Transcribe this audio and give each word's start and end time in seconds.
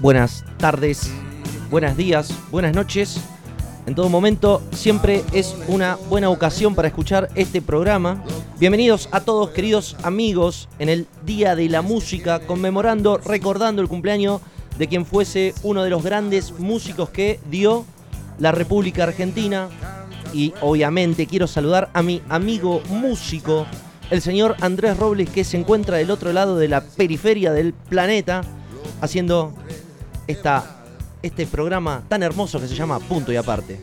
Buenas 0.00 0.44
tardes, 0.58 1.10
buenos 1.70 1.96
días, 1.96 2.32
buenas 2.50 2.74
noches. 2.74 3.20
En 3.86 3.94
todo 3.94 4.08
momento 4.08 4.62
siempre 4.72 5.24
es 5.32 5.56
una 5.66 5.96
buena 6.08 6.30
ocasión 6.30 6.74
para 6.74 6.88
escuchar 6.88 7.28
este 7.34 7.60
programa. 7.60 8.22
Bienvenidos 8.60 9.08
a 9.12 9.20
todos 9.20 9.50
queridos 9.50 9.96
amigos 10.02 10.68
en 10.78 10.88
el 10.88 11.06
Día 11.24 11.56
de 11.56 11.68
la 11.68 11.82
Música, 11.82 12.40
conmemorando, 12.40 13.18
recordando 13.18 13.82
el 13.82 13.88
cumpleaños 13.88 14.40
de 14.78 14.88
quien 14.88 15.04
fuese 15.04 15.54
uno 15.62 15.82
de 15.82 15.90
los 15.90 16.02
grandes 16.02 16.52
músicos 16.58 17.08
que 17.10 17.40
dio 17.50 17.84
la 18.38 18.52
República 18.52 19.04
Argentina. 19.04 19.68
Y 20.32 20.52
obviamente 20.60 21.26
quiero 21.26 21.46
saludar 21.46 21.90
a 21.92 22.02
mi 22.02 22.22
amigo 22.28 22.82
músico, 22.90 23.66
el 24.10 24.22
señor 24.22 24.56
Andrés 24.60 24.96
Robles, 24.96 25.30
que 25.30 25.44
se 25.44 25.56
encuentra 25.56 25.98
del 25.98 26.10
otro 26.10 26.32
lado 26.32 26.56
de 26.56 26.68
la 26.68 26.80
periferia 26.80 27.52
del 27.52 27.72
planeta, 27.72 28.42
haciendo 29.00 29.52
esta, 30.26 30.82
este 31.22 31.46
programa 31.46 32.02
tan 32.08 32.22
hermoso 32.22 32.60
que 32.60 32.68
se 32.68 32.74
llama 32.74 32.98
Punto 33.00 33.32
y 33.32 33.36
Aparte. 33.36 33.80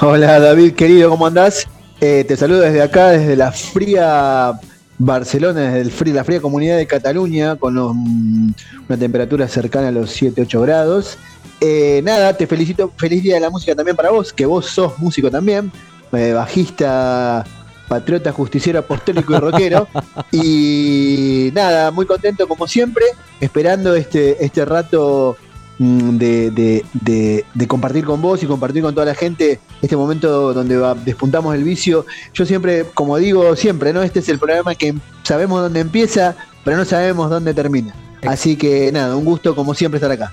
Hola 0.00 0.40
David, 0.40 0.74
querido, 0.74 1.08
¿cómo 1.10 1.26
andás? 1.26 1.66
Eh, 2.00 2.24
te 2.26 2.36
saludo 2.36 2.60
desde 2.60 2.82
acá, 2.82 3.10
desde 3.10 3.36
la 3.36 3.52
fría 3.52 4.58
Barcelona, 4.98 5.72
desde 5.72 6.12
la 6.12 6.24
fría 6.24 6.40
comunidad 6.40 6.76
de 6.76 6.86
Cataluña, 6.86 7.56
con 7.56 7.74
los, 7.74 7.94
mm, 7.94 8.50
una 8.88 8.98
temperatura 8.98 9.46
cercana 9.46 9.88
a 9.88 9.92
los 9.92 10.10
7-8 10.10 10.60
grados. 10.62 11.16
Eh, 11.60 12.02
nada, 12.04 12.36
te 12.36 12.46
felicito, 12.46 12.92
feliz 12.96 13.22
día 13.22 13.34
de 13.34 13.40
la 13.40 13.50
música 13.50 13.74
también 13.74 13.96
para 13.96 14.10
vos, 14.10 14.32
que 14.32 14.44
vos 14.44 14.66
sos 14.66 14.98
músico 14.98 15.30
también, 15.30 15.70
eh, 16.12 16.32
bajista, 16.32 17.44
patriota, 17.88 18.32
justiciero, 18.32 18.78
apostólico 18.80 19.34
y 19.34 19.38
rockero. 19.38 19.88
y 20.32 21.50
nada, 21.54 21.90
muy 21.90 22.06
contento 22.06 22.46
como 22.48 22.66
siempre, 22.66 23.04
esperando 23.40 23.94
este, 23.94 24.44
este 24.44 24.64
rato 24.64 25.36
mm, 25.78 26.16
de, 26.16 26.50
de- 26.50 26.84
de- 26.94 27.44
de 27.52 27.66
compartir 27.68 28.04
con 28.04 28.20
vos 28.22 28.42
y 28.42 28.46
compartir 28.46 28.82
con 28.82 28.94
toda 28.94 29.06
la 29.06 29.14
gente 29.14 29.60
este 29.82 29.96
momento 29.96 30.52
donde 30.54 30.76
va- 30.76 30.94
despuntamos 30.94 31.54
el 31.54 31.64
vicio. 31.64 32.06
Yo 32.32 32.44
siempre, 32.46 32.84
como 32.94 33.16
digo 33.18 33.54
siempre, 33.56 33.92
¿no? 33.92 34.02
Este 34.02 34.20
es 34.20 34.28
el 34.28 34.38
programa 34.38 34.74
que 34.74 34.94
sabemos 35.22 35.60
dónde 35.62 35.80
empieza, 35.80 36.36
pero 36.64 36.76
no 36.76 36.84
sabemos 36.84 37.28
dónde 37.30 37.52
termina. 37.54 37.94
Así 38.26 38.56
que 38.56 38.90
nada, 38.92 39.16
un 39.16 39.24
gusto 39.24 39.54
como 39.54 39.74
siempre 39.74 39.98
estar 39.98 40.10
acá. 40.10 40.32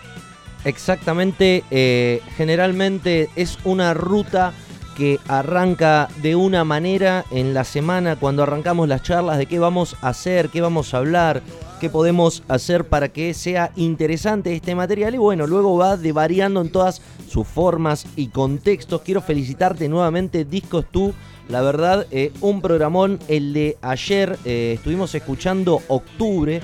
Exactamente, 0.63 1.63
eh, 1.71 2.21
generalmente 2.37 3.29
es 3.35 3.57
una 3.63 3.93
ruta 3.95 4.53
que 5.01 5.19
arranca 5.27 6.09
de 6.21 6.35
una 6.35 6.63
manera 6.63 7.25
en 7.31 7.55
la 7.55 7.63
semana 7.63 8.17
cuando 8.17 8.43
arrancamos 8.43 8.87
las 8.87 9.01
charlas 9.01 9.39
de 9.39 9.47
qué 9.47 9.57
vamos 9.57 9.95
a 10.03 10.09
hacer, 10.09 10.49
qué 10.49 10.61
vamos 10.61 10.93
a 10.93 10.97
hablar, 10.97 11.41
qué 11.79 11.89
podemos 11.89 12.43
hacer 12.47 12.85
para 12.85 13.09
que 13.09 13.33
sea 13.33 13.71
interesante 13.75 14.53
este 14.53 14.75
material 14.75 15.15
y 15.15 15.17
bueno, 15.17 15.47
luego 15.47 15.75
va 15.75 15.97
de 15.97 16.11
variando 16.11 16.61
en 16.61 16.71
todas 16.71 17.01
sus 17.27 17.47
formas 17.47 18.05
y 18.15 18.27
contextos. 18.27 19.01
Quiero 19.01 19.21
felicitarte 19.21 19.89
nuevamente, 19.89 20.45
Discos 20.45 20.85
Tú. 20.91 21.15
La 21.49 21.63
verdad, 21.63 22.05
eh, 22.11 22.31
un 22.41 22.61
programón, 22.61 23.17
el 23.27 23.53
de 23.53 23.79
ayer, 23.81 24.37
eh, 24.45 24.73
estuvimos 24.75 25.15
escuchando 25.15 25.81
Octubre 25.87 26.61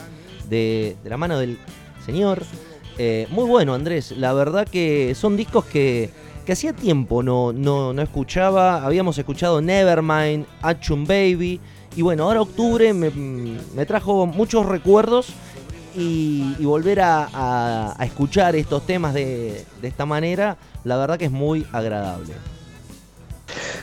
de, 0.48 0.96
la 1.06 1.18
mano 1.18 1.40
del 1.40 1.58
señor. 2.06 2.44
Eh, 3.00 3.26
muy 3.32 3.46
bueno, 3.46 3.74
Andrés. 3.74 4.12
La 4.12 4.32
verdad 4.34 4.68
que 4.68 5.16
son 5.16 5.36
discos 5.36 5.66
que, 5.66 6.12
que 6.48 6.54
hacía 6.54 6.72
tiempo 6.72 7.22
no, 7.24 7.52
no, 7.52 7.92
no 7.92 8.02
escuchaba. 8.02 8.86
Habíamos 8.86 9.18
escuchado 9.18 9.62
Nevermind, 9.62 10.46
Action 10.62 11.06
Baby. 11.06 11.60
Y 11.98 12.02
bueno, 12.02 12.24
ahora 12.24 12.42
octubre 12.42 12.94
me, 12.94 13.12
me 13.12 13.86
trajo 13.86 14.26
muchos 14.26 14.66
recuerdos. 14.66 15.28
Y, 15.94 16.54
volver 16.64 17.02
a, 17.02 17.98
escuchar 18.00 18.56
estos 18.56 18.86
temas 18.86 19.14
de, 19.14 19.66
de 19.82 19.88
esta 19.88 20.06
manera, 20.06 20.56
la 20.86 20.96
verdad 20.96 21.18
que 21.18 21.26
es 21.26 21.32
muy 21.32 21.66
agradable. 21.74 22.34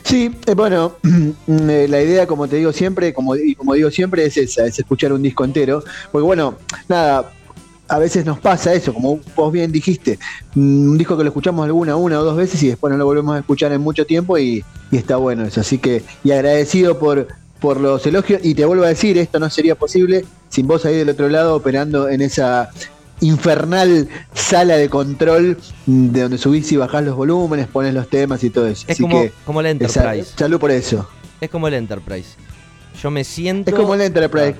Sí, 0.01 0.33
eh, 0.47 0.53
bueno, 0.55 0.95
eh, 1.47 1.85
la 1.87 2.01
idea, 2.01 2.25
como 2.25 2.47
te 2.47 2.55
digo 2.55 2.71
siempre, 2.71 3.13
como, 3.13 3.35
y 3.35 3.53
como 3.53 3.73
digo 3.75 3.91
siempre, 3.91 4.25
es 4.25 4.37
esa, 4.37 4.65
es 4.65 4.79
escuchar 4.79 5.13
un 5.13 5.21
disco 5.21 5.43
entero. 5.43 5.83
Porque 6.11 6.25
bueno, 6.25 6.55
nada, 6.87 7.31
a 7.87 7.99
veces 7.99 8.25
nos 8.25 8.39
pasa 8.39 8.73
eso, 8.73 8.93
como 8.93 9.19
vos 9.35 9.51
bien 9.51 9.71
dijiste, 9.71 10.17
mm, 10.55 10.89
un 10.91 10.97
disco 10.97 11.15
que 11.17 11.23
lo 11.23 11.29
escuchamos 11.29 11.65
alguna, 11.65 11.95
una 11.95 12.19
o 12.19 12.23
dos 12.23 12.35
veces 12.37 12.61
y 12.63 12.67
después 12.69 12.91
no 12.91 12.97
lo 12.97 13.05
volvemos 13.05 13.35
a 13.35 13.39
escuchar 13.39 13.71
en 13.73 13.81
mucho 13.81 14.05
tiempo 14.05 14.37
y, 14.37 14.63
y 14.91 14.97
está 14.97 15.17
bueno 15.17 15.43
eso. 15.45 15.61
Así 15.61 15.77
que, 15.77 16.03
y 16.23 16.31
agradecido 16.31 16.97
por, 16.97 17.27
por 17.59 17.79
los 17.79 18.05
elogios, 18.07 18.41
y 18.43 18.55
te 18.55 18.65
vuelvo 18.65 18.83
a 18.85 18.89
decir, 18.89 19.17
esto 19.17 19.39
no 19.39 19.49
sería 19.49 19.75
posible 19.75 20.25
sin 20.49 20.67
vos 20.67 20.85
ahí 20.85 20.95
del 20.95 21.09
otro 21.09 21.29
lado 21.29 21.55
operando 21.55 22.09
en 22.09 22.21
esa 22.21 22.69
infernal 23.21 24.07
sala 24.33 24.75
de 24.77 24.89
control 24.89 25.57
mm, 25.85 26.07
de 26.09 26.21
donde 26.21 26.37
subís 26.37 26.71
y 26.71 26.77
bajás 26.77 27.03
los 27.03 27.15
volúmenes, 27.15 27.67
pones 27.67 27.93
los 27.93 28.09
temas 28.09 28.43
y 28.43 28.49
todo 28.49 28.67
eso. 28.67 28.85
Es 28.87 28.95
Así 28.95 29.03
como, 29.03 29.21
que 29.21 29.31
como 29.45 29.61
esa- 29.61 29.69
Enterprise. 29.69 30.33
salud 30.37 30.59
por 30.59 30.71
eso. 30.71 31.07
Es 31.41 31.49
como 31.49 31.67
el 31.67 31.73
Enterprise. 31.75 32.29
Yo 33.01 33.11
me 33.11 33.23
siento. 33.23 33.71
Es 33.71 33.75
como 33.77 33.93
el 33.93 34.01
Enterprise. 34.01 34.55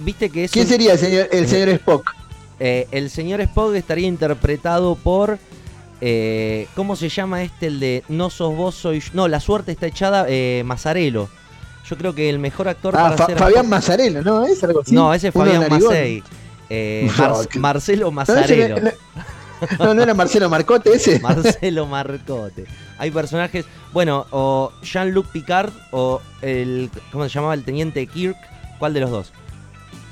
Viste 0.00 0.30
que 0.30 0.44
es 0.44 0.50
¿Quién 0.50 0.64
un- 0.66 0.70
sería 0.70 0.92
el 0.94 0.98
señor, 0.98 1.28
el 1.30 1.48
señor 1.48 1.68
Spock? 1.70 2.12
Eh, 2.58 2.88
el 2.90 3.10
señor 3.10 3.40
Spock 3.42 3.74
estaría 3.74 4.06
interpretado 4.08 4.94
por. 4.96 5.38
eh, 6.00 6.66
¿Cómo 6.74 6.96
se 6.96 7.08
llama 7.08 7.42
este? 7.42 7.66
El 7.66 7.80
de 7.80 8.04
No 8.08 8.30
sos 8.30 8.54
vos, 8.56 8.74
soy 8.74 9.00
yo. 9.00 9.10
No, 9.14 9.28
la 9.28 9.40
suerte 9.40 9.72
está 9.72 9.86
echada. 9.86 10.26
Eh, 10.28 10.62
Mazzarello. 10.64 11.28
Yo 11.88 11.96
creo 11.96 12.14
que 12.14 12.30
el 12.30 12.38
mejor 12.38 12.68
actor 12.68 12.94
Ah, 12.96 13.02
para 13.04 13.16
Fa- 13.16 13.26
ser. 13.26 13.38
Fabián 13.38 13.68
Mazzarello, 13.68 14.22
¿no? 14.22 14.46
¿Es 14.46 14.62
algo 14.64 14.80
así? 14.82 14.94
No, 14.94 15.12
ese 15.12 15.28
es 15.28 15.34
Uno 15.34 15.44
Fabián. 15.46 15.68
Macei. 15.70 16.22
Eh, 16.70 17.10
No, 17.18 17.30
Mar- 17.36 17.48
que- 17.48 17.58
Marcelo 17.58 18.10
Mazzarello. 18.12 18.76
no, 18.80 18.90
no, 19.78 19.84
no, 19.86 19.94
no 19.94 20.02
era 20.02 20.14
Marcelo 20.14 20.48
Marcote 20.48 20.94
ese. 20.94 21.18
Marcelo 21.20 21.86
Marcote. 21.86 22.64
Hay 22.98 23.10
personajes. 23.10 23.64
Bueno, 23.92 24.26
o 24.30 24.72
Jean-Luc 24.82 25.26
Picard 25.32 25.72
o 25.90 26.20
el. 26.42 26.90
¿Cómo 27.10 27.24
se 27.24 27.30
llamaba? 27.30 27.54
El 27.54 27.64
teniente 27.64 28.06
Kirk. 28.06 28.36
¿Cuál 28.78 28.94
de 28.94 29.00
los 29.00 29.10
dos? 29.10 29.32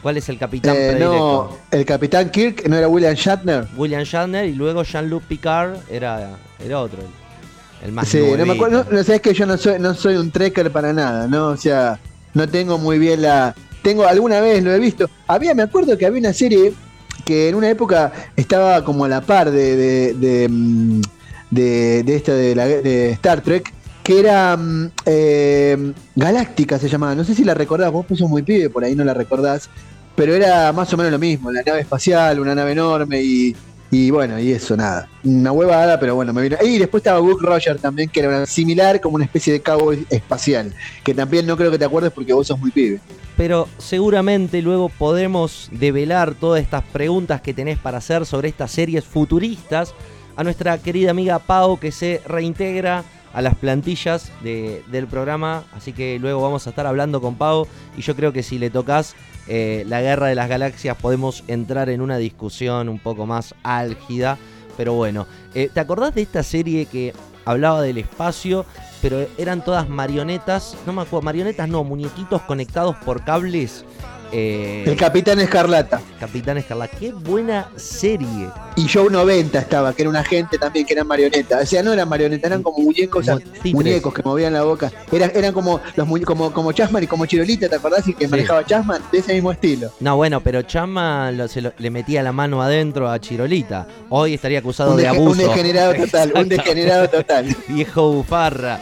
¿Cuál 0.03 0.17
es 0.17 0.29
el 0.29 0.39
capitán 0.39 0.75
Eh, 0.77 0.89
predilecto? 0.93 1.51
no, 1.51 1.57
el 1.71 1.85
capitán 1.85 2.31
Kirk 2.31 2.67
no 2.69 2.77
era 2.77 2.89
William 2.89 3.15
Shatner. 3.15 3.67
William 3.77 4.03
Shatner 4.05 4.47
y 4.47 4.55
luego 4.55 4.83
Jean-Luc 4.85 5.23
Picard 5.25 5.77
era, 5.91 6.37
era 6.65 6.81
otro, 6.81 6.99
el, 7.85 7.93
más 7.93 8.09
Sí, 8.09 8.21
no 8.37 8.47
me 8.47 8.53
acuerdo. 8.55 8.85
No, 8.91 8.97
no 8.99 9.05
sabes 9.05 9.21
que 9.21 9.35
yo 9.35 9.45
no 9.47 9.57
soy, 9.57 9.79
no 9.79 9.95
soy 9.95 10.17
un 10.17 10.31
trekker 10.31 10.71
para 10.71 10.93
nada, 10.93 11.27
¿no? 11.27 11.49
O 11.49 11.57
sea, 11.57 11.99
no 12.35 12.49
tengo 12.49 12.79
muy 12.79 12.99
bien 12.99 13.23
la. 13.23 13.55
Tengo, 13.83 14.05
alguna 14.07 14.41
vez 14.41 14.63
lo 14.63 14.73
he 14.73 14.79
visto. 14.79 15.09
Había, 15.27 15.55
me 15.55 15.63
acuerdo 15.63 15.97
que 15.97 16.07
había 16.07 16.21
una 16.21 16.33
serie 16.33 16.73
que 17.25 17.49
en 17.49 17.55
una 17.55 17.69
época 17.71 18.13
estaba 18.37 18.85
como 18.85 19.05
a 19.05 19.09
la 19.09 19.21
par 19.21 19.51
de, 19.51 19.77
de, 19.77 20.15
de, 20.15 20.49
mm, 20.49 21.01
de, 21.51 22.03
de 22.03 22.17
esta 22.17 22.35
de, 22.35 22.55
la, 22.55 22.67
de 22.67 23.11
Star 23.11 23.41
Trek, 23.43 23.73
que 24.09 24.19
era 24.21 24.57
mm, 24.57 24.91
eh, 25.05 25.93
Galáctica 26.17 26.79
se 26.79 26.89
llamaba. 26.89 27.15
No 27.15 27.25
sé 27.25 27.35
si 27.35 27.45
la 27.45 27.53
recordás, 27.53 27.93
vos 27.93 28.07
sos 28.09 28.23
muy 28.23 28.41
pibe, 28.41 28.71
por 28.71 28.83
ahí 28.83 28.95
no 28.95 29.05
la 29.05 29.13
recordás. 29.13 29.69
Pero 30.17 30.35
era 30.35 30.73
más 30.73 30.91
o 30.95 30.97
menos 30.97 31.13
lo 31.13 31.19
mismo, 31.19 31.53
la 31.53 31.63
nave 31.63 31.81
espacial, 31.81 32.41
una 32.41 32.55
nave 32.55 32.73
enorme 32.73 33.21
y, 33.23 33.55
y 33.91 34.11
bueno, 34.11 34.41
y 34.41 34.53
eso, 34.53 34.79
nada. 34.79 35.11
Una 35.25 35.53
huevada, 35.53 36.01
pero 36.01 36.15
bueno, 36.15 36.33
me 36.33 36.41
vino. 36.41 36.57
Y 36.65 36.79
después 36.79 37.03
estaba 37.03 37.21
Buck 37.21 37.43
Roger 37.43 37.79
también, 37.79 38.09
que 38.09 38.21
era 38.21 38.31
una- 38.31 38.47
similar 38.47 38.99
como 39.03 39.17
una 39.17 39.27
especie 39.27 39.53
de 39.53 39.61
cowboy 39.61 40.07
espacial. 40.09 40.73
Que 41.05 41.13
también 41.13 41.45
no 41.47 41.55
creo 41.59 41.71
que 41.71 41.79
te 41.79 41.85
acuerdes 41.85 42.11
porque 42.11 42.33
vos 42.33 42.47
sos 42.47 42.59
muy 42.59 42.71
pibe. 42.71 43.01
Pero 43.37 43.69
seguramente 43.77 44.63
luego 44.63 44.89
podremos 44.89 45.69
develar 45.71 46.35
todas 46.35 46.63
estas 46.63 46.83
preguntas 46.83 47.43
que 47.43 47.53
tenés 47.53 47.77
para 47.79 47.99
hacer 47.99 48.25
sobre 48.25 48.49
estas 48.49 48.71
series 48.71 49.05
futuristas 49.05 49.93
a 50.35 50.43
nuestra 50.45 50.79
querida 50.79 51.11
amiga 51.11 51.39
Pau 51.41 51.79
que 51.79 51.93
se 51.93 52.23
reintegra 52.27 53.05
a 53.39 53.43
las 53.43 53.55
plantillas 53.55 54.33
de- 54.43 54.83
del 54.91 55.07
programa. 55.07 55.63
Así 55.73 55.93
que 55.93 56.19
luego 56.19 56.43
vamos 56.43 56.67
a 56.67 56.71
estar 56.71 56.87
hablando 56.89 57.21
con 57.21 57.37
Pau 57.37 57.69
y 57.97 58.03
yo 58.03 58.17
creo 58.17 58.33
que 58.33 58.43
si 58.43 58.59
le 58.59 58.69
tocas 58.69 59.15
eh, 59.47 59.85
la 59.87 60.03
guerra 60.03 60.27
de 60.27 60.35
las 60.35 60.49
galaxias 60.49 60.97
podemos 60.97 61.45
entrar 61.47 61.89
en 61.89 62.01
una 62.01 62.17
discusión 62.19 62.89
un 62.89 62.99
poco 62.99 63.27
más 63.27 63.55
álgida. 63.63 64.39
Pero 64.77 64.95
bueno, 64.95 65.27
eh, 65.55 65.71
¿te 65.73 65.79
acordás 65.79 66.17
de 66.17 66.23
esta 66.23 66.43
serie 66.43 66.87
que 66.87 67.13
hablaba 67.45 67.81
del 67.81 67.99
espacio 67.99 68.67
pero 69.01 69.25
eran 69.39 69.65
todas 69.65 69.89
marionetas, 69.89 70.77
no 70.85 70.93
me 70.93 71.03
acuerdo, 71.03 71.23
marionetas 71.23 71.69
no, 71.69 71.85
muñequitos 71.85 72.43
conectados 72.43 72.97
por 72.97 73.23
cables. 73.23 73.85
Eh, 74.33 74.85
el 74.87 74.97
Capitán 74.97 75.41
Escarlata. 75.41 76.01
Capitán 76.21 76.59
Escarlata, 76.59 76.97
qué 76.99 77.13
buena 77.13 77.69
serie. 77.77 78.51
Y 78.77 78.89
Joe 78.89 79.11
90 79.11 79.59
estaba, 79.59 79.93
que 79.93 80.03
era 80.03 80.11
un 80.11 80.17
agente 80.17 80.59
también 80.59 80.87
que 80.87 80.93
eran 80.93 81.07
marionetas. 81.07 81.63
O 81.63 81.67
sea, 81.67 81.83
no 81.83 81.93
eran 81.93 82.09
marionetas, 82.09 82.49
eran 82.49 82.63
como 82.63 82.79
muñecos, 82.79 83.27
muñecos 83.73 84.13
que 84.13 84.23
movían 84.23 84.53
la 84.53 84.63
boca. 84.63 84.93
Eran, 85.11 85.33
eran 85.35 85.53
como 85.53 85.81
los 85.97 86.09
como, 86.25 86.53
como 86.53 86.73
Chasman 86.73 87.05
y 87.05 87.07
como 87.07 87.27
Chirolita, 87.27 87.69
¿te 87.69 87.77
acordás? 87.77 88.07
Y 88.07 88.15
que 88.15 88.29
manejaba 88.29 88.65
Chasman, 88.65 89.03
de 89.11 89.19
ese 89.19 89.35
mismo 89.35 89.53
estilo. 89.53 89.91
No, 90.01 90.17
bueno, 90.17 90.41
pero 90.41 90.63
Chasman 90.63 91.39
le 91.79 91.91
metía 91.91 92.23
la 92.23 92.33
mano 92.33 92.63
adentro 92.63 93.11
a 93.11 93.19
Chirolita. 93.19 93.87
Hoy 94.11 94.35
estaría 94.35 94.59
acusado 94.59 94.97
de 94.97 95.09
abuso. 95.09 95.31
Un 95.39 95.39
degenerado 95.39 95.95
total, 95.95 96.33
un 96.35 96.49
degenerado 96.49 97.09
total. 97.09 97.57
Viejo 97.69 98.13
bufarra. 98.13 98.79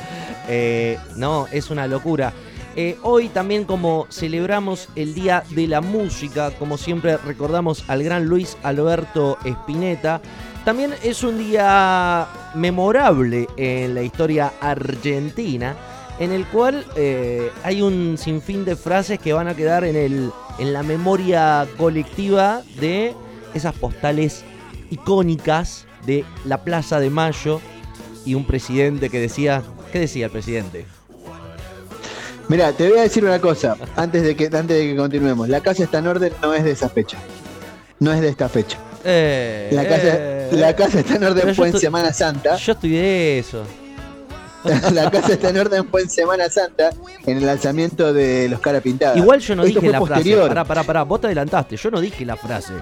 Eh, 0.49 0.99
no, 1.16 1.46
es 1.50 1.70
una 1.70 1.87
locura. 1.87 2.32
Eh, 2.78 2.99
hoy 3.02 3.31
también 3.31 3.64
como 3.64 4.06
celebramos 4.11 4.90
el 4.96 5.14
Día 5.14 5.44
de 5.49 5.67
la 5.67 5.81
Música, 5.81 6.50
como 6.58 6.76
siempre 6.76 7.17
recordamos 7.17 7.82
al 7.88 8.02
gran 8.02 8.26
Luis 8.26 8.58
Alberto 8.62 9.38
Spinetta, 9.46 10.20
también 10.67 10.93
es 11.02 11.23
un 11.23 11.38
día 11.38 12.26
memorable 12.55 13.49
en 13.56 13.94
la 13.94 14.02
historia 14.02 14.52
argentina, 14.61 15.75
en 16.19 16.32
el 16.32 16.44
cual 16.49 16.84
eh, 16.96 17.50
hay 17.64 17.81
un 17.81 18.19
sinfín 18.19 18.67
de 18.67 18.76
frases 18.76 19.19
que 19.19 19.32
van 19.32 19.49
a 19.49 19.56
quedar 19.56 19.82
en, 19.84 19.96
el, 19.96 20.31
en 20.58 20.73
la 20.75 20.82
memoria 20.82 21.67
colectiva 21.78 22.61
de 22.78 23.14
esas 23.55 23.75
postales 23.75 24.44
icónicas 24.90 25.87
de 26.05 26.26
la 26.44 26.62
Plaza 26.62 27.00
de 27.00 27.08
Mayo 27.08 27.62
y 28.26 28.34
un 28.34 28.44
presidente 28.44 29.08
que 29.08 29.19
decía, 29.19 29.62
¿qué 29.93 30.00
decía 30.00 30.26
el 30.26 30.32
presidente? 30.32 30.95
Mira, 32.48 32.72
te 32.72 32.88
voy 32.88 32.98
a 32.98 33.02
decir 33.02 33.25
una 33.25 33.40
cosa 33.40 33.76
antes 33.96 34.22
de 34.22 34.37
que 34.37 34.44
antes 34.46 34.69
de 34.69 34.87
que 34.87 34.96
continuemos. 34.96 35.48
La 35.48 35.60
casa 35.60 35.82
está 35.82 35.98
en 35.98 36.06
orden, 36.06 36.32
no 36.43 36.54
es 36.54 36.62
de 36.64 36.70
esa 36.70 36.88
fecha. 36.88 37.19
No 37.98 38.12
es 38.12 38.20
de 38.20 38.28
esta 38.28 38.48
fecha. 38.48 38.78
Eh, 39.04 39.69
la, 39.72 39.88
casa, 39.88 40.06
eh, 40.06 40.48
la 40.52 40.76
casa 40.76 41.00
está 41.00 41.16
en 41.16 41.25
orden 41.25 41.54
fue 41.54 41.69
en 41.69 41.78
Semana 41.78 42.12
Santa. 42.12 42.56
Yo 42.56 42.72
estoy 42.72 42.90
de 42.90 43.38
eso. 43.38 43.64
la 44.93 45.10
casa 45.10 45.32
está 45.32 45.50
en 45.50 45.58
orden 45.58 45.88
fue 45.88 46.02
en 46.02 46.10
Semana 46.10 46.48
Santa 46.48 46.90
en 47.25 47.37
el 47.37 47.46
lanzamiento 47.46 48.12
de 48.12 48.49
los 48.49 48.60
cara 48.60 48.81
pintadas. 48.81 49.16
Igual 49.16 49.40
yo 49.40 49.56
no 49.56 49.64
dije 49.64 49.88
la 49.88 50.04
frase. 50.04 50.37
Pará, 50.37 50.64
pará, 50.64 50.82
pará. 50.82 51.02
Vos 51.02 51.20
te 51.20 51.26
adelantaste. 51.28 51.76
Yo 51.76 51.90
no 51.90 52.00
dije 52.00 52.25
la 52.25 52.37
frase. 52.37 52.72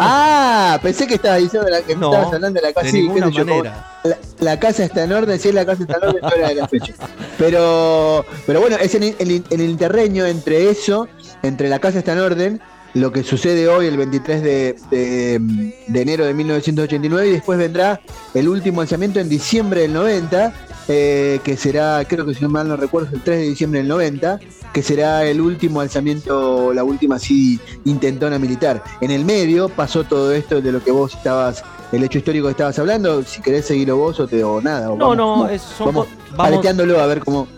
Ah, 0.00 0.78
pensé 0.82 1.06
que 1.06 1.14
estabas 1.14 1.40
diciendo 1.40 1.68
la, 1.68 1.82
que 1.82 1.92
estabas 1.92 2.32
hablando 2.32 2.60
de 2.60 2.66
la 2.66 2.72
casa. 2.72 2.86
De 2.86 2.92
ninguna 2.92 3.30
manera. 3.30 4.00
la, 4.40 4.58
casa 4.58 4.84
está 4.84 5.04
en 5.04 5.12
orden, 5.12 5.38
si 5.38 5.48
es 5.48 5.54
la 5.54 5.66
casa 5.66 5.82
está 5.82 5.96
en 5.96 6.08
orden, 6.08 6.22
no 6.22 6.32
era 6.32 6.48
de 6.48 6.54
la 6.54 6.68
fecha. 6.68 6.94
Pero, 7.38 8.24
pero 8.46 8.60
bueno, 8.60 8.76
es 8.76 8.94
en, 8.94 9.14
el 9.18 9.60
interreño 9.60 10.24
entre 10.26 10.70
eso, 10.70 11.08
entre 11.42 11.68
la 11.68 11.78
casa 11.78 11.98
está 11.98 12.12
en 12.12 12.20
orden, 12.20 12.60
lo 12.96 13.12
que 13.12 13.22
sucede 13.22 13.68
hoy, 13.68 13.86
el 13.86 13.96
23 13.98 14.42
de, 14.42 14.76
de, 14.90 16.00
enero 16.00 16.24
de 16.24 16.32
1989, 16.32 17.28
y 17.28 17.32
después 17.32 17.58
vendrá 17.58 18.00
el 18.32 18.48
último 18.48 18.80
lanzamiento 18.80 19.20
en 19.20 19.28
diciembre 19.28 19.82
del 19.82 19.92
90, 19.92 20.54
eh, 20.88 21.40
que 21.44 21.58
será, 21.58 22.02
creo 22.08 22.24
que 22.24 22.34
si 22.34 22.42
no 22.42 22.48
mal 22.48 22.66
no 22.66 22.76
recuerdo, 22.76 23.14
el 23.14 23.22
3 23.22 23.38
de 23.38 23.44
diciembre 23.44 23.80
del 23.80 23.88
90, 23.88 24.40
que 24.76 24.82
será 24.82 25.24
el 25.24 25.40
último 25.40 25.80
alzamiento, 25.80 26.70
la 26.74 26.84
última 26.84 27.16
así 27.16 27.58
intentona 27.86 28.38
militar. 28.38 28.84
En 29.00 29.10
el 29.10 29.24
medio 29.24 29.70
pasó 29.70 30.04
todo 30.04 30.34
esto 30.34 30.60
de 30.60 30.70
lo 30.70 30.84
que 30.84 30.90
vos 30.90 31.14
estabas, 31.14 31.64
el 31.92 32.04
hecho 32.04 32.18
histórico 32.18 32.44
que 32.48 32.50
estabas 32.50 32.78
hablando, 32.78 33.22
si 33.22 33.40
querés 33.40 33.64
seguirlo 33.64 33.96
vos 33.96 34.20
o, 34.20 34.28
te, 34.28 34.44
o 34.44 34.60
nada. 34.60 34.94
no, 34.94 35.14
no, 35.14 35.48
es, 35.48 35.64
vamos, 35.78 36.06
a 36.36 37.06
ver 37.06 37.20
cómo... 37.20 37.48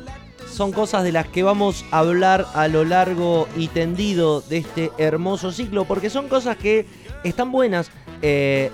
Son 0.49 0.71
cosas 0.71 1.03
de 1.03 1.11
las 1.11 1.27
que 1.27 1.43
vamos 1.43 1.85
a 1.91 1.99
hablar 1.99 2.47
a 2.55 2.69
lo 2.69 2.85
largo 2.85 3.49
y 3.57 3.67
tendido 3.67 4.41
de 4.43 4.59
este 4.59 4.93
hermoso 4.97 5.51
ciclo, 5.51 5.87
porque 5.87 6.11
son 6.11 6.29
cosas 6.29 6.57
que 6.57 6.87
están 7.25 7.51
buenas. 7.51 7.91
Eh, 8.23 8.71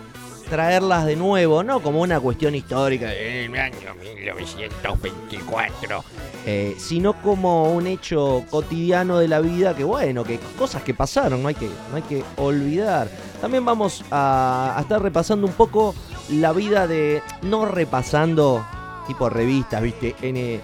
traerlas 0.48 1.06
de 1.06 1.16
nuevo, 1.16 1.62
no 1.62 1.80
como 1.80 2.00
una 2.00 2.20
cuestión 2.20 2.54
histórica 2.54 3.08
del 3.08 3.54
año 3.56 3.94
1924, 4.00 6.04
eh, 6.46 6.74
sino 6.78 7.14
como 7.22 7.72
un 7.72 7.86
hecho 7.86 8.44
cotidiano 8.50 9.18
de 9.18 9.28
la 9.28 9.40
vida 9.40 9.74
que 9.74 9.84
bueno, 9.84 10.24
que 10.24 10.38
cosas 10.58 10.82
que 10.82 10.94
pasaron, 10.94 11.42
no 11.42 11.48
hay 11.48 11.54
que, 11.54 11.68
no 11.90 11.96
hay 11.96 12.02
que 12.02 12.22
olvidar. 12.36 13.08
También 13.40 13.64
vamos 13.64 14.04
a, 14.10 14.76
estar 14.80 15.02
repasando 15.02 15.46
un 15.46 15.54
poco 15.54 15.94
la 16.30 16.52
vida 16.52 16.86
de, 16.86 17.22
no 17.42 17.66
repasando 17.66 18.64
tipo 19.06 19.28
revistas, 19.28 19.82
viste, 19.82 20.16
N 20.22 20.60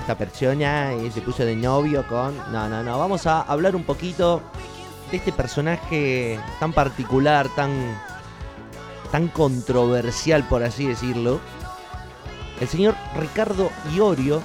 esta 0.00 0.16
persona 0.16 0.94
y 0.94 1.10
se 1.10 1.20
puso 1.20 1.44
de 1.44 1.54
novio 1.54 2.06
con... 2.08 2.34
No, 2.50 2.68
no, 2.68 2.82
no, 2.82 2.98
vamos 2.98 3.26
a 3.26 3.42
hablar 3.42 3.76
un 3.76 3.84
poquito 3.84 4.40
de 5.10 5.18
este 5.18 5.32
personaje 5.32 6.40
tan 6.60 6.72
particular, 6.72 7.46
tan 7.54 7.70
tan 9.10 9.28
controversial, 9.28 10.46
por 10.48 10.62
así 10.62 10.86
decirlo, 10.86 11.40
el 12.60 12.68
señor 12.68 12.94
Ricardo 13.18 13.70
Iorio, 13.94 14.42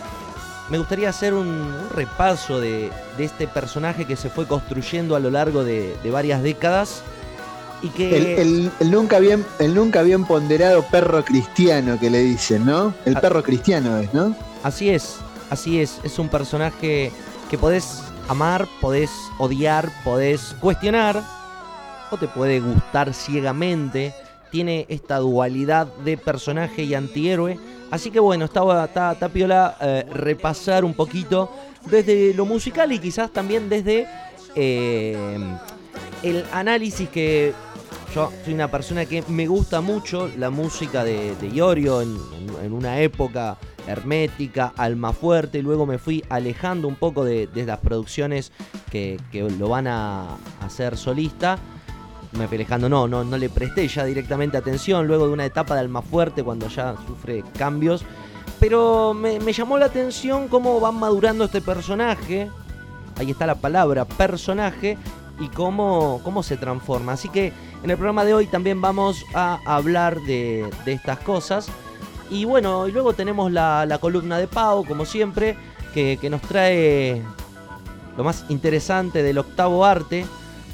me 0.70 0.78
gustaría 0.78 1.10
hacer 1.10 1.34
un, 1.34 1.74
repaso 1.94 2.60
de, 2.60 2.92
este 3.18 3.48
personaje 3.48 4.06
que 4.06 4.16
se 4.16 4.30
fue 4.30 4.48
construyendo 4.48 5.16
a 5.16 5.20
lo 5.20 5.30
largo 5.30 5.64
de, 5.64 5.96
varias 6.12 6.42
décadas. 6.42 7.04
Y 7.82 7.90
que... 7.90 8.42
El, 8.42 8.72
nunca 8.90 9.20
bien, 9.20 9.46
el 9.60 9.76
nunca 9.76 10.04
bien 10.04 10.26
ponderado 10.26 10.84
perro 10.84 11.26
cristiano 11.26 12.00
que 12.00 12.10
le 12.10 12.20
dicen, 12.20 12.66
¿no? 12.66 12.94
El 13.06 13.18
ah. 13.18 13.22
perro 13.22 13.44
cristiano 13.44 13.98
es, 13.98 14.14
¿no? 14.14 14.36
Así 14.64 14.90
es, 14.90 15.18
así 15.50 15.82
es. 15.82 16.00
Es 16.04 16.18
un 16.18 16.30
personaje 16.30 17.12
que 17.50 17.58
podés 17.58 18.02
amar, 18.30 18.68
podés 18.80 19.12
odiar, 19.38 19.92
podés 20.06 20.56
cuestionar, 20.62 21.22
o 22.10 22.18
te 22.18 22.28
puede 22.28 22.62
gustar 22.62 23.14
ciegamente 23.14 24.14
tiene 24.54 24.86
esta 24.88 25.18
dualidad 25.18 25.88
de 26.06 26.16
personaje 26.16 26.84
y 26.84 26.94
antihéroe. 26.94 27.58
Así 27.90 28.12
que 28.12 28.20
bueno, 28.20 28.46
estaba 28.46 28.88
Tapiola 28.88 29.76
eh, 29.82 30.06
repasar 30.14 30.86
un 30.86 30.94
poquito 30.94 31.50
desde 31.90 32.36
lo 32.36 32.46
musical 32.46 32.92
y 32.92 33.00
quizás 33.00 33.34
también 33.34 33.68
desde 33.68 34.06
eh, 34.54 35.18
el 36.22 36.46
análisis 36.54 37.10
que 37.10 37.52
yo 38.14 38.32
soy 38.46 38.54
una 38.54 38.70
persona 38.70 39.06
que 39.06 39.24
me 39.28 39.48
gusta 39.48 39.82
mucho 39.82 40.30
la 40.38 40.52
música 40.52 41.04
de, 41.04 41.36
de 41.38 41.48
Iorio 41.48 42.04
en, 42.04 42.16
una 42.72 43.00
época 43.00 43.58
hermética, 43.88 44.72
alma 44.78 45.14
fuerte, 45.14 45.64
luego 45.64 45.88
me 45.88 45.98
fui 45.98 46.24
alejando 46.30 46.88
un 46.88 46.96
poco 46.96 47.26
de, 47.26 47.50
las 47.56 47.80
producciones 47.80 48.52
que, 48.92 49.20
que, 49.32 49.42
lo 49.42 49.68
van 49.68 49.88
a 49.88 50.38
hacer 50.62 50.96
solista 50.96 51.58
me 52.38 52.48
pelejando, 52.48 52.90
no, 52.90 53.08
no, 53.08 53.24
no 53.24 53.38
le 53.38 53.50
presté 53.50 53.88
ya 53.88 54.06
directamente 54.06 54.58
atención 54.58 55.08
luego 55.08 55.28
de 55.28 55.34
una 55.34 55.46
etapa 55.46 55.76
de 55.76 55.82
alma 55.82 56.02
fuerte 56.02 56.44
cuando 56.44 56.68
ya 56.68 56.96
sufre 57.08 57.44
cambios. 57.58 58.04
Pero 58.60 59.14
me, 59.14 59.40
llamó 59.52 59.78
la 59.78 59.88
atención 59.88 60.48
cómo 60.48 60.80
va 60.80 60.92
madurando 60.92 61.46
este 61.46 61.62
personaje. 61.62 62.50
Ahí 63.18 63.32
está 63.32 63.46
la 63.46 63.56
palabra, 63.56 64.06
personaje. 64.06 64.98
Y 65.40 65.48
cómo, 65.50 66.22
cómo 66.24 66.44
se 66.44 66.58
transforma. 66.58 67.14
Así 67.14 67.28
que 67.28 67.52
en 67.84 67.90
el 67.90 67.98
programa 67.98 68.24
de 68.24 68.36
hoy 68.36 68.46
también 68.46 68.80
vamos 68.80 69.26
a 69.34 69.60
hablar 69.66 70.20
de, 70.22 70.70
estas 70.86 71.20
cosas. 71.20 71.68
Y 72.30 72.46
bueno, 72.46 72.88
y 72.88 72.92
luego 72.92 73.14
tenemos 73.14 73.52
la, 73.52 73.98
columna 74.00 74.38
de 74.38 74.48
Pau, 74.48 74.86
como 74.86 75.06
siempre, 75.06 75.58
que 75.94 76.30
nos 76.30 76.42
trae 76.42 77.22
lo 78.16 78.24
más 78.24 78.46
interesante 78.50 79.24
del 79.24 79.40
octavo 79.40 79.86
arte 79.86 80.26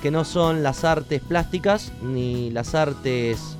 que 0.01 0.11
no 0.11 0.25
son 0.25 0.63
las 0.63 0.83
artes 0.83 1.21
plásticas 1.21 1.91
ni 2.01 2.49
las 2.51 2.75
artes 2.75 3.57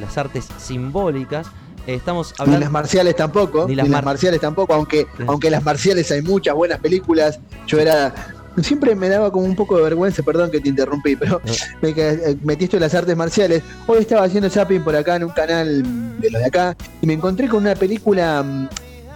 las 0.00 0.18
artes 0.18 0.46
simbólicas. 0.58 1.46
estamos 1.86 2.34
hablando... 2.38 2.58
Ni 2.58 2.64
las 2.64 2.72
marciales 2.72 3.16
tampoco, 3.16 3.66
ni 3.68 3.74
las, 3.74 3.88
marciales 3.88 4.40
tampoco, 4.40 4.74
aunque, 4.74 5.06
aunque 5.26 5.50
las 5.50 5.62
marciales 5.62 6.10
hay 6.10 6.22
muchas 6.22 6.54
buenas 6.54 6.80
películas. 6.80 7.38
Yo 7.66 7.78
era 7.78 8.12
siempre 8.62 8.94
me 8.94 9.08
daba 9.08 9.32
como 9.32 9.46
un 9.46 9.56
poco 9.56 9.76
de 9.76 9.82
vergüenza, 9.82 10.22
perdón 10.22 10.50
que 10.50 10.60
te 10.60 10.68
interrumpí, 10.68 11.16
pero 11.16 11.40
me 11.82 11.90
eh, 11.90 12.36
metiste 12.42 12.76
en 12.76 12.82
las 12.82 12.94
artes 12.94 13.16
marciales. 13.16 13.62
Hoy 13.86 13.98
estaba 13.98 14.24
haciendo 14.24 14.48
zapping 14.50 14.82
por 14.82 14.94
acá 14.94 15.16
en 15.16 15.24
un 15.24 15.30
canal 15.30 16.20
de 16.20 16.30
los 16.30 16.40
de 16.40 16.46
acá 16.46 16.76
y 17.00 17.06
me 17.06 17.14
encontré 17.14 17.48
con 17.48 17.62
una 17.62 17.74
película 17.74 18.42
mm, 18.42 18.68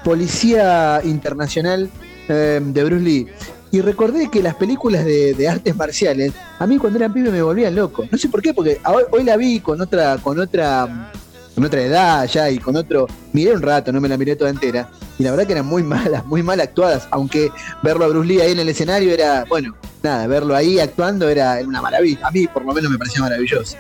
Policía 0.04 1.00
Internacional 1.04 1.88
eh, 2.28 2.60
de 2.62 2.84
Bruce 2.84 3.04
Lee. 3.04 3.26
Y 3.70 3.80
recordé 3.82 4.30
que 4.30 4.42
las 4.42 4.54
películas 4.54 5.04
de, 5.04 5.48
artes 5.48 5.76
marciales, 5.76 6.32
a 6.58 6.66
mí 6.66 6.78
cuando 6.78 6.98
era 6.98 7.12
pibe 7.12 7.30
me 7.30 7.42
volvían 7.42 7.75
loco. 7.75 8.06
No 8.10 8.16
sé 8.16 8.28
por 8.28 8.40
qué, 8.40 8.54
porque 8.54 8.80
hoy, 9.10 9.25
la 9.25 9.37
vi 9.37 9.60
con 9.60 9.80
otra, 9.80 10.16
con 10.18 10.40
otra, 10.40 11.12
con 11.54 11.64
otra 11.64 11.82
edad 11.82 12.26
ya 12.26 12.50
y 12.50 12.58
con 12.58 12.76
otro. 12.76 13.06
Miré 13.32 13.52
un 13.52 13.60
rato, 13.60 13.92
no 13.92 14.00
me 14.00 14.08
la 14.08 14.16
miré 14.16 14.37
toda 14.37 14.50
entera. 14.50 14.90
Y 15.18 15.22
la 15.22 15.32
verdad 15.32 15.46
que 15.46 15.52
eran 15.52 15.66
muy 15.66 15.82
malas, 15.82 16.25
muy 16.25 16.42
mal 16.42 16.60
actuadas. 16.60 17.08
Aunque 17.10 17.50
verlo 17.82 18.06
a 18.06 18.08
Bruce 18.08 18.28
Lee 18.28 18.40
ahí 18.40 18.52
en 18.52 18.60
el 18.60 18.68
escenario 18.70 19.12
era, 19.12 19.44
bueno, 19.44 19.76
nada, 20.02 20.26
verlo 20.26 20.56
ahí 20.56 20.78
actuando 20.80 21.28
era, 21.28 21.58
era 21.58 21.68
una 21.68 21.82
maravilla. 21.82 22.26
A 22.26 22.30
mí 22.30 22.46
por 22.46 22.64
lo 22.64 22.72
menos 22.72 22.90
me 22.90 22.96
parecía 22.96 23.20
maravilloso. 23.20 23.76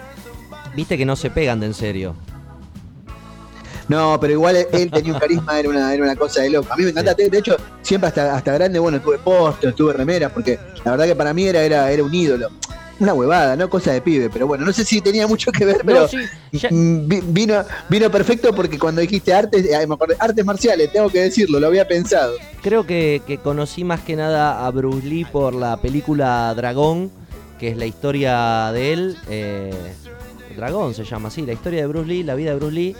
Viste 0.76 0.98
que 0.98 1.06
no 1.06 1.16
se 1.16 1.30
pegan 1.30 1.60
de 1.60 1.66
en 1.66 1.74
serio. 1.74 2.14
No, 3.88 4.18
pero 4.20 4.34
igual 4.34 4.56
él 4.70 4.90
tenía 4.90 5.12
un 5.14 5.18
carisma, 5.20 5.58
era 5.58 5.68
una, 5.68 5.94
era 5.94 6.04
una 6.04 6.16
cosa 6.16 6.42
de 6.42 6.50
loco. 6.50 6.72
A 6.72 6.76
mí 6.76 6.84
me 6.84 6.90
encanta, 6.90 7.14
de 7.14 7.38
hecho, 7.38 7.56
siempre 7.82 8.08
hasta, 8.08 8.36
hasta 8.36 8.52
grande, 8.52 8.78
bueno, 8.78 9.00
tuve 9.00 9.18
postres, 9.18 9.74
tuve 9.74 9.94
remeras, 9.94 10.30
porque 10.32 10.58
la 10.84 10.92
verdad 10.92 11.06
que 11.06 11.16
para 11.16 11.32
mí 11.32 11.44
era, 11.46 11.62
era, 11.62 11.90
era 11.90 12.04
un 12.04 12.14
ídolo. 12.14 12.48
Una 13.00 13.14
huevada, 13.14 13.54
¿no? 13.54 13.70
Cosa 13.70 13.92
de 13.92 14.00
pibe, 14.00 14.28
pero 14.28 14.48
bueno, 14.48 14.64
no 14.64 14.72
sé 14.72 14.84
si 14.84 15.00
tenía 15.00 15.28
mucho 15.28 15.52
que 15.52 15.64
ver, 15.64 15.82
pero 15.86 16.08
mm, 16.68 17.32
vino, 17.32 17.64
vino 17.88 18.10
perfecto 18.10 18.52
porque 18.52 18.76
cuando 18.76 19.00
dijiste 19.00 19.32
artes, 19.32 19.64
me 19.86 19.94
acordé, 19.94 20.16
artes 20.18 20.44
marciales, 20.44 20.90
tengo 20.92 21.08
que 21.08 21.20
decirlo, 21.20 21.60
lo 21.60 21.68
había 21.68 21.86
pensado. 21.86 22.34
Creo 22.60 22.84
que, 22.86 23.22
que 23.24 23.38
conocí 23.38 23.84
más 23.84 24.00
que 24.00 24.16
nada 24.16 24.66
a 24.66 24.70
Bruce 24.72 25.06
Lee 25.06 25.24
por 25.24 25.54
la 25.54 25.80
película 25.80 26.52
Dragón, 26.56 27.12
que 27.60 27.68
es 27.68 27.76
la 27.76 27.86
historia 27.86 28.72
de 28.72 28.92
él. 28.92 29.16
Eh, 29.28 29.72
Dragón 30.56 30.92
se 30.92 31.04
llama 31.04 31.28
así, 31.28 31.46
la 31.46 31.52
historia 31.52 31.82
de 31.82 31.86
Bruce 31.86 32.08
Lee, 32.08 32.22
la 32.24 32.34
vida 32.34 32.50
de 32.50 32.56
Bruce 32.56 32.74
Lee. 32.74 32.96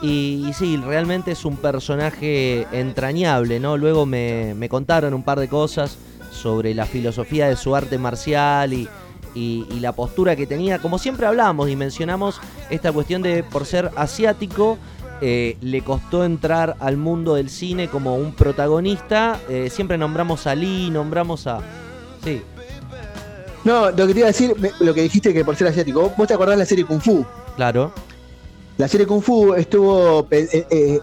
Y, 0.00 0.50
sí, 0.54 0.76
realmente 0.76 1.32
es 1.32 1.44
un 1.44 1.56
personaje 1.56 2.66
entrañable, 2.70 3.58
¿no? 3.58 3.76
Luego 3.76 4.06
me, 4.06 4.54
me, 4.54 4.68
contaron 4.68 5.12
un 5.12 5.24
par 5.24 5.40
de 5.40 5.48
cosas 5.48 5.98
sobre 6.30 6.72
la 6.72 6.86
filosofía 6.86 7.48
de 7.48 7.56
su 7.56 7.74
arte 7.74 7.98
marcial 7.98 8.72
y, 8.72 8.88
y, 9.34 9.80
la 9.80 9.92
postura 9.92 10.36
que 10.36 10.46
tenía. 10.46 10.78
Como 10.78 10.98
siempre 10.98 11.26
hablamos 11.26 11.68
y 11.68 11.76
mencionamos 11.76 12.40
esta 12.70 12.92
cuestión 12.92 13.22
de 13.22 13.42
por 13.42 13.66
ser 13.66 13.90
asiático, 13.96 14.78
eh, 15.20 15.56
le 15.60 15.82
costó 15.82 16.24
entrar 16.24 16.76
al 16.80 16.96
mundo 16.96 17.34
del 17.34 17.50
cine 17.50 17.88
como 17.88 18.16
un 18.16 18.32
protagonista. 18.32 19.40
Eh, 19.48 19.68
siempre 19.70 19.98
nombramos 19.98 20.46
a 20.46 20.54
Lee, 20.54 20.90
nombramos 20.90 21.46
a. 21.46 21.60
Sí. 22.22 22.42
No, 23.64 23.90
lo 23.90 24.06
que 24.06 24.12
te 24.14 24.20
iba 24.20 24.28
a 24.28 24.32
decir, 24.32 24.54
lo 24.80 24.94
que 24.94 25.02
dijiste 25.02 25.34
que 25.34 25.44
por 25.44 25.56
ser 25.56 25.66
asiático, 25.66 26.12
vos 26.16 26.28
te 26.28 26.34
acordás 26.34 26.56
de 26.56 26.60
la 26.60 26.66
serie 26.66 26.84
Kung 26.84 27.00
Fu. 27.00 27.24
Claro. 27.56 27.92
La 28.78 28.88
serie 28.88 29.06
Kung 29.06 29.22
Fu 29.22 29.54
estuvo. 29.54 30.26
Eh, 30.30 31.00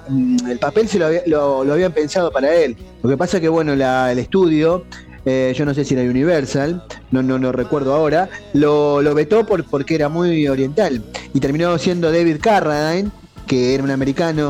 el 0.49 0.59
papel 0.59 0.87
se 0.87 0.97
lo, 0.97 1.63
lo, 1.63 1.73
habían 1.73 1.91
pensado 1.91 2.31
para 2.31 2.53
él. 2.53 2.75
Lo 3.03 3.09
que 3.09 3.17
pasa 3.17 3.37
es 3.37 3.41
que, 3.41 3.49
bueno, 3.49 3.73
el 3.73 4.17
estudio 4.17 4.85
eh, 5.25 5.53
yo 5.57 5.65
no 5.65 5.73
sé 5.73 5.83
si 5.83 5.95
era 5.95 6.03
Universal, 6.03 6.83
no, 7.09 7.23
no, 7.23 7.39
no 7.39 7.51
recuerdo 7.51 7.95
ahora, 7.95 8.29
lo, 8.53 9.01
lo 9.01 9.15
vetó 9.15 9.43
por, 9.45 9.65
porque 9.65 9.95
era 9.95 10.07
muy 10.07 10.47
oriental. 10.47 11.03
Y 11.33 11.39
terminó 11.39 11.75
siendo 11.79 12.11
David 12.11 12.37
Carradine, 12.39 13.09
que 13.47 13.73
era 13.73 13.83
un 13.83 13.89
americano 13.89 14.49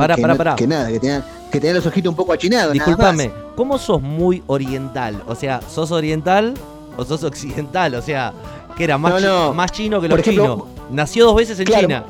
que, 0.58 0.68
nada, 0.68 0.88
que 0.90 1.00
tenía, 1.00 1.26
que 1.50 1.60
tenía 1.62 1.76
los 1.76 1.86
ojitos 1.86 2.10
un 2.10 2.16
poco 2.16 2.34
achinados. 2.34 2.74
Disculpame, 2.74 3.32
¿cómo 3.56 3.78
sos 3.78 4.02
muy 4.02 4.44
oriental? 4.48 5.24
O 5.28 5.36
sea, 5.36 5.62
¿sos 5.62 5.92
oriental 5.92 6.54
o 6.98 7.06
sos 7.06 7.24
occidental? 7.24 7.96
O 7.96 8.02
sea, 8.02 8.34
que 8.76 8.84
era 8.84 8.98
más, 8.98 9.24
más 9.56 9.72
chino 9.72 10.02
que 10.02 10.10
los 10.10 10.22
chinos. 10.22 10.64
Nació 10.92 11.26
dos 11.26 11.38
veces 11.38 11.58
en 11.60 11.68
China. 11.68 12.06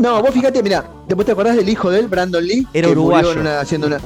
No, 0.00 0.22
vos 0.22 0.30
fíjate, 0.32 0.62
mira, 0.62 0.84
¿vos 1.14 1.24
te 1.24 1.32
acordás 1.32 1.56
del 1.56 1.68
hijo 1.68 1.90
de 1.90 2.00
él, 2.00 2.08
Brandon 2.08 2.44
Lee? 2.44 2.66
Era 2.72 2.88
uruguayo. 2.88 3.32
haciendo 3.60 3.86
una, 3.86 3.98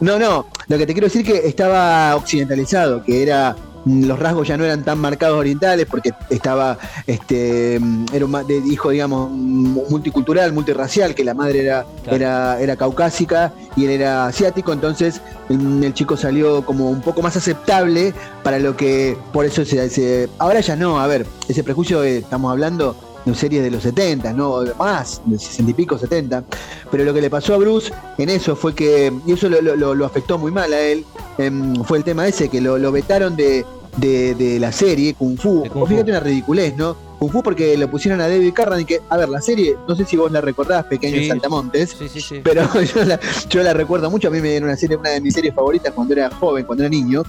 no, 0.00 0.18
no, 0.18 0.46
lo 0.68 0.78
que 0.78 0.86
te 0.86 0.94
quiero 0.94 1.08
decir 1.08 1.20
es 1.20 1.26
que 1.26 1.48
estaba 1.48 2.16
occidentalizado, 2.16 3.02
que 3.02 3.22
era 3.22 3.54
mm, 3.84 4.06
los 4.06 4.18
rasgos 4.18 4.48
ya 4.48 4.56
no 4.56 4.64
eran 4.64 4.82
tan 4.82 4.98
marcados 4.98 5.38
orientales 5.38 5.86
porque 5.86 6.12
estaba 6.30 6.78
este 7.06 7.78
mm, 7.78 8.06
era 8.10 8.24
un 8.24 8.32
de 8.46 8.62
hijo 8.66 8.90
digamos 8.90 9.30
mm, 9.30 9.90
multicultural 9.90 10.54
multirracial 10.54 11.14
que 11.14 11.22
la 11.22 11.34
madre 11.34 11.60
era 11.64 11.84
era 12.10 12.58
era 12.60 12.76
caucásica 12.76 13.52
y 13.76 13.84
él 13.84 13.90
era 13.90 14.26
asiático 14.26 14.72
entonces 14.72 15.20
el, 15.50 15.92
chico 15.92 16.16
salió 16.16 16.64
como 16.64 16.88
un 16.88 17.02
poco 17.02 17.20
más 17.20 17.36
aceptable 17.36 18.14
para 18.42 18.58
lo 18.58 18.76
que 18.76 19.18
por 19.34 19.44
eso 19.44 19.66
se, 19.66 20.30
ahora 20.38 20.60
ya 20.60 20.76
no 20.76 20.98
a 20.98 21.06
ver 21.06 21.26
ese 21.48 21.62
prejuicio 21.62 22.02
estamos 22.04 22.50
hablando 22.50 22.96
series 23.34 23.62
de 23.62 23.70
los 23.70 23.82
70, 23.82 24.32
no 24.32 24.62
más, 24.78 25.20
de 25.24 25.38
60 25.38 25.70
y 25.70 25.74
pico, 25.74 25.98
70. 25.98 26.44
Pero 26.90 27.04
lo 27.04 27.14
que 27.14 27.20
le 27.20 27.30
pasó 27.30 27.54
a 27.54 27.58
Bruce 27.58 27.92
en 28.18 28.30
eso 28.30 28.56
fue 28.56 28.74
que, 28.74 29.12
y 29.26 29.32
eso 29.32 29.48
lo, 29.48 30.04
afectó 30.04 30.38
muy 30.38 30.50
mal 30.50 30.72
a 30.72 30.80
él, 30.80 31.04
em, 31.38 31.82
fue 31.84 31.98
el 31.98 32.04
tema 32.04 32.26
ese, 32.26 32.48
que 32.48 32.60
lo, 32.60 32.92
vetaron 32.92 33.36
de, 33.36 33.64
de, 33.96 34.58
la 34.58 34.72
serie 34.72 35.14
Kung 35.14 35.38
Fu. 35.38 35.64
Fíjate 35.86 36.10
una 36.10 36.20
ridiculez, 36.20 36.76
¿no? 36.76 36.96
Kung 37.18 37.30
Fu 37.30 37.42
porque 37.42 37.76
lo 37.76 37.90
pusieron 37.90 38.20
a 38.20 38.28
David 38.28 38.52
Carradine, 38.52 38.86
que, 38.86 39.00
a 39.08 39.16
ver, 39.16 39.28
la 39.28 39.40
serie, 39.40 39.76
no 39.86 39.94
sé 39.94 40.04
si 40.04 40.16
vos 40.16 40.32
la 40.32 40.40
recordás, 40.40 40.84
Pequeños 40.86 41.28
Saltamontes, 41.28 41.96
pero 42.42 42.66
yo 42.94 43.04
la, 43.04 43.20
yo 43.48 43.62
la, 43.62 43.72
recuerdo 43.72 44.10
mucho, 44.10 44.28
a 44.28 44.30
mí 44.30 44.40
me 44.40 44.50
dieron 44.50 44.68
una 44.68 44.76
serie, 44.76 44.96
una 44.96 45.10
de 45.10 45.20
mis 45.20 45.34
series 45.34 45.54
favoritas 45.54 45.92
cuando 45.94 46.14
era 46.14 46.30
joven, 46.30 46.64
cuando 46.64 46.84
era 46.84 46.90
niño, 46.90 47.22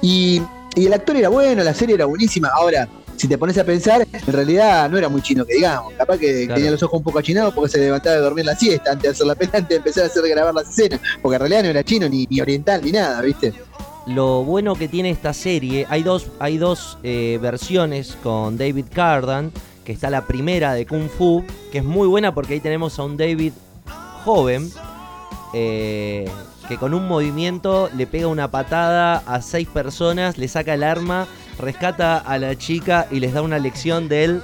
y, 0.00 0.40
y 0.74 0.86
el 0.86 0.92
actor 0.92 1.16
era 1.16 1.28
bueno, 1.28 1.62
la 1.62 1.74
serie 1.74 1.94
era 1.94 2.06
buenísima, 2.06 2.48
ahora 2.48 2.88
si 3.16 3.28
te 3.28 3.38
pones 3.38 3.56
a 3.58 3.64
pensar, 3.64 4.06
en 4.12 4.32
realidad 4.32 4.90
no 4.90 4.98
era 4.98 5.08
muy 5.08 5.22
chino 5.22 5.44
que 5.44 5.54
digamos. 5.54 5.92
Capaz 5.94 6.18
que 6.18 6.46
tenía 6.46 6.70
los 6.70 6.82
ojos 6.82 6.98
un 6.98 7.04
poco 7.04 7.18
achinados 7.18 7.54
porque 7.54 7.70
se 7.70 7.78
levantaba 7.78 8.16
de 8.16 8.22
dormir 8.22 8.44
la 8.44 8.56
siesta 8.56 8.92
antes 8.92 9.02
de 9.02 9.08
hacer 9.10 9.26
la 9.26 9.34
pena, 9.34 9.52
antes 9.54 9.68
de 9.68 9.76
empezar 9.76 10.04
a 10.04 10.06
hacer 10.06 10.22
grabar 10.28 10.54
las 10.54 10.68
escenas. 10.68 11.00
Porque 11.22 11.36
en 11.36 11.40
realidad 11.40 11.62
no 11.62 11.68
era 11.70 11.84
chino 11.84 12.08
ni, 12.08 12.26
oriental 12.40 12.82
ni 12.84 12.92
nada, 12.92 13.20
¿viste? 13.22 13.54
Lo 14.06 14.44
bueno 14.44 14.74
que 14.76 14.86
tiene 14.86 15.10
esta 15.10 15.32
serie, 15.32 15.86
hay 15.88 16.02
dos, 16.02 16.28
hay 16.38 16.58
dos 16.58 16.98
eh, 17.02 17.38
versiones 17.42 18.16
con 18.22 18.56
David 18.56 18.86
Cardan, 18.92 19.50
que 19.84 19.92
está 19.92 20.10
la 20.10 20.26
primera 20.26 20.74
de 20.74 20.86
Kung 20.86 21.08
Fu, 21.08 21.44
que 21.72 21.78
es 21.78 21.84
muy 21.84 22.06
buena 22.06 22.32
porque 22.32 22.54
ahí 22.54 22.60
tenemos 22.60 22.98
a 22.98 23.02
un 23.02 23.16
David 23.16 23.52
joven, 24.24 24.70
eh, 25.54 26.28
que 26.68 26.76
con 26.76 26.94
un 26.94 27.08
movimiento 27.08 27.88
le 27.96 28.06
pega 28.06 28.28
una 28.28 28.50
patada 28.50 29.22
a 29.26 29.42
seis 29.42 29.66
personas, 29.66 30.38
le 30.38 30.46
saca 30.48 30.74
el 30.74 30.82
arma 30.84 31.26
rescata 31.58 32.18
a 32.18 32.38
la 32.38 32.56
chica 32.56 33.06
y 33.10 33.20
les 33.20 33.32
da 33.32 33.42
una 33.42 33.58
lección 33.58 34.08
del 34.08 34.42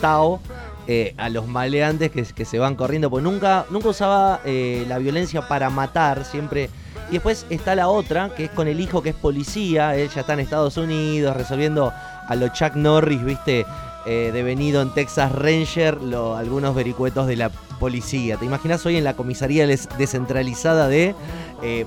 Tao 0.00 0.40
eh, 0.86 1.14
a 1.16 1.30
los 1.30 1.46
maleantes 1.46 2.10
que, 2.10 2.44
se 2.44 2.58
van 2.58 2.74
corriendo, 2.74 3.08
porque 3.08 3.24
nunca, 3.24 3.64
nunca 3.70 3.88
usaba 3.88 4.40
eh, 4.44 4.84
la 4.86 4.98
violencia 4.98 5.48
para 5.48 5.70
matar, 5.70 6.26
siempre. 6.26 6.68
Y 7.08 7.14
después 7.14 7.46
está 7.48 7.74
la 7.74 7.88
otra, 7.88 8.34
que 8.34 8.44
es 8.44 8.50
con 8.50 8.68
el 8.68 8.80
hijo 8.80 9.02
que 9.02 9.10
es 9.10 9.14
policía, 9.14 9.96
él 9.96 10.10
ya 10.14 10.20
está 10.20 10.34
en 10.34 10.40
Estados 10.40 10.76
Unidos 10.76 11.34
resolviendo 11.34 11.90
a 12.28 12.34
lo 12.34 12.48
Chuck 12.48 12.74
Norris, 12.74 13.24
viste, 13.24 13.64
eh, 14.04 14.30
devenido 14.34 14.82
en 14.82 14.92
Texas 14.92 15.32
Ranger, 15.32 16.02
lo, 16.02 16.36
algunos 16.36 16.74
vericuetos 16.74 17.26
de 17.28 17.36
la 17.36 17.48
policía. 17.80 18.36
¿Te 18.36 18.44
imaginas 18.44 18.84
hoy 18.84 18.96
en 18.96 19.04
la 19.04 19.14
comisaría 19.14 19.66
descentralizada 19.66 20.88
de 20.88 21.14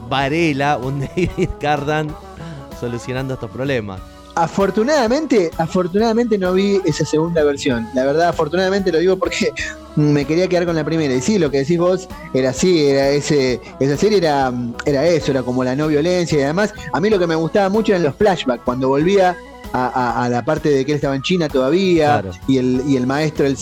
Varela, 0.09 0.77
un 0.77 1.01
David 1.15 1.49
Cardan 1.59 2.07
solucionando 2.79 3.35
estos 3.35 3.51
problemas? 3.51 4.16
Afortunadamente, 4.37 5.49
afortunadamente 5.57 6.37
no 6.37 6.53
vi 6.53 6.79
esa 6.85 7.03
segunda 7.05 7.43
versión. 7.43 7.87
La 7.95 8.05
verdad, 8.05 8.27
afortunadamente 8.27 8.91
lo 8.91 8.99
digo 8.99 9.17
porque 9.17 9.51
me 9.95 10.25
quería 10.25 10.47
quedar 10.47 10.67
con 10.67 10.75
la 10.75 10.83
primera. 10.83 11.11
Y 11.15 11.21
sí, 11.21 11.39
lo 11.39 11.49
que 11.49 11.59
decís 11.59 11.79
vos 11.79 12.07
era 12.35 12.51
así, 12.51 12.85
era 12.85 13.09
ese, 13.09 13.59
esa 13.79 13.97
serie 13.97 14.19
era, 14.19 14.53
era 14.85 15.07
eso, 15.07 15.31
era 15.31 15.41
como 15.41 15.63
la 15.63 15.75
no 15.75 15.87
violencia 15.87 16.37
y 16.37 16.41
además, 16.43 16.71
a 16.93 16.99
mí 16.99 17.09
lo 17.09 17.17
que 17.17 17.25
me 17.25 17.33
gustaba 17.33 17.69
mucho 17.69 17.93
eran 17.93 18.03
los 18.03 18.15
flashbacks, 18.15 18.63
cuando 18.63 18.89
volvía 18.89 19.35
a, 19.73 20.27
la 20.29 20.45
parte 20.45 20.69
de 20.69 20.85
que 20.85 20.91
él 20.91 20.97
estaba 20.97 21.15
en 21.15 21.23
China 21.23 21.49
todavía 21.49 22.23
y, 22.47 22.59
el, 22.59 22.83
y 22.87 22.95
el 22.95 23.07
maestro, 23.07 23.47
el, 23.47 23.57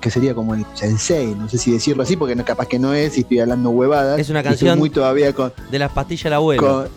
que 0.00 0.10
sería 0.10 0.34
como 0.34 0.54
el 0.54 0.64
sensei, 0.72 1.34
no 1.34 1.50
sé 1.50 1.58
si 1.58 1.72
decirlo 1.72 2.02
así, 2.02 2.16
porque 2.16 2.34
no, 2.34 2.46
capaz 2.46 2.66
que 2.66 2.78
no 2.78 2.94
es 2.94 3.18
y 3.18 3.20
estoy 3.20 3.40
hablando 3.40 3.68
huevadas. 3.70 4.18
Es 4.18 4.30
una 4.30 4.42
canción 4.42 4.78
muy 4.78 4.88
todavía 4.88 5.34
con, 5.34 5.52
de 5.70 5.78
las 5.78 5.92
pastillas 5.92 6.30
la 6.30 6.36
abuela. 6.36 6.88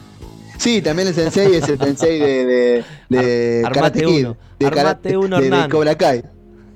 Sí, 0.57 0.81
también 0.81 1.07
el 1.07 1.13
sensei 1.13 1.55
es 1.55 1.67
el 1.69 1.77
sensei 1.77 2.19
de, 2.19 2.45
de, 2.45 2.85
de 3.09 3.69
Karate 3.71 4.01
Kid, 4.03 4.27
de, 4.59 4.65
Armate 4.65 5.17
uno, 5.17 5.39
de, 5.39 5.49
de 5.49 5.69
Cobra 5.69 5.95
Kai. 5.95 6.23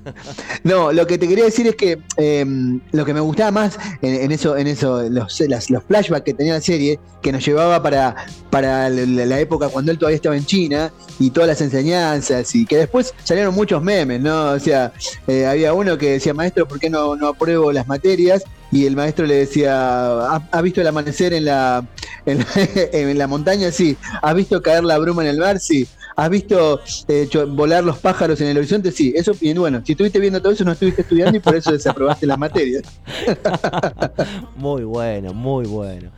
No, 0.64 0.92
lo 0.92 1.08
que 1.08 1.18
te 1.18 1.28
quería 1.28 1.46
decir 1.46 1.68
es 1.68 1.76
que 1.76 2.00
em, 2.18 2.80
lo 2.92 3.06
que 3.06 3.14
me 3.14 3.20
gustaba 3.20 3.52
más 3.52 3.78
en, 4.02 4.32
eso, 4.32 4.58
en 4.58 4.68
eso, 4.68 5.04
los, 5.10 5.42
flashbacks 5.88 6.24
que 6.24 6.34
tenía 6.34 6.54
la 6.54 6.62
serie, 6.62 7.00
que 7.22 7.32
nos 7.32 7.46
llevaba 7.46 7.82
para, 7.82 8.90
la, 8.90 9.40
época 9.40 9.70
cuando 9.70 9.92
él 9.92 9.98
todavía 9.98 10.16
estaba 10.16 10.36
en 10.36 10.46
China 10.46 10.92
y 11.20 11.32
todas 11.32 11.48
las 11.48 11.62
enseñanzas, 11.62 12.54
y 12.56 12.66
que 12.66 12.78
después 12.78 13.14
salieron 13.24 13.56
muchos 13.56 13.82
memes, 13.82 14.22
¿no? 14.22 14.52
O 14.52 14.60
sea, 14.60 14.94
eh, 15.28 15.46
había 15.46 15.74
uno 15.74 15.98
que 15.98 16.12
decía, 16.12 16.34
maestro, 16.34 16.68
¿por 16.68 16.80
qué 16.80 16.90
no, 16.90 17.16
no 17.16 17.30
apruebo 17.30 17.72
las 17.72 17.88
materias? 17.88 18.44
Y 18.72 18.86
el 18.86 18.96
maestro 18.96 19.26
le 19.26 19.36
decía, 19.36 20.36
¿has 20.36 20.62
visto 20.62 20.80
el 20.80 20.88
amanecer 20.88 21.34
en 21.34 21.46
la, 21.46 21.86
en 22.26 23.18
la 23.18 23.28
montaña? 23.28 23.72
Sí. 23.72 23.98
¿Has 24.22 24.34
visto 24.34 24.62
caer 24.62 24.86
la 24.86 24.98
bruma 24.98 25.24
en 25.24 25.30
el 25.30 25.38
mar? 25.40 25.60
Sí. 25.60 25.88
¿Has 26.16 26.30
visto 26.30 26.82
eh, 27.08 27.28
volar 27.48 27.84
los 27.84 28.00
pájaros 28.00 28.40
en 28.42 28.48
el 28.48 28.58
horizonte? 28.58 28.92
Sí, 28.92 29.14
eso 29.16 29.34
bien, 29.40 29.58
bueno, 29.58 29.82
si 29.86 29.94
estuviste 29.94 30.20
viendo 30.20 30.42
todo 30.42 30.54
eso 30.54 30.64
no 30.64 30.72
estuviste 30.74 31.02
estudiando 31.02 31.38
y 31.38 31.40
por 31.40 31.56
eso 31.56 31.72
desaprobaste 31.72 32.26
las 32.26 32.38
materias. 32.38 32.84
muy 34.56 34.84
bueno, 34.84 35.34
muy 35.34 35.66
bueno. 35.66 36.12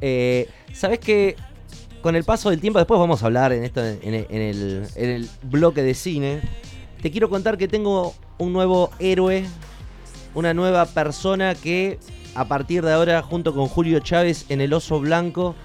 Eh, 0.00 0.48
¿Sabes 0.72 0.98
qué? 0.98 1.36
Con 2.02 2.14
el 2.14 2.24
paso 2.24 2.50
del 2.50 2.60
tiempo, 2.60 2.78
después 2.78 2.98
vamos 2.98 3.22
a 3.22 3.26
hablar 3.26 3.52
en, 3.52 3.64
esto, 3.64 3.84
en, 3.84 4.14
el, 4.14 4.26
en 4.94 5.10
el 5.10 5.28
bloque 5.42 5.82
de 5.82 5.94
cine. 5.94 6.40
Te 7.02 7.10
quiero 7.10 7.28
contar 7.28 7.58
que 7.58 7.68
tengo 7.68 8.14
un 8.38 8.52
nuevo 8.52 8.90
héroe, 8.98 9.44
una 10.34 10.54
nueva 10.54 10.86
persona 10.86 11.54
que 11.54 11.98
a 12.34 12.46
partir 12.46 12.84
de 12.84 12.92
ahora, 12.92 13.20
junto 13.22 13.52
con 13.52 13.66
Julio 13.66 13.98
Chávez 13.98 14.46
en 14.48 14.60
El 14.60 14.72
Oso 14.72 15.00
Blanco, 15.00 15.56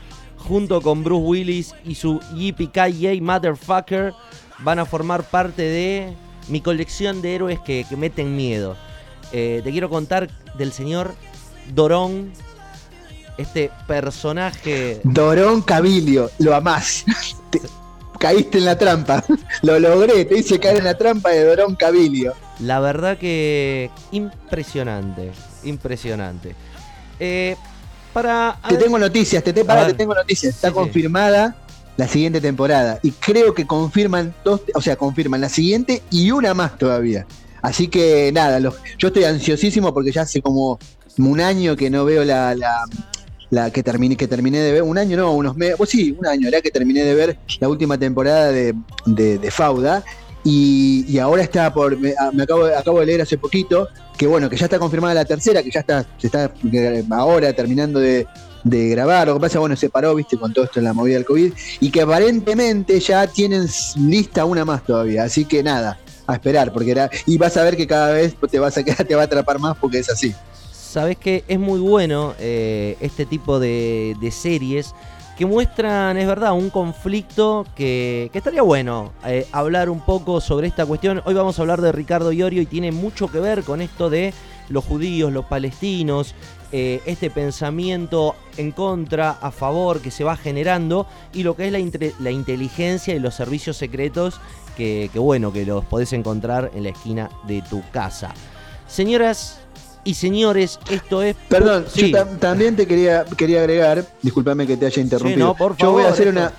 junto 0.47 0.81
con 0.81 1.03
Bruce 1.03 1.25
Willis 1.25 1.75
y 1.85 1.95
su 1.95 2.19
Yippee 2.35 3.21
Motherfucker, 3.21 4.13
van 4.59 4.79
a 4.79 4.85
formar 4.85 5.23
parte 5.23 5.61
de 5.63 6.13
mi 6.47 6.61
colección 6.61 7.21
de 7.21 7.35
héroes 7.35 7.59
que, 7.59 7.85
meten 7.97 8.35
miedo. 8.35 8.75
Eh, 9.31 9.61
te 9.63 9.71
quiero 9.71 9.89
contar 9.89 10.29
del 10.57 10.71
señor 10.71 11.15
Dorón, 11.73 12.31
este 13.37 13.71
personaje. 13.87 15.01
Dorón 15.03 15.61
Cabilio, 15.61 16.29
lo 16.39 16.53
amás. 16.55 17.05
caíste 18.19 18.59
en 18.59 18.65
la 18.65 18.77
trampa. 18.77 19.23
lo 19.63 19.79
logré, 19.79 20.25
te 20.25 20.37
hice 20.37 20.59
caer 20.59 20.77
en 20.77 20.85
la 20.85 20.97
trampa 20.97 21.31
de 21.31 21.43
Dorón 21.43 21.75
Cabilio. 21.75 22.33
La 22.59 22.79
verdad 22.79 23.17
que 23.17 23.89
impresionante, 24.11 25.31
impresionante. 25.63 26.55
Eh, 27.19 27.55
para, 28.13 28.57
te 28.69 28.77
tengo 28.77 28.97
noticias, 28.97 29.43
te, 29.43 29.51
te, 29.51 29.63
te 29.63 29.93
tengo 29.93 30.13
noticias. 30.13 30.55
Está 30.55 30.71
confirmada 30.71 31.55
la 31.97 32.07
siguiente 32.07 32.41
temporada. 32.41 32.99
Y 33.03 33.11
creo 33.11 33.53
que 33.53 33.65
confirman 33.65 34.33
dos, 34.43 34.61
o 34.73 34.81
sea, 34.81 34.95
confirman 34.95 35.41
la 35.41 35.49
siguiente 35.49 36.01
y 36.09 36.31
una 36.31 36.53
más 36.53 36.77
todavía. 36.77 37.25
Así 37.61 37.87
que 37.87 38.31
nada, 38.33 38.59
yo 38.59 39.07
estoy 39.07 39.23
ansiosísimo 39.23 39.93
porque 39.93 40.11
ya 40.11 40.23
hace 40.23 40.41
como 40.41 40.79
un 41.17 41.39
año 41.39 41.75
que 41.75 41.89
no 41.89 42.03
veo 42.03 42.23
la, 42.25 42.55
la, 43.49 43.71
que 43.71 43.83
terminé, 43.83 44.17
que 44.17 44.27
terminé 44.27 44.59
de 44.59 44.71
ver, 44.73 44.83
un 44.83 44.97
año 44.97 45.15
no, 45.15 45.31
unos 45.31 45.55
meses, 45.55 45.75
pues 45.77 45.89
sí, 45.89 46.15
un 46.19 46.27
año 46.27 46.47
era 46.47 46.61
que 46.61 46.71
terminé 46.71 47.03
de 47.03 47.15
ver 47.15 47.37
la 47.59 47.69
última 47.69 47.97
temporada 47.97 48.51
de, 48.51 48.75
de, 49.05 49.51
Fauda. 49.51 50.03
Y, 50.43 51.17
ahora 51.19 51.43
está 51.43 51.73
por, 51.73 51.97
me, 51.97 52.13
acabo, 52.41 52.65
acabo 52.65 52.99
de 52.99 53.05
leer 53.05 53.21
hace 53.21 53.37
poquito 53.37 53.87
que 54.17 54.27
bueno, 54.27 54.49
que 54.49 54.57
ya 54.57 54.65
está 54.65 54.77
confirmada 54.77 55.13
la 55.13 55.25
tercera, 55.25 55.63
que 55.63 55.71
ya 55.71 55.79
está, 55.79 56.05
se 56.17 56.27
está 56.27 56.51
ahora 57.11 57.53
terminando 57.53 57.99
de, 57.99 58.27
de 58.63 58.89
grabar. 58.89 59.27
Lo 59.27 59.35
que 59.35 59.39
pasa, 59.39 59.59
bueno, 59.59 59.75
se 59.75 59.89
paró, 59.89 60.15
viste, 60.15 60.37
con 60.37 60.53
todo 60.53 60.65
esto 60.65 60.79
en 60.79 60.85
la 60.85 60.93
movida 60.93 61.15
del 61.15 61.25
COVID. 61.25 61.53
Y 61.79 61.89
que 61.89 62.01
aparentemente 62.01 62.99
ya 62.99 63.27
tienen 63.27 63.67
lista 63.97 64.45
una 64.45 64.65
más 64.65 64.83
todavía. 64.83 65.23
Así 65.23 65.45
que 65.45 65.63
nada, 65.63 65.99
a 66.27 66.33
esperar, 66.33 66.71
porque 66.71 66.91
era. 66.91 67.09
Y 67.25 67.37
vas 67.37 67.57
a 67.57 67.63
ver 67.63 67.77
que 67.77 67.87
cada 67.87 68.11
vez 68.11 68.35
te 68.49 68.59
vas 68.59 68.77
a 68.77 68.83
quedar, 68.85 69.05
te 69.05 69.15
va 69.15 69.23
a 69.23 69.25
atrapar 69.25 69.59
más 69.59 69.77
porque 69.77 69.99
es 69.99 70.09
así. 70.09 70.33
Sabes 70.71 71.17
que 71.17 71.43
es 71.47 71.57
muy 71.57 71.79
bueno 71.79 72.35
eh, 72.39 72.97
este 73.01 73.25
tipo 73.25 73.59
de, 73.59 74.15
series 74.31 74.93
que 75.37 75.45
muestran, 75.45 76.17
es 76.17 76.27
verdad, 76.27 76.53
un 76.53 76.69
conflicto 76.69 77.65
que, 77.75 78.29
estaría 78.33 78.61
bueno 78.61 79.13
eh, 79.25 79.47
hablar 79.51 79.89
un 79.89 79.99
poco 79.99 80.39
sobre 80.41 80.67
esta 80.67 80.85
cuestión. 80.85 81.21
Hoy 81.25 81.33
vamos 81.33 81.57
a 81.57 81.63
hablar 81.63 81.81
de 81.81 81.91
Ricardo 81.91 82.31
Iorio 82.31 82.61
y 82.61 82.65
tiene 82.65 82.91
mucho 82.91 83.31
que 83.31 83.39
ver 83.39 83.63
con 83.63 83.81
esto 83.81 84.09
de 84.09 84.33
los 84.69 84.85
judíos, 84.85 85.31
los 85.31 85.45
palestinos, 85.45 86.35
eh, 86.71 87.01
este 87.05 87.29
pensamiento 87.29 88.35
en 88.57 88.71
contra, 88.71 89.31
a 89.31 89.51
favor 89.51 90.01
que 90.01 90.11
se 90.11 90.23
va 90.23 90.35
generando 90.37 91.07
y 91.33 91.43
lo 91.43 91.55
que 91.55 91.67
es 91.67 91.71
la, 91.71 91.79
la 92.19 92.31
inteligencia 92.31 93.15
y 93.15 93.19
los 93.19 93.35
servicios 93.35 93.77
secretos 93.77 94.39
que, 94.75 95.09
bueno, 95.15 95.53
que 95.53 95.65
los 95.65 95.85
podés 95.85 96.13
encontrar 96.13 96.71
en 96.73 96.83
la 96.83 96.89
esquina 96.89 97.29
de 97.47 97.61
tu 97.61 97.83
casa. 97.91 98.33
Señoras 98.87 99.59
y 100.03 100.13
señores, 100.13 100.79
esto 100.89 101.21
es... 101.21 101.35
Perdón, 101.47 101.85
yo 101.95 102.25
también 102.39 102.75
te 102.75 102.85
quería, 102.85 103.25
quería 103.37 103.59
agregar, 103.59 104.05
discúlpame 104.21 104.67
que 104.67 104.77
te 104.77 104.85
haya 104.85 105.01
interrumpido. 105.01 105.55
yo 105.77 105.91
voy 105.91 106.03
a 106.03 106.09
hacer 106.09 106.27
una... 106.27 106.51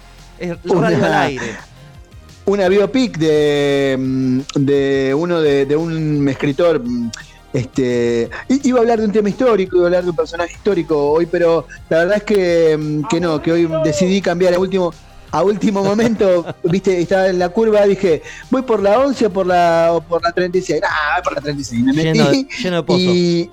una, 0.64 1.20
aire. 1.22 1.56
una 2.46 2.68
biopic 2.68 3.18
de, 3.18 3.96
mm, 3.98 4.40
de 4.56 5.14
uno 5.16 5.40
de, 5.40 5.66
de 5.66 5.76
un 5.76 6.28
escritor 6.28 6.82
mm, 6.84 7.10
este, 7.54 8.28
iba 8.64 8.78
a 8.78 8.82
hablar 8.82 8.98
de 8.98 9.06
un 9.06 9.12
tema 9.12 9.28
histórico, 9.28 9.76
iba 9.76 9.84
a 9.84 9.86
hablar 9.86 10.02
de 10.02 10.10
un 10.10 10.16
personaje 10.16 10.54
histórico 10.54 11.12
hoy, 11.12 11.26
pero 11.26 11.68
la 11.88 11.98
verdad 11.98 12.16
es 12.16 12.22
que, 12.24 12.76
mm, 12.76 13.04
que 13.08 13.20
no, 13.20 13.40
que 13.40 13.52
hoy 13.52 13.70
decidí 13.84 14.20
cambiar 14.20 14.54
a 14.54 14.58
último, 14.58 14.92
a 15.34 15.42
último 15.42 15.82
momento, 15.82 16.46
viste, 16.62 17.00
estaba 17.00 17.26
en 17.26 17.40
la 17.40 17.48
curva, 17.48 17.84
dije, 17.86 18.22
voy 18.50 18.62
por 18.62 18.80
la 18.80 19.00
11 19.00 19.26
o 19.26 19.30
por 19.30 19.46
la, 19.46 20.00
por 20.08 20.22
la 20.22 20.30
36. 20.30 20.80
Ah, 20.84 21.20
por 21.24 21.34
la 21.34 21.40
36. 21.40 21.82
Me 21.82 21.92
metí. 21.92 22.46
Lleno, 22.62 22.76
de 22.76 22.82
pozo. 22.84 23.00
Y, 23.00 23.50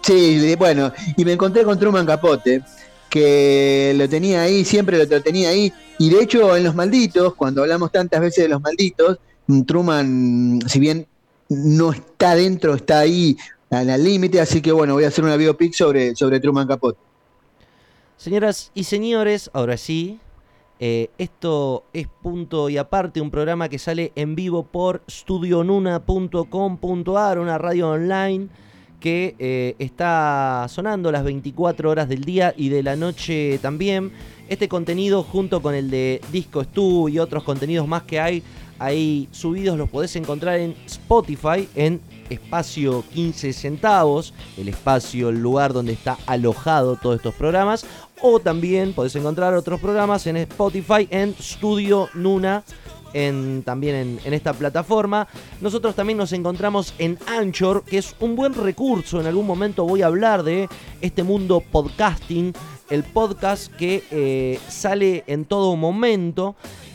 sí, 0.00 0.54
bueno, 0.56 0.90
y 1.18 1.24
me 1.26 1.34
encontré 1.34 1.64
con 1.64 1.78
Truman 1.78 2.06
Capote, 2.06 2.62
que 3.10 3.92
lo 3.94 4.08
tenía 4.08 4.40
ahí, 4.40 4.64
siempre 4.64 4.96
lo 4.96 5.06
tenía 5.20 5.50
ahí. 5.50 5.70
Y 5.98 6.08
de 6.08 6.22
hecho, 6.22 6.56
en 6.56 6.64
Los 6.64 6.74
Malditos, 6.74 7.34
cuando 7.34 7.60
hablamos 7.60 7.92
tantas 7.92 8.18
veces 8.22 8.44
de 8.44 8.48
Los 8.48 8.62
Malditos, 8.62 9.18
Truman, 9.66 10.60
si 10.66 10.80
bien 10.80 11.06
no 11.50 11.92
está 11.92 12.34
dentro, 12.36 12.74
está 12.74 13.00
ahí 13.00 13.36
al 13.68 14.02
límite, 14.02 14.40
así 14.40 14.62
que 14.62 14.72
bueno, 14.72 14.94
voy 14.94 15.04
a 15.04 15.08
hacer 15.08 15.24
una 15.24 15.36
biopic 15.36 15.74
sobre, 15.74 16.16
sobre 16.16 16.40
Truman 16.40 16.66
Capote. 16.66 16.98
Señoras 18.16 18.70
y 18.72 18.84
señores, 18.84 19.50
ahora 19.52 19.76
sí, 19.76 20.20
eh, 20.84 21.10
esto 21.16 21.84
es 21.92 22.08
punto 22.08 22.68
y 22.68 22.76
aparte, 22.76 23.20
un 23.20 23.30
programa 23.30 23.68
que 23.68 23.78
sale 23.78 24.10
en 24.16 24.34
vivo 24.34 24.64
por 24.64 25.04
studionuna.com.ar, 25.06 27.38
una 27.38 27.56
radio 27.56 27.90
online 27.90 28.48
que 28.98 29.36
eh, 29.38 29.76
está 29.78 30.66
sonando 30.68 31.12
las 31.12 31.22
24 31.22 31.88
horas 31.88 32.08
del 32.08 32.24
día 32.24 32.52
y 32.56 32.68
de 32.68 32.82
la 32.82 32.96
noche 32.96 33.60
también. 33.62 34.10
Este 34.48 34.68
contenido 34.68 35.22
junto 35.22 35.62
con 35.62 35.76
el 35.76 35.88
de 35.88 36.20
Disco 36.32 36.64
Stu 36.64 37.08
y 37.08 37.20
otros 37.20 37.44
contenidos 37.44 37.86
más 37.86 38.02
que 38.02 38.18
hay 38.18 38.42
ahí 38.80 39.28
subidos 39.30 39.78
los 39.78 39.88
podés 39.88 40.16
encontrar 40.16 40.58
en 40.58 40.74
Spotify 40.86 41.68
en 41.76 42.00
espacio 42.28 43.04
15 43.12 43.52
centavos, 43.52 44.34
el 44.56 44.68
espacio, 44.68 45.28
el 45.28 45.40
lugar 45.40 45.72
donde 45.72 45.92
está 45.92 46.18
alojado 46.26 46.96
todos 46.96 47.16
estos 47.16 47.34
programas. 47.34 47.86
O 48.24 48.38
también 48.38 48.92
podés 48.92 49.16
encontrar 49.16 49.52
otros 49.54 49.80
programas 49.80 50.28
en 50.28 50.36
Spotify 50.36 51.08
en 51.10 51.34
Studio 51.34 52.08
Nuna. 52.14 52.62
En, 53.14 53.62
también 53.64 54.20
en, 54.24 54.32
esta 54.32 54.54
plataforma. 54.54 55.26
Nosotros 55.60 55.94
también 55.94 56.16
nos 56.16 56.32
encontramos 56.32 56.94
en 56.98 57.18
Anchor, 57.26 57.84
que 57.84 57.98
es 57.98 58.14
un 58.20 58.36
buen 58.36 58.54
recurso. 58.54 59.20
En 59.20 59.26
algún 59.26 59.46
momento 59.46 59.84
voy 59.84 60.02
a 60.02 60.06
hablar 60.06 60.44
de 60.44 60.68
este 61.02 61.22
mundo 61.22 61.60
podcasting, 61.60 62.54
el 62.88 63.02
podcast 63.02 63.70
que 63.74 64.04
eh, 64.10 64.58
sale 64.68 65.24
en 65.26 65.44
todo 65.44 65.76
momento 65.76 66.54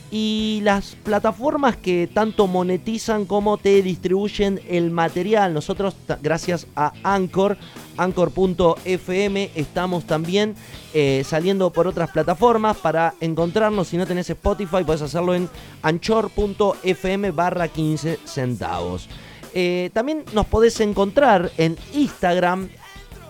y 0.10 0.62
las 0.64 0.96
plataformas 0.96 1.76
que 1.76 2.10
tanto 2.12 2.48
monetizan 2.48 3.26
como 3.26 3.58
te 3.58 3.82
distribuyen 3.82 4.62
el 4.70 4.92
material. 4.92 5.54
Nosotros, 5.54 5.96
gracias 6.22 6.68
a 6.76 6.94
Anchor, 7.04 7.58
anchor.fm, 7.98 9.52
estamos 9.56 10.06
también 10.06 10.56
eh, 10.94 11.24
saliendo 11.26 11.72
por 11.72 11.88
otras 11.88 12.12
plataformas 12.12 12.78
para 12.78 13.16
encontrarnos. 13.20 13.90
Si 13.90 13.98
no 13.98 14.08
tenés 14.08 14.30
Spotify, 14.30 14.84
puedes 14.86 15.02
hacerlo 15.02 15.36
en 15.36 15.50
anchor.fm 15.82 17.32
barra 17.32 17.68
15 17.68 18.20
centavos. 18.24 19.10
Eh, 19.54 19.90
también 19.94 20.24
nos 20.34 20.46
podés 20.46 20.80
encontrar 20.80 21.52
en 21.58 21.78
Instagram, 21.94 22.70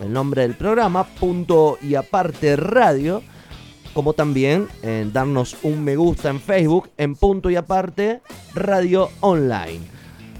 el 0.01 0.13
nombre 0.13 0.43
del 0.43 0.55
programa, 0.55 1.05
punto 1.05 1.77
y 1.81 1.95
aparte 1.95 2.55
radio 2.55 3.23
como 3.97 4.13
también 4.13 4.67
en 4.83 5.11
darnos 5.11 5.57
un 5.63 5.83
me 5.83 5.95
gusta 5.95 6.29
en 6.29 6.39
Facebook, 6.39 6.87
en 6.97 7.15
punto 7.15 7.49
y 7.49 7.55
aparte, 7.55 8.21
Radio 8.53 9.09
Online. 9.21 9.79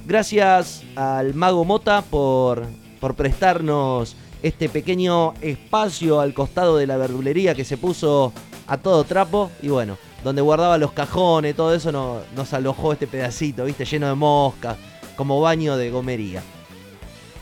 Gracias 0.05 0.83
al 0.95 1.33
Mago 1.33 1.65
Mota 1.65 2.03
por, 2.03 2.67
por 2.99 3.15
prestarnos 3.15 4.15
este 4.43 4.69
pequeño 4.69 5.33
espacio 5.41 6.19
al 6.19 6.35
costado 6.35 6.77
de 6.77 6.85
la 6.85 6.97
verdulería 6.97 7.55
que 7.55 7.65
se 7.65 7.77
puso 7.77 8.31
a 8.67 8.77
todo 8.77 9.03
trapo 9.05 9.49
y 9.63 9.69
bueno, 9.69 9.97
donde 10.23 10.43
guardaba 10.43 10.77
los 10.77 10.91
cajones, 10.91 11.55
todo 11.55 11.73
eso 11.73 11.91
nos 11.91 12.53
alojó 12.53 12.93
este 12.93 13.07
pedacito, 13.07 13.65
viste, 13.65 13.85
lleno 13.85 14.07
de 14.07 14.13
moscas, 14.13 14.77
como 15.15 15.41
baño 15.41 15.77
de 15.77 15.89
gomería. 15.89 16.43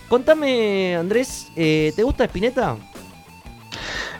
Contame, 0.08 0.95
Andrés, 0.95 1.49
eh, 1.58 1.91
¿te 1.93 2.04
gusta 2.04 2.23
Espineta? 2.23 2.78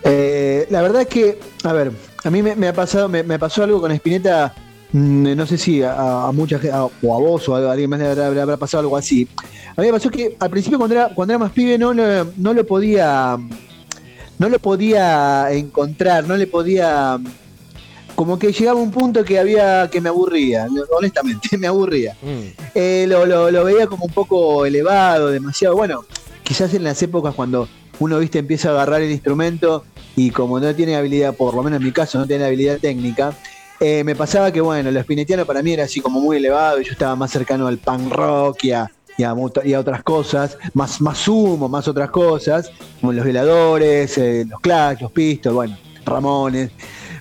Eh, 0.04 0.68
la 0.70 0.82
verdad 0.82 1.02
es 1.02 1.08
que, 1.08 1.40
a 1.64 1.74
ver, 1.74 1.92
a 2.24 2.30
mí 2.30 2.42
me, 2.42 2.68
ha 2.68 2.74
pasado, 2.74 3.10
me, 3.10 3.24
pasó 3.40 3.64
algo 3.64 3.82
con 3.82 3.92
Spinetta, 3.92 4.54
mm, 4.92 5.36
no 5.36 5.46
sé 5.46 5.58
si 5.58 5.82
a, 5.84 6.30
mucha 6.34 6.60
gente, 6.60 6.76
o 6.76 7.16
a 7.16 7.20
vos 7.20 7.48
o 7.50 7.56
a 7.56 7.72
alguien 7.72 7.90
más 7.90 8.00
le 8.00 8.24
habrá, 8.24 8.58
pasado 8.58 8.82
algo 8.82 8.98
así. 8.98 9.28
A 9.76 9.82
mí 9.82 9.88
me 9.88 9.94
pasó 9.94 10.10
que 10.10 10.36
al 10.40 10.50
principio 10.50 10.78
cuando 10.78 10.96
era, 10.96 11.10
cuando 11.14 11.34
era 11.34 11.40
más 11.40 11.52
pibe 11.52 11.78
no, 11.78 11.94
no, 11.94 12.54
lo 12.54 12.66
podía, 12.66 13.38
no 14.38 14.50
lo 14.50 14.60
podía 14.60 15.52
encontrar, 15.52 16.28
no 16.28 16.38
le 16.38 16.48
podía 16.48 17.20
como 18.16 18.40
que 18.40 18.54
llegaba 18.54 18.80
un 18.80 18.92
punto 18.92 19.26
que 19.26 19.38
había 19.38 19.90
que 19.92 20.00
me 20.00 20.10
aburría, 20.10 20.68
honestamente, 20.98 21.58
me 21.58 21.68
aburría. 21.68 22.16
Mm. 22.22 22.62
Eh, 22.74 23.06
lo, 23.08 23.26
lo, 23.26 23.64
veía 23.66 23.88
como 23.88 24.06
un 24.06 24.14
poco 24.14 24.66
elevado, 24.66 25.30
demasiado. 25.30 25.76
Bueno, 25.76 26.06
quizás 26.44 26.74
en 26.74 26.84
las 26.84 27.02
épocas 27.04 27.36
cuando 27.36 27.68
uno 28.00 28.20
viste 28.20 28.40
empieza 28.40 28.70
a 28.70 28.72
agarrar 28.74 29.02
el 29.02 29.12
instrumento 29.12 29.84
y 30.16 30.32
como 30.32 30.60
no 30.60 30.74
tiene 30.76 30.96
habilidad, 30.96 31.36
por 31.36 31.54
lo 31.54 31.64
menos 31.64 31.80
en 31.80 31.86
mi 31.86 31.92
caso, 31.92 32.18
no 32.20 32.28
tiene 32.28 32.46
habilidad 32.46 32.80
técnica, 32.80 33.34
eh, 33.80 34.04
me 34.04 34.16
pasaba 34.16 34.52
que, 34.52 34.62
bueno, 34.62 34.90
lo 34.90 35.02
spinetiano 35.02 35.46
para 35.46 35.62
mí 35.62 35.74
era 35.74 35.84
así 35.84 36.00
como 36.00 36.22
muy 36.22 36.38
elevado 36.38 36.80
y 36.80 36.86
yo 36.86 36.94
estaba 36.94 37.16
más 37.16 37.32
cercano 37.32 37.68
al 37.68 37.78
punk 37.78 38.12
rock 38.12 38.64
y 38.64 38.72
a, 38.72 38.90
y 39.18 39.24
a, 39.24 39.80
otras 39.80 40.04
cosas, 40.04 40.58
más, 40.74 41.02
más 41.02 41.28
humo, 41.28 41.68
más 41.68 41.88
otras 41.88 42.10
cosas, 42.10 42.72
como 43.02 43.12
los 43.12 43.26
veladores, 43.26 44.18
eh, 44.18 44.46
los 44.48 44.60
Clash, 44.62 45.02
los 45.02 45.12
Pistols, 45.12 45.56
bueno, 45.56 45.78
Ramones. 46.06 46.72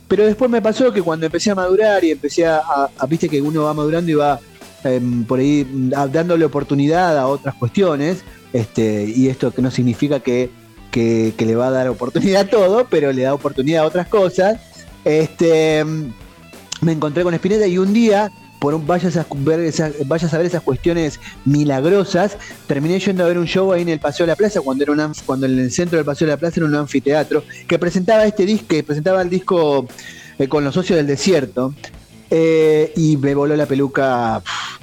Pero 0.06 0.26
después 0.26 0.50
me 0.50 0.62
pasó 0.62 0.92
que 0.92 1.02
cuando 1.02 1.26
empecé 1.26 1.50
a 1.50 1.54
madurar 1.54 2.04
y 2.04 2.12
empecé 2.12 2.46
a, 2.46 2.62
viste 3.08 3.28
que 3.28 3.40
uno 3.40 3.64
va 3.64 3.74
madurando 3.74 4.10
y 4.10 4.14
va 4.14 4.38
em, 4.84 5.24
por 5.24 5.40
ahí 5.40 5.66
dándole 6.12 6.44
oportunidad 6.44 7.18
a 7.18 7.26
otras 7.26 7.54
cuestiones, 7.54 8.22
este, 8.52 9.04
y 9.04 9.28
esto 9.28 9.50
que 9.50 9.62
no 9.62 9.70
significa 9.70 10.20
que 10.20 10.50
que, 10.94 11.34
le 11.44 11.56
va 11.56 11.66
a 11.66 11.70
dar 11.70 11.88
oportunidad 11.88 12.42
a 12.42 12.48
todo, 12.48 12.86
pero 12.88 13.12
le 13.12 13.22
da 13.22 13.34
oportunidad 13.34 13.82
a 13.82 13.86
otras 13.86 14.06
cosas. 14.06 14.60
Este, 15.04 15.84
me 16.80 16.92
encontré 16.92 17.24
con 17.24 17.34
Spinetta 17.34 17.66
y 17.66 17.78
un 17.78 17.92
día, 17.92 18.30
por 18.60 18.74
un, 18.74 18.86
vayas, 18.86 19.16
a 19.16 19.26
ver 19.34 19.58
esas, 19.60 19.92
vayas 20.06 20.32
a 20.32 20.38
ver 20.38 20.46
esas 20.46 20.62
cuestiones 20.62 21.18
milagrosas, 21.44 22.36
terminé 22.68 23.00
yendo 23.00 23.24
a 23.24 23.26
ver 23.26 23.38
un 23.38 23.46
show 23.46 23.72
ahí 23.72 23.82
en 23.82 23.88
el 23.88 23.98
Paseo 23.98 24.24
de 24.24 24.32
la 24.32 24.36
Plaza, 24.36 24.60
cuando, 24.60 24.84
era 24.84 24.92
un, 24.92 25.12
cuando 25.26 25.46
en 25.46 25.58
el 25.58 25.72
centro 25.72 25.96
del 25.96 26.06
Paseo 26.06 26.26
de 26.26 26.34
la 26.34 26.38
Plaza 26.38 26.60
era 26.60 26.66
un 26.66 26.76
anfiteatro, 26.76 27.42
que 27.66 27.76
presentaba 27.78 28.24
este 28.24 28.46
disco, 28.46 28.76
presentaba 28.86 29.20
el 29.20 29.30
disco 29.30 29.88
eh, 30.38 30.46
con 30.46 30.62
los 30.62 30.74
socios 30.74 30.96
del 30.96 31.08
desierto. 31.08 31.74
Eh, 32.30 32.92
y 32.96 33.16
me 33.18 33.34
voló 33.34 33.54
la 33.54 33.66
peluca, 33.66 34.42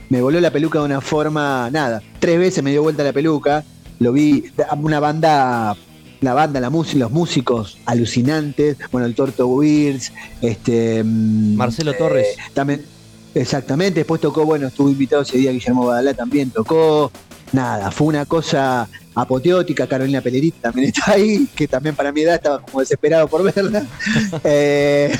me 0.09 0.21
voló 0.21 0.39
la 0.39 0.51
peluca 0.51 0.79
de 0.79 0.85
una 0.85 1.01
forma, 1.01 1.69
nada, 1.71 2.01
tres 2.19 2.37
veces 2.37 2.63
me 2.63 2.71
dio 2.71 2.83
vuelta 2.83 3.03
la 3.03 3.11
peluca, 3.11 3.63
lo 3.99 4.13
vi, 4.13 4.45
una 4.77 4.99
banda 4.99 5.75
la 6.21 6.33
banda, 6.35 6.59
la 6.59 6.69
música, 6.69 6.99
los 6.99 7.11
músicos 7.11 7.77
alucinantes, 7.85 8.77
bueno, 8.91 9.07
el 9.07 9.15
Torto 9.15 9.47
Wills, 9.47 10.13
este 10.41 11.03
mm, 11.03 11.55
Marcelo 11.55 11.93
Torres. 11.93 12.27
Eh, 12.37 12.41
también, 12.53 12.85
exactamente, 13.33 14.01
después 14.01 14.21
tocó, 14.21 14.45
bueno, 14.45 14.67
estuvo 14.67 14.89
invitado 14.89 15.23
ese 15.23 15.37
día 15.37 15.51
Guillermo 15.51 15.85
Badalá 15.85 16.13
también 16.13 16.51
tocó. 16.51 17.11
Nada, 17.51 17.91
fue 17.91 18.07
una 18.07 18.25
cosa 18.25 18.87
apoteótica, 19.13 19.85
Carolina 19.87 20.21
Pelerita 20.21 20.69
también 20.71 20.87
está 20.95 21.13
ahí, 21.13 21.47
que 21.55 21.67
también 21.67 21.95
para 21.95 22.11
mi 22.11 22.21
edad 22.21 22.35
estaba 22.35 22.61
como 22.61 22.79
desesperado 22.79 23.27
por 23.27 23.43
verla. 23.43 23.85
Eh, 24.43 25.13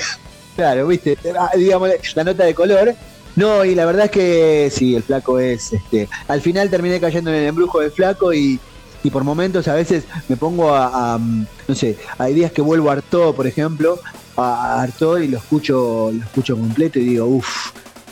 claro, 0.56 0.88
viste, 0.88 1.18
ah, 1.38 1.52
digamos, 1.58 1.90
la 2.16 2.24
nota 2.24 2.44
de 2.44 2.54
color. 2.54 2.96
No, 3.36 3.64
y 3.66 3.76
la 3.76 3.86
verdad 3.86 4.06
es 4.06 4.12
que 4.12 4.70
sí, 4.72 4.96
el 4.96 5.04
flaco 5.04 5.40
es, 5.40 5.74
este, 5.74 6.08
al 6.28 6.42
final 6.42 6.70
terminé 6.70 7.00
cayendo 7.00 7.32
en 7.32 7.38
el 7.38 7.48
embrujo 7.48 7.80
del 7.80 7.92
flaco 7.92 8.34
y, 8.34 8.60
y 9.04 9.10
por 9.10 9.24
momentos 9.24 9.68
a 9.68 9.74
veces 9.74 10.04
me 10.30 10.38
pongo 10.38 10.74
a, 10.74 11.20
no 11.68 11.76
sé, 11.76 11.98
hay 12.18 12.34
días 12.34 12.52
que 12.52 12.62
vuelvo 12.62 12.90
a 12.90 12.94
Arto, 12.94 13.36
por 13.36 13.48
ejemplo, 13.48 14.00
a 14.38 14.82
Arto 14.82 15.20
y 15.20 15.28
lo 15.28 15.38
escucho, 15.38 16.12
lo 16.14 16.24
escucho 16.24 16.56
completo 16.58 17.00
y 17.00 17.06
digo, 17.06 17.26
uff, 17.26 17.72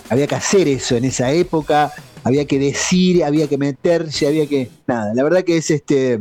había 0.09 0.27
que 0.27 0.35
hacer 0.35 0.67
eso 0.67 0.95
en 0.95 1.05
esa 1.05 1.31
época, 1.31 1.93
había 2.23 2.45
que 2.45 2.59
decir, 2.59 3.23
había 3.23 3.47
que 3.47 3.57
meterse, 3.57 4.27
había 4.27 4.47
que. 4.47 4.69
Nada, 4.87 5.13
la 5.13 5.23
verdad 5.23 5.43
que 5.43 5.57
es 5.57 5.71
este. 5.71 6.19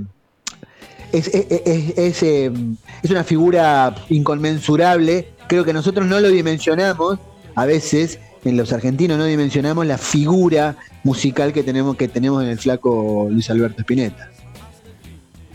Es, 1.10 1.28
es, 1.28 2.22
em, 2.22 2.76
es, 3.02 3.10
una 3.10 3.24
figura 3.24 3.94
inconmensurable. 4.10 5.28
Creo 5.48 5.64
que 5.64 5.72
nosotros 5.72 6.06
no 6.06 6.20
lo 6.20 6.28
dimensionamos. 6.28 7.18
A 7.54 7.64
veces, 7.64 8.20
en 8.44 8.56
los 8.56 8.72
argentinos 8.72 9.18
no 9.18 9.24
dimensionamos 9.24 9.86
la 9.86 9.98
figura 9.98 10.76
musical 11.02 11.52
que 11.52 11.62
tenemos, 11.62 11.96
que 11.96 12.08
tenemos 12.08 12.42
en 12.42 12.50
el 12.50 12.58
flaco 12.58 13.28
Luis 13.30 13.48
Alberto 13.50 13.80
Spinetta. 13.80 14.30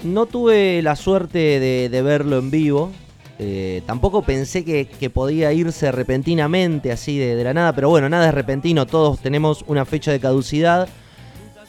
No 0.03 0.25
tuve 0.25 0.81
la 0.81 0.95
suerte 0.95 1.59
de, 1.89 2.01
verlo 2.01 2.37
en 2.37 2.51
vivo. 2.51 2.91
Eh, 3.39 3.81
tampoco 3.85 4.21
pensé 4.21 4.63
que, 4.65 5.09
podía 5.09 5.53
irse 5.53 5.91
repentinamente 5.91 6.91
así 6.91 7.17
de, 7.17 7.41
la 7.43 7.53
nada, 7.53 7.73
pero 7.73 7.89
bueno, 7.89 8.09
nada 8.09 8.27
es 8.27 8.33
repentino, 8.33 8.85
todos 8.85 9.19
tenemos 9.19 9.63
una 9.67 9.85
fecha 9.85 10.11
de 10.11 10.19
caducidad. 10.19 10.89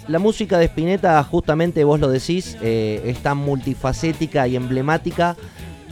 La 0.09 0.19
música 0.19 0.59
de 0.59 0.67
Spinetta, 0.67 1.23
justamente 1.25 1.85
vos 1.85 2.01
lo 2.01 2.09
decís, 2.09 2.59
eh, 2.61 3.03
es 3.07 3.19
tan 3.19 3.39
multifacética 3.39 4.47
y 4.47 4.57
emblemática 4.57 5.37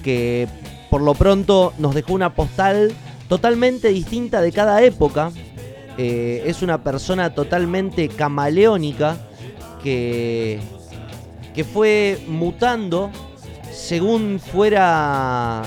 que 0.02 0.48
por 0.90 1.00
lo 1.00 1.14
pronto 1.14 1.72
nos 1.78 1.94
dejó 1.94 2.12
una 2.12 2.35
postal 2.35 2.92
totalmente 3.28 3.88
distinta 3.88 4.42
de 4.42 4.52
cada 4.52 4.83
época. 4.83 5.31
Eh, 5.96 6.42
es 6.46 6.61
una 6.61 6.83
persona 6.83 7.35
totalmente 7.35 8.09
camaleónica 8.09 9.16
que 9.83 10.61
que 11.54 11.64
fue 11.64 12.22
mutando 12.28 13.10
según 13.72 14.40
fuera 14.40 15.62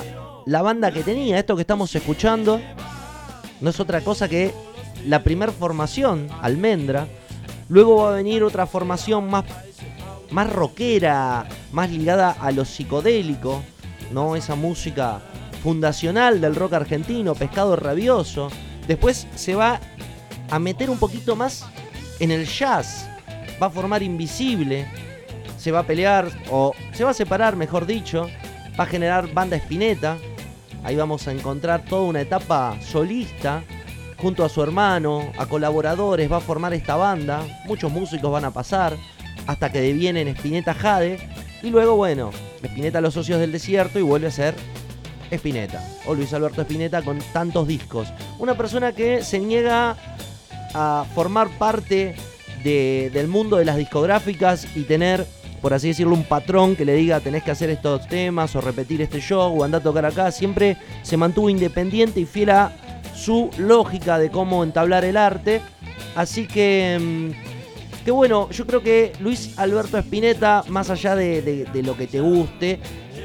la 0.45 0.61
banda 0.61 0.91
que 0.91 1.03
tenía. 1.03 1.39
Esto 1.39 1.55
que 1.55 1.61
estamos 1.61 1.93
escuchando 1.95 2.59
no 3.61 3.69
es 3.69 3.79
otra 3.79 4.01
cosa 4.01 4.27
que 4.27 4.53
la 5.05 5.23
primer 5.23 5.51
formación, 5.51 6.27
Almendra. 6.41 7.07
Luego 7.69 8.03
va 8.03 8.09
a 8.09 8.15
venir 8.15 8.43
otra 8.43 8.67
formación 8.67 9.29
más, 9.29 9.45
más 10.31 10.51
rockera, 10.51 11.47
más 11.71 11.89
ligada 11.89 12.31
a 12.31 12.51
lo 12.51 12.63
psicodélico, 12.63 13.63
¿no? 14.11 14.35
Esa 14.35 14.55
música 14.55 15.21
fundacional 15.63 16.41
del 16.41 16.55
rock 16.55 16.73
argentino, 16.73 17.33
Pescado 17.33 17.75
Rabioso. 17.75 18.49
Después 18.87 19.27
se 19.35 19.55
va 19.55 19.79
a 20.49 20.59
meter 20.59 20.91
un 20.91 20.99
poquito 20.99 21.35
más 21.35 21.65
en 22.19 22.29
el 22.29 22.45
jazz. 22.45 23.07
Va 23.61 23.67
a 23.67 23.71
formar 23.71 24.03
Invisible, 24.03 24.87
se 25.65 25.71
va 25.71 25.79
a 25.79 25.87
pelear, 25.87 26.29
o 26.51 26.75
se 26.93 27.03
va 27.03 27.09
a 27.09 27.13
separar, 27.15 27.55
mejor 27.55 27.87
dicho, 27.87 28.29
va 28.79 28.83
a 28.83 28.85
generar 28.85 29.33
banda 29.33 29.55
espineta. 29.55 30.15
Ahí 30.83 30.95
vamos 30.95 31.27
a 31.27 31.31
encontrar 31.31 31.83
toda 31.85 32.03
una 32.03 32.21
etapa 32.21 32.77
solista, 32.81 33.63
junto 34.15 34.45
a 34.45 34.49
su 34.49 34.61
hermano, 34.61 35.31
a 35.39 35.47
colaboradores, 35.47 36.31
va 36.31 36.37
a 36.37 36.39
formar 36.39 36.75
esta 36.75 36.97
banda. 36.97 37.41
Muchos 37.65 37.91
músicos 37.91 38.31
van 38.31 38.45
a 38.45 38.51
pasar, 38.51 38.95
hasta 39.47 39.71
que 39.71 39.81
devienen 39.81 40.27
Espineta 40.27 40.75
Jade. 40.75 41.17
Y 41.63 41.71
luego, 41.71 41.95
bueno, 41.95 42.29
Espineta 42.61 43.01
Los 43.01 43.15
Socios 43.15 43.39
del 43.39 43.51
Desierto 43.51 43.97
y 43.97 44.03
vuelve 44.03 44.27
a 44.27 44.31
ser 44.31 44.53
Espineta. 45.31 45.83
O 46.05 46.13
Luis 46.13 46.31
Alberto 46.35 46.61
Espineta 46.61 47.01
con 47.01 47.17
tantos 47.33 47.67
discos. 47.67 48.07
Una 48.37 48.53
persona 48.53 48.91
que 48.91 49.23
se 49.23 49.39
niega 49.39 49.97
a 50.75 51.05
formar 51.15 51.49
parte 51.57 52.13
del 52.63 53.27
mundo 53.27 53.57
de 53.57 53.65
las 53.65 53.77
discográficas 53.77 54.67
y 54.75 54.83
tener 54.83 55.25
por 55.65 55.73
así 55.73 55.87
decirlo, 55.87 56.13
un 56.13 56.25
patrón 56.25 56.75
que 56.75 56.85
le 56.85 56.93
diga 56.93 57.19
tenés 57.21 57.41
que 57.41 57.49
hacer 57.49 57.71
estos 57.71 58.07
temas 58.07 58.55
o 58.55 58.61
repetir 58.61 59.01
este 59.01 59.19
show 59.19 59.51
o 59.51 59.63
andar 59.63 59.81
a 59.81 59.83
tocar 59.83 60.05
acá. 60.05 60.31
Siempre 60.31 60.77
se 61.01 61.17
mantuvo 61.17 61.49
independiente 61.49 62.19
y 62.19 62.25
fiel 62.27 62.51
a 62.51 62.71
su 63.15 63.49
lógica 63.57 64.19
de 64.19 64.29
cómo 64.29 64.63
entablar 64.63 65.05
el 65.05 65.17
arte. 65.17 65.61
Así 66.15 66.45
que, 66.45 66.99
mm, 67.01 68.03
que 68.05 68.11
bueno, 68.11 68.47
yo 68.51 68.67
creo 68.67 68.83
que 68.83 69.13
Luis 69.19 69.57
Alberto 69.57 69.97
Spinetta, 69.97 70.63
más 70.67 70.91
allá 70.91 71.15
de, 71.15 71.67
lo 71.83 71.97
que 71.97 72.05
te 72.05 72.21
guste, 72.21 72.79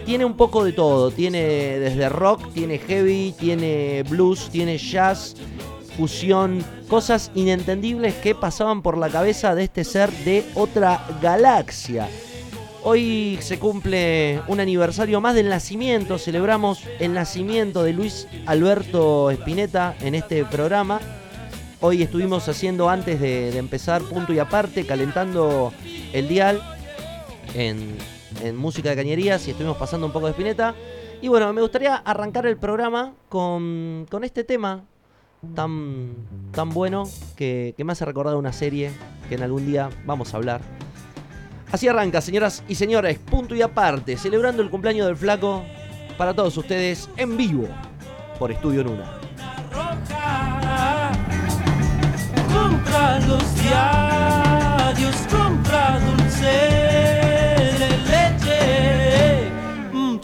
tiene 0.06 0.24
un 0.24 0.38
poco 0.38 0.64
de 0.64 0.72
todo. 0.72 1.10
Tiene 1.10 1.42
desde 1.42 2.08
rock, 2.08 2.54
tiene 2.54 2.78
heavy, 2.78 3.34
tiene 3.38 4.02
blues, 4.08 4.48
tiene 4.50 4.78
jazz, 4.78 5.34
fusión, 5.94 6.64
cosas 6.88 7.32
inentendibles 7.34 8.14
que 8.14 8.34
pasaban 8.34 8.80
por 8.80 8.96
la 8.96 9.10
cabeza 9.10 9.54
de 9.54 9.64
este 9.64 9.84
ser 9.84 10.10
de 10.24 10.46
otra 10.54 11.06
galaxia. 11.20 12.08
Hoy 12.82 13.38
se 13.42 13.58
cumple 13.58 14.40
un 14.48 14.58
aniversario 14.58 15.20
más 15.20 15.34
del 15.34 15.50
nacimiento, 15.50 16.16
celebramos 16.16 16.84
el 16.98 17.12
nacimiento 17.12 17.82
de 17.82 17.92
Luis 17.92 18.26
Alberto 18.46 19.30
Espineta 19.30 19.94
en 20.00 20.14
este 20.14 20.46
programa. 20.46 20.98
Hoy 21.80 22.02
estuvimos 22.02 22.48
haciendo 22.48 22.88
antes 22.88 23.20
de, 23.20 23.56
empezar 23.58 24.00
punto 24.00 24.32
y 24.32 24.38
aparte, 24.38 24.86
calentando 24.86 25.74
el 26.14 26.26
dial 26.26 26.62
en, 27.54 27.98
música 28.56 28.88
de 28.88 28.96
cañerías 28.96 29.46
y 29.46 29.50
estuvimos 29.50 29.76
pasando 29.76 30.06
un 30.06 30.12
poco 30.12 30.26
de 30.26 30.32
Espineta. 30.32 30.74
Y 31.20 31.28
bueno, 31.28 31.52
me 31.52 31.60
gustaría 31.60 31.96
arrancar 31.96 32.46
el 32.46 32.56
programa 32.56 33.12
con, 33.28 34.06
este 34.22 34.42
tema 34.42 34.84
tan, 35.54 36.14
tan 36.52 36.70
bueno 36.70 37.04
que, 37.36 37.74
que 37.76 37.84
me 37.84 37.92
hace 37.92 38.06
recordar 38.06 38.36
una 38.36 38.54
serie 38.54 38.90
que 39.28 39.34
en 39.34 39.42
algún 39.42 39.66
día 39.66 39.90
vamos 40.06 40.32
a 40.32 40.38
hablar. 40.38 40.62
Así 41.72 41.86
arranca, 41.86 42.20
señoras 42.20 42.64
y 42.68 42.74
señores, 42.74 43.18
punto 43.18 43.54
y 43.54 43.62
aparte, 43.62 44.16
celebrando 44.16 44.60
el 44.60 44.70
cumpleaños 44.70 45.06
del 45.06 45.16
flaco 45.16 45.64
para 46.18 46.34
todos 46.34 46.56
ustedes 46.56 47.08
en 47.16 47.36
vivo 47.36 47.68
por 48.38 48.50
Estudio 48.50 48.82
Nuna. 48.82 49.04
Mm, 59.92 60.18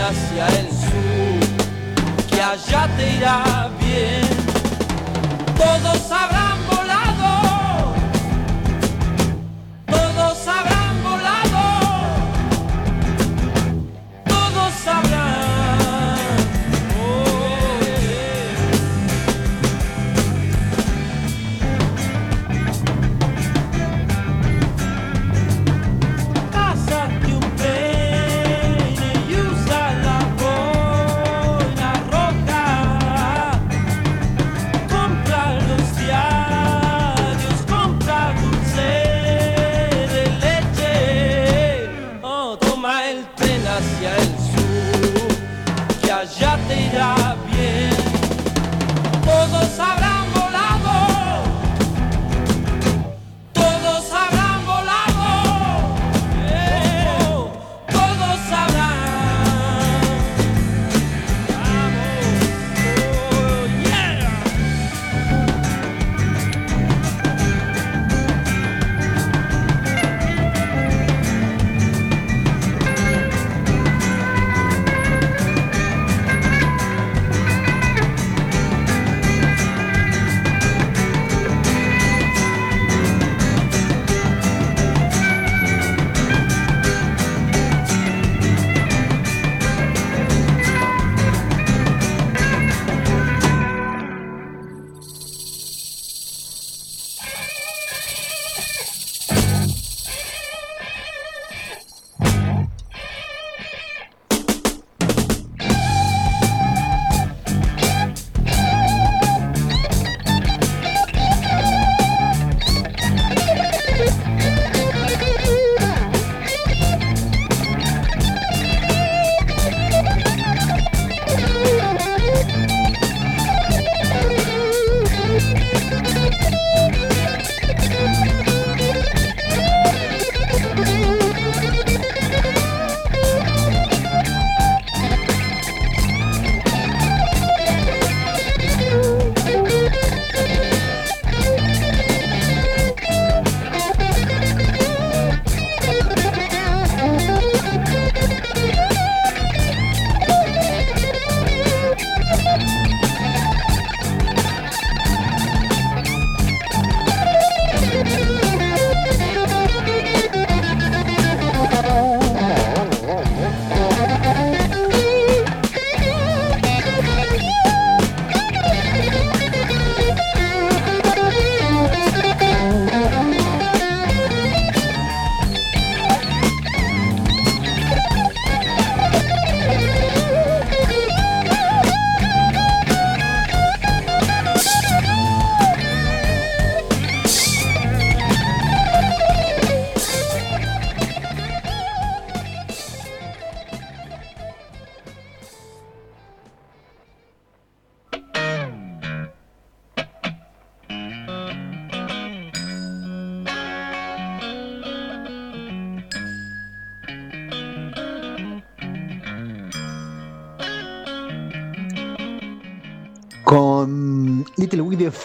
hacia 0.00 0.46
el 0.60 0.68
sur, 0.68 2.28
que 2.28 2.42
allá 2.42 2.88
te 2.96 3.16
irá 3.16 3.70
bien. 3.80 4.28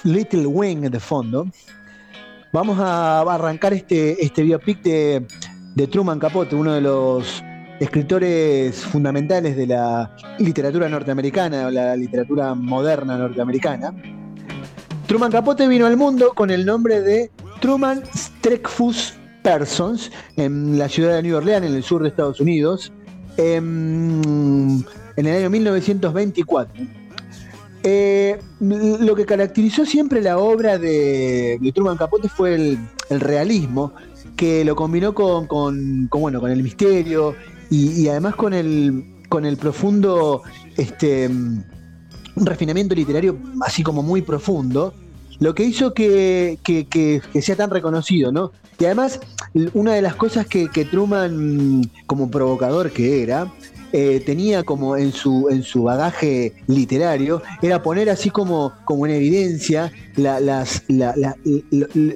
Little 0.03 0.47
Wing 0.47 0.81
de 0.89 0.99
fondo, 0.99 1.47
vamos 2.51 2.77
a 2.79 3.21
arrancar 3.21 3.73
este, 3.73 4.23
este 4.23 4.43
biopic 4.43 4.81
de, 4.81 5.25
Truman 5.91 6.19
Capote, 6.19 6.55
uno 6.55 6.73
de 6.73 6.81
los 6.81 7.43
escritores 7.79 8.77
fundamentales 8.77 9.55
de 9.55 9.67
la 9.67 10.15
literatura 10.39 10.89
norteamericana, 10.89 11.67
o 11.67 11.71
la 11.71 11.95
literatura 11.95 12.53
moderna 12.53 13.17
norteamericana. 13.17 13.93
Truman 15.07 15.31
Capote 15.31 15.67
vino 15.67 15.85
al 15.85 15.97
mundo 15.97 16.33
con 16.33 16.51
el 16.51 16.65
nombre 16.65 17.01
de 17.01 17.31
Truman 17.59 18.03
Streckfus 18.15 19.13
Persons 19.41 20.11
en 20.37 20.77
la 20.77 20.89
ciudad 20.89 21.15
de 21.15 21.23
New 21.23 21.37
Orleans, 21.37 21.65
en 21.65 21.75
el 21.75 21.83
sur 21.83 22.01
de 22.01 22.09
Estados 22.09 22.39
Unidos, 22.39 22.91
en, 23.37 24.85
el 25.15 25.27
año 25.27 25.49
1924. 25.49 27.02
Eh, 27.85 28.39
lo 28.61 29.13
que 29.13 29.25
caracterizó 29.25 29.85
siempre 29.85 30.21
la 30.21 30.37
obra 30.37 30.77
de, 30.77 31.59
Truman 31.75 31.97
Capote 31.97 32.29
fue 32.29 32.55
el, 32.55 33.19
realismo, 33.19 33.93
que 34.37 34.63
lo 34.63 34.75
combinó 34.75 35.13
con, 35.13 35.47
bueno, 36.09 36.39
con 36.39 36.49
el 36.49 36.63
misterio 36.63 37.35
y, 37.69 38.07
además 38.07 38.35
con 38.35 38.53
el, 38.53 39.03
con 39.27 39.45
el 39.45 39.57
profundo 39.57 40.43
este, 40.77 41.29
refinamiento 42.37 42.95
literario, 42.95 43.37
así 43.61 43.83
como 43.83 44.01
muy 44.01 44.21
profundo, 44.21 44.93
lo 45.39 45.53
que 45.53 45.63
hizo 45.63 45.93
que, 45.93 46.57
sea 47.41 47.55
tan 47.55 47.69
reconocido, 47.69 48.31
¿no? 48.31 48.51
Y 48.79 48.85
además, 48.85 49.19
una 49.73 49.93
de 49.93 50.01
las 50.01 50.15
cosas 50.15 50.47
que, 50.47 50.87
Truman, 50.89 51.89
como 52.07 52.31
provocador 52.31 52.91
que 52.91 53.23
era, 53.23 53.51
eh, 53.95 54.23
tenía 54.25 54.63
como 54.63 54.97
en 54.97 55.11
su, 55.11 55.47
en 55.51 55.61
su 55.61 55.83
bagaje 55.83 56.53
literario, 56.65 57.43
era 57.61 57.83
poner 57.83 58.09
así 58.09 58.31
como, 58.31 58.73
como 58.85 59.05
en 59.05 59.13
evidencia 59.13 59.91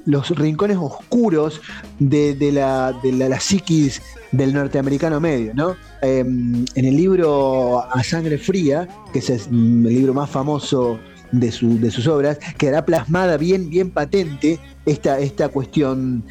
los 0.05 0.29
rincones 0.31 0.77
oscuros 0.77 1.61
de, 1.99 2.35
la, 2.51 2.93
de 3.03 3.11
la, 3.11 3.39
psiquis 3.39 4.01
del 4.31 4.55
norteamericano 4.55 5.19
medio, 5.19 5.53
¿no? 5.53 5.75
Em, 6.01 6.65
en 6.73 6.85
el 6.85 6.97
libro 6.97 7.79
A 7.79 8.03
Sangre 8.03 8.39
Fría, 8.39 8.87
que 9.13 9.19
es 9.19 9.29
el 9.29 9.83
libro 9.83 10.15
más 10.15 10.31
famoso 10.31 10.97
de, 11.31 11.51
sus 11.51 12.07
obras, 12.07 12.39
quedará 12.57 12.85
plasmada 12.85 13.37
bien, 13.37 13.69
bien 13.69 13.91
patente 13.91 14.59
esta, 14.87 15.19
esta 15.19 15.49
cuestión 15.49 16.23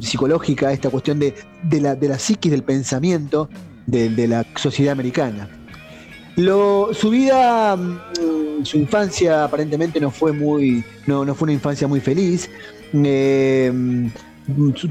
psicológica, 0.00 0.72
esta 0.72 0.88
cuestión 0.88 1.18
de, 1.18 1.34
la, 1.78 1.94
de 1.94 2.08
la 2.08 2.18
psiquis 2.18 2.50
del 2.50 2.62
pensamiento 2.62 3.50
de, 3.88 4.28
la 4.28 4.44
sociedad 4.56 4.92
americana. 4.92 5.48
su 6.36 7.10
vida, 7.10 7.76
mm, 7.76 8.64
su 8.64 8.76
infancia 8.76 9.44
aparentemente 9.44 10.00
no 10.00 10.10
fue 10.10 10.32
muy, 10.32 10.84
no, 11.06 11.24
no 11.24 11.34
fue 11.34 11.46
una 11.46 11.54
infancia 11.54 11.88
muy 11.88 12.00
feliz. 12.00 12.48
Eh, 12.92 13.70
mm, 13.72 14.08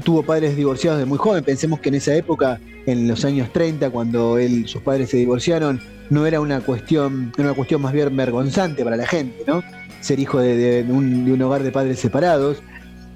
tuvo 0.04 0.22
padres 0.22 0.56
divorciados 0.56 0.98
de 0.98 1.04
muy 1.06 1.18
joven. 1.18 1.44
Pensemos 1.44 1.80
que 1.80 1.88
en 1.88 1.96
esa 1.96 2.14
época, 2.14 2.60
en 2.86 3.08
los 3.08 3.24
años 3.24 3.52
30, 3.52 3.90
cuando 3.90 4.38
él, 4.38 4.68
sus 4.68 4.82
padres 4.82 5.10
se 5.10 5.16
divorciaron, 5.16 5.80
no 6.10 6.26
era 6.26 6.40
una 6.40 6.60
cuestión, 6.60 7.32
una 7.38 7.54
cuestión 7.54 7.82
más 7.82 7.92
bien 7.92 8.16
vergonzante 8.16 8.84
para 8.84 8.96
la 8.96 9.06
gente, 9.06 9.44
¿no? 9.46 9.62
Ser 10.00 10.20
hijo 10.20 10.38
de, 10.38 10.84
un, 10.88 11.40
hogar 11.42 11.62
de 11.62 11.72
padres 11.72 11.98
separados. 11.98 12.62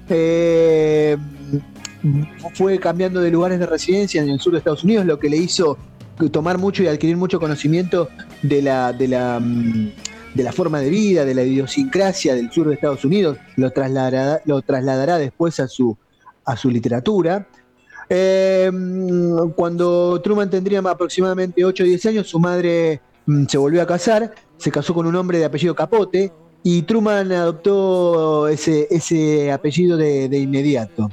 Eh, 0.09 1.17
fue 2.53 2.79
cambiando 2.79 3.21
de 3.21 3.31
lugares 3.31 3.59
de 3.59 3.65
residencia 3.65 4.21
en 4.21 4.29
el 4.29 4.39
sur 4.39 4.53
de 4.53 4.59
Estados 4.59 4.83
Unidos, 4.83 5.05
lo 5.05 5.19
que 5.19 5.29
le 5.29 5.37
hizo 5.37 5.77
tomar 6.31 6.57
mucho 6.57 6.83
y 6.83 6.87
adquirir 6.87 7.17
mucho 7.17 7.39
conocimiento 7.39 8.09
de 8.41 8.61
la, 8.61 8.93
de 8.93 9.07
la, 9.07 9.39
mm, 9.39 9.91
de 10.33 10.43
la 10.43 10.51
forma 10.51 10.79
de 10.79 10.89
vida, 10.89 11.25
de 11.25 11.33
la 11.33 11.43
idiosincrasia 11.43 12.35
del 12.35 12.51
sur 12.51 12.67
de 12.67 12.75
Estados 12.75 13.03
Unidos, 13.05 13.37
lo 13.55 13.71
trasladará, 13.71 14.41
lo 14.45 14.61
trasladará 14.61 15.17
después 15.17 15.59
a 15.59 15.67
su, 15.67 15.97
a 16.45 16.55
su 16.57 16.69
literatura. 16.69 17.47
Eh, 18.09 18.69
cuando 19.55 20.21
Truman 20.21 20.49
tendría 20.49 20.79
aproximadamente 20.79 21.63
8 21.63 21.83
o 21.83 21.85
10 21.85 22.05
años, 22.07 22.27
su 22.27 22.39
madre 22.39 23.01
mm, 23.25 23.45
se 23.45 23.57
volvió 23.57 23.81
a 23.81 23.87
casar, 23.87 24.33
se 24.57 24.71
casó 24.71 24.93
con 24.93 25.05
un 25.05 25.15
hombre 25.15 25.39
de 25.39 25.45
apellido 25.45 25.75
Capote 25.75 26.31
y 26.63 26.81
Truman 26.83 27.31
adoptó 27.31 28.47
ese, 28.47 28.87
ese 28.89 29.51
apellido 29.51 29.97
de, 29.97 30.37
inmediato. 30.37 31.09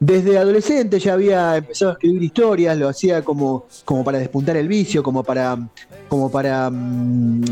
Desde 0.00 0.38
adolescente 0.38 0.98
ya 0.98 1.12
había 1.12 1.58
empezado 1.58 1.90
a 1.90 1.94
escribir 1.94 2.22
historias, 2.22 2.78
lo 2.78 2.88
hacía 2.88 3.22
como, 3.22 3.66
como 3.84 4.02
para 4.02 4.18
despuntar 4.18 4.56
el 4.56 4.66
vicio, 4.66 5.02
como 5.02 5.22
para, 5.22 5.58
como 6.08 6.30
para 6.30 6.70
mm, 6.70 7.44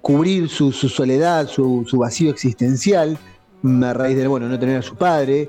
cubrir 0.00 0.48
su, 0.48 0.72
soledad, 0.72 1.46
su, 1.46 1.86
vacío 1.92 2.30
existencial, 2.30 3.16
a 3.84 3.92
raíz 3.92 4.16
de 4.16 4.26
bueno, 4.26 4.48
no 4.48 4.58
tener 4.58 4.78
a 4.78 4.82
su 4.82 4.96
padre. 4.96 5.48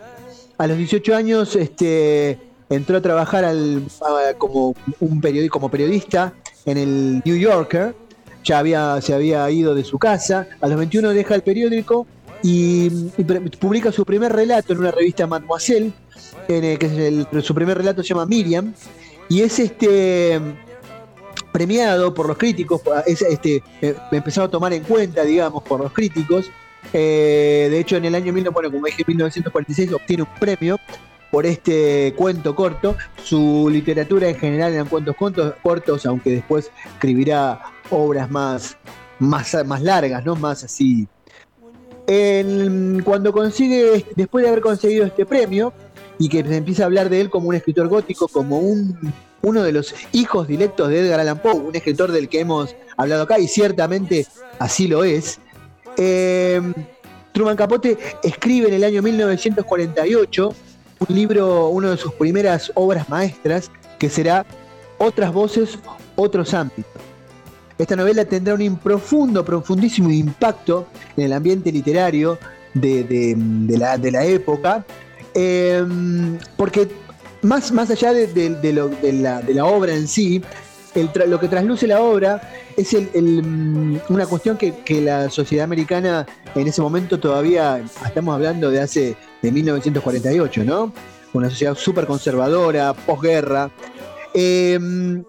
A 0.60 0.68
los 0.68 0.78
18 0.78 1.16
años 1.16 1.56
este, 1.56 2.38
entró 2.70 2.98
a 2.98 3.02
trabajar 3.02 3.44
al, 3.44 3.82
como, 4.38 4.76
un 5.00 5.20
periódico, 5.20 5.54
como 5.54 5.72
periodista 5.72 6.32
en 6.68 6.78
el 6.78 7.24
New 7.26 7.38
Yorker. 7.38 7.96
Ya 8.44 8.60
había, 8.60 9.02
se 9.02 9.16
había 9.16 9.50
ido 9.50 9.74
de 9.74 9.84
su 9.84 9.98
casa. 9.98 10.48
A 10.62 10.68
los 10.68 10.78
21 10.78 11.10
deja 11.10 11.34
el 11.34 11.42
periódico 11.42 12.06
y, 12.44 12.90
publica 13.60 13.92
su 13.92 14.06
primer 14.06 14.34
relato 14.34 14.74
en 14.74 14.80
una 14.80 14.92
revista 14.92 15.26
Mademoiselle, 15.26 15.94
que 16.48 17.28
su 17.42 17.54
primer 17.56 17.78
relato 17.78 18.02
se 18.04 18.10
llama 18.10 18.26
Miriam. 18.26 18.74
Y 19.30 19.42
es 19.42 19.60
este 19.60 20.40
premiado 21.52 22.14
por 22.14 22.28
los 22.28 22.38
críticos, 22.38 22.82
es 23.06 23.22
este, 23.22 23.64
empezado 24.12 24.48
a 24.48 24.52
tomar 24.52 24.74
en 24.74 24.84
cuenta, 24.84 25.24
digamos, 25.24 25.64
por 25.64 25.80
los 25.80 25.94
críticos, 25.94 26.50
eh, 26.92 27.68
de 27.70 27.80
hecho, 27.80 27.96
en 27.96 28.06
el 28.06 28.16
año 28.16 28.34
bueno, 28.52 28.72
como 28.72 28.86
dije, 28.86 29.04
1946 29.08 29.94
obtiene 29.94 30.24
un 30.24 30.40
premio 30.40 30.78
por 31.32 31.46
este 31.46 32.14
cuento 32.18 32.56
corto. 32.56 32.96
Su 33.24 33.70
literatura 33.72 34.28
en 34.28 34.36
general 34.36 34.74
eran 34.74 34.88
cuentos 34.88 35.16
cortos, 35.16 36.06
aunque 36.06 36.32
después 36.32 36.72
escribirá 36.94 37.62
obras 37.90 38.30
más, 38.30 38.78
más, 39.20 39.56
más 39.66 39.82
largas, 39.82 40.26
¿no? 40.26 40.36
Más 40.36 40.64
así. 40.64 41.08
cuando 43.04 43.32
consigue, 43.32 44.06
después 44.16 44.44
de 44.44 44.50
haber 44.50 44.62
conseguido 44.62 45.06
este 45.06 45.26
premio, 45.26 45.74
y 46.20 46.30
que 46.30 46.44
se 46.44 46.58
empieza 46.58 46.84
a 46.84 46.86
hablar 46.86 47.10
de 47.10 47.22
él 47.22 47.30
como 47.30 47.50
un 47.50 47.56
escritor 47.56 47.88
gótico, 47.88 48.28
como 48.28 48.60
un, 48.60 49.14
uno 49.42 49.64
de 49.64 49.72
los 49.72 49.94
hijos 50.12 50.48
directos 50.48 50.90
de 50.90 51.00
Edgar 51.00 51.20
Allan 51.20 51.40
Poe, 51.40 51.56
un 51.56 51.76
escritor 51.76 52.12
del 52.12 52.30
que 52.30 52.42
hemos 52.42 52.76
hablado 52.98 53.24
acá, 53.24 53.40
y 53.40 53.48
ciertamente 53.48 54.28
así 54.60 54.88
lo 54.88 55.04
es. 55.04 55.40
Eh, 55.98 56.62
Truman 57.34 57.56
Capote 57.56 57.98
escribe 58.24 58.68
en 58.68 58.76
el 58.76 58.84
año 58.84 59.02
1948 59.02 60.54
un 61.08 61.16
libro, 61.16 61.70
una 61.70 61.92
de 61.92 61.98
sus 61.98 62.14
primeras 62.14 62.72
obras 62.76 63.10
maestras, 63.10 63.72
que 64.00 64.10
será 64.10 64.46
Otras 65.00 65.34
voces, 65.34 65.80
otros 66.16 66.54
ámbitos. 66.54 67.02
Esta 67.78 67.96
novela 67.96 68.24
tendrá 68.24 68.54
un 68.54 68.78
profundo, 68.78 69.44
profundísimo 69.44 70.10
impacto 70.12 70.88
en 71.18 71.26
el 71.26 71.34
ambiente 71.34 71.72
literario 71.72 72.38
de, 72.74 73.36
la, 73.78 74.26
época, 74.26 74.86
eh, 75.36 75.86
porque 76.58 76.88
más, 77.42 77.72
más 77.72 77.90
allá 77.90 78.14
de, 78.14 79.44
la, 79.54 79.66
obra 79.66 79.94
en 79.94 80.08
sí, 80.08 80.42
lo 81.28 81.40
que 81.40 81.48
trasluce 81.48 81.88
la 81.88 82.02
obra 82.02 82.42
es 82.78 82.94
mm, 82.94 83.98
una 84.10 84.26
cuestión 84.26 84.58
que, 84.58 85.02
la 85.02 85.30
sociedad 85.30 85.66
americana 85.66 86.26
en 86.56 86.68
ese 86.68 86.82
momento 86.82 87.20
todavía, 87.20 87.84
estamos 88.06 88.36
hablando 88.36 88.70
de 88.70 88.82
hace, 88.82 89.16
de 89.42 89.52
1948, 89.52 90.64
¿no? 90.64 90.94
Una 91.34 91.50
sociedad 91.50 91.76
súper 91.76 92.06
conservadora, 92.06 92.94
posguerra. 92.94 93.72
Em, 94.34 95.24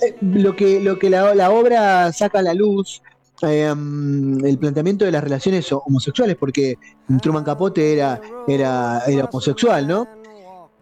eh, 0.00 0.16
lo 0.20 0.56
que, 0.56 0.80
lo 0.80 0.98
que 0.98 1.10
la, 1.10 1.50
obra 1.50 2.12
saca 2.12 2.40
a 2.40 2.42
la 2.42 2.54
luz, 2.54 3.02
em, 3.42 4.44
el 4.44 4.58
planteamiento 4.58 5.04
de 5.04 5.12
las 5.12 5.22
relaciones 5.24 5.70
homosexuales, 5.72 6.36
porque 6.36 6.78
Truman 7.20 7.44
Capote 7.44 7.92
era, 7.92 8.20
era, 8.46 9.02
era 9.06 9.24
homosexual, 9.24 9.86
¿no? 9.86 10.08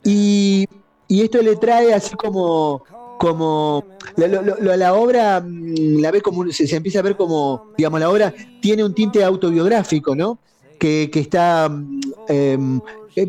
Y, 0.04 0.66
y 1.08 1.22
esto 1.22 1.40
le 1.42 1.56
trae 1.56 1.92
así 1.94 2.14
como 2.16 2.82
como 3.22 3.84
la, 4.16 4.94
obra 4.94 5.40
mm, 5.40 6.00
la 6.00 6.10
ve 6.10 6.20
como 6.20 6.50
se, 6.50 6.74
empieza 6.74 6.98
a 6.98 7.02
ver 7.02 7.16
como 7.16 7.68
digamos 7.78 8.00
la 8.00 8.10
obra 8.10 8.34
tiene 8.60 8.82
un 8.82 8.94
tinte 8.94 9.22
autobiográfico 9.22 10.16
no 10.16 10.38
que, 10.76 11.08
está 11.14 11.68
mm, 11.68 12.00
em, 12.26 12.80
eh, 13.14 13.28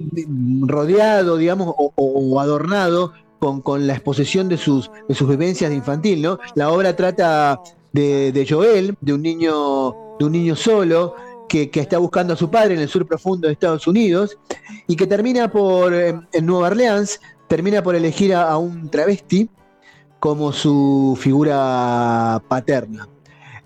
rodeado 0.62 1.38
digamos 1.38 1.75
o, 1.77 2.39
adornado 2.39 3.13
con, 3.39 3.86
la 3.86 3.93
exposición 3.93 4.49
de 4.49 4.57
sus 4.57 4.89
de 5.07 5.13
sus 5.13 5.29
vivencias 5.29 5.69
de 5.69 5.75
infantil 5.75 6.23
no 6.23 6.39
la 6.55 6.71
obra 6.71 6.95
trata 6.95 7.62
de, 7.93 8.45
Joel 8.49 8.97
de 8.99 9.13
un 9.13 9.21
niño 9.21 9.95
de 10.19 10.25
un 10.25 10.32
niño 10.32 10.56
solo 10.56 11.15
que, 11.47 11.69
está 11.73 11.97
buscando 11.99 12.34
a 12.34 12.38
su 12.38 12.49
padre 12.49 12.73
en 12.73 12.82
el 12.82 12.89
sur 12.89 13.08
profundo 13.08 13.47
de 13.47 13.53
Estados 13.53 13.88
Unidos 13.88 14.38
y 14.88 14.95
que 14.95 15.08
termina 15.08 15.49
por 15.49 15.93
en 15.93 16.45
Nueva 16.45 16.67
Orleans 16.67 17.19
termina 17.47 17.82
por 17.82 17.95
elegir 17.95 18.34
a 18.34 18.58
un 18.58 18.89
travesti 18.89 19.49
como 20.19 20.53
su 20.53 21.17
figura 21.19 22.41
paterna. 22.47 23.08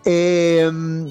Em, 0.03 1.07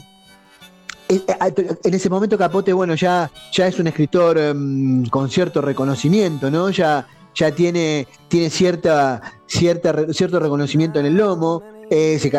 en 1.09 1.95
ese 1.95 2.11
momento 2.11 2.37
Capote, 2.37 2.73
bueno, 2.73 2.95
ya, 2.95 3.31
ya 3.53 3.67
es 3.69 3.79
un 3.79 3.87
escritor 3.87 4.39
em, 4.39 5.07
con 5.07 5.31
cierto 5.31 5.61
reconocimiento, 5.61 6.51
¿no? 6.51 6.71
Ya, 6.71 7.07
ya 7.35 7.53
tiene, 7.53 8.09
tiene 8.29 8.51
cierta, 8.51 9.21
cierta, 9.47 10.13
cierto 10.13 10.41
reconocimiento 10.41 10.99
en 10.99 11.07
el 11.07 11.15
lomo. 11.15 11.63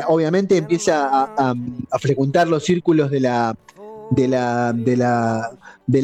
Obviamente 0.08 0.58
empieza 0.58 1.10
a, 1.38 1.54
frecuentar 2.00 2.48
los 2.48 2.64
círculos 2.64 3.12
del 3.12 3.26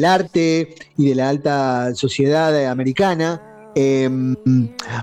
arte 0.04 0.74
y 0.96 1.08
de 1.08 1.14
la 1.14 1.28
alta 1.28 1.94
sociedad 1.94 2.66
americana. 2.66 3.40
Em, 3.74 4.36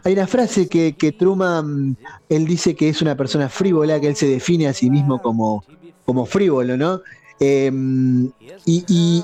hay 0.04 0.13
una 0.13 0.27
frase 0.27 0.67
que, 0.67 1.15
Truman, 1.17 1.97
él 2.30 2.45
dice 2.45 2.75
que 2.75 2.89
es 2.89 3.01
una 3.01 3.15
persona 3.15 3.49
frívola, 3.49 3.99
que 3.99 4.08
él 4.08 4.15
se 4.15 4.27
define 4.27 4.67
a 4.67 4.73
sí 4.73 4.89
mismo 4.89 5.21
como, 5.21 5.63
frívolo, 6.25 6.77
¿no? 6.77 7.01
Em, 7.39 8.32
y, 8.65 9.23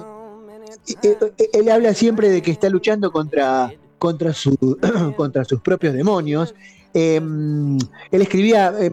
eh, 1.03 1.17
él 1.53 1.69
habla 1.69 1.93
siempre 1.93 2.29
de 2.29 2.41
que 2.41 2.51
está 2.51 2.69
luchando 2.69 3.11
contra 3.11 3.73
sus 4.33 5.61
propios 5.61 5.93
demonios. 5.93 6.53
Em, 6.99 7.77
él 8.09 8.21
escribía, 8.23 8.73
eh, 8.79 8.91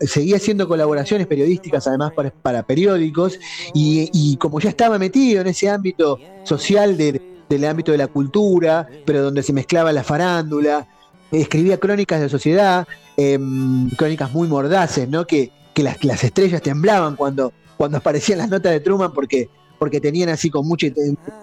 seguía 0.00 0.34
haciendo 0.34 0.66
colaboraciones 0.66 1.28
periodísticas, 1.28 1.86
además 1.86 2.10
para, 2.42 2.64
periódicos, 2.64 3.38
y, 3.72 4.36
como 4.38 4.58
ya 4.58 4.70
estaba 4.70 4.98
metido 4.98 5.40
en 5.40 5.46
ese 5.46 5.68
ámbito 5.68 6.18
social 6.42 6.96
del 6.96 7.64
ámbito 7.64 7.92
de 7.92 7.98
la 7.98 8.08
cultura, 8.08 8.88
pero 9.06 9.22
donde 9.22 9.44
se 9.44 9.52
mezclaba 9.52 9.92
la 9.92 10.02
farándula, 10.02 10.88
escribía 11.30 11.78
crónicas 11.78 12.20
de 12.20 12.28
sociedad, 12.28 12.88
em, 13.16 13.88
crónicas 13.90 14.32
muy 14.32 14.48
mordaces, 14.48 15.08
¿no? 15.08 15.24
que, 15.24 15.52
las, 15.76 16.02
las, 16.04 16.24
estrellas 16.24 16.60
temblaban 16.60 17.14
cuando, 17.14 17.52
cuando 17.76 17.98
aparecían 17.98 18.38
las 18.38 18.50
notas 18.50 18.72
de 18.72 18.80
Truman 18.80 19.12
porque, 19.12 19.48
porque 19.78 20.00
tenían 20.00 20.30
así 20.30 20.50
con 20.50 20.66
mucho, 20.66 20.88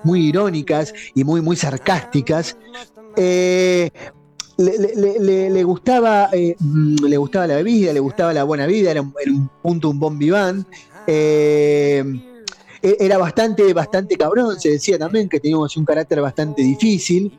muy 0.03 0.27
irónicas 0.27 0.93
y 1.15 1.23
muy, 1.23 1.39
muy 1.39 1.55
sarcásticas. 1.55 2.57
Eh, 3.15 3.89
le, 4.57 5.63
gustaba, 5.63 6.29
eh, 6.31 6.55
le 6.59 7.17
gustaba 7.17 7.47
la 7.47 7.55
bebida, 7.57 7.93
le 7.93 7.99
gustaba 7.99 8.33
la 8.33 8.43
buena 8.43 8.65
vida, 8.65 8.91
era, 8.91 9.01
un 9.01 9.49
punto, 9.61 9.89
un 9.89 9.99
bon 9.99 10.17
vivant. 10.17 10.67
Eh, 11.05 12.03
e, 12.81 12.97
era 12.99 13.17
bastante, 13.17 13.73
bastante 13.73 14.17
cabrón, 14.17 14.59
se 14.59 14.71
decía 14.71 14.97
también 14.97 15.29
que 15.29 15.39
teníamos 15.39 15.75
un 15.77 15.85
carácter 15.85 16.21
bastante 16.21 16.61
difícil. 16.61 17.37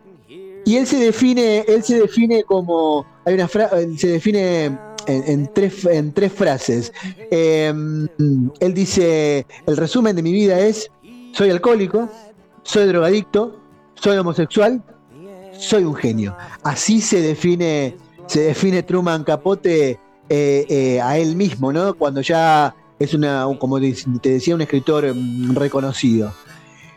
Y 0.64 0.76
él 0.76 0.86
se 0.86 0.98
define, 0.98 1.64
él 1.66 1.82
se 1.82 1.98
define 1.98 2.44
como, 2.44 3.06
hay 3.24 3.34
una 3.34 3.48
se 3.48 4.08
define 4.08 4.78
en, 5.06 5.50
tres, 5.54 5.84
en 5.86 6.12
tres 6.12 6.32
frases. 6.32 6.92
Em, 7.30 8.06
él 8.60 8.74
dice, 8.74 9.46
el 9.66 9.76
resumen 9.76 10.14
de 10.14 10.22
mi 10.22 10.32
vida 10.32 10.60
es, 10.60 10.90
soy 11.32 11.50
alcohólico, 11.50 12.08
soy 12.62 12.86
drogadicto, 12.86 13.58
soy 13.94 14.18
homosexual, 14.18 14.82
soy 15.58 15.84
un 15.84 15.94
genio. 15.94 16.36
Así 16.62 17.00
se 17.00 17.20
define, 17.20 17.96
se 18.26 18.40
define 18.40 18.82
Truman 18.82 19.24
Capote 19.24 19.98
eh, 20.28 20.66
eh, 20.68 21.00
a 21.00 21.18
él 21.18 21.36
mismo, 21.36 21.72
¿no? 21.72 21.94
Cuando 21.94 22.20
ya 22.20 22.74
es 22.98 23.14
una, 23.14 23.46
como 23.58 23.80
te 23.80 24.30
decía, 24.30 24.54
un 24.54 24.62
escritor 24.62 25.04
em, 25.04 25.54
reconocido 25.54 26.32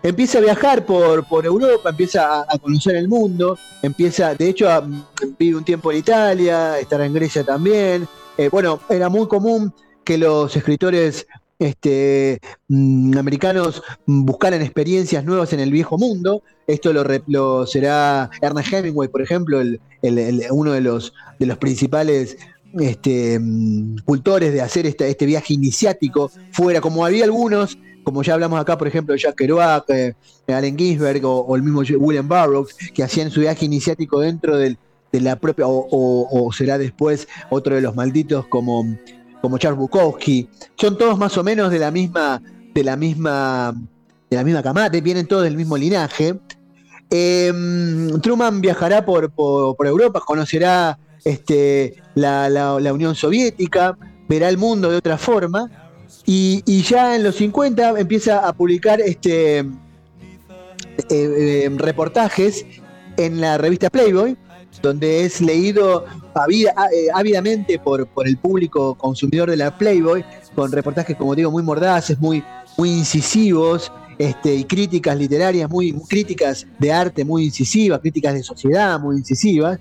empieza 0.03 0.39
a 0.39 0.41
viajar 0.41 0.85
por, 0.85 1.45
Europa, 1.45 1.89
empieza 1.89 2.41
a, 2.41 2.57
conocer 2.57 2.95
el 2.95 3.07
mundo, 3.07 3.57
empieza, 3.81 4.33
de 4.35 4.49
hecho, 4.49 4.69
a, 4.69 4.83
vive 5.37 5.57
un 5.57 5.63
tiempo 5.63 5.91
en 5.91 5.99
Italia, 5.99 6.79
estará 6.79 7.05
en 7.05 7.13
Grecia 7.13 7.43
también. 7.43 8.07
Eh, 8.37 8.49
bueno, 8.49 8.79
era 8.89 9.09
muy 9.09 9.27
común 9.27 9.73
que 10.03 10.17
los 10.17 10.55
escritores 10.55 11.27
este, 11.61 12.39
mm, 12.69 13.15
americanos 13.19 13.83
buscaran 14.07 14.63
experiencias 14.63 15.23
nuevas 15.23 15.53
en 15.53 15.59
el 15.59 15.71
viejo 15.71 15.95
mundo. 15.95 16.41
Esto 16.65 16.91
lo, 16.91 17.67
será 17.67 18.31
Ernest 18.41 18.73
Hemingway, 18.73 19.09
por 19.09 19.21
ejemplo, 19.21 19.59
uno 20.49 20.71
de 20.71 20.81
los, 20.81 21.13
principales 21.59 22.37
este, 22.79 23.37
mm, 23.39 23.97
cultores 24.05 24.53
de 24.53 24.61
hacer 24.61 24.87
este, 24.87 25.07
este 25.07 25.27
viaje 25.27 25.53
iniciático 25.53 26.31
fuera, 26.51 26.81
como 26.81 27.05
había 27.05 27.25
algunos 27.25 27.77
como 28.03 28.23
ya 28.23 28.33
hablamos 28.33 28.59
acá, 28.59 28.79
por 28.79 28.87
ejemplo, 28.87 29.15
Jack 29.15 29.35
Kerouac, 29.35 29.87
eh, 29.91 30.15
Allen 30.47 30.75
Ginsberg 30.75 31.23
o, 31.23 31.55
el 31.55 31.61
mismo 31.61 31.81
William 31.99 32.27
Burroughs, 32.27 32.75
que 32.95 33.03
hacían 33.03 33.29
su 33.29 33.41
viaje 33.41 33.65
iniciático 33.65 34.19
dentro 34.19 34.57
de 34.57 34.75
la 35.11 35.35
propia, 35.35 35.65
o, 35.67 36.51
será 36.51 36.79
después 36.79 37.27
otro 37.51 37.75
de 37.75 37.81
los 37.81 37.95
malditos 37.95 38.47
como, 38.47 38.97
como 39.41 39.57
Charles 39.57 39.79
Bukowski. 39.79 40.49
Son 40.77 40.97
todos 40.97 41.17
más 41.17 41.37
o 41.37 41.43
menos 41.43 41.71
de 41.71 41.79
la 41.79 41.91
misma, 41.91 42.41
de 42.73 42.83
la 42.83 42.95
misma, 42.95 43.73
de 44.29 44.37
la 44.37 44.43
misma 44.43 44.63
camate, 44.63 45.01
vienen 45.01 45.27
todos 45.27 45.43
del 45.43 45.57
mismo 45.57 45.77
linaje. 45.77 46.39
Em, 47.09 48.19
Truman 48.21 48.61
viajará 48.61 49.05
por, 49.05 49.31
por, 49.31 49.85
Europa, 49.85 50.21
conocerá 50.25 50.97
este, 51.25 52.01
la, 52.15 52.49
la 52.49 52.93
Unión 52.93 53.15
Soviética, 53.15 53.97
verá 54.29 54.47
el 54.47 54.57
mundo 54.57 54.89
de 54.89 54.97
otra 54.97 55.17
forma 55.17 55.69
y, 56.25 56.81
ya 56.83 57.15
en 57.15 57.23
los 57.23 57.35
50 57.35 57.99
empieza 57.99 58.47
a 58.47 58.53
publicar 58.53 59.01
este 59.01 59.59
eh, 59.59 59.65
eh, 61.09 61.69
reportajes 61.77 62.65
en 63.17 63.41
la 63.41 63.57
revista 63.57 63.89
Playboy, 63.89 64.37
donde 64.81 65.25
es 65.25 65.41
leído 65.41 66.05
eh, 66.05 67.07
ávidamente 67.13 67.79
por, 67.79 68.07
por 68.07 68.27
el 68.27 68.37
público 68.37 68.95
consumidor 68.95 69.49
de 69.49 69.57
la 69.57 69.77
Playboy, 69.77 70.23
con 70.55 70.71
reportajes, 70.71 71.15
como 71.15 71.35
digo, 71.35 71.51
muy 71.51 71.63
mordaces, 71.63 72.19
muy, 72.19 72.43
muy 72.77 72.89
incisivos, 72.91 73.91
este, 74.17 74.53
y 74.53 74.63
críticas 74.65 75.17
literarias, 75.17 75.69
muy, 75.69 75.93
críticas 76.07 76.67
de 76.77 76.91
arte 76.91 77.25
muy 77.25 77.45
incisivas, 77.45 77.99
críticas 78.01 78.33
de 78.33 78.43
sociedad 78.43 78.99
muy 78.99 79.17
incisivas. 79.17 79.79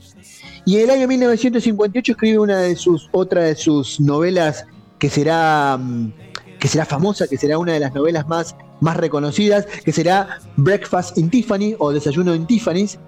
Y 0.65 0.77
en 0.77 0.85
el 0.85 0.91
año 0.91 1.09
1958 1.09 2.13
escribe 2.13 2.39
una 2.39 2.59
de 2.59 2.77
sus, 2.77 3.09
otra 3.13 3.45
de 3.45 3.55
sus 3.55 4.01
novelas 4.01 4.65
que 4.99 5.11
será 5.11 5.77
mm, 5.79 6.13
que 6.61 6.69
será 6.69 6.85
famosa, 6.85 7.27
que 7.27 7.39
será 7.39 7.59
una 7.59 7.73
de 7.73 7.81
las 7.81 7.95
novelas 7.95 8.29
más, 8.29 8.55
más 8.81 8.97
reconocidas, 8.97 9.67
que 9.67 9.93
será 9.93 10.39
Breakfast 10.57 11.19
in 11.19 11.31
Tiffany 11.31 11.75
o 11.79 11.91
Desayuno 11.91 12.35
en 12.35 12.47
Tiffany's. 12.47 12.99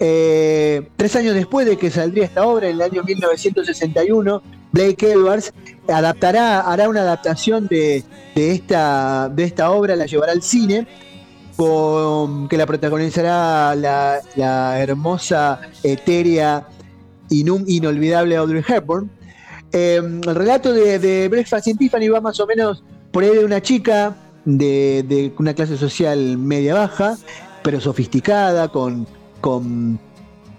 Eh, 0.00 0.88
tres 0.96 1.16
años 1.16 1.34
después 1.34 1.66
de 1.66 1.76
que 1.76 1.90
saldría 1.90 2.24
esta 2.24 2.46
obra, 2.46 2.68
en 2.68 2.76
el 2.76 2.82
año 2.82 3.02
1961, 3.02 4.42
Blake 4.72 5.12
Edwards 5.12 5.52
adaptará, 5.88 6.60
hará 6.60 6.88
una 6.88 7.00
adaptación 7.00 7.66
de, 7.66 8.04
esta, 8.34 9.28
de 9.28 9.44
esta 9.44 9.70
obra, 9.70 9.96
la 9.96 10.06
llevará 10.06 10.32
al 10.32 10.42
cine, 10.42 10.86
que 11.56 12.56
la 12.56 12.66
protagonizará 12.66 13.74
la, 13.74 14.80
hermosa, 14.80 15.60
etérea, 15.82 16.68
inolvidable 17.30 18.36
Audrey 18.36 18.62
Hepburn. 18.66 19.10
Eh, 19.72 19.96
el 19.96 20.34
relato 20.34 20.72
de, 20.72 20.98
de 20.98 21.28
Breakfast 21.28 21.66
in 21.66 21.76
Tiffany 21.76 22.08
va 22.08 22.20
más 22.20 22.38
o 22.40 22.46
menos 22.46 22.84
por 23.10 23.24
ahí 23.24 23.34
de 23.34 23.44
una 23.44 23.60
chica 23.60 24.16
de, 24.44 25.32
una 25.38 25.54
clase 25.54 25.76
social 25.76 26.38
media 26.38 26.74
baja, 26.74 27.16
pero 27.62 27.80
sofisticada, 27.80 28.68
con, 28.68 29.06
con, 29.40 29.98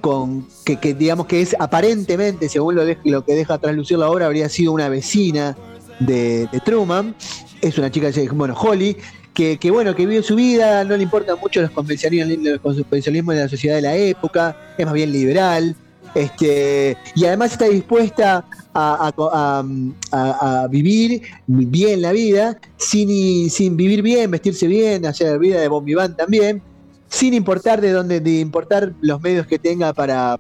con 0.01 0.47
que, 0.65 0.93
digamos 0.93 1.27
que 1.27 1.41
es 1.41 1.55
aparentemente, 1.59 2.49
según 2.49 2.75
lo, 2.75 2.84
lo, 2.86 3.25
que 3.25 3.34
deja 3.34 3.57
traslucir 3.57 3.97
la 3.97 4.09
obra, 4.09 4.25
habría 4.25 4.49
sido 4.49 4.71
una 4.71 4.89
vecina 4.89 5.55
de, 5.99 6.47
Truman. 6.65 7.15
Es 7.61 7.77
una 7.77 7.91
chica, 7.91 8.09
bueno, 8.32 8.55
Holly, 8.57 8.95
que, 9.34 9.57
que, 9.57 9.71
bueno, 9.71 9.95
que 9.95 10.05
vive 10.05 10.23
su 10.23 10.36
vida, 10.36 10.84
no 10.84 10.95
le 10.95 11.03
importan 11.03 11.38
mucho 11.39 11.61
los 11.61 11.71
convencionalismos 11.71 13.36
de 13.36 13.41
la 13.41 13.49
sociedad 13.49 13.75
de 13.75 13.82
la 13.82 13.95
época, 13.95 14.55
es 14.77 14.86
más 14.86 14.93
bien 14.93 15.11
liberal, 15.11 15.75
este, 16.15 16.97
y 17.15 17.25
además 17.25 17.51
está 17.51 17.65
dispuesta 17.65 18.45
a, 18.73 20.67
vivir 20.69 21.21
bien 21.47 22.01
la 22.01 22.11
vida, 22.11 22.57
sin, 22.77 23.49
sin 23.49 23.77
vivir 23.77 24.01
bien, 24.01 24.32
vestirse 24.32 24.67
bien, 24.67 25.05
hacer 25.05 25.38
vida 25.39 25.59
de 25.59 25.67
bombiván 25.67 26.15
también, 26.15 26.61
sin 27.10 27.34
importar 27.34 27.82
de 27.82 27.91
dónde, 27.91 28.20
de 28.20 28.39
importar 28.39 28.93
los 29.01 29.20
medios 29.22 29.47
que 29.47 29.60
tenga 29.60 29.93
para, 29.93 30.39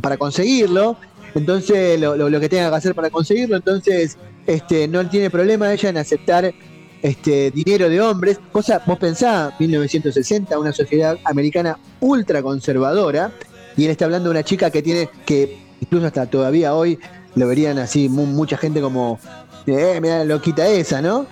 para 0.00 0.16
conseguirlo. 0.16 0.96
Entonces, 1.34 2.00
lo, 2.00 2.40
que 2.40 2.48
tenga 2.48 2.70
que 2.70 2.76
hacer 2.76 2.94
para 2.94 3.10
conseguirlo, 3.10 3.56
entonces 3.56 4.16
este, 4.46 4.88
no 4.88 5.06
tiene 5.08 5.28
problema 5.28 5.72
ella 5.72 5.90
en 5.90 5.98
aceptar 5.98 6.54
este, 7.02 7.50
dinero 7.50 7.90
de 7.90 8.00
hombres, 8.00 8.40
cosa, 8.52 8.82
vos 8.86 8.98
pensás, 8.98 9.52
1960, 9.58 10.58
una 10.58 10.72
sociedad 10.72 11.18
americana 11.24 11.78
ultra 12.00 12.42
conservadora, 12.42 13.32
y 13.76 13.84
él 13.84 13.90
está 13.90 14.06
hablando 14.06 14.30
de 14.30 14.30
una 14.30 14.44
chica 14.44 14.70
que 14.70 14.80
tiene, 14.80 15.10
que 15.26 15.58
incluso 15.80 16.06
hasta 16.06 16.24
todavía 16.26 16.74
hoy 16.74 16.98
lo 17.34 17.46
verían 17.46 17.78
así 17.78 18.08
mucha 18.08 18.56
gente 18.56 18.80
como, 18.80 19.18
eh, 19.66 19.98
mira, 20.00 20.24
loquita 20.24 20.66
esa, 20.66 21.02
¿no? 21.02 21.26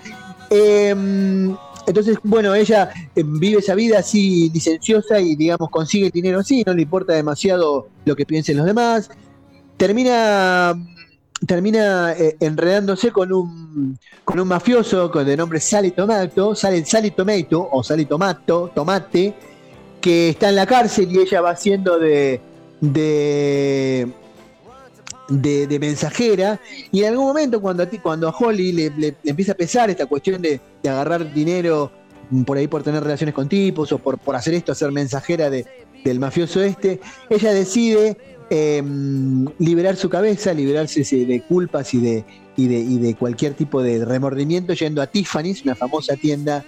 Em, 0.50 1.56
entonces, 1.86 2.18
bueno, 2.22 2.54
ella 2.54 2.90
em, 3.14 3.38
vive 3.38 3.58
esa 3.58 3.74
vida 3.74 3.98
así 3.98 4.50
licenciosa 4.50 5.20
y, 5.20 5.36
digamos, 5.36 5.70
consigue 5.70 6.10
dinero 6.10 6.40
así, 6.40 6.62
no 6.66 6.74
le 6.74 6.82
importa 6.82 7.12
demasiado 7.12 7.88
lo 8.04 8.16
que 8.16 8.26
piensen 8.26 8.56
los 8.56 8.66
demás. 8.66 9.10
Termina, 9.76 10.74
termina 11.46 12.12
eh, 12.12 12.36
enredándose 12.40 13.10
con 13.10 13.32
un, 13.32 13.98
con 14.24 14.40
un 14.40 14.48
mafioso 14.48 15.10
con 15.10 15.26
de 15.26 15.36
nombre 15.36 15.60
Sally 15.60 15.90
Tomato, 15.90 16.54
Sally, 16.54 16.84
Sally 16.84 17.10
Tomato 17.10 17.68
o 17.70 17.82
Sally 17.82 18.06
Tomato, 18.06 18.70
Tomate, 18.74 19.34
que 20.00 20.30
está 20.30 20.48
en 20.48 20.56
la 20.56 20.66
cárcel 20.66 21.10
y 21.10 21.18
ella 21.18 21.40
va 21.40 21.50
haciendo 21.50 21.98
de, 21.98 22.40
de, 22.80 24.08
de, 25.28 25.78
mensajera. 25.78 26.60
Y 26.92 27.02
en 27.02 27.08
algún 27.08 27.26
momento, 27.26 27.60
cuando 27.60 27.82
a, 27.82 27.86
ti, 27.86 27.98
cuando 27.98 28.28
a 28.28 28.30
Holly 28.30 28.72
le, 28.72 29.16
empieza 29.24 29.52
a 29.52 29.56
pesar 29.56 29.90
esta 29.90 30.06
cuestión 30.06 30.42
de, 30.42 30.60
agarrar 30.82 31.32
dinero 31.32 31.90
por 32.46 32.56
ahí 32.56 32.66
por 32.66 32.82
tener 32.82 33.02
relaciones 33.02 33.34
con 33.34 33.48
tipos 33.48 33.92
o 33.92 33.98
por, 33.98 34.18
por 34.18 34.34
hacer 34.34 34.54
esto, 34.54 34.72
hacer 34.72 34.90
mensajera 34.90 35.50
de, 35.50 35.66
del 36.04 36.18
mafioso 36.20 36.62
este, 36.62 37.00
ella 37.30 37.52
decide 37.52 38.16
em, 38.50 39.46
liberar 39.58 39.96
su 39.96 40.08
cabeza, 40.08 40.52
liberarse 40.52 41.02
de 41.02 41.42
culpas 41.42 41.92
y 41.94 41.98
de, 41.98 42.24
y 42.56 42.68
de, 42.68 42.78
y 42.78 42.98
de 42.98 43.14
cualquier 43.14 43.54
tipo 43.54 43.82
de 43.82 44.04
remordimiento 44.04 44.74
yendo 44.74 45.02
a 45.02 45.06
Tiffany's, 45.06 45.62
una 45.64 45.74
famosa 45.74 46.16
tienda 46.16 46.64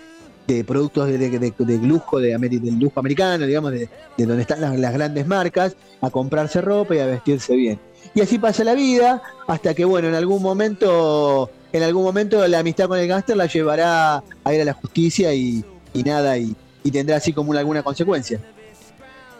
de 0.46 0.64
productos 0.64 1.08
de, 1.08 1.18
de, 1.18 1.78
lujo 1.78 2.20
de 2.20 2.38
del 2.38 2.78
lujo 2.78 3.00
americano, 3.00 3.46
digamos, 3.46 3.72
de, 3.72 3.88
donde 4.16 4.42
están 4.42 4.60
las, 4.80 4.92
grandes 4.92 5.26
marcas, 5.26 5.76
a 6.00 6.10
comprarse 6.10 6.60
ropa 6.60 6.94
y 6.94 6.98
a 7.00 7.06
vestirse 7.06 7.56
bien. 7.56 7.80
Y 8.14 8.20
así 8.20 8.38
pasa 8.38 8.62
la 8.62 8.74
vida, 8.74 9.22
hasta 9.48 9.74
que 9.74 9.84
bueno, 9.84 10.08
en 10.08 10.14
algún 10.14 10.42
momento, 10.42 11.50
en 11.72 11.82
algún 11.82 12.04
momento 12.04 12.46
la 12.46 12.60
amistad 12.60 12.86
con 12.86 12.98
el 12.98 13.08
gángster 13.08 13.36
la 13.36 13.46
llevará 13.46 14.22
a 14.44 14.54
ir 14.54 14.60
a 14.60 14.64
la 14.64 14.72
justicia 14.72 15.34
y, 15.34 15.64
nada, 16.04 16.38
y, 16.38 16.54
tendrá 16.92 17.16
así 17.16 17.32
como 17.32 17.52
alguna 17.52 17.82
consecuencia. 17.82 18.40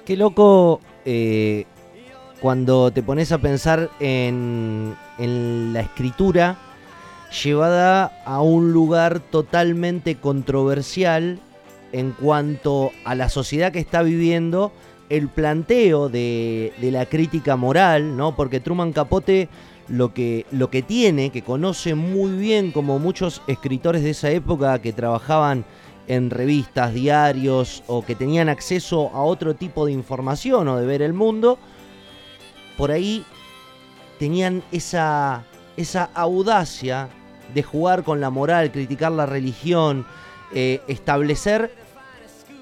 Qué 0.04 0.16
loco 0.16 0.80
eh, 1.04 1.64
cuando 2.40 2.90
te 2.90 3.02
pones 3.02 3.30
a 3.30 3.38
pensar 3.38 3.90
en, 4.00 4.96
en 5.18 5.72
la 5.72 5.80
escritura 5.80 6.65
llevada 7.30 8.22
a 8.24 8.40
un 8.40 8.72
lugar 8.72 9.20
totalmente 9.20 10.16
controversial 10.16 11.38
en 11.92 12.12
cuanto 12.12 12.92
a 13.04 13.14
la 13.14 13.28
sociedad 13.28 13.72
que 13.72 13.78
está 13.78 14.02
viviendo, 14.02 14.72
el 15.08 15.28
planteo 15.28 16.08
de, 16.08 16.72
la 16.80 17.06
crítica 17.06 17.56
moral, 17.56 18.16
¿no? 18.16 18.34
Porque 18.34 18.60
Truman 18.60 18.92
Capote 18.92 19.48
lo 19.88 20.12
que, 20.12 20.46
lo 20.50 20.68
que 20.68 20.82
tiene, 20.82 21.30
que 21.30 21.42
conoce 21.42 21.94
muy 21.94 22.32
bien 22.32 22.72
como 22.72 22.98
muchos 22.98 23.40
escritores 23.46 24.02
de 24.02 24.10
esa 24.10 24.30
época 24.30 24.80
que 24.80 24.92
trabajaban 24.92 25.64
en 26.08 26.30
revistas, 26.30 26.92
diarios 26.92 27.82
o 27.86 28.04
que 28.04 28.14
tenían 28.14 28.48
acceso 28.48 29.10
a 29.12 29.22
otro 29.22 29.54
tipo 29.54 29.86
de 29.86 29.92
información 29.92 30.68
o 30.68 30.76
de 30.76 30.86
ver 30.86 31.02
el 31.02 31.12
mundo, 31.12 31.58
por 32.76 32.90
ahí 32.90 33.24
tenían 34.18 34.62
esa, 34.72 35.44
esa 35.76 36.10
audacia 36.14 37.08
de 37.54 37.62
jugar 37.62 38.02
con 38.02 38.20
la 38.20 38.30
moral, 38.30 38.72
criticar 38.72 39.12
la 39.12 39.26
religión, 39.26 40.06
eh, 40.52 40.80
establecer 40.88 41.74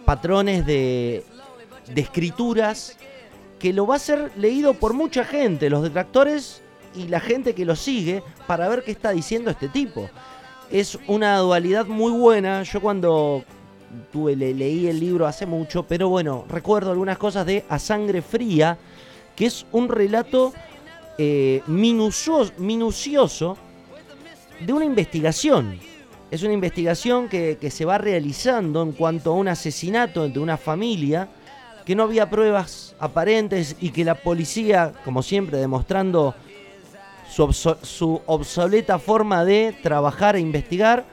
patrones 0.04 0.66
de, 0.66 1.24
de 1.92 2.00
escrituras 2.00 2.96
que 3.58 3.72
lo 3.72 3.86
va 3.86 3.96
a 3.96 3.98
ser 3.98 4.30
leído 4.36 4.74
por 4.74 4.92
mucha 4.92 5.24
gente, 5.24 5.70
los 5.70 5.82
detractores 5.82 6.62
y 6.94 7.08
la 7.08 7.20
gente 7.20 7.54
que 7.54 7.64
lo 7.64 7.76
sigue, 7.76 8.22
para 8.46 8.68
ver 8.68 8.84
qué 8.84 8.92
está 8.92 9.10
diciendo 9.10 9.50
este 9.50 9.68
tipo. 9.68 10.08
Es 10.70 10.98
una 11.06 11.38
dualidad 11.38 11.86
muy 11.86 12.12
buena. 12.12 12.62
Yo 12.62 12.80
cuando 12.80 13.44
tuve, 14.12 14.36
leí 14.36 14.86
el 14.86 15.00
libro 15.00 15.26
hace 15.26 15.46
mucho, 15.46 15.84
pero 15.84 16.08
bueno, 16.08 16.44
recuerdo 16.48 16.90
algunas 16.90 17.18
cosas 17.18 17.46
de 17.46 17.64
A 17.68 17.78
Sangre 17.78 18.22
Fría, 18.22 18.78
que 19.36 19.46
es 19.46 19.66
un 19.72 19.88
relato 19.88 20.52
eh, 21.18 21.62
minucioso 21.66 23.56
de 24.60 24.72
una 24.72 24.84
investigación. 24.84 25.78
Es 26.30 26.42
una 26.42 26.52
investigación 26.52 27.28
que, 27.28 27.58
se 27.70 27.84
va 27.84 27.98
realizando 27.98 28.82
en 28.82 28.92
cuanto 28.92 29.32
a 29.32 29.34
un 29.34 29.48
asesinato 29.48 30.28
de 30.28 30.38
una 30.40 30.56
familia, 30.56 31.28
que 31.84 31.94
no 31.94 32.04
había 32.04 32.28
pruebas 32.30 32.96
aparentes 32.98 33.76
y 33.80 33.90
que 33.90 34.04
la 34.04 34.14
policía, 34.14 34.92
como 35.04 35.22
siempre, 35.22 35.58
demostrando 35.58 36.34
su, 37.28 38.20
obsoleta 38.26 38.98
forma 38.98 39.44
de 39.44 39.76
trabajar 39.82 40.36
e 40.36 40.40
investigar, 40.40 41.04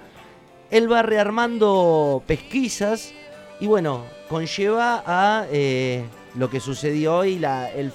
él 0.69 0.91
va 0.91 1.01
rearmando 1.01 2.23
pesquisas 2.25 3.13
y 3.59 3.67
bueno, 3.67 4.05
conlleva 4.29 5.03
a 5.05 5.45
eh, 5.51 6.05
lo 6.35 6.49
que 6.49 6.59
sucedió 6.59 7.17
hoy, 7.17 7.39
la, 7.39 7.69
el, 7.71 7.91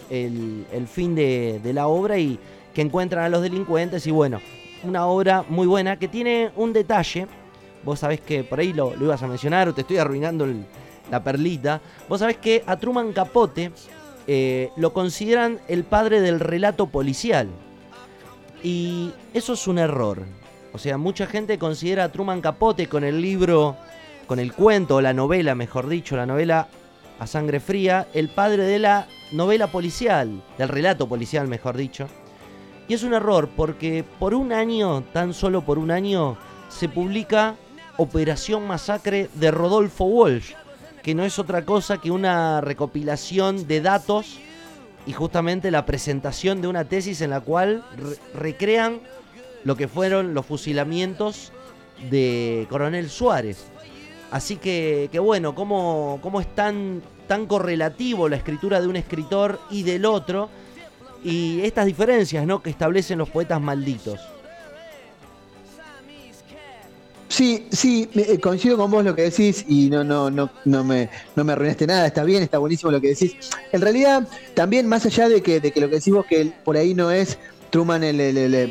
fin 0.86 1.14
de, 1.14 1.60
de 1.62 1.72
la 1.72 1.86
obra 1.86 2.18
y 2.18 2.38
que 2.74 2.82
encuentran 2.82 3.24
a 3.24 3.28
los 3.28 3.42
delincuentes 3.42 4.06
y 4.06 4.10
bueno, 4.10 4.40
una 4.82 5.06
obra 5.06 5.44
muy 5.48 5.66
buena 5.66 5.98
que 5.98 6.08
tiene 6.08 6.50
un 6.56 6.72
detalle. 6.72 7.26
Vos 7.84 8.00
sabés 8.00 8.20
que 8.20 8.44
por 8.44 8.58
ahí 8.58 8.72
lo, 8.72 8.94
ibas 9.00 9.22
a 9.22 9.26
mencionar 9.26 9.68
o 9.68 9.74
te 9.74 9.82
estoy 9.82 9.98
arruinando 9.98 10.46
la 11.10 11.22
perlita. 11.22 11.80
Vos 12.08 12.20
sabés 12.20 12.36
que 12.36 12.62
a 12.66 12.76
Truman 12.76 13.12
Capote 13.12 13.72
eh, 14.26 14.70
lo 14.76 14.92
consideran 14.92 15.60
el 15.68 15.84
padre 15.84 16.20
del 16.20 16.40
relato 16.40 16.88
policial. 16.88 17.48
Y 18.62 19.12
eso 19.32 19.52
es 19.52 19.66
un 19.66 19.78
error. 19.78 20.24
O 20.72 20.78
sea, 20.78 20.98
mucha 20.98 21.26
gente 21.26 21.58
considera 21.58 22.04
a 22.04 22.12
Truman 22.12 22.40
Capote 22.40 22.88
con 22.88 23.04
el 23.04 23.22
libro, 23.22 23.76
con 24.26 24.38
el 24.38 24.52
cuento, 24.52 24.96
o 24.96 25.00
la 25.00 25.14
novela, 25.14 25.54
mejor 25.54 25.88
dicho, 25.88 26.16
la 26.16 26.26
novela 26.26 26.68
A 27.18 27.26
Sangre 27.26 27.60
Fría, 27.60 28.08
el 28.14 28.28
padre 28.28 28.64
de 28.64 28.78
la 28.78 29.06
novela 29.32 29.68
policial, 29.68 30.42
del 30.58 30.68
relato 30.68 31.08
policial, 31.08 31.48
mejor 31.48 31.76
dicho. 31.76 32.08
Y 32.88 32.94
es 32.94 33.02
un 33.02 33.14
error 33.14 33.48
porque 33.56 34.04
por 34.18 34.34
un 34.34 34.52
año, 34.52 35.02
tan 35.12 35.34
solo 35.34 35.62
por 35.62 35.78
un 35.78 35.90
año, 35.90 36.36
se 36.68 36.88
publica 36.88 37.56
Operación 37.96 38.66
Masacre 38.66 39.30
de 39.34 39.50
Rodolfo 39.50 40.04
Walsh, 40.04 40.52
que 41.02 41.14
no 41.14 41.24
es 41.24 41.38
otra 41.38 41.64
cosa 41.64 41.98
que 41.98 42.10
una 42.10 42.60
recopilación 42.60 43.66
de 43.66 43.80
datos 43.80 44.38
y 45.06 45.12
justamente 45.12 45.70
la 45.70 45.86
presentación 45.86 46.60
de 46.60 46.68
una 46.68 46.84
tesis 46.84 47.20
en 47.20 47.30
la 47.30 47.40
cual 47.40 47.84
recrean 48.34 49.00
lo 49.64 49.76
que 49.76 49.88
fueron 49.88 50.34
los 50.34 50.44
fusilamientos 50.44 51.52
de 52.10 52.66
Coronel 52.68 53.08
Suárez. 53.08 53.66
Así 54.30 54.56
que, 54.56 55.08
que 55.12 55.18
bueno, 55.18 55.54
cómo, 55.54 56.18
cómo 56.22 56.40
es 56.40 56.54
tan, 56.54 57.02
tan 57.26 57.46
correlativo 57.46 58.28
la 58.28 58.36
escritura 58.36 58.80
de 58.80 58.88
un 58.88 58.96
escritor 58.96 59.60
y 59.70 59.82
del 59.82 60.04
otro 60.04 60.48
y 61.24 61.60
estas 61.62 61.86
diferencias 61.86 62.46
¿no? 62.46 62.62
que 62.62 62.70
establecen 62.70 63.18
los 63.18 63.28
poetas 63.28 63.60
malditos. 63.60 64.20
Sí, 67.28 67.66
sí, 67.70 68.08
eh, 68.14 68.38
coincido 68.38 68.76
con 68.76 68.90
vos 68.90 69.04
lo 69.04 69.14
que 69.14 69.22
decís 69.22 69.64
y 69.68 69.90
no, 69.90 70.02
no, 70.04 70.30
no, 70.30 70.48
no 70.64 70.84
me, 70.84 71.10
no 71.34 71.44
me 71.44 71.52
arruinaste 71.52 71.86
nada, 71.86 72.06
está 72.06 72.24
bien, 72.24 72.42
está 72.42 72.58
buenísimo 72.58 72.90
lo 72.90 73.00
que 73.00 73.08
decís. 73.08 73.36
En 73.72 73.80
realidad, 73.80 74.26
también 74.54 74.86
más 74.86 75.04
allá 75.04 75.28
de 75.28 75.42
que, 75.42 75.60
de 75.60 75.70
que 75.70 75.80
lo 75.80 75.88
que 75.88 75.96
decís 75.96 76.14
vos 76.14 76.24
que 76.24 76.52
por 76.64 76.76
ahí 76.76 76.94
no 76.94 77.10
es 77.10 77.38
Truman 77.70 78.04
el, 78.04 78.16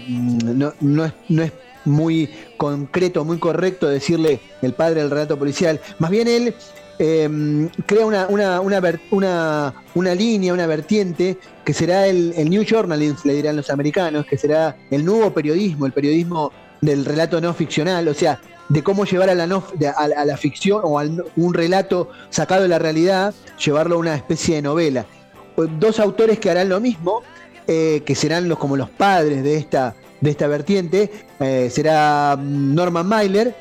mm, 0.08 0.58
no, 0.58 0.74
no, 0.80 1.06
es, 1.06 1.14
no 1.30 1.44
es 1.44 1.52
muy 1.86 2.30
concreto, 2.58 3.24
muy 3.24 3.38
correcto 3.38 3.88
decirle 3.88 4.40
el 4.62 4.74
padre 4.74 5.02
del 5.02 5.12
relato 5.12 5.38
policial. 5.38 5.80
Más 6.00 6.12
bien 6.12 6.28
él 6.28 6.54
Em, 6.98 7.68
crea 7.86 8.06
una, 8.06 8.28
una, 8.28 8.62
una, 8.62 9.74
una, 9.96 10.16
línea, 10.16 10.54
una 10.54 10.66
vertiente, 10.66 11.38
que 11.66 11.74
será 11.74 12.08
el, 12.08 12.34
New 12.50 12.64
Journalism, 12.64 13.28
le 13.28 13.34
dirán 13.34 13.58
los 13.58 13.70
americanos, 13.70 14.26
que 14.26 14.38
será 14.38 14.78
el 14.90 15.04
nuevo 15.04 15.34
periodismo, 15.34 15.86
el 15.86 15.92
periodismo 15.92 16.54
del 16.80 17.04
relato 17.04 17.42
no 17.42 17.54
ficcional, 17.54 18.08
o 18.08 18.14
sea, 18.14 18.40
de 18.70 18.82
cómo 18.82 19.04
llevar 19.04 19.30
a 19.30 19.36
la, 19.36 19.46
no, 19.46 19.66
a, 19.98 20.26
la 20.26 20.38
ficción 20.38 20.82
o 20.84 20.98
a 20.98 21.04
un 21.36 21.54
relato 21.54 22.10
sacado 22.30 22.64
de 22.64 22.70
la 22.70 22.80
realidad, 22.80 23.34
llevarlo 23.64 23.96
a 23.96 24.00
una 24.00 24.16
especie 24.16 24.56
de 24.56 24.62
novela. 24.62 25.06
Dos 25.80 26.00
autores 26.00 26.40
que 26.40 26.50
harán 26.50 26.70
lo 26.70 26.80
mismo, 26.80 27.24
eh, 27.68 28.04
que 28.06 28.16
serán 28.16 28.48
los, 28.48 28.58
como 28.58 28.78
los 28.78 28.90
padres 28.90 29.44
de 29.44 29.58
esta, 29.58 29.96
de 30.22 30.30
esta 30.30 30.48
vertiente, 30.48 31.12
eh, 31.40 31.70
será 31.72 32.38
Norman 32.42 33.08
Mailer 33.08 33.56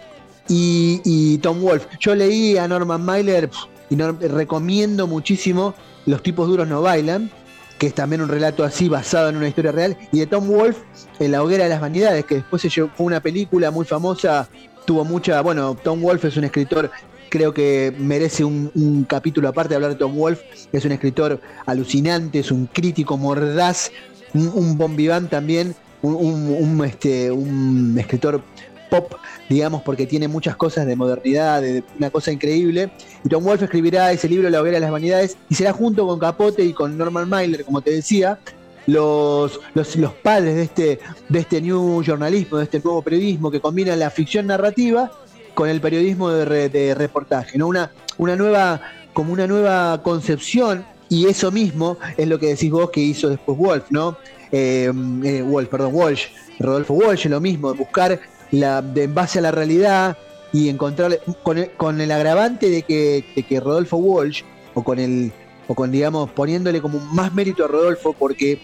y, 0.48 1.38
Tom 1.38 1.60
Wolf. 1.60 1.86
Yo 2.00 2.14
leí 2.14 2.56
a 2.56 2.68
Norman 2.68 3.02
Mailer 3.04 3.50
y 3.90 3.96
recomiendo 3.96 5.06
muchísimo 5.06 5.74
Los 6.06 6.22
tipos 6.22 6.48
duros 6.48 6.68
no 6.68 6.82
bailan, 6.82 7.30
que 7.78 7.86
es 7.86 7.94
también 7.94 8.20
un 8.22 8.28
relato 8.28 8.64
así 8.64 8.88
basado 8.88 9.28
en 9.28 9.36
una 9.36 9.48
historia 9.48 9.72
real, 9.72 9.96
y 10.12 10.20
de 10.20 10.26
Tom 10.26 10.48
Wolf 10.48 10.78
en 11.18 11.32
La 11.32 11.42
hoguera 11.42 11.64
de 11.64 11.70
las 11.70 11.80
vanidades, 11.80 12.24
que 12.24 12.36
después 12.36 12.60
se 12.62 12.70
fue 12.70 12.88
una 12.98 13.20
película 13.20 13.70
muy 13.70 13.84
famosa, 13.84 14.48
tuvo 14.84 15.04
mucha, 15.04 15.40
bueno, 15.40 15.76
Tom 15.82 16.02
Wolf 16.02 16.24
es 16.26 16.36
un 16.36 16.44
escritor 16.44 16.90
creo 17.30 17.52
que 17.52 17.92
merece 17.98 18.44
un, 18.44 19.04
capítulo 19.08 19.48
aparte 19.48 19.70
de 19.70 19.74
hablar 19.74 19.90
de 19.90 19.96
Tom 19.96 20.14
Wolf. 20.14 20.40
Es 20.72 20.84
un 20.84 20.92
escritor 20.92 21.40
alucinante, 21.66 22.38
es 22.38 22.52
un 22.52 22.66
crítico 22.66 23.16
mordaz, 23.16 23.90
un, 24.34 24.52
un 24.54 24.78
bombiván 24.78 25.28
también, 25.28 25.74
un, 26.12 26.84
este, 26.84 27.30
un 27.30 27.96
escritor 27.98 28.42
pop, 28.90 29.14
digamos, 29.48 29.82
porque 29.82 30.06
tiene 30.06 30.28
muchas 30.28 30.56
cosas 30.56 30.86
de 30.86 30.96
modernidad, 30.96 31.62
de 31.62 31.82
una 31.98 32.10
cosa 32.10 32.32
increíble. 32.32 32.90
Y 33.24 33.28
Tom 33.28 33.44
Wolfe 33.44 33.64
escribirá 33.64 34.12
ese 34.12 34.28
libro 34.28 34.48
La 34.50 34.60
hoguera 34.60 34.76
de 34.76 34.80
las 34.80 34.90
vanidades 34.90 35.36
y 35.48 35.54
será 35.54 35.72
junto 35.72 36.06
con 36.06 36.18
Capote 36.18 36.64
y 36.64 36.72
con 36.72 36.96
Norman 36.96 37.28
Mailer, 37.28 37.64
como 37.64 37.80
te 37.80 37.90
decía, 37.90 38.38
los, 38.86 39.60
los, 39.74 39.96
los, 39.96 40.12
padres 40.12 40.56
de 40.56 40.62
este, 40.62 40.98
de 41.28 41.38
este 41.38 41.60
new 41.60 42.02
journalismo, 42.02 42.58
de 42.58 42.64
este 42.64 42.80
nuevo 42.80 43.02
periodismo 43.02 43.50
que 43.50 43.60
combina 43.60 43.96
la 43.96 44.10
ficción 44.10 44.46
narrativa 44.46 45.10
con 45.54 45.68
el 45.68 45.80
periodismo 45.80 46.30
de, 46.30 46.94
reportaje, 46.94 47.56
¿no? 47.56 47.68
Una, 47.68 47.92
una 48.18 48.36
nueva, 48.36 48.80
como 49.12 49.32
una 49.32 49.46
nueva 49.46 50.02
concepción, 50.02 50.84
y 51.08 51.26
eso 51.26 51.50
mismo 51.50 51.96
es 52.16 52.26
lo 52.26 52.38
que 52.38 52.48
decís 52.48 52.70
vos 52.70 52.90
que 52.90 53.00
hizo 53.00 53.28
después 53.28 53.56
Wolf, 53.56 53.84
¿no? 53.90 54.16
Eh, 54.56 54.92
eh, 55.24 55.42
Wolf, 55.42 55.68
perdón, 55.68 55.90
Walsh, 55.92 56.26
Rodolfo 56.60 56.94
Walsh, 56.94 57.26
lo 57.26 57.40
mismo, 57.40 57.74
buscar 57.74 58.20
la, 58.52 58.82
de, 58.82 59.02
en 59.02 59.12
base 59.12 59.40
a 59.40 59.42
la 59.42 59.50
realidad 59.50 60.16
y 60.52 60.68
encontrar 60.68 61.18
con 61.42 61.58
el, 61.58 61.72
con 61.72 62.00
agravante 62.00 62.70
de 62.70 62.82
que, 62.82 63.24
de 63.34 63.42
que 63.42 63.58
Rodolfo 63.58 63.96
Walsh, 63.96 64.42
o 64.74 64.84
con 64.84 65.00
el, 65.00 65.32
o 65.66 65.74
con 65.74 65.90
digamos, 65.90 66.30
poniéndole 66.30 66.80
como 66.80 67.00
más 67.00 67.34
mérito 67.34 67.64
a 67.64 67.68
Rodolfo 67.68 68.12
porque 68.12 68.60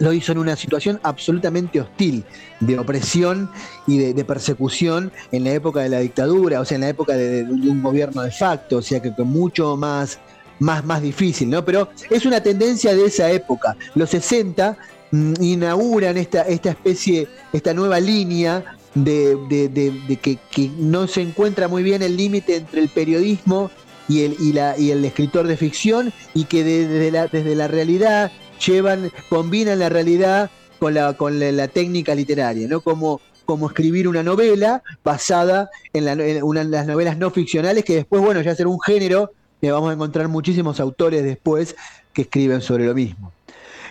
lo 0.00 0.12
hizo 0.12 0.32
en 0.32 0.38
una 0.38 0.56
situación 0.56 0.98
absolutamente 1.04 1.80
hostil, 1.80 2.24
de 2.58 2.76
opresión 2.76 3.48
y 3.86 3.98
de, 3.98 4.24
persecución 4.24 5.12
en 5.30 5.44
la 5.44 5.52
época 5.52 5.82
de 5.82 5.90
la 5.90 6.00
dictadura, 6.00 6.60
o 6.60 6.64
sea, 6.64 6.74
en 6.76 6.80
la 6.80 6.88
época 6.88 7.16
de, 7.16 7.44
un 7.44 7.80
gobierno 7.80 8.22
de 8.22 8.32
facto, 8.32 8.78
o 8.78 8.82
sea, 8.82 9.00
que, 9.00 9.12
mucho 9.22 9.76
más, 9.76 10.18
más, 10.60 10.84
más 10.84 11.02
difícil, 11.02 11.50
¿no? 11.50 11.64
Pero 11.64 11.88
es 12.08 12.24
una 12.24 12.40
tendencia 12.40 12.94
de 12.94 13.06
esa 13.06 13.30
época. 13.30 13.76
Los 13.94 14.10
60 14.10 14.76
mm, 15.10 15.34
inauguran 15.40 16.16
esta, 16.16 16.42
esta 16.42 16.70
especie, 16.70 17.28
esta 17.52 17.74
nueva 17.74 17.98
línea 17.98 18.64
de, 18.94 20.18
que, 20.22 20.38
que, 20.50 20.70
no 20.78 21.06
se 21.06 21.22
encuentra 21.22 21.68
muy 21.68 21.82
bien 21.82 22.02
el 22.02 22.16
límite 22.16 22.56
entre 22.56 22.80
el 22.80 22.88
periodismo 22.88 23.70
y 24.08 24.22
el, 24.24 24.36
y, 24.40 24.52
la, 24.52 24.76
y 24.78 24.90
el 24.90 25.04
escritor 25.04 25.46
de 25.46 25.56
ficción 25.56 26.12
y 26.34 26.44
que 26.44 26.64
desde 26.64 27.10
la, 27.10 27.26
desde 27.28 27.54
la 27.54 27.68
realidad 27.68 28.32
llevan, 28.64 29.12
combinan 29.28 29.78
la 29.78 29.88
realidad 29.88 30.50
con 30.78 30.94
la, 30.94 31.12
con 31.12 31.38
la, 31.38 31.68
técnica 31.68 32.14
literaria, 32.14 32.66
¿no? 32.66 32.80
Como, 32.80 33.20
como 33.44 33.68
escribir 33.68 34.08
una 34.08 34.22
novela 34.22 34.82
basada 35.04 35.70
en, 35.92 36.04
las 36.06 36.86
novelas 36.86 37.18
no 37.18 37.30
ficcionales, 37.30 37.84
que 37.84 37.94
después, 37.94 38.22
bueno, 38.22 38.40
ya 38.40 38.54
será 38.54 38.68
un 38.68 38.80
género, 38.80 39.32
que 39.60 39.70
vamos 39.70 39.90
a 39.90 39.94
encontrar 39.94 40.28
muchísimos 40.28 40.80
autores 40.80 41.22
después 41.22 41.76
que 42.12 42.22
escriben 42.22 42.60
sobre 42.60 42.86
lo 42.86 42.94
mismo. 42.94 43.32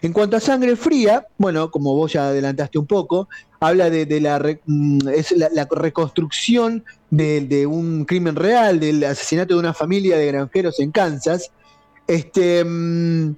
En 0.01 0.13
cuanto 0.13 0.37
a 0.37 0.39
Sangre 0.39 0.75
Fría, 0.75 1.27
bueno, 1.37 1.69
como 1.71 1.93
vos 1.93 2.13
ya 2.13 2.29
adelantaste 2.29 2.79
un 2.79 2.85
poco, 2.85 3.27
habla 3.59 3.89
de, 3.89 4.21
la, 4.21 4.39
mm, 4.65 5.09
es 5.09 5.31
la, 5.31 5.67
reconstrucción 5.69 6.85
de, 7.09 7.67
un 7.67 8.05
crimen 8.05 8.35
real, 8.35 8.79
del 8.79 9.03
asesinato 9.03 9.55
de 9.55 9.59
una 9.59 9.73
familia 9.73 10.17
de 10.17 10.27
granjeros 10.27 10.79
en 10.79 10.91
Kansas. 10.91 11.51
Este, 12.07 12.63
mm, 12.63 13.31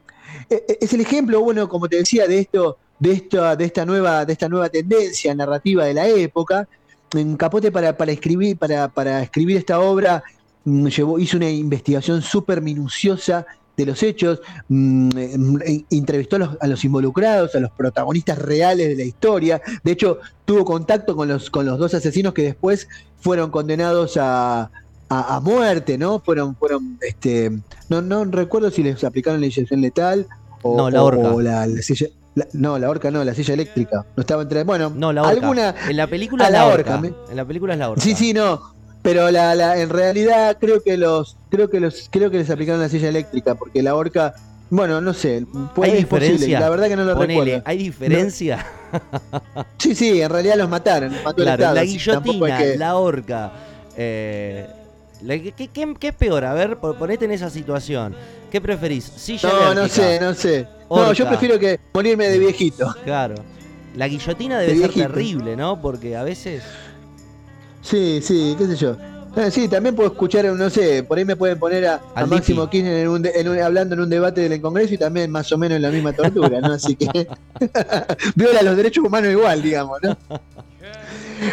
e, 0.49 0.55
e, 0.67 0.77
es 0.82 0.93
el 0.93 1.01
ejemplo, 1.01 1.41
bueno, 1.41 1.67
como 1.67 1.89
te 1.89 1.97
decía, 1.97 2.27
de 2.27 2.39
esto, 2.39 2.77
de 2.99 3.13
esta, 3.13 3.55
de 3.55 3.65
esta 3.65 3.84
nueva, 3.84 4.25
de 4.25 4.34
esta 4.34 4.47
nueva 4.47 4.69
tendencia 4.69 5.34
narrativa 5.34 5.86
de 5.86 5.95
la 5.95 6.07
época. 6.07 6.67
En 7.13 7.36
Capote 7.36 7.71
para, 7.71 7.97
para 7.97 8.11
escribir, 8.11 8.57
para, 8.57 8.88
para 8.88 9.23
escribir 9.23 9.57
esta 9.57 9.79
obra 9.79 10.23
llevó, 10.66 11.20
hizo 11.20 11.38
una 11.38 11.49
investigación 11.49 12.22
súper 12.22 12.62
minuciosa 12.62 13.45
de 13.78 13.86
los 13.86 14.03
hechos, 14.03 14.41
mm, 14.68 15.09
eh, 15.18 15.86
entrevistó 15.89 16.38
a 16.59 16.68
los, 16.68 16.86
involucrados, 16.86 17.55
a 17.55 17.59
los 17.59 17.72
protagonistas 17.72 18.38
reales 18.38 18.89
de 18.89 18.95
la 18.95 19.03
historia. 19.03 19.62
De 19.84 19.91
hecho, 19.91 20.20
tuvo 20.45 20.66
contacto 20.66 21.16
con 21.16 21.28
los, 21.28 21.49
con 21.49 21.66
los 21.66 21.80
dos 21.80 21.93
asesinos 21.93 22.34
que 22.34 22.43
después 22.43 22.88
fueron 23.20 23.49
condenados 23.49 24.18
a, 24.20 24.70
muerte, 25.41 25.97
¿no? 25.97 26.20
Fueron, 26.20 26.55
fueron, 26.55 26.97
este, 27.01 27.51
no, 27.89 28.01
no 28.01 28.24
recuerdo 28.24 28.72
si 28.72 28.82
les 28.82 29.03
aplicaron 29.03 29.41
la 29.41 29.47
inyección 29.47 29.82
letal 29.82 30.26
o, 30.62 30.78
no, 30.78 30.89
la 30.89 31.03
horca. 31.03 31.34
la, 31.41 31.82
silla. 31.82 32.07
no, 32.53 32.80
la 32.80 32.89
horca 32.89 33.12
no, 33.12 33.22
la 33.24 33.34
silla 33.34 33.53
eléctrica. 33.53 34.05
No 34.16 34.22
estaba 34.22 34.43
entre. 34.43 34.64
Bueno, 34.64 34.89
no, 34.95 35.12
la 35.12 35.28
alguna. 35.28 35.76
En 35.89 35.97
la 35.97 36.07
película 36.07 36.45
es 36.45 36.51
la, 36.51 36.66
horca. 36.66 37.01
En 37.03 37.36
la 37.36 37.43
película 37.43 37.74
es 37.74 37.80
la 37.80 37.89
horca. 37.89 38.01
Sí, 38.01 38.16
sí, 38.16 38.32
no. 38.32 38.62
Pero 39.02 39.32
la, 39.32 39.56
la, 39.56 39.80
en 39.80 39.89
realidad 39.89 40.58
creo 40.60 40.82
que 40.84 40.95
los, 40.97 41.38
creo 41.49 41.70
que 41.70 41.80
los, 41.80 42.08
creo 42.12 42.30
que 42.30 42.38
les 42.38 42.49
aplicaron 42.49 42.82
la 42.82 42.89
silla 42.89 43.10
eléctrica, 43.10 43.56
porque 43.56 43.82
la 43.82 43.95
horca, 43.95 44.36
bueno, 44.70 45.02
no 45.02 45.14
sé, 45.14 45.45
puede, 45.74 45.91
¿Hay 45.91 45.97
diferencia? 45.97 46.60
la 46.60 46.70
verdad 46.70 46.88
que 46.88 46.95
no 46.95 47.04
lo 47.04 47.16
recuerdo. 47.16 47.62
¿Hay 47.66 47.78
diferencia? 47.78 48.66
Sí, 49.78 49.95
sí, 49.95 50.22
en 50.22 50.30
realidad 50.30 50.56
los 50.58 50.70
mataron. 50.70 51.14
claro, 51.36 51.74
la 51.74 51.84
guillotina, 51.84 52.60
la 52.76 52.97
horca. 52.97 53.52
Eh, 53.95 54.68
¿qué, 55.56 55.70
qué, 55.70 56.08
es 56.10 56.14
peor? 56.16 56.43
A 56.43 56.54
ver, 56.54 56.78
ponete 56.78 57.26
en 57.26 57.32
esa 57.32 57.49
situación. 57.49 58.14
¿Qué 58.52 58.60
preferís? 58.60 59.06
¿Silla 59.06 59.49
no, 59.49 59.74
no 59.74 59.88
sé, 59.88 60.20
no 60.20 60.34
sé. 60.34 60.68
No, 60.89 61.14
yo 61.14 61.28
prefiero 61.28 61.58
que 61.58 61.80
morirme 61.93 62.28
de 62.28 62.38
viejito. 62.38 62.93
Claro. 63.06 63.36
La 63.95 64.08
guillotina 64.08 64.60
debe 64.60 64.76
ser 64.78 64.93
terrible, 64.93 65.56
¿no? 65.56 65.82
Porque 65.82 66.16
a 66.16 66.24
veces 66.24 66.64
Sí, 67.82 68.19
sí, 68.21 68.55
qué 68.57 68.67
sé 68.67 68.75
yo. 68.75 68.95
Eh, 69.36 69.49
sí, 69.49 69.69
también 69.69 69.95
puedo 69.95 70.09
escuchar, 70.09 70.45
no 70.45 70.69
sé, 70.69 71.03
por 71.03 71.17
ahí 71.17 71.23
me 71.23 71.38
pueden 71.38 71.57
poner 71.57 71.88
a, 71.88 72.01
Máximo 72.27 72.69
Kirchner 72.69 73.07
hablando 73.63 73.95
en 73.95 74.01
un 74.01 74.09
debate 74.09 74.49
del 74.49 74.59
Congreso 74.59 74.93
y 74.93 74.97
también 74.97 75.32
más 75.32 75.49
o 75.53 75.57
menos 75.57 75.77
en 75.77 75.84
la 75.84 75.89
misma 75.89 76.11
tortura, 76.11 76.59
¿no? 76.59 76.73
Así 76.73 76.97
que 76.97 77.07
viola 78.36 78.61
los 78.61 78.75
derechos 78.75 79.05
humanos 79.05 79.32
igual, 79.32 79.61
digamos, 79.61 79.99
¿no? 80.03 80.17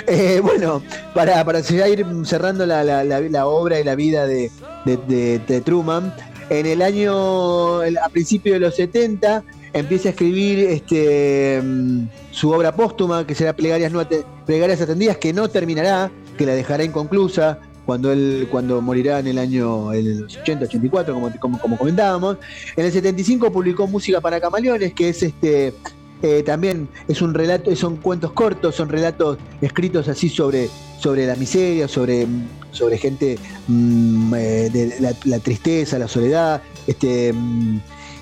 Eh, 0.07 0.41
bueno, 0.43 0.83
para, 1.15 1.43
para 1.47 1.61
ir 1.61 2.07
cerrando 2.25 2.67
la, 2.67 2.85
la, 2.85 3.47
obra 3.47 3.81
y 3.81 3.85
la 3.85 3.95
vida 3.95 4.27
de, 4.27 4.51
de, 4.85 5.63
Truman, 5.65 6.15
en 6.51 6.67
el 6.67 6.83
año, 6.83 7.81
a 7.81 8.09
principios 8.13 8.57
de 8.57 8.61
los 8.61 8.77
70, 8.77 9.43
empieza 9.79 10.09
a 10.09 10.13
escribir 10.13 10.61
este, 10.61 11.61
mm, 11.63 12.09
su 12.31 12.51
obra 12.51 12.75
póstuma, 12.75 13.27
que 13.27 13.35
será 13.35 13.55
Plegarias, 13.55 13.93
no 13.93 14.07
Plegarias 14.47 14.81
Atendidas, 14.81 15.19
que 15.19 15.33
no 15.33 15.49
terminará, 15.49 16.11
que 16.37 16.47
la 16.47 16.55
dejará 16.55 16.85
inconclusa 16.85 17.59
cuando 17.85 18.13
él 18.13 18.49
cuando 18.51 18.83
morirá 18.83 19.19
en 19.19 19.29
el 19.29 19.39
año 19.39 19.93
el 19.95 20.25
80, 20.25 20.67
84, 20.67 21.15
como, 21.41 21.59
como, 21.59 21.79
comentábamos. 21.79 22.37
En 22.77 22.85
el 22.85 22.93
75 22.93 23.51
publicó 23.51 23.87
Música 23.87 24.21
para 24.21 24.41
Camaleones, 24.41 24.93
que 24.93 25.09
es 25.09 25.23
este 25.23 25.73
eh, 26.21 26.43
también 26.43 26.89
es 27.07 27.23
un 27.23 27.33
relato, 27.33 27.75
son 27.77 27.97
cuentos 27.97 28.33
cortos, 28.33 28.75
son 28.75 28.89
relatos 28.89 29.39
escritos 29.61 30.09
así 30.09 30.29
sobre, 30.29 30.69
sobre 30.99 31.27
la 31.27 31.37
miseria, 31.37 31.87
sobre, 31.87 32.27
sobre 32.73 32.99
gente 32.99 33.39
mm, 33.69 34.35
eh, 34.35 34.71
de 34.71 35.01
la, 35.01 35.15
la, 35.25 35.39
tristeza, 35.39 35.97
la 35.99 36.09
soledad, 36.09 36.61
este 36.89 37.33
mm, 37.33 37.79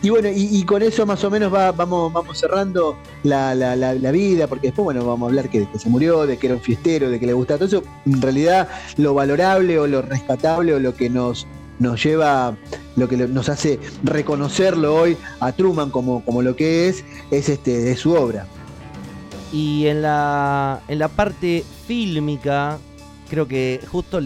y 0.07 0.11
bueno, 0.11 0.29
y, 0.33 0.63
con 0.63 0.83
eso 0.83 1.05
más 1.05 1.25
o 1.25 1.31
menos 1.33 1.51
vamos, 1.51 2.13
vamos 2.13 2.39
cerrando 2.39 2.97
la, 3.25 4.13
vida, 4.13 4.47
porque 4.47 4.69
después, 4.69 4.85
bueno, 4.85 5.05
vamos 5.05 5.27
a 5.27 5.31
hablar 5.31 5.51
que, 5.51 5.69
que, 5.69 5.81
se 5.81 5.89
murió, 5.89 6.29
de 6.29 6.39
que 6.39 6.47
era 6.47 6.55
un 6.55 6.63
fiestero, 6.63 7.11
de 7.11 7.19
que 7.19 7.27
le 7.27 7.33
gustaba 7.33 7.59
todo 7.59 7.67
eso. 7.67 7.83
En 8.05 8.23
realidad, 8.23 8.69
lo 8.99 9.15
valorable 9.15 9.81
o 9.81 9.89
lo 9.89 10.03
rescatable 10.03 10.75
o 10.75 10.79
lo 10.79 10.95
que 10.95 11.11
nos, 11.11 11.49
nos 11.81 12.05
lleva, 12.05 12.57
lo 12.95 13.09
que 13.09 13.17
nos 13.17 13.49
hace 13.49 13.81
reconocerlo 14.05 14.95
hoy 14.95 15.17
a 15.41 15.51
Truman 15.51 15.91
como, 15.91 16.25
como 16.25 16.41
lo 16.41 16.55
que 16.55 16.89
es, 16.89 17.05
es, 17.33 17.49
este, 17.49 17.91
es 17.91 17.99
su 17.99 18.13
obra. 18.13 18.47
Y 19.53 19.89
en 19.89 20.03
la, 20.03 20.83
en 20.87 21.01
la 21.01 21.09
parte 21.09 21.65
fílmica, 21.89 22.79
creo 23.29 23.49
que 23.49 23.81
justo 23.91 24.21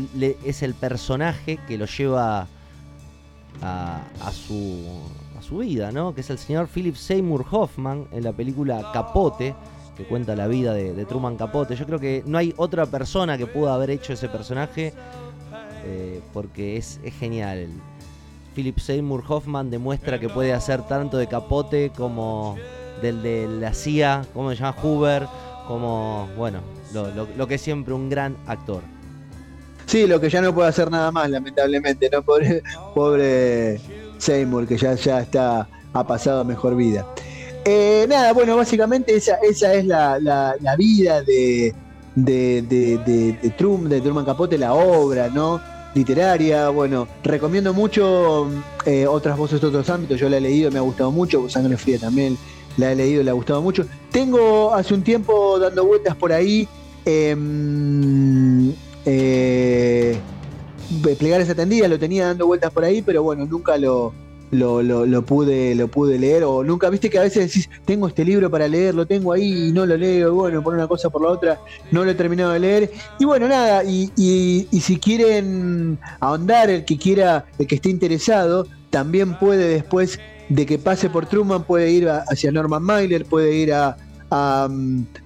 es 0.45 0.62
el 0.62 0.74
personaje 0.74 1.59
que 1.66 1.78
lo 1.78 1.87
lleva 1.87 2.49
a, 3.62 4.03
a 4.20 4.33
su 4.33 5.01
su 5.51 5.59
vida, 5.59 5.91
¿no? 5.91 6.15
Que 6.15 6.21
es 6.21 6.31
el 6.31 6.39
señor 6.39 6.69
Philip 6.69 6.95
Seymour 6.95 7.45
Hoffman 7.51 8.07
en 8.13 8.23
la 8.23 8.33
película 8.33 8.89
Capote, 8.93 9.55
que 9.97 10.05
cuenta 10.05 10.37
la 10.37 10.47
vida 10.47 10.73
de, 10.73 11.05
Truman 11.05 11.37
Capote. 11.37 11.75
Yo 11.75 11.87
creo 11.87 11.99
que 11.99 12.23
no 12.25 12.39
hay 12.39 12.55
otra 12.57 12.87
persona 12.87 13.37
que 13.37 13.47
pueda 13.47 13.75
haber 13.75 13.91
hecho 13.91 14.13
ese 14.13 14.29
personaje 14.29 14.95
eh, 15.85 16.21
porque 16.33 16.77
es, 16.77 17.01
genial. 17.19 17.67
Philip 18.55 18.79
Seymour 18.79 19.25
Hoffman 19.27 19.71
demuestra 19.71 20.21
que 20.21 20.29
puede 20.29 20.53
hacer 20.53 20.87
tanto 20.87 21.17
de 21.17 21.27
Capote 21.27 21.91
como 21.97 22.57
del 23.03 23.21
de 23.23 23.49
la 23.49 23.75
CIA, 23.75 24.27
como 24.33 24.51
se 24.51 24.57
llama 24.57 24.77
Hoover, 24.81 25.27
como, 25.67 26.29
bueno, 26.37 26.61
lo, 27.37 27.49
que 27.49 27.57
es 27.57 27.61
siempre 27.61 27.93
un 27.93 28.09
gran 28.09 28.37
actor. 28.47 28.83
Sí, 29.87 30.07
lo 30.07 30.21
que 30.21 30.31
ya 30.31 30.41
no 30.41 30.55
puede 30.55 30.69
hacer 30.69 30.93
nada 30.93 31.11
más, 31.11 31.29
lamentablemente, 31.29 32.09
¿no? 32.13 32.23
Pobre, 32.23 32.63
pobre 32.95 33.81
Seymour, 34.21 34.66
que 34.66 34.77
ya, 34.77 34.95
ya 34.95 35.21
está, 35.21 35.68
ha 35.93 36.07
pasado 36.07 36.41
a 36.41 36.45
mejor 36.45 36.77
vida. 36.77 37.07
Eh, 37.64 38.07
nada, 38.09 38.33
bueno, 38.33 38.57
básicamente 38.57 39.14
esa, 39.14 39.37
esa 39.37 39.75
es 39.75 39.85
la, 39.85 40.57
vida 40.79 41.23
de, 41.23 41.75
de, 42.14 42.62
de, 42.62 43.51
Truman 43.51 44.25
Capote, 44.25 44.57
la 44.57 44.73
obra, 44.73 45.29
¿no? 45.29 45.61
Literaria, 45.95 46.68
bueno, 46.68 47.09
recomiendo 47.23 47.75
mucho 47.75 48.49
eh, 48.87 49.07
otras 49.07 49.37
voces 49.37 49.61
de 49.61 49.66
otros 49.66 49.91
ámbitos, 49.91 50.21
yo 50.21 50.29
la 50.29 50.37
he 50.37 50.41
leído, 50.41 50.71
me 50.71 50.79
ha 50.79 50.83
gustado 50.83 51.11
mucho, 51.11 51.49
Sangre 51.49 51.77
Fría 51.77 51.99
también 51.99 52.39
la 52.77 52.93
he 52.93 52.97
leído, 52.97 53.23
le 53.23 53.31
ha 53.31 53.35
gustado 53.35 53.61
mucho. 53.61 53.85
Tengo 54.11 54.73
hace 54.73 54.95
un 54.95 55.03
tiempo 55.03 55.59
dando 55.59 55.85
vueltas 55.85 56.16
por 56.16 56.33
ahí, 56.33 56.68
em, 57.05 58.73
eh, 59.05 60.16
plegar 61.18 61.41
esa 61.41 61.55
tendida, 61.55 61.88
lo 61.88 61.99
tenía 61.99 62.26
dando 62.26 62.47
vueltas 62.47 62.72
por 62.72 62.84
ahí, 62.84 63.03
pero 63.03 63.22
bueno, 63.22 63.47
nunca 63.47 63.76
lo, 63.78 64.12
lo, 64.51 64.82
lo, 64.82 65.22
pude, 65.22 65.74
lo 65.74 65.88
pude 65.88 66.18
leer, 66.18 66.45
o 66.45 66.64
nunca, 66.64 66.91
viste 66.91 67.09
que 67.09 67.18
a 67.18 67.22
veces 67.22 67.47
decís, 67.47 67.70
tengo 67.84 68.09
este 68.09 68.24
libro 68.24 68.51
para 68.51 68.66
leer, 68.66 68.95
lo 68.95 69.07
tengo 69.07 69.32
ahí 69.32 69.68
y 69.68 69.72
no 69.72 69.86
lo 69.86 69.97
leo, 69.97 70.34
bueno, 70.34 70.62
por 70.62 70.74
una 70.74 70.88
cosa 70.88 71.11
por 71.11 71.22
la 71.22 71.28
otra, 71.28 71.61
no 71.91 72.05
lo 72.05 72.11
he 72.11 72.14
terminado 72.14 72.53
de 72.53 72.61
leer. 72.61 72.91
Y 73.18 73.24
bueno, 73.24 73.49
nada, 73.49 73.84
y, 73.84 74.11
y, 74.16 74.66
y 74.70 74.80
si 74.80 74.99
quieren 74.99 75.99
ahondar, 76.18 76.70
el 76.70 76.84
que 76.84 76.99
quiera, 76.99 77.47
el 77.59 77.66
que 77.66 77.76
esté 77.76 77.91
interesado, 77.91 78.66
también 78.91 79.38
puede 79.38 79.68
después 79.68 80.18
de 80.49 80.66
que 80.66 80.78
pase 80.78 81.09
por 81.09 81.26
Truman, 81.26 81.62
puede 81.62 81.91
ir 81.91 82.09
hacia 82.09 82.51
Norman 82.51 82.82
Mailer, 82.82 83.24
puede 83.24 83.55
ir 83.55 83.72
a, 83.72 83.97
a, 84.30 84.68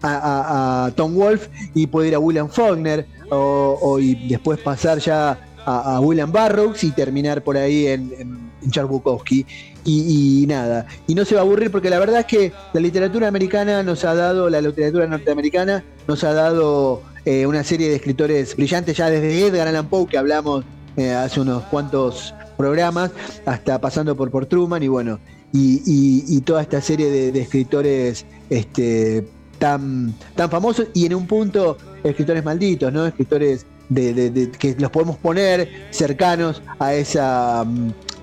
a, 0.03 0.93
Tom 0.97 1.15
Wolf 1.15 1.49
y 1.75 1.87
puede 1.87 2.09
ir 2.09 2.15
a 2.15 2.19
William 2.19 2.51
Faulkner, 2.51 3.07
o, 3.31 3.79
o 3.81 3.99
y 3.99 4.29
después 4.29 4.61
pasar 4.61 4.99
ya 4.99 5.39
a, 5.67 6.01
William 6.01 6.31
Barrows 6.31 6.85
y 6.85 6.91
terminar 6.91 7.43
por 7.43 7.57
ahí 7.57 7.87
en, 7.87 8.13
en, 8.19 8.71
Charles 8.71 8.91
Bukowski. 8.91 9.47
Y, 9.85 10.47
nada, 10.49 10.87
y 11.07 11.15
no 11.15 11.27
se 11.27 11.35
va 11.35 11.43
a 11.43 11.45
aburrir 11.45 11.71
porque 11.71 11.91
la 11.91 11.99
verdad 11.99 12.21
es 12.21 12.27
que 12.27 12.53
la 12.73 12.81
literatura 12.81 13.29
americana 13.29 13.83
nos 13.83 14.05
ha 14.05 14.15
dado, 14.15 14.49
la 14.49 14.63
literatura 14.63 15.07
norteamericana 15.07 15.85
nos 16.09 16.25
ha 16.25 16.33
dado 16.33 17.03
eh, 17.27 17.47
una 17.47 17.63
serie 17.65 17.91
de 17.91 17.97
escritores 17.97 18.57
brillantes 18.57 18.97
ya 18.97 19.11
desde 19.11 19.47
Edgar 19.47 19.69
Allan 19.69 19.89
Poe 19.89 20.07
que 20.07 20.17
hablamos 20.17 20.65
eh, 20.97 21.13
hace 21.13 21.41
unos 21.41 21.65
cuantos 21.65 22.35
programas, 22.57 23.11
hasta 23.45 23.79
pasando 23.81 24.17
por, 24.17 24.31
por 24.31 24.47
Truman 24.47 24.83
y 24.83 24.89
bueno, 24.89 25.21
y, 25.53 26.41
toda 26.43 26.63
esta 26.63 26.81
serie 26.81 27.11
de, 27.33 27.41
escritores 27.41 28.25
este, 28.51 29.27
tan, 29.59 30.15
tan 30.35 30.51
famosos 30.51 30.89
y 30.95 31.07
en 31.07 31.15
un 31.15 31.27
punto 31.27 31.77
escritores 32.03 32.45
malditos, 32.45 32.93
¿no? 32.93 33.07
Escritores 33.07 33.67
de, 33.89 34.51
que 34.59 34.75
los 34.79 34.91
podemos 34.91 35.17
poner 35.17 35.89
cercanos 35.91 36.63
a 36.79 36.95
esa, 36.95 37.65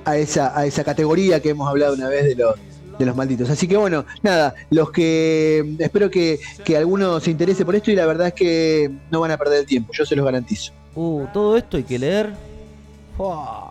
a 0.06 0.18
esa, 0.18 0.58
a 0.58 0.66
esa 0.66 0.84
categoría 0.84 1.40
que 1.40 1.50
hemos 1.50 1.68
hablado 1.70 1.94
una 1.94 2.08
vez 2.08 2.26
de 2.26 2.36
los 2.36 2.56
de 3.00 3.06
los 3.06 3.16
malditos. 3.16 3.50
Así 3.50 3.68
que 3.68 3.78
bueno, 3.78 4.06
nada, 4.22 4.54
los 4.70 4.92
que 4.92 5.76
espero 5.80 6.12
que, 6.12 6.40
que 6.64 6.78
alguno 6.78 7.20
se 7.20 7.32
interese 7.32 7.66
por 7.66 7.76
esto 7.76 7.90
y 7.90 7.96
la 7.96 8.06
verdad 8.06 8.28
es 8.28 8.34
que 8.34 8.92
no 9.10 9.22
van 9.22 9.32
a 9.32 9.38
perder 9.38 9.62
el 9.62 9.66
tiempo, 9.66 9.92
yo 9.94 10.06
se 10.06 10.16
los 10.16 10.26
garantizo. 10.26 10.72
Uh, 10.96 11.26
todo 11.34 11.58
esto 11.58 11.78
hay 11.78 11.84
que 11.84 11.98
leer. 11.98 12.34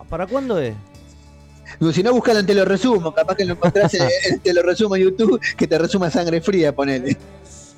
¿Para 0.08 0.26
cuándo 0.26 0.58
es? 0.58 0.74
Si 1.92 2.02
no, 2.02 2.12
buscalo 2.12 2.40
en 2.40 2.46
Te 2.46 2.54
lo 2.54 2.64
resumo. 2.64 3.12
Capaz 3.12 3.36
que 3.36 3.44
lo 3.44 3.54
encontrás 3.54 3.92
en 3.94 4.40
Te 4.42 4.52
lo 4.52 4.62
resumo 4.62 4.96
YouTube, 4.96 5.40
que 5.56 5.66
te 5.66 5.78
resuma 5.78 6.10
sangre 6.10 6.40
fría, 6.40 6.74
ponele. 6.74 7.16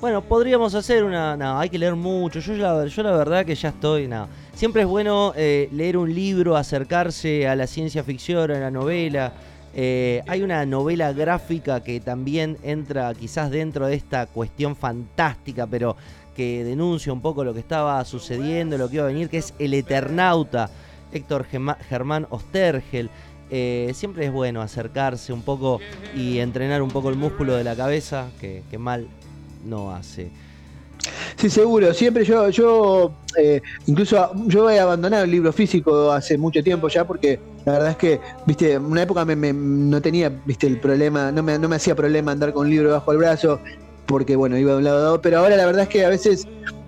Bueno, 0.03 0.21
podríamos 0.21 0.75
hacer 0.75 1.05
una. 1.05 1.37
No, 1.37 1.57
hay 1.57 1.69
que 1.69 1.79
leer 1.79 1.95
mucho. 1.95 2.41
Yo 2.41 2.53
la, 2.55 2.73
la 2.83 3.11
verdad 3.13 3.45
que 3.45 3.55
ya 3.55 3.69
estoy. 3.69 4.05
No. 4.05 4.27
Siempre 4.53 4.81
es 4.81 4.87
bueno 4.89 5.31
eh, 5.33 5.69
leer 5.71 5.95
un 5.95 6.13
libro, 6.13 6.57
acercarse 6.57 7.47
a 7.47 7.55
la 7.55 7.67
ciencia 7.67 8.03
ficción, 8.03 8.51
a 8.51 8.59
la 8.59 8.69
novela. 8.69 9.31
Eh, 9.73 10.21
hay 10.27 10.41
una 10.41 10.65
novela 10.65 11.13
gráfica 11.13 11.81
que 11.85 12.01
también 12.01 12.57
entra 12.63 13.13
quizás 13.13 13.49
dentro 13.49 13.87
de 13.87 13.95
esta 13.95 14.25
cuestión 14.25 14.75
fantástica, 14.75 15.67
pero 15.67 15.95
que 16.35 16.65
denuncia 16.65 17.13
un 17.13 17.21
poco 17.21 17.45
lo 17.45 17.53
que 17.53 17.61
estaba 17.61 18.03
sucediendo, 18.03 18.77
lo 18.77 18.89
que 18.89 18.95
iba 18.95 19.05
a 19.05 19.07
venir, 19.07 19.29
que 19.29 19.37
es 19.37 19.53
El 19.57 19.73
Eternauta, 19.73 20.69
Héctor 21.13 21.45
Germán 21.45 22.27
Ostergel. 22.29 23.09
Eh, 23.49 23.91
siempre 23.93 24.25
es 24.25 24.33
bueno 24.33 24.61
acercarse 24.61 25.31
un 25.31 25.43
poco 25.43 25.79
y 26.13 26.39
entrenar 26.39 26.81
un 26.81 26.89
poco 26.89 27.07
el 27.07 27.15
músculo 27.15 27.55
de 27.55 27.63
la 27.63 27.77
cabeza, 27.77 28.27
que, 28.41 28.63
que 28.69 28.77
mal 28.77 29.07
no 29.65 29.91
hace. 29.91 30.29
Sí, 31.35 31.49
seguro. 31.49 31.93
Siempre 31.93 32.23
yo, 32.23 32.49
yo 32.49 33.13
eh, 33.37 33.61
incluso 33.87 34.31
yo 34.47 34.69
he 34.69 34.79
abandonado 34.79 35.23
el 35.23 35.31
libro 35.31 35.51
físico 35.51 36.11
hace 36.11 36.37
mucho 36.37 36.63
tiempo 36.63 36.87
ya 36.87 37.05
porque 37.05 37.39
la 37.65 37.73
verdad 37.73 37.89
es 37.91 37.97
que, 37.97 38.19
viste, 38.45 38.73
en 38.73 38.85
una 38.85 39.03
época 39.03 39.25
me, 39.25 39.53
no 39.53 40.01
tenía, 40.01 40.29
viste, 40.45 40.67
el 40.67 40.79
problema, 40.79 41.31
no 41.31 41.43
me, 41.43 41.57
no 41.57 41.67
me 41.67 41.75
hacía 41.75 41.95
problema 41.95 42.31
andar 42.31 42.53
con 42.53 42.65
un 42.65 42.69
libro 42.69 42.91
bajo 42.91 43.11
el 43.11 43.17
brazo 43.17 43.59
porque, 44.05 44.35
bueno, 44.35 44.57
iba 44.57 44.71
de 44.71 44.77
un 44.77 44.83
lado 44.83 45.07
a 45.07 45.09
otro, 45.11 45.21
pero 45.21 45.39
ahora 45.39 45.55
la 45.55 45.65
verdad 45.65 45.83
es 45.83 45.89
que 45.89 46.05
a 46.05 46.09
veces, 46.09 46.47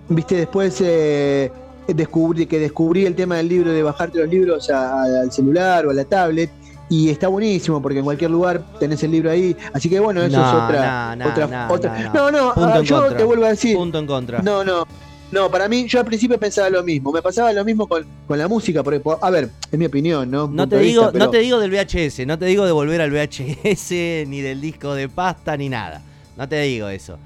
viste, 0.09 0.35
después 0.35 0.79
eh, 0.81 1.51
descubrí 1.87 2.45
que 2.45 2.59
descubrí 2.59 3.05
el 3.05 3.15
tema 3.15 3.37
del 3.37 3.49
libro 3.49 3.71
de 3.71 3.83
bajarte 3.83 4.19
los 4.19 4.29
libros 4.29 4.69
al 4.69 5.31
celular 5.31 5.85
o 5.85 5.91
a 5.91 5.93
la 5.93 6.05
tablet 6.05 6.49
y 6.89 7.09
está 7.09 7.27
buenísimo 7.27 7.81
porque 7.81 7.99
en 7.99 8.05
cualquier 8.05 8.31
lugar 8.31 8.63
tenés 8.79 9.03
el 9.03 9.11
libro 9.11 9.31
ahí. 9.31 9.55
Así 9.73 9.89
que 9.89 9.99
bueno, 9.99 10.21
eso 10.21 10.39
es 10.39 10.47
otra. 10.47 11.15
No, 11.15 11.29
otra, 11.29 11.67
otra. 11.69 12.11
no, 12.13 12.31
no, 12.31 12.53
ah, 12.55 12.81
yo 12.81 13.13
te 13.13 13.23
vuelvo 13.23 13.45
a 13.45 13.49
decir. 13.49 13.75
Punto 13.75 13.99
en 13.99 14.07
contra. 14.07 14.41
No, 14.41 14.63
no. 14.63 14.85
No, 15.31 15.49
para 15.49 15.67
mí, 15.67 15.87
yo 15.87 15.99
al 15.99 16.05
principio 16.05 16.39
pensaba 16.39 16.69
lo 16.69 16.83
mismo. 16.83 17.11
Me 17.11 17.21
pasaba 17.21 17.51
lo 17.51 17.65
mismo 17.65 17.87
con, 17.87 18.05
con 18.27 18.37
la 18.37 18.47
música. 18.47 18.83
Porque, 18.83 19.01
a 19.21 19.29
ver, 19.31 19.49
es 19.71 19.79
mi 19.79 19.85
opinión, 19.85 20.29
¿no? 20.29 20.47
No 20.47 20.69
te, 20.69 20.77
digo, 20.79 21.11
no 21.11 21.29
te 21.29 21.39
digo 21.39 21.59
del 21.59 21.71
VHS, 21.71 22.25
no 22.27 22.37
te 22.37 22.45
digo 22.45 22.65
de 22.65 22.71
volver 22.71 23.01
al 23.01 23.11
VHS, 23.11 23.91
ni 24.27 24.41
del 24.41 24.61
disco 24.61 24.93
de 24.93 25.09
pasta, 25.09 25.57
ni 25.57 25.67
nada. 25.67 26.01
No 26.37 26.47
te 26.47 26.61
digo 26.61 26.87
eso. 26.89 27.17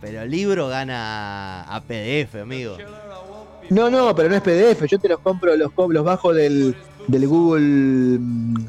Pero 0.00 0.22
el 0.22 0.30
libro 0.30 0.68
gana 0.68 1.62
a 1.62 1.80
PDF, 1.80 2.34
amigo. 2.42 2.76
No, 3.70 3.88
no, 3.90 4.14
pero 4.14 4.28
no 4.28 4.36
es 4.36 4.42
PDF. 4.42 4.86
Yo 4.86 4.98
te 4.98 5.08
los 5.08 5.20
compro, 5.20 5.56
los, 5.56 5.70
los 5.76 6.04
bajo 6.04 6.34
del, 6.34 6.74
del 7.08 7.26
Google, 7.26 8.18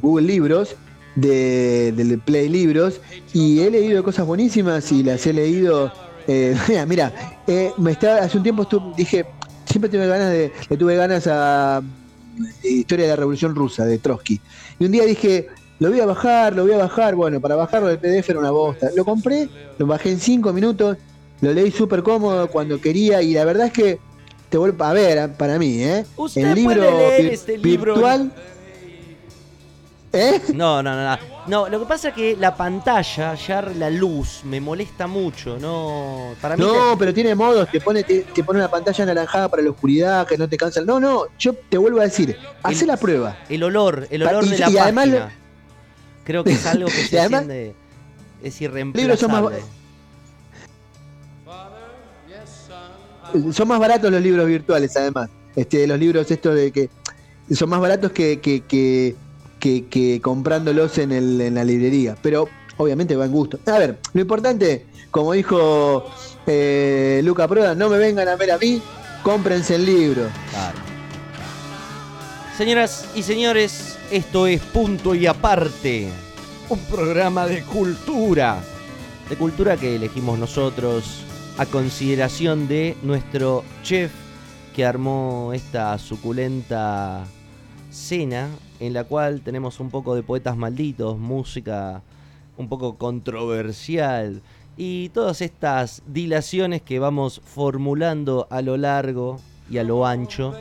Google 0.01 0.25
Libros, 0.25 0.75
de, 1.15 1.93
del 1.95 2.19
Play 2.19 2.49
Libros, 2.49 2.99
y 3.33 3.59
he 3.59 3.69
leído 3.69 4.03
cosas 4.03 4.25
buenísimas 4.25 4.91
y 4.91 5.03
las 5.03 5.25
he 5.27 5.33
leído. 5.33 5.91
Eh, 6.27 6.55
mira, 6.87 7.13
eh, 7.45 7.71
me 7.77 7.91
está, 7.91 8.23
hace 8.23 8.37
un 8.37 8.43
tiempo 8.43 8.63
estuve, 8.63 8.93
dije, 8.97 9.25
siempre 9.65 9.89
tuve 9.89 10.07
ganas 10.07 10.31
de, 10.31 10.51
le 10.69 10.77
tuve 10.77 10.95
ganas 10.95 11.27
a 11.27 11.81
Historia 12.63 13.05
de 13.05 13.11
la 13.11 13.15
Revolución 13.17 13.53
Rusa, 13.53 13.85
de 13.85 13.97
Trotsky. 13.99 14.39
Y 14.79 14.85
un 14.85 14.91
día 14.91 15.05
dije, 15.05 15.47
lo 15.79 15.89
voy 15.89 15.99
a 15.99 16.05
bajar, 16.05 16.55
lo 16.55 16.63
voy 16.63 16.73
a 16.73 16.77
bajar. 16.77 17.15
Bueno, 17.15 17.39
para 17.39 17.55
bajarlo 17.55 17.87
del 17.87 17.99
PDF 17.99 18.29
era 18.29 18.39
una 18.39 18.51
bosta. 18.51 18.89
Lo 18.95 19.03
compré, 19.05 19.49
lo 19.77 19.87
bajé 19.87 20.11
en 20.11 20.19
cinco 20.19 20.53
minutos, 20.53 20.97
lo 21.41 21.53
leí 21.53 21.71
súper 21.71 22.03
cómodo 22.03 22.47
cuando 22.47 22.79
quería 22.79 23.21
y 23.21 23.33
la 23.33 23.45
verdad 23.45 23.67
es 23.67 23.73
que 23.73 23.99
te 24.49 24.57
vuelvo 24.57 24.83
a 24.83 24.93
ver, 24.93 25.31
para 25.33 25.59
mí, 25.59 25.83
¿eh? 25.83 26.05
el 26.35 26.55
libro, 26.55 26.83
este 27.11 27.57
virtual. 27.57 28.31
¿Eh? 30.11 30.41
No, 30.55 30.81
no, 30.81 30.95
no, 30.95 31.03
no. 31.03 31.17
No, 31.47 31.69
lo 31.69 31.79
que 31.79 31.85
pasa 31.85 32.09
es 32.09 32.15
que 32.15 32.35
la 32.35 32.55
pantalla, 32.55 33.35
ya 33.35 33.61
la 33.61 33.89
luz, 33.89 34.41
me 34.43 34.59
molesta 34.59 35.07
mucho, 35.07 35.57
no. 35.59 36.35
Para 36.41 36.57
mí 36.57 36.63
no, 36.63 36.95
pero 36.97 37.13
tiene 37.13 37.35
modos, 37.35 37.69
te 37.71 37.79
pone, 37.79 38.03
te, 38.03 38.23
pone 38.43 38.59
una 38.59 38.69
pantalla 38.69 39.03
anaranjada 39.03 39.49
para 39.49 39.61
la 39.63 39.69
oscuridad, 39.69 40.27
que 40.27 40.37
no 40.37 40.49
te 40.49 40.57
cansa. 40.57 40.81
No, 40.81 40.99
no, 40.99 41.25
yo 41.37 41.53
te 41.53 41.77
vuelvo 41.77 42.01
a 42.01 42.03
decir, 42.03 42.37
hace 42.63 42.85
la 42.85 42.97
prueba. 42.97 43.37
El 43.49 43.63
olor, 43.63 44.07
el 44.09 44.23
olor 44.23 44.45
de 44.45 44.57
la 44.57 44.69
y 44.69 44.73
página. 44.75 45.31
Creo 46.23 46.43
que 46.43 46.51
es 46.51 46.65
algo 46.65 46.87
que 46.87 46.91
se 47.07 47.27
siente, 47.27 47.75
es 48.43 48.61
irreemplazable. 48.61 49.17
son 49.17 49.31
más 49.31 49.53
baratos 53.79 54.11
los 54.11 54.21
libros 54.21 54.47
virtuales, 54.47 54.95
además. 54.97 55.29
Este, 55.55 55.85
los 55.87 55.99
libros 55.99 56.29
estos 56.29 56.55
de 56.55 56.71
que 56.71 56.89
son 57.53 57.69
más 57.69 57.79
baratos 57.79 58.11
que, 58.11 58.39
que, 58.39 59.15
que, 59.59 60.21
comprándolos 60.21 60.97
en, 60.97 61.11
el, 61.11 61.41
en 61.41 61.55
la 61.55 61.63
librería. 61.63 62.15
Pero 62.21 62.47
obviamente 62.77 63.15
va 63.15 63.25
en 63.25 63.31
gusto. 63.31 63.59
A 63.65 63.77
ver, 63.77 63.99
lo 64.13 64.21
importante, 64.21 64.85
como 65.11 65.33
dijo 65.33 66.05
eh, 66.47 67.21
Luca 67.23 67.47
Proda, 67.47 67.75
no 67.75 67.89
me 67.89 67.97
vengan 67.97 68.27
a 68.27 68.35
ver 68.35 68.51
a 68.51 68.57
mí, 68.57 68.81
cómprense 69.23 69.75
el 69.75 69.85
libro. 69.85 70.23
Señoras 72.57 73.05
y 73.15 73.23
señores, 73.23 73.97
esto 74.11 74.47
es 74.47 74.61
Punto 74.61 75.15
y 75.15 75.27
Aparte, 75.27 76.09
un 76.69 76.79
programa 76.79 77.47
de 77.47 77.63
cultura. 77.63 78.61
De 79.29 79.35
cultura 79.35 79.77
que 79.77 79.95
elegimos 79.95 80.39
nosotros 80.39 81.23
a 81.59 81.65
consideración 81.65 82.69
de 82.69 82.95
nuestro 83.03 83.65
chef 83.83 84.13
que 84.73 84.85
armó 84.85 85.51
esta 85.53 85.97
suculenta 85.97 87.25
cena 87.91 88.47
en 88.79 88.93
la 88.93 89.03
cual 89.03 89.41
tenemos 89.41 89.81
un 89.81 89.89
poco 89.89 90.15
de 90.15 90.23
poetas 90.23 90.55
malditos, 90.55 91.17
música 91.17 92.01
un 92.55 92.69
poco 92.69 92.95
controversial 92.97 94.41
y 94.77 95.09
todas 95.09 95.41
estas 95.41 96.01
dilaciones 96.07 96.81
que 96.81 96.97
vamos 96.97 97.41
formulando 97.43 98.47
a 98.49 98.61
lo 98.61 98.77
largo 98.77 99.41
y 99.69 99.79
a 99.79 99.83
lo 99.83 100.05
ancho 100.05 100.53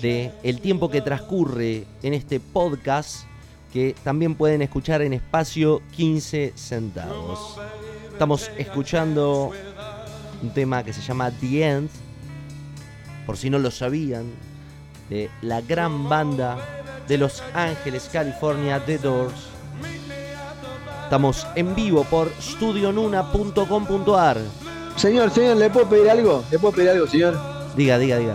de 0.00 0.30
el 0.44 0.60
tiempo 0.60 0.88
que 0.88 1.00
transcurre 1.00 1.84
en 2.04 2.14
este 2.14 2.38
podcast 2.38 3.24
que 3.72 3.96
también 4.04 4.36
pueden 4.36 4.62
escuchar 4.62 5.02
en 5.02 5.14
espacio 5.14 5.82
15 5.96 6.52
centavos. 6.54 7.58
Estamos 8.12 8.50
escuchando 8.56 9.50
un 10.42 10.50
tema 10.50 10.82
que 10.84 10.92
se 10.92 11.00
llama 11.00 11.30
The 11.30 11.68
End, 11.68 11.90
por 13.24 13.36
si 13.36 13.50
no 13.50 13.58
lo 13.58 13.70
sabían, 13.70 14.30
de 15.08 15.30
la 15.42 15.60
gran 15.60 16.08
banda 16.08 16.58
de 17.08 17.18
Los 17.18 17.42
Ángeles, 17.54 18.08
California, 18.12 18.84
The 18.84 18.98
Doors. 18.98 19.48
Estamos 21.04 21.46
en 21.54 21.74
vivo 21.74 22.04
por 22.04 22.32
studionuna.com.ar. 22.40 24.38
Señor, 24.96 25.30
señor, 25.30 25.56
¿le 25.56 25.70
puedo 25.70 25.88
pedir 25.88 26.10
algo? 26.10 26.42
¿Le 26.50 26.58
puedo 26.58 26.74
pedir 26.74 26.90
algo, 26.90 27.06
señor? 27.06 27.38
Diga, 27.76 27.98
diga, 27.98 28.18
diga. 28.18 28.34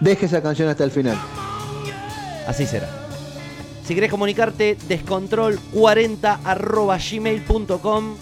Deje 0.00 0.26
esa 0.26 0.42
canción 0.42 0.68
hasta 0.68 0.82
el 0.84 0.90
final. 0.90 1.16
Así 2.46 2.66
será. 2.66 2.88
Si 3.84 3.94
querés 3.94 4.10
comunicarte, 4.10 4.76
descontrol40 4.88 6.40
arroba 6.44 6.98
gmail.com. 6.98 8.16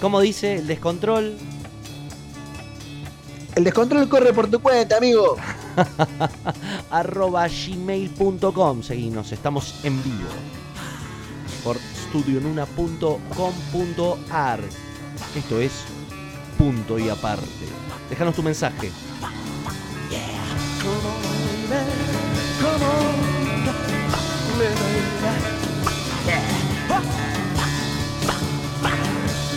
¿Cómo 0.00 0.20
dice 0.20 0.56
el 0.56 0.66
descontrol? 0.66 1.36
El 3.58 3.64
descontrol 3.64 4.08
corre 4.08 4.32
por 4.32 4.48
tu 4.48 4.60
cuenta, 4.60 4.96
amigo. 4.98 5.36
arroba 6.90 7.48
gmail.com. 7.48 8.82
Seguinos, 8.84 9.32
estamos 9.32 9.84
en 9.84 10.00
vivo. 10.04 10.28
Por 11.64 11.76
studionuna.com.ar. 11.76 14.60
Esto 15.34 15.60
es 15.60 15.72
punto 16.56 17.00
y 17.00 17.08
aparte. 17.08 17.66
Déjanos 18.08 18.36
tu 18.36 18.44
mensaje. 18.44 18.92
Come 22.60 22.84
on. 22.84 23.18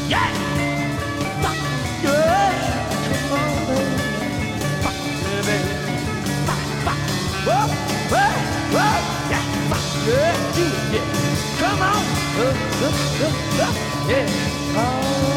Yeah. 0.10 0.51
Whoa, 7.44 7.54
whoa, 7.54 8.32
whoa, 8.76 9.32
yeah, 9.32 9.46
fuck, 9.70 10.08
yeah, 10.08 10.94
yeah. 10.94 11.06
Come 11.60 11.82
on, 11.82 12.04
uh, 12.38 12.54
uh, 12.84 12.92
uh, 13.24 13.66
uh, 13.66 14.10
yeah. 14.10 14.78
Oh. 14.78 15.31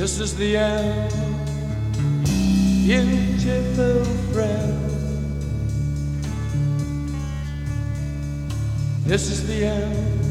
This 0.00 0.18
is 0.18 0.34
the 0.34 0.56
end, 0.56 1.12
beautiful 2.86 4.02
friend. 4.32 4.80
This 9.04 9.30
is 9.30 9.46
the 9.46 9.66
end, 9.66 10.26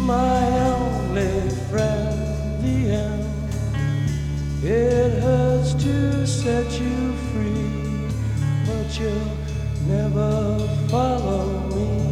my 0.00 0.42
only 0.70 1.50
friend. 1.70 2.18
The 2.64 2.90
end. 2.98 4.64
It 4.64 5.22
hurts 5.22 5.74
to 5.74 6.26
set 6.26 6.66
you 6.80 7.12
free, 7.30 8.08
but 8.66 8.98
you'll 8.98 9.36
never 9.86 10.58
follow 10.88 11.46
me. 11.76 12.09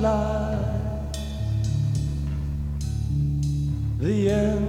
Lies. 0.00 0.56
The 3.98 4.30
end 4.30 4.59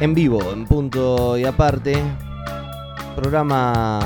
en 0.00 0.14
vivo, 0.14 0.52
en 0.52 0.66
punto 0.66 1.36
y 1.36 1.44
aparte. 1.44 2.02
Programa 3.16 4.00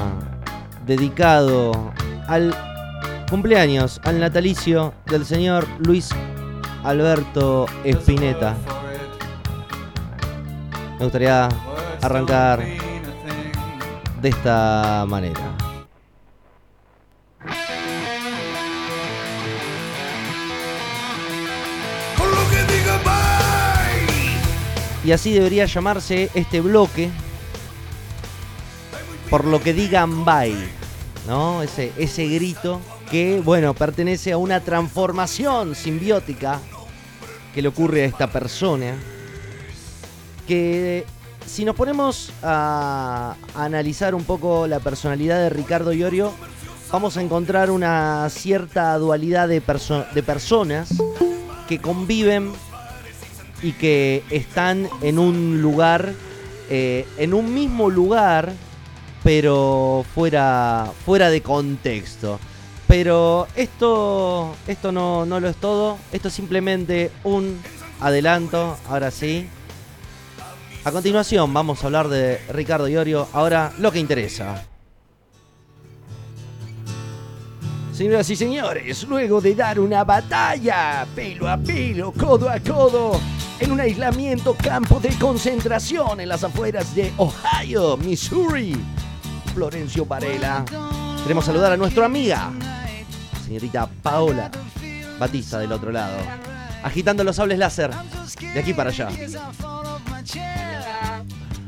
dedicado 0.87 1.93
al 2.29 2.55
cumpleaños, 3.29 4.01
al 4.05 4.19
natalicio 4.19 4.95
del 5.07 5.27
señor 5.27 5.67
Luis 5.81 6.11
Alberto 6.85 7.67
Espineta. 7.85 8.57
Me 10.99 11.05
gustaría 11.05 11.49
arrancar 12.01 12.65
de 14.21 14.29
esta 14.29 15.05
manera. 15.09 15.52
Y 25.05 25.13
así 25.13 25.33
debería 25.33 25.67
llamarse 25.67 26.31
este 26.35 26.61
bloque. 26.61 27.11
Por 29.29 29.45
lo 29.45 29.61
que 29.61 29.73
digan 29.73 30.25
bye. 30.25 30.55
¿No? 31.27 31.63
Ese, 31.63 31.93
ese 31.97 32.27
grito 32.27 32.81
que, 33.11 33.41
bueno, 33.41 33.75
pertenece 33.75 34.33
a 34.33 34.39
una 34.39 34.61
transformación 34.61 35.75
simbiótica 35.75 36.61
que 37.55 37.63
le 37.63 37.69
ocurre 37.69 38.03
a 38.03 38.07
esta 38.07 38.31
persona. 38.31 38.95
Que 40.47 41.05
si 41.47 41.65
nos 41.65 41.77
ponemos 41.77 42.33
a 42.43 43.37
analizar 43.55 44.15
un 44.15 44.25
poco 44.25 44.67
la 44.67 44.81
personalidad 44.81 45.39
de 45.39 45.51
Ricardo 45.51 45.93
Iorio, 45.93 46.33
vamos 46.91 47.17
a 47.17 47.23
encontrar 47.23 47.71
una 47.71 48.29
cierta 48.31 48.97
dualidad 48.99 49.49
de, 49.49 49.63
de 50.15 50.23
personas 50.23 50.95
que 51.69 51.79
conviven 51.81 52.53
y 53.63 53.73
que 53.73 54.23
están 54.31 54.89
en 55.03 55.19
un 55.19 55.63
lugar, 55.63 56.13
eh, 56.69 57.07
en 57.19 57.35
un 57.35 57.55
mismo 57.55 57.91
lugar, 57.91 58.53
pero 59.23 60.05
fuera, 60.15 60.91
fuera 61.05 61.31
de 61.31 61.41
contexto. 61.43 62.39
Pero 62.89 63.47
esto, 63.57 64.55
esto 64.67 64.93
no, 64.93 65.25
no 65.25 65.41
lo 65.41 65.49
es 65.49 65.57
todo, 65.57 65.97
esto 66.13 66.29
es 66.29 66.35
simplemente 66.35 67.11
un 67.25 67.59
adelanto, 68.01 68.77
ahora 68.89 69.11
sí. 69.11 69.49
A 70.85 70.91
continuación 70.91 71.55
vamos 71.55 71.83
a 71.83 71.87
hablar 71.87 72.09
de 72.09 72.39
Ricardo 72.53 72.89
Iorio, 72.89 73.29
ahora 73.33 73.73
lo 73.79 73.93
que 73.93 74.01
interesa. 74.01 74.67
Señoras 78.03 78.31
y 78.31 78.35
señores, 78.35 79.05
luego 79.05 79.41
de 79.41 79.55
dar 79.55 79.79
una 79.79 80.03
batalla 80.03 81.07
pelo 81.15 81.49
a 81.49 81.57
pelo, 81.57 82.11
codo 82.11 82.51
a 82.51 82.59
codo, 82.59 83.21
en 83.61 83.71
un 83.71 83.79
aislamiento 83.79 84.57
campo 84.57 84.99
de 84.99 85.11
concentración 85.11 86.21
en 86.21 86.29
las 86.29 86.43
afueras 86.43 86.97
de 86.97 87.13
Ohio, 87.17 87.97
Missouri, 87.99 88.77
Florencio 89.55 90.05
Varela, 90.05 90.65
queremos 91.23 91.45
saludar 91.45 91.71
a 91.71 91.77
nuestra 91.77 92.07
amiga, 92.07 92.51
señorita 93.47 93.89
Paola 94.03 94.51
Batista 95.21 95.61
del 95.61 95.71
otro 95.71 95.93
lado, 95.93 96.17
agitando 96.83 97.23
los 97.23 97.37
sables 97.37 97.57
láser 97.57 97.93
de 98.53 98.59
aquí 98.59 98.75
para 98.75 98.91
allá. 98.91 99.11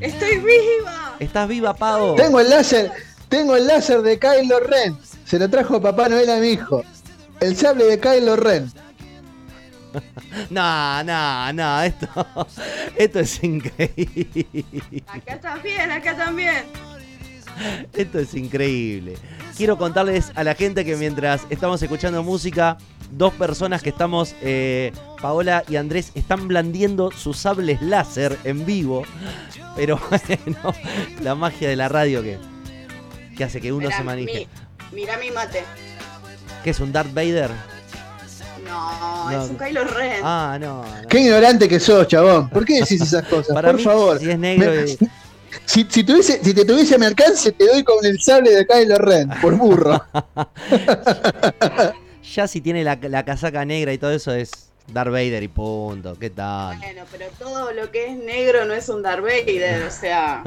¡Estoy 0.00 0.38
viva! 0.38 1.14
¿Estás 1.20 1.46
viva, 1.46 1.74
Pao? 1.74 2.16
Tengo 2.16 2.40
el 2.40 2.50
láser, 2.50 2.90
tengo 3.28 3.54
el 3.54 3.68
láser 3.68 4.02
de 4.02 4.18
Kylo 4.18 4.58
Ren. 4.58 4.98
Se 5.24 5.38
lo 5.38 5.48
trajo 5.48 5.80
Papá 5.80 6.08
Noel 6.08 6.30
a 6.30 6.36
mi 6.38 6.48
hijo. 6.48 6.82
El 7.40 7.56
sable 7.56 7.84
de 7.84 7.98
Kylo 8.00 8.36
Ren. 8.36 8.70
No, 10.50 11.04
no, 11.04 11.52
no, 11.52 11.82
esto, 11.82 12.08
esto 12.96 13.20
es 13.20 13.44
increíble. 13.44 14.44
Acá 15.06 15.38
también, 15.40 15.88
acá 15.92 16.16
también. 16.16 16.64
Esto 17.92 18.18
es 18.18 18.34
increíble. 18.34 19.14
Quiero 19.56 19.78
contarles 19.78 20.32
a 20.34 20.42
la 20.42 20.56
gente 20.56 20.84
que 20.84 20.96
mientras 20.96 21.42
estamos 21.48 21.80
escuchando 21.80 22.24
música, 22.24 22.76
dos 23.12 23.32
personas 23.34 23.82
que 23.84 23.90
estamos, 23.90 24.34
eh, 24.42 24.90
Paola 25.22 25.62
y 25.68 25.76
Andrés, 25.76 26.10
están 26.16 26.48
blandiendo 26.48 27.12
sus 27.12 27.36
sables 27.38 27.80
láser 27.80 28.36
en 28.42 28.66
vivo. 28.66 29.04
Pero 29.76 30.00
bueno, 30.10 30.74
la 31.22 31.36
magia 31.36 31.68
de 31.68 31.76
la 31.76 31.88
radio 31.88 32.20
que, 32.20 32.38
que 33.36 33.44
hace 33.44 33.60
que 33.60 33.72
uno 33.72 33.88
se 33.92 34.02
manije. 34.02 34.40
mi- 34.40 34.63
Mirá 34.92 35.16
mi 35.18 35.30
mate. 35.30 35.64
¿Qué 36.62 36.70
es 36.70 36.80
un 36.80 36.92
Darth 36.92 37.12
Vader? 37.12 37.50
No, 38.64 39.30
No. 39.30 39.44
es 39.44 39.50
un 39.50 39.56
Kylo 39.58 39.84
Ren. 39.84 40.20
Ah, 40.22 40.56
no. 40.60 40.82
no. 40.84 41.08
Qué 41.08 41.20
ignorante 41.20 41.68
que 41.68 41.78
sos, 41.80 42.08
chabón. 42.08 42.48
¿Por 42.48 42.64
qué 42.64 42.80
decís 42.80 43.00
esas 43.02 43.24
cosas? 43.28 43.54
Para 43.54 43.68
Por 43.68 43.76
mí, 43.78 43.84
favor. 43.84 44.18
si 44.18 44.30
es 44.30 44.38
negro 44.38 44.70
Me- 44.70 44.90
y- 44.90 44.98
si, 45.66 45.86
si 45.88 46.04
tuviese, 46.04 46.42
si 46.42 46.54
te 46.54 46.64
tuviese 46.64 46.94
a 46.94 46.98
mi 46.98 47.06
alcance, 47.06 47.52
te 47.52 47.66
doy 47.66 47.84
con 47.84 48.04
el 48.04 48.20
sable 48.20 48.50
de 48.52 48.66
Kylo 48.66 48.96
Ren, 48.98 49.30
por 49.40 49.54
burro. 49.56 50.02
Ya 52.34 52.48
si 52.48 52.60
tiene 52.62 52.82
la, 52.82 52.98
la 53.02 53.24
casaca 53.24 53.64
negra 53.66 53.92
y 53.92 53.98
todo 53.98 54.10
eso 54.10 54.32
es 54.32 54.50
Darth 54.88 55.12
Vader 55.12 55.42
y 55.42 55.48
punto. 55.48 56.16
¿Qué 56.18 56.30
tal? 56.30 56.78
Bueno, 56.78 57.04
pero 57.12 57.26
todo 57.38 57.70
lo 57.72 57.90
que 57.92 58.06
es 58.06 58.16
negro 58.16 58.64
no 58.64 58.72
es 58.74 58.88
un 58.88 59.02
Darth 59.02 59.22
Vader, 59.22 59.84
o 59.86 59.90
sea. 59.90 60.42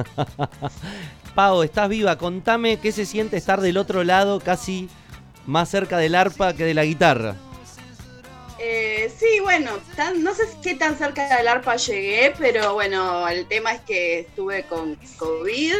Pau, 1.37 1.61
estás 1.61 1.87
viva. 1.87 2.17
Contame 2.17 2.79
qué 2.79 2.91
se 2.91 3.05
siente 3.05 3.37
estar 3.37 3.61
del 3.61 3.77
otro 3.77 4.03
lado, 4.03 4.39
casi 4.39 4.89
más 5.45 5.69
cerca 5.69 5.99
del 5.99 6.15
arpa 6.15 6.53
que 6.53 6.63
de 6.65 6.73
la 6.73 6.83
guitarra. 6.83 7.35
Eh, 8.57 9.13
sí, 9.15 9.39
bueno, 9.43 9.69
tan- 9.95 10.23
no 10.23 10.33
sé 10.33 10.45
qué 10.63 10.73
tan 10.73 10.97
cerca 10.97 11.37
del 11.37 11.47
arpa 11.47 11.75
llegué, 11.75 12.33
pero 12.39 12.73
bueno, 12.73 13.27
el 13.27 13.45
tema 13.45 13.71
es 13.73 13.81
que 13.81 14.21
estuve 14.21 14.63
con 14.63 14.95
COVID. 15.19 15.73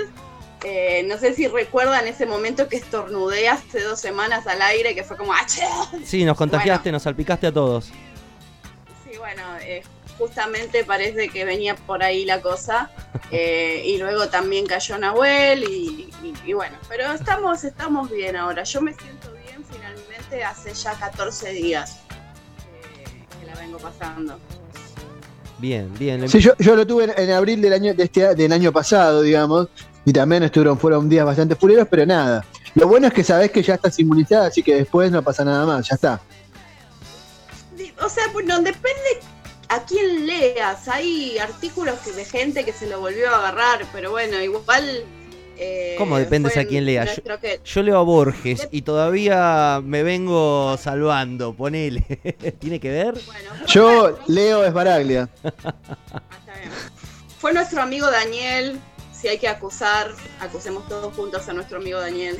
Eh, 0.64 1.04
no 1.10 1.18
sé 1.18 1.34
si 1.34 1.48
recuerdan 1.48 2.08
ese 2.08 2.28
momento 2.28 2.68
que 2.70 2.76
estornudé 2.78 3.50
hace 3.50 3.82
dos 3.82 4.00
semanas 4.00 4.46
al 4.46 4.62
aire, 4.62 4.94
que 4.94 5.04
fue 5.04 5.18
como 5.18 5.34
¡Achoo! 5.34 5.88
Sí, 6.06 6.24
nos 6.24 6.38
contagiaste, 6.38 6.92
nos 6.92 7.02
salpicaste 7.02 7.48
a 7.48 7.52
todos. 7.52 7.86
Sí, 9.04 9.18
bueno, 9.18 9.42
eh, 9.62 9.82
justamente 10.18 10.84
parece 10.84 11.30
que 11.30 11.46
venía 11.46 11.76
por 11.76 12.04
ahí 12.04 12.26
la 12.26 12.42
cosa. 12.42 12.90
eh, 13.32 13.82
y 13.86 13.98
luego 13.98 14.30
también 14.30 14.66
cayó 14.66 14.98
Nahuel 14.98 15.64
y, 15.64 16.10
y- 16.24 16.34
y 16.46 16.54
bueno, 16.54 16.78
pero 16.88 17.12
estamos, 17.12 17.64
estamos 17.64 18.10
bien 18.10 18.36
ahora. 18.38 18.64
Yo 18.64 18.82
me 18.82 18.94
siento 18.94 19.32
bien 19.34 19.64
finalmente 19.70 20.44
hace 20.46 20.74
ya 20.74 20.94
14 20.94 21.50
días 21.52 21.98
eh, 22.74 23.26
que 23.40 23.46
la 23.46 23.56
vengo 23.56 23.78
pasando. 23.80 24.40
Bien, 25.58 25.92
bien. 25.98 26.30
Sí, 26.30 26.40
yo, 26.40 26.54
yo 26.60 26.76
lo 26.76 26.86
tuve 26.88 27.06
en, 27.06 27.14
en 27.18 27.32
abril 27.32 27.62
del 27.62 27.74
año, 27.74 27.94
de 27.94 28.04
este, 28.04 28.34
del 28.36 28.52
año 28.54 28.72
pasado, 28.72 29.22
digamos, 29.24 29.68
y 30.06 30.14
también 30.14 30.44
estuvieron, 30.44 30.78
fueron 30.80 31.10
días 31.10 31.26
bastante 31.26 31.56
fuleros, 31.56 31.88
pero 31.90 32.06
nada. 32.06 32.46
Lo 32.76 32.88
bueno 32.88 33.08
es 33.08 33.14
que 33.14 33.24
sabés 33.24 33.52
que 33.52 33.64
ya 33.64 33.74
estás 33.74 33.98
inmunizada, 34.00 34.48
así 34.48 34.62
que 34.62 34.76
después 34.76 35.12
no 35.12 35.22
pasa 35.24 35.44
nada 35.44 35.66
más, 35.66 35.88
ya 35.90 35.96
está. 35.96 36.22
O 38.04 38.08
sea, 38.10 38.26
pues 38.32 38.46
no 38.46 38.58
depende 38.62 39.20
a 39.70 39.84
quién 39.86 40.26
leas. 40.26 40.88
Hay 40.88 41.38
artículos 41.38 42.00
que- 42.00 42.12
de 42.14 42.26
gente 42.26 42.64
que 42.66 42.74
se 42.74 42.88
lo 42.88 43.00
volvió 43.00 43.30
a 43.30 43.38
agarrar, 43.40 43.86
pero 43.92 44.12
bueno, 44.12 44.42
igual. 44.42 45.04
eh, 45.60 45.96
¿Cómo 45.98 46.18
depende 46.20 46.52
fue 46.52 46.62
a 46.62 46.68
quién 46.68 46.86
lea? 46.86 47.04
nuestro 47.06 47.40
que- 47.40 47.60
Yo 47.66 47.82
leo 47.82 47.98
a 47.98 48.04
Borges 48.04 48.68
y 48.72 48.84
todavía 48.84 49.82
me 49.84 50.04
vengo 50.04 50.78
salvando, 50.78 51.54
ponele. 51.56 52.02
¿Tiene 52.60 52.80
que 52.80 52.92
ver? 52.92 53.16
bueno, 53.26 53.50
Yo 53.66 54.10
nuestro- 54.10 54.24
leo 54.34 54.64
Esbaraglia. 54.64 55.28
Ah. 55.44 55.74
Fue 57.40 57.54
nuestro 57.54 57.82
amigo 57.82 58.10
Daniel, 58.12 58.80
si 59.14 59.28
hay 59.28 59.38
que 59.40 59.48
acusar, 59.48 60.14
acusemos 60.40 60.88
todos 60.88 61.14
juntos 61.16 61.48
a 61.50 61.54
nuestro 61.54 61.78
amigo 61.78 62.00
Daniel, 62.00 62.38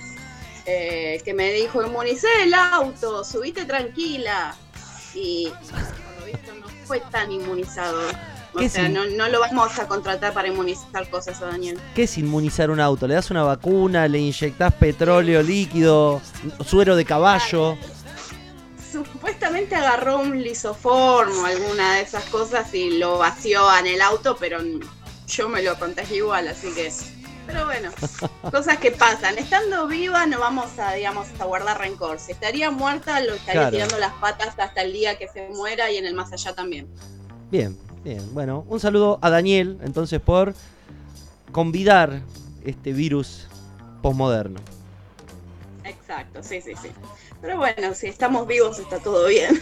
eh, 0.66 1.22
que 1.26 1.34
me 1.34 1.52
dijo, 1.54 1.84
inmunicé 1.84 2.28
el 2.44 2.54
auto, 2.54 3.24
subite 3.24 3.66
tranquila. 3.66 4.56
Y 5.16 5.50
por 5.50 6.20
lo 6.20 6.26
visto 6.26 6.54
no 6.54 6.67
fue 6.88 7.02
tan 7.12 7.32
inmunizado. 7.32 8.00
O 8.54 8.60
¿Qué 8.60 8.70
sea, 8.70 8.88
no, 8.90 9.06
no 9.06 9.28
lo 9.28 9.40
vamos 9.40 9.78
a 9.78 9.88
contratar 9.88 10.34
para 10.34 10.48
inmunizar 10.48 11.10
cosas 11.10 11.42
a 11.42 11.48
Daniel. 11.48 11.78
¿Qué 11.94 12.04
es 12.04 12.18
inmunizar 12.18 12.72
un 12.72 12.80
auto? 12.80 13.06
¿Le 13.08 13.14
das 13.14 13.30
una 13.30 13.44
vacuna? 13.44 14.08
¿Le 14.08 14.20
inyectás 14.20 14.74
petróleo 14.74 15.44
líquido? 15.44 16.22
¿Suero 16.66 16.96
de 16.96 17.06
caballo? 17.06 17.78
Supuestamente 18.92 19.76
agarró 19.76 20.20
un 20.20 20.42
lisoform 20.42 21.38
o 21.40 21.46
alguna 21.46 21.96
de 21.96 22.02
esas 22.02 22.24
cosas 22.26 22.74
y 22.74 22.98
lo 22.98 23.18
vació 23.18 23.68
en 23.78 23.88
el 23.88 24.02
auto, 24.02 24.38
pero 24.40 24.60
yo 25.28 25.50
me 25.50 25.62
lo 25.62 25.78
contagié 25.78 26.18
igual, 26.18 26.48
así 26.48 26.72
que. 26.74 26.92
Pero 27.48 27.66
bueno, 27.66 27.90
cosas 28.52 28.78
que 28.78 28.92
pasan. 28.92 29.38
Estando 29.38 29.88
viva 29.88 30.26
no 30.26 30.40
vamos 30.40 30.78
a, 30.78 30.92
digamos, 30.94 31.28
a 31.40 31.46
guardar 31.46 31.80
rencor. 31.80 32.20
Si 32.20 32.34
estaría 32.34 32.70
muerta, 32.72 33.20
lo 33.22 33.34
estaría 33.34 33.62
Claro. 33.62 33.72
tirando 33.72 33.98
las 33.98 34.14
patas 34.14 34.54
hasta 34.60 34.82
el 34.82 34.92
día 34.94 35.18
que 35.18 35.28
se 35.30 35.48
muera 35.50 35.90
y 35.90 35.98
en 35.98 36.06
el 36.06 36.14
más 36.14 36.32
allá 36.34 36.54
también. 36.54 36.88
Bien, 37.50 37.78
bien. 38.04 38.22
Bueno, 38.34 38.66
un 38.68 38.80
saludo 38.82 39.18
a 39.22 39.30
Daniel, 39.30 39.78
entonces, 39.84 40.20
por 40.20 40.54
convidar 41.54 42.22
este 42.66 42.92
virus 42.92 43.48
posmoderno. 44.02 44.60
Exacto, 45.86 46.44
sí, 46.44 46.62
sí, 46.62 46.74
sí. 46.82 46.90
Pero 47.42 47.58
bueno, 47.58 47.94
si 47.94 48.08
estamos 48.08 48.46
vivos 48.46 48.78
está 48.78 49.00
todo 49.00 49.28
bien. 49.28 49.62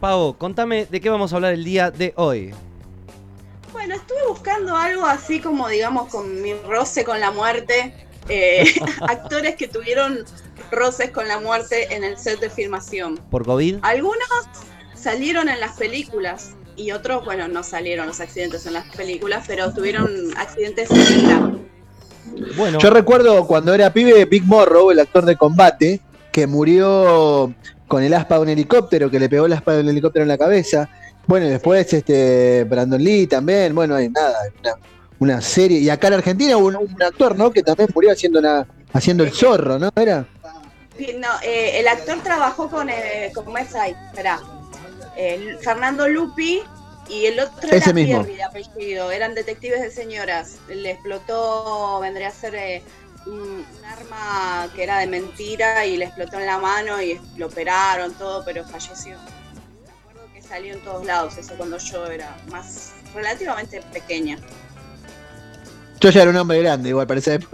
Pavo, 0.00 0.34
contame 0.38 0.86
de 0.86 1.00
qué 1.00 1.10
vamos 1.10 1.32
a 1.32 1.36
hablar 1.36 1.52
el 1.52 1.64
día 1.64 1.90
de 1.90 2.12
hoy. 2.16 2.54
Bueno, 3.72 3.94
estuve 3.94 4.26
buscando 4.28 4.76
algo 4.76 5.06
así 5.06 5.40
como, 5.40 5.68
digamos, 5.68 6.10
con 6.10 6.40
mi 6.42 6.54
roce 6.54 7.04
con 7.04 7.20
la 7.20 7.30
muerte. 7.30 7.94
eh, 8.28 8.64
actores 9.08 9.56
que 9.56 9.68
tuvieron 9.68 10.24
roces 10.70 11.10
con 11.10 11.28
la 11.28 11.40
muerte 11.40 11.94
en 11.94 12.04
el 12.04 12.18
set 12.18 12.40
de 12.40 12.50
filmación. 12.50 13.18
¿Por 13.30 13.44
COVID? 13.44 13.78
Algunos 13.82 14.28
salieron 14.94 15.48
en 15.48 15.60
las 15.60 15.76
películas 15.76 16.54
y 16.76 16.92
otros, 16.92 17.24
bueno, 17.24 17.48
no 17.48 17.62
salieron 17.62 18.06
los 18.06 18.20
accidentes 18.20 18.66
en 18.66 18.74
las 18.74 18.84
películas, 18.94 19.44
pero 19.46 19.72
tuvieron 19.72 20.08
accidentes 20.36 20.90
en 20.90 21.22
vida. 21.22 21.52
Bueno, 22.56 22.78
Yo 22.78 22.90
recuerdo 22.90 23.46
cuando 23.46 23.74
era 23.74 23.92
pibe 23.92 24.24
Big 24.26 24.44
Morrow, 24.44 24.90
el 24.90 25.00
actor 25.00 25.24
de 25.24 25.36
combate, 25.36 26.00
que 26.30 26.46
murió 26.46 27.52
con 27.88 28.02
el 28.02 28.14
aspa 28.14 28.36
de 28.36 28.42
un 28.42 28.48
helicóptero, 28.50 29.10
que 29.10 29.18
le 29.18 29.28
pegó 29.28 29.46
el 29.46 29.52
aspa 29.54 29.72
de 29.72 29.80
un 29.80 29.88
helicóptero 29.88 30.22
en 30.22 30.28
la 30.28 30.38
cabeza. 30.38 30.88
Bueno, 31.28 31.44
y 31.46 31.50
después 31.50 31.92
este 31.92 32.64
Brandon 32.64 33.04
Lee 33.04 33.26
también, 33.26 33.74
bueno, 33.74 33.94
hay 33.94 34.08
nada, 34.08 34.38
una, 34.60 34.74
una 35.18 35.40
serie. 35.42 35.78
Y 35.78 35.90
acá 35.90 36.08
en 36.08 36.14
Argentina 36.14 36.56
hubo 36.56 36.68
un, 36.68 36.76
un 36.76 37.02
actor, 37.02 37.36
¿no? 37.36 37.50
Que 37.50 37.62
también 37.62 37.90
murió 37.94 38.10
haciendo 38.10 38.38
una, 38.38 38.66
haciendo 38.94 39.24
el 39.24 39.32
zorro, 39.32 39.78
¿no? 39.78 39.90
Era. 39.94 40.26
No, 41.18 41.28
eh, 41.44 41.78
el 41.80 41.86
actor 41.86 42.18
trabajó 42.22 42.70
con, 42.70 42.88
eh, 42.88 43.30
con 43.34 43.46
West 43.48 43.72
Side, 43.72 43.94
esperá. 44.06 44.40
El 45.18 45.58
Fernando 45.58 46.08
Lupi 46.08 46.62
y 47.10 47.26
el 47.26 47.38
otro 47.40 47.68
Ese 47.68 47.76
era 47.76 47.92
mismo. 47.92 48.24
Pierri 48.24 48.36
de 48.36 48.42
apellido, 48.44 49.12
eran 49.12 49.34
detectives 49.34 49.82
de 49.82 49.90
señoras. 49.90 50.56
Le 50.68 50.92
explotó, 50.92 52.00
vendría 52.00 52.28
a 52.28 52.32
ser 52.32 52.54
eh, 52.54 52.82
un 53.26 53.66
arma 53.84 54.72
que 54.74 54.82
era 54.82 54.98
de 55.00 55.06
mentira 55.06 55.84
y 55.84 55.98
le 55.98 56.06
explotó 56.06 56.38
en 56.40 56.46
la 56.46 56.58
mano 56.58 57.02
y 57.02 57.20
lo 57.36 57.48
operaron 57.48 58.14
todo, 58.14 58.42
pero 58.46 58.64
falleció. 58.64 59.16
Salió 60.48 60.74
en 60.74 60.80
todos 60.80 61.04
lados 61.04 61.36
eso 61.36 61.54
cuando 61.56 61.76
yo 61.78 62.06
era 62.06 62.36
más 62.50 62.92
relativamente 63.14 63.82
pequeña. 63.92 64.38
Yo 66.00 66.10
ya 66.10 66.22
era 66.22 66.30
un 66.30 66.36
hombre 66.36 66.60
grande, 66.62 66.88
igual 66.90 67.06
parece. 67.06 67.38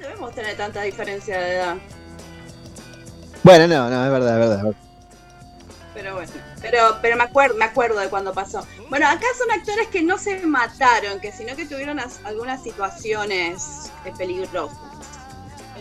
No 0.00 0.06
debemos 0.08 0.34
tener 0.34 0.56
tanta 0.56 0.82
diferencia 0.82 1.38
de 1.38 1.54
edad. 1.56 1.76
Bueno, 3.42 3.66
no, 3.66 3.90
no, 3.90 4.04
es 4.06 4.10
verdad, 4.12 4.32
es 4.34 4.38
verdad. 4.38 4.56
es 4.58 4.62
verdad. 4.64 4.80
Pero 5.94 6.14
bueno, 6.14 6.32
pero, 6.60 6.98
pero 7.02 7.16
me 7.16 7.24
acuerdo, 7.24 7.56
me 7.56 7.64
acuerdo 7.64 7.98
de 8.00 8.08
cuando 8.08 8.32
pasó. 8.32 8.64
Bueno, 8.88 9.08
acá 9.08 9.26
son 9.36 9.50
actores 9.50 9.88
que 9.88 10.02
no 10.02 10.16
se 10.18 10.38
mataron, 10.46 11.20
que 11.20 11.32
sino 11.32 11.56
que 11.56 11.66
tuvieron 11.66 11.98
as- 11.98 12.20
algunas 12.24 12.62
situaciones 12.62 13.90
eh, 14.04 14.12
peligrosas. 14.16 14.76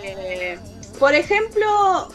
Eh, 0.04 0.58
por 1.00 1.14
ejemplo, 1.14 1.66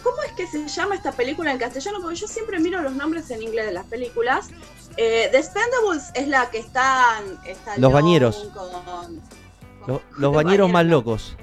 ¿cómo 0.02 0.16
es 0.26 0.32
que 0.32 0.46
se 0.46 0.66
llama 0.68 0.94
esta 0.94 1.12
película 1.12 1.50
en 1.52 1.58
castellano? 1.58 1.98
Porque 2.02 2.16
yo 2.16 2.26
siempre 2.26 2.58
miro 2.60 2.80
los 2.82 2.92
nombres 2.94 3.30
en 3.30 3.42
inglés 3.42 3.66
de 3.66 3.72
las 3.72 3.84
películas. 3.86 4.48
Eh, 4.96 5.28
The 5.30 5.38
Expendables 5.38 6.10
es 6.14 6.28
la 6.28 6.50
que 6.50 6.58
están... 6.58 7.24
está 7.46 7.76
Los 7.78 7.92
bañeros. 7.92 8.48
Con, 8.54 8.70
con- 8.84 9.20
lo- 9.86 10.02
los 10.18 10.32
bañeros 10.34 10.70
más 10.70 10.84
locos. 10.86 11.36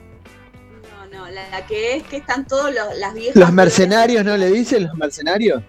No, 1.11 1.25
no, 1.25 1.29
la, 1.29 1.49
la 1.49 1.65
que 1.65 1.95
es 1.97 2.03
que 2.03 2.17
están 2.17 2.45
todos 2.47 2.73
los, 2.73 2.97
las 2.97 3.13
viejas... 3.13 3.35
Los 3.35 3.51
mercenarios, 3.51 4.23
¿no 4.23 4.37
le 4.37 4.47
dicen? 4.51 4.83
¿Los 4.83 4.95
mercenarios? 4.95 5.63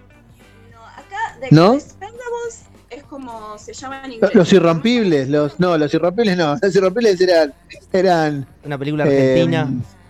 No, 0.71 0.85
acá 0.85 1.37
The, 1.41 1.47
¿No? 1.51 1.71
The 1.71 1.77
Expendables 1.77 2.61
es 2.89 3.03
como 3.03 3.57
se 3.57 3.73
llama 3.73 4.03
en 4.05 4.13
inglés. 4.13 4.35
Los 4.35 4.51
irrompibles, 4.53 5.29
los. 5.29 5.59
No, 5.59 5.77
los 5.77 5.93
irrompibles 5.93 6.35
no. 6.37 6.55
Los 6.61 6.75
irrompibles 6.75 7.19
eran. 7.21 7.53
eran. 7.93 8.47
Una 8.65 8.77
película 8.77 9.05
argentina 9.05 9.69
eh, 9.71 10.00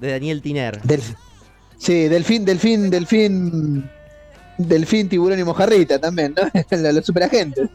de 0.00 0.10
Daniel 0.10 0.42
Tiner. 0.42 0.80
del, 0.82 1.02
sí, 1.78 2.08
delfín, 2.08 2.44
delfín, 2.44 2.90
delfín. 2.90 3.90
Delfín, 4.58 5.08
tiburón 5.08 5.38
y 5.38 5.44
mojarrita 5.44 5.98
también, 6.00 6.34
¿no? 6.34 6.50
los, 6.70 6.94
los 6.94 7.06
superagentes. 7.06 7.68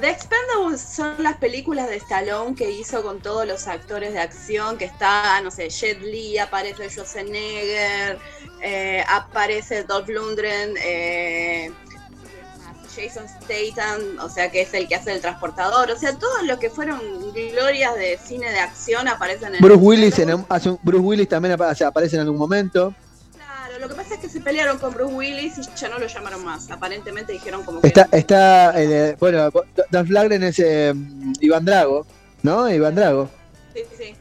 The 0.00 0.10
Expendables 0.10 0.80
son 0.80 1.22
las 1.22 1.36
películas 1.38 1.88
de 1.88 1.96
Stallone 1.96 2.54
que 2.54 2.70
hizo 2.70 3.02
con 3.02 3.20
todos 3.20 3.46
los 3.46 3.68
actores 3.68 4.12
de 4.12 4.20
acción, 4.20 4.76
que 4.76 4.84
está, 4.84 5.40
no 5.40 5.50
sé, 5.50 5.70
Jet 5.70 6.00
Li, 6.02 6.36
aparece 6.36 6.90
Schwarzenegger, 6.90 8.18
eh, 8.60 9.04
aparece 9.08 9.84
Dolph 9.84 10.08
Lundgren, 10.08 10.74
eh, 10.84 11.70
Jason 12.94 13.26
Statham, 13.28 14.00
o 14.20 14.28
sea, 14.28 14.50
que 14.50 14.62
es 14.62 14.72
el 14.74 14.86
que 14.88 14.94
hace 14.94 15.12
el 15.12 15.20
transportador, 15.20 15.90
o 15.90 15.98
sea, 15.98 16.16
todos 16.18 16.42
los 16.44 16.58
que 16.58 16.70
fueron 16.70 17.00
glorias 17.32 17.94
de 17.96 18.18
cine 18.24 18.50
de 18.50 18.58
acción 18.60 19.08
aparecen 19.08 19.54
en 19.54 19.60
Bruce 19.60 19.80
Willis, 19.82 20.18
en, 20.18 20.34
un- 20.34 20.46
hace 20.48 20.70
un- 20.70 20.78
Bruce 20.82 21.02
Willis 21.04 21.28
también 21.28 21.52
apa- 21.54 21.68
o 21.70 21.74
sea, 21.74 21.88
aparece 21.88 22.16
en 22.16 22.22
algún 22.22 22.38
momento. 22.38 22.94
Claro, 23.34 23.78
lo 23.80 23.88
que 23.88 23.94
pasa 23.94 24.14
es 24.14 24.20
que 24.20 24.28
se 24.28 24.40
pelearon 24.40 24.78
con 24.78 24.92
Bruce 24.94 25.12
Willis 25.14 25.58
y 25.58 25.62
ya 25.76 25.88
no 25.88 25.98
lo 25.98 26.06
llamaron 26.06 26.44
más, 26.44 26.70
aparentemente 26.70 27.32
dijeron 27.32 27.62
como 27.64 27.80
que... 27.80 27.88
Está, 27.88 28.08
está 28.12 28.72
eh, 28.82 29.16
bueno, 29.18 29.50
Dolph 29.90 30.08
Lundgren 30.10 30.42
es 30.44 30.58
eh, 30.58 30.94
Iván 31.40 31.64
Drago, 31.64 32.06
¿no? 32.42 32.70
Iván 32.70 32.94
Drago. 32.94 33.28
Sí, 33.74 33.80
sí. 33.98 34.14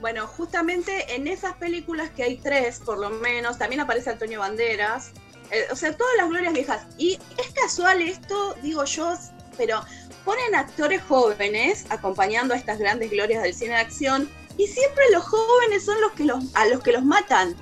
Bueno, 0.00 0.26
justamente 0.26 1.14
en 1.14 1.26
esas 1.28 1.54
películas 1.54 2.10
que 2.10 2.22
hay 2.24 2.36
tres, 2.36 2.78
por 2.84 2.98
lo 2.98 3.08
menos, 3.08 3.56
también 3.56 3.80
aparece 3.80 4.10
Antonio 4.10 4.40
Banderas. 4.40 5.12
Eh, 5.50 5.66
o 5.70 5.76
sea, 5.76 5.96
todas 5.96 6.12
las 6.16 6.28
glorias 6.28 6.52
viejas. 6.52 6.82
Y 6.98 7.18
es 7.38 7.50
casual 7.54 8.02
esto, 8.02 8.54
digo 8.62 8.84
yo, 8.84 9.14
pero 9.56 9.82
ponen 10.24 10.54
actores 10.54 11.02
jóvenes 11.02 11.84
acompañando 11.90 12.54
a 12.54 12.56
estas 12.56 12.78
grandes 12.78 13.10
glorias 13.10 13.42
del 13.42 13.54
cine 13.54 13.74
de 13.74 13.80
acción 13.80 14.28
y 14.56 14.66
siempre 14.66 15.04
los 15.12 15.24
jóvenes 15.24 15.84
son 15.84 16.00
los 16.00 16.12
que 16.12 16.24
los, 16.24 16.44
a 16.54 16.66
los 16.66 16.82
que 16.82 16.92
los 16.92 17.04
matan. 17.04 17.54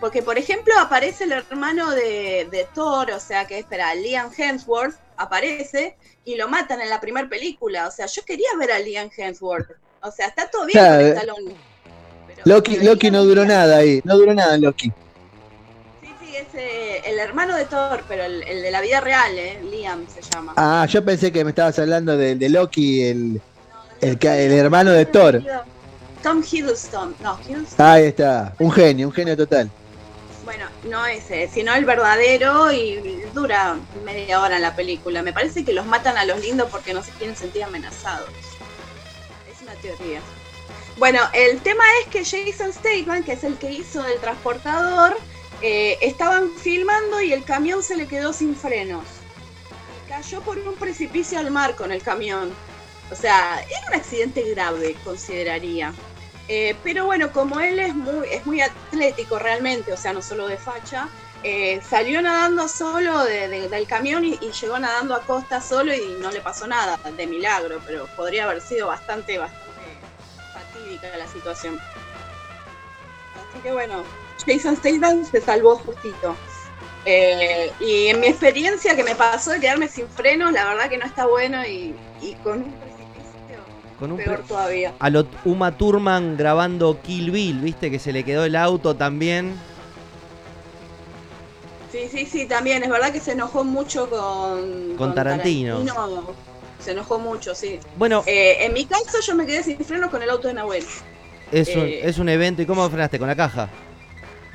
Porque, 0.00 0.22
por 0.22 0.36
ejemplo, 0.38 0.74
aparece 0.78 1.24
el 1.24 1.32
hermano 1.32 1.90
de, 1.90 2.46
de 2.50 2.68
Thor, 2.74 3.10
o 3.12 3.20
sea, 3.20 3.46
que 3.46 3.58
espera, 3.58 3.94
Liam 3.94 4.30
Hemsworth, 4.36 4.94
aparece 5.16 5.96
y 6.24 6.36
lo 6.36 6.48
matan 6.48 6.82
en 6.82 6.90
la 6.90 7.00
primera 7.00 7.26
película. 7.28 7.86
O 7.88 7.90
sea, 7.90 8.04
yo 8.06 8.22
quería 8.24 8.48
ver 8.58 8.72
a 8.72 8.78
Liam 8.78 9.08
Hemsworth. 9.16 9.70
O 10.02 10.10
sea, 10.10 10.26
está 10.26 10.50
todo 10.50 10.66
bien 10.66 10.78
Claro, 10.78 11.32
con 11.32 11.50
eh. 11.50 11.56
Pero- 12.26 12.42
Loki, 12.84 13.10
no 13.10 13.24
duró 13.24 13.44
nada 13.46 13.78
ahí, 13.78 14.00
no 14.04 14.16
duró 14.18 14.34
nada 14.34 14.54
en 14.56 14.62
Loki. 14.62 14.92
Es 16.36 16.48
eh, 16.54 17.00
el 17.06 17.18
hermano 17.18 17.56
de 17.56 17.64
Thor, 17.64 18.04
pero 18.06 18.24
el, 18.24 18.42
el 18.42 18.60
de 18.60 18.70
la 18.70 18.82
vida 18.82 19.00
real, 19.00 19.38
¿eh? 19.38 19.58
Liam 19.70 20.06
se 20.06 20.20
llama. 20.20 20.52
Ah, 20.56 20.86
yo 20.86 21.02
pensé 21.02 21.32
que 21.32 21.42
me 21.44 21.50
estabas 21.50 21.78
hablando 21.78 22.14
de, 22.14 22.34
de 22.34 22.48
Loki, 22.50 23.04
el, 23.04 23.40
el, 24.02 24.52
hermano 24.52 24.90
de 24.90 25.06
Thor. 25.06 25.42
Tom 26.22 26.42
Hiddleston. 26.42 27.14
No, 27.22 27.38
Hiddleston. 27.40 27.86
Ahí 27.86 28.04
está, 28.04 28.52
un 28.58 28.70
genio, 28.70 29.06
un 29.06 29.14
genio 29.14 29.34
total. 29.34 29.70
Bueno, 30.44 30.66
no 30.84 31.06
ese, 31.06 31.48
sino 31.48 31.74
el 31.74 31.86
verdadero 31.86 32.70
y 32.70 33.22
dura 33.32 33.76
media 34.04 34.42
hora 34.42 34.58
la 34.58 34.76
película. 34.76 35.22
Me 35.22 35.32
parece 35.32 35.64
que 35.64 35.72
los 35.72 35.86
matan 35.86 36.18
a 36.18 36.26
los 36.26 36.38
lindos 36.40 36.68
porque 36.70 36.92
no 36.92 37.02
se 37.02 37.12
quieren 37.12 37.34
sentir 37.34 37.64
amenazados. 37.64 38.28
Es 39.50 39.62
una 39.62 39.72
teoría. 39.80 40.20
Bueno, 40.98 41.20
el 41.32 41.60
tema 41.60 41.84
es 42.02 42.08
que 42.08 42.18
Jason 42.18 42.74
Statham, 42.74 43.24
que 43.24 43.32
es 43.32 43.44
el 43.44 43.56
que 43.56 43.72
hizo 43.72 44.04
el 44.04 44.18
transportador, 44.20 45.16
eh, 45.62 45.98
estaban 46.02 46.50
filmando 46.54 47.20
y 47.22 47.32
el 47.32 47.44
camión 47.44 47.82
se 47.82 47.96
le 47.96 48.06
quedó 48.06 48.32
sin 48.32 48.54
frenos. 48.56 49.04
Cayó 50.08 50.40
por 50.42 50.58
un 50.58 50.74
precipicio 50.76 51.38
al 51.38 51.50
mar 51.50 51.74
con 51.74 51.92
el 51.92 52.02
camión. 52.02 52.52
O 53.10 53.14
sea, 53.14 53.60
era 53.68 53.86
un 53.88 53.94
accidente 53.94 54.42
grave, 54.50 54.96
consideraría. 55.04 55.92
Eh, 56.48 56.76
pero 56.84 57.06
bueno, 57.06 57.32
como 57.32 57.58
él 57.60 57.78
es 57.80 57.94
muy, 57.94 58.28
es 58.30 58.46
muy 58.46 58.60
atlético 58.60 59.38
realmente, 59.38 59.92
o 59.92 59.96
sea, 59.96 60.12
no 60.12 60.22
solo 60.22 60.46
de 60.46 60.56
facha, 60.56 61.08
eh, 61.42 61.80
salió 61.88 62.22
nadando 62.22 62.68
solo 62.68 63.24
de- 63.24 63.48
de- 63.48 63.68
del 63.68 63.86
camión 63.86 64.24
y, 64.24 64.38
y 64.40 64.52
llegó 64.52 64.78
nadando 64.78 65.14
a 65.14 65.22
costa 65.22 65.60
solo 65.60 65.92
y 65.92 66.16
no 66.20 66.30
le 66.30 66.40
pasó 66.40 66.66
nada, 66.68 66.98
de 67.16 67.26
milagro, 67.26 67.80
pero 67.84 68.06
podría 68.14 68.44
haber 68.44 68.60
sido 68.60 68.86
bastante, 68.86 69.38
bastante 69.38 69.98
fatídica 70.52 71.16
la 71.16 71.26
situación. 71.26 71.80
Así 73.34 73.60
que 73.60 73.72
bueno, 73.72 74.04
Jason 74.46 74.76
Statham 74.76 75.24
se 75.24 75.40
salvó 75.40 75.76
justito. 75.76 76.34
Eh, 77.04 77.70
y 77.80 78.06
en 78.08 78.20
mi 78.20 78.26
experiencia 78.26 78.96
que 78.96 79.04
me 79.04 79.14
pasó 79.14 79.50
de 79.52 79.60
quedarme 79.60 79.88
sin 79.88 80.08
frenos, 80.08 80.52
la 80.52 80.64
verdad 80.66 80.88
que 80.88 80.98
no 80.98 81.06
está 81.06 81.26
bueno 81.26 81.64
y, 81.64 81.94
y 82.20 82.34
con 82.42 82.62
un 82.62 82.72
precipicio 82.72 83.58
Con 84.00 84.10
un 84.12 84.16
peor 84.18 84.38
pre- 84.38 84.48
todavía. 84.48 84.92
a 84.98 85.10
lo 85.10 85.26
Uma 85.44 85.76
Thurman 85.76 86.36
grabando 86.36 87.00
Kill 87.02 87.30
Bill, 87.30 87.60
¿viste? 87.60 87.90
Que 87.92 87.98
se 88.00 88.12
le 88.12 88.24
quedó 88.24 88.44
el 88.44 88.56
auto 88.56 88.96
también. 88.96 89.54
Sí, 91.92 92.08
sí, 92.10 92.26
sí, 92.26 92.46
también. 92.46 92.82
Es 92.82 92.90
verdad 92.90 93.12
que 93.12 93.20
se 93.20 93.32
enojó 93.32 93.62
mucho 93.64 94.10
con, 94.10 94.96
Con 94.96 95.14
Tarantino. 95.14 95.78
Tarantino. 95.84 96.34
Se 96.84 96.90
enojó 96.92 97.18
mucho, 97.18 97.54
sí. 97.54 97.78
Bueno, 97.96 98.22
Eh, 98.26 98.58
en 98.64 98.72
mi 98.72 98.84
caso, 98.84 99.18
yo 99.24 99.34
me 99.34 99.46
quedé 99.46 99.62
sin 99.62 99.78
frenos 99.78 100.10
con 100.10 100.22
el 100.22 100.30
auto 100.30 100.48
de 100.48 100.54
Nahuel. 100.54 100.84
es, 101.52 101.68
un, 101.74 101.82
eh, 101.82 102.00
es 102.02 102.18
un 102.18 102.28
evento. 102.28 102.62
¿Y 102.62 102.66
cómo 102.66 102.88
frenaste? 102.90 103.18
¿Con 103.18 103.28
la 103.28 103.36
caja? 103.36 103.70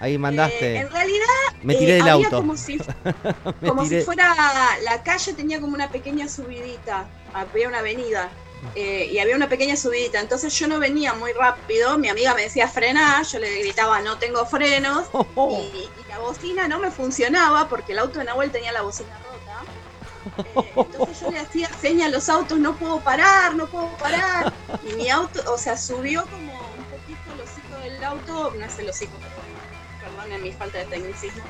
Ahí 0.02 0.18
mandaste. 0.18 0.74
Eh, 0.76 0.80
en 0.80 0.90
realidad, 0.92 1.26
me 1.64 1.74
eh, 1.74 1.78
tiré 1.78 1.94
del 1.94 2.02
había 2.10 2.14
auto. 2.26 2.38
como 2.38 2.58
si, 2.58 2.78
como 3.68 3.84
tiré- 3.84 4.00
si 4.00 4.06
fuera 4.06 4.36
la 4.84 5.04
calle, 5.04 5.34
tenía 5.34 5.62
como 5.62 5.76
una 5.76 5.90
pequeña 5.92 6.28
subidita. 6.28 7.06
Había 7.34 7.68
una 7.68 7.80
avenida. 7.80 8.30
eh, 8.76 9.10
y 9.12 9.18
había 9.20 9.36
una 9.36 9.48
pequeña 9.50 9.76
subidita. 9.76 10.20
Entonces 10.20 10.54
yo 10.54 10.68
no 10.68 10.80
venía 10.80 11.14
muy 11.14 11.32
rápido. 11.34 11.98
Mi 11.98 12.10
amiga 12.10 12.34
me 12.36 12.44
decía 12.44 12.68
frenar. 12.68 13.26
Yo 13.26 13.40
le 13.40 13.60
gritaba, 13.60 14.02
no 14.02 14.18
tengo 14.18 14.46
frenos. 14.46 15.08
Oh, 15.14 15.26
oh. 15.36 15.62
Y, 15.74 15.78
y 15.78 15.92
la 16.10 16.20
bocina 16.20 16.68
no 16.68 16.80
me 16.80 16.92
funcionaba 16.92 17.70
porque 17.70 17.94
el 17.94 18.00
auto 18.00 18.20
de 18.20 18.26
Nahuel 18.26 18.52
tenía 18.52 18.72
la 18.72 18.82
bocina 18.82 19.10
rota. 19.20 19.66
Eh, 20.62 20.72
entonces 20.76 21.20
yo 21.22 21.32
le 21.32 21.40
hacía 21.40 21.70
seña 21.80 22.06
a 22.06 22.10
los 22.10 22.30
autos, 22.30 22.60
no 22.60 22.76
puedo 22.76 23.00
parar, 23.02 23.56
no 23.56 23.68
puedo 23.68 23.88
parar. 23.98 24.54
Y 24.88 24.94
mi 24.94 25.10
auto, 25.10 25.42
o 25.52 25.58
sea, 25.58 25.76
subió 25.78 26.24
como 26.28 26.54
un 26.54 26.86
poquito 26.86 27.34
el 27.34 27.42
hocico 27.42 27.78
del 27.84 28.04
auto, 28.04 28.54
no 28.58 28.66
es 28.66 28.78
el 28.80 28.90
hocico, 28.90 29.14
perdón, 29.18 29.51
perdone 30.22 30.40
mi 30.40 30.52
falta 30.52 30.78
de 30.80 30.86
tecnicismo. 30.86 31.44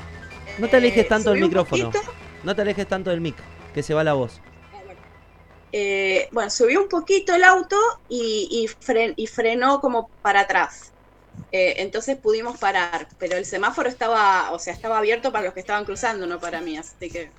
No 0.58 0.68
te 0.68 0.76
alejes 0.76 1.04
Eh, 1.04 1.08
tanto 1.08 1.30
del 1.30 1.38
micrófono. 1.40 1.90
poquito, 1.90 1.98
No 2.44 2.54
te 2.54 2.62
alejes 2.62 2.86
tanto 2.88 3.10
del 3.10 3.20
mic, 3.20 3.36
que 3.74 3.82
se 3.82 3.94
va 3.94 4.04
la 4.04 4.14
voz. 4.14 4.40
eh, 5.72 6.28
bueno, 6.32 6.50
subió 6.50 6.82
un 6.82 6.88
poquito 6.88 7.34
el 7.34 7.44
auto 7.44 7.76
y, 8.08 8.48
y, 8.50 8.66
fren- 8.84 9.14
y 9.16 9.26
frenó 9.26 9.80
como 9.80 10.10
para 10.20 10.40
atrás. 10.40 10.94
Eh, 11.52 11.76
entonces 11.78 12.18
pudimos 12.20 12.58
parar, 12.58 13.08
pero 13.18 13.36
el 13.36 13.46
semáforo 13.46 13.88
estaba, 13.88 14.52
o 14.52 14.58
sea, 14.58 14.74
estaba 14.74 14.98
abierto 14.98 15.32
para 15.32 15.44
los 15.46 15.54
que 15.54 15.60
estaban 15.60 15.84
cruzando, 15.84 16.26
no 16.26 16.40
para 16.40 16.60
mí, 16.62 16.76
así 16.78 17.10
que 17.10 17.34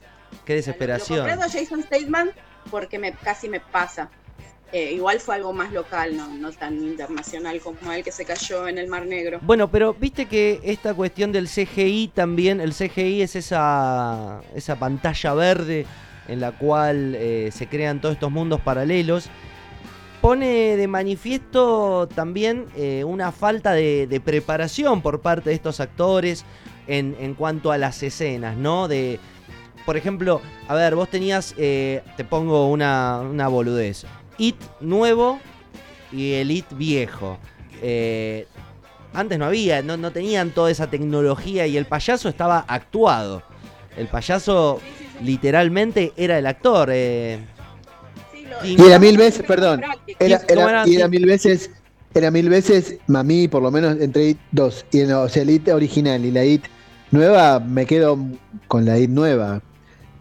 Qué 0.45 0.55
Lo 0.55 0.55
desesperación. 0.55 1.17
comprendo 1.17 1.45
a 1.45 1.49
Jason 1.49 1.83
Statham 1.83 2.31
porque 2.69 2.99
me, 2.99 3.19
casi 3.19 3.49
me 3.49 3.61
pasa. 3.61 4.13
Eh, 4.73 4.93
igual 4.93 5.19
fue 5.19 5.35
algo 5.35 5.53
más 5.53 5.71
local, 5.71 6.17
no, 6.17 6.27
no 6.29 6.51
tan 6.51 6.73
internacional 6.83 7.61
como 7.61 7.91
el 7.91 8.03
que 8.03 8.11
se 8.11 8.25
cayó 8.25 8.67
en 8.67 8.79
el 8.79 8.87
Mar 8.87 9.05
Negro. 9.05 9.37
Bueno, 9.43 9.69
pero 9.69 9.93
viste 9.93 10.25
que 10.25 10.61
esta 10.63 10.95
cuestión 10.95 11.31
del 11.31 11.47
CGI 11.47 12.09
también, 12.15 12.59
el 12.59 12.73
CGI 12.73 13.21
es 13.21 13.35
esa, 13.35 14.41
esa 14.55 14.79
pantalla 14.79 15.35
verde 15.35 15.85
en 16.27 16.39
la 16.39 16.53
cual 16.53 17.13
eh, 17.13 17.51
se 17.53 17.67
crean 17.67 18.01
todos 18.01 18.15
estos 18.15 18.31
mundos 18.31 18.61
paralelos, 18.61 19.29
pone 20.21 20.75
de 20.75 20.87
manifiesto 20.87 22.07
también 22.07 22.65
eh, 22.75 23.03
una 23.03 23.31
falta 23.31 23.73
de, 23.73 24.21
preparación 24.25 25.03
por 25.03 25.21
parte 25.21 25.51
de 25.51 25.55
estos 25.55 25.81
actores 25.81 26.45
en, 26.87 27.15
en 27.19 27.35
cuanto 27.35 27.71
a 27.71 27.77
las 27.77 28.01
escenas, 28.01 28.57
¿no? 28.57 28.87
De, 28.87 29.19
por 29.85 29.97
ejemplo, 29.97 30.41
a 30.67 30.73
ver, 30.73 30.95
vos 30.95 31.09
tenías, 31.09 31.53
te 31.53 32.25
pongo 32.27 32.71
una, 32.71 33.19
una 33.19 33.47
boludez, 33.49 34.07
It 34.37 34.55
nuevo 34.79 35.39
y 36.11 36.33
el 36.33 36.51
It 36.51 36.65
viejo. 36.71 37.37
Eh, 37.81 38.47
antes 39.13 39.37
no 39.37 39.45
había, 39.45 39.81
no, 39.81 39.97
no 39.97 40.11
tenían 40.11 40.51
toda 40.51 40.71
esa 40.71 40.89
tecnología 40.89 41.67
y 41.67 41.77
el 41.77 41.85
payaso 41.85 42.29
estaba 42.29 42.65
actuado. 42.67 43.43
El 43.97 44.07
payaso 44.07 44.79
literalmente 45.21 46.13
era 46.17 46.37
el 46.39 46.47
actor. 46.47 46.89
eh. 46.91 47.39
Y 48.63 48.81
era 48.81 48.99
mil 48.99 49.17
veces, 49.17 49.43
perdón. 49.45 49.81
Era, 50.19 50.41
y 50.85 50.95
era 50.95 51.07
mil 51.07 51.25
veces, 51.25 51.71
era 52.13 52.31
mil 52.31 52.49
veces, 52.49 52.97
a 53.13 53.23
mí 53.23 53.47
por 53.47 53.63
lo 53.63 53.71
menos 53.71 53.99
entre 53.99 54.29
IT 54.29 54.39
dos, 54.51 54.85
y 54.91 55.01
en, 55.01 55.13
o 55.13 55.27
sea, 55.29 55.41
el 55.43 55.49
IT 55.49 55.69
original 55.69 56.23
y 56.23 56.31
la 56.31 56.45
IT 56.45 56.65
nueva, 57.11 57.59
me 57.59 57.85
quedo 57.85 58.17
con 58.67 58.85
la 58.85 58.97
IT 58.99 59.09
nueva. 59.09 59.61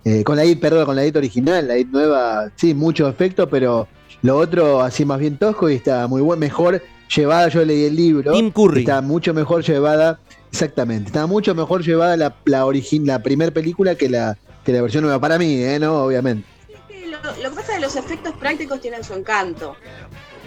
Eh, 0.04 0.24
con 0.24 0.36
la 0.36 0.44
IT, 0.44 0.60
perdón, 0.60 0.86
con 0.86 0.96
la 0.96 1.06
IT 1.06 1.14
original, 1.16 1.68
la 1.68 1.78
IT 1.78 1.88
nueva, 1.88 2.50
sí, 2.56 2.74
mucho 2.74 3.08
efecto, 3.08 3.48
pero 3.48 3.86
lo 4.22 4.36
otro 4.36 4.80
así 4.80 5.04
más 5.04 5.18
bien 5.18 5.36
tosco 5.36 5.68
y 5.68 5.74
está 5.74 6.06
muy 6.06 6.22
buen, 6.22 6.38
mejor 6.38 6.82
llevada, 7.14 7.48
yo 7.48 7.64
leí 7.64 7.84
el 7.84 7.96
libro, 7.96 8.32
Tim 8.32 8.50
Curry. 8.50 8.80
está 8.80 9.00
mucho 9.00 9.34
mejor 9.34 9.62
llevada, 9.62 10.18
exactamente, 10.50 11.08
está 11.08 11.26
mucho 11.26 11.54
mejor 11.54 11.82
llevada 11.82 12.16
la, 12.16 12.34
la, 12.44 12.64
origin, 12.64 13.06
la 13.06 13.22
primera 13.22 13.52
película 13.52 13.94
que 13.94 14.08
la, 14.08 14.38
que 14.64 14.72
la 14.72 14.82
versión 14.82 15.02
nueva, 15.04 15.20
para 15.20 15.38
mí, 15.38 15.62
¿eh? 15.62 15.78
¿no? 15.78 16.04
Obviamente. 16.04 16.46
Lo, 17.08 17.18
lo 17.42 17.50
que 17.50 17.56
pasa 17.56 17.72
es 17.72 17.74
que 17.74 17.80
los 17.80 17.96
efectos 17.96 18.34
prácticos 18.36 18.80
tienen 18.80 19.04
su 19.04 19.14
encanto. 19.14 19.76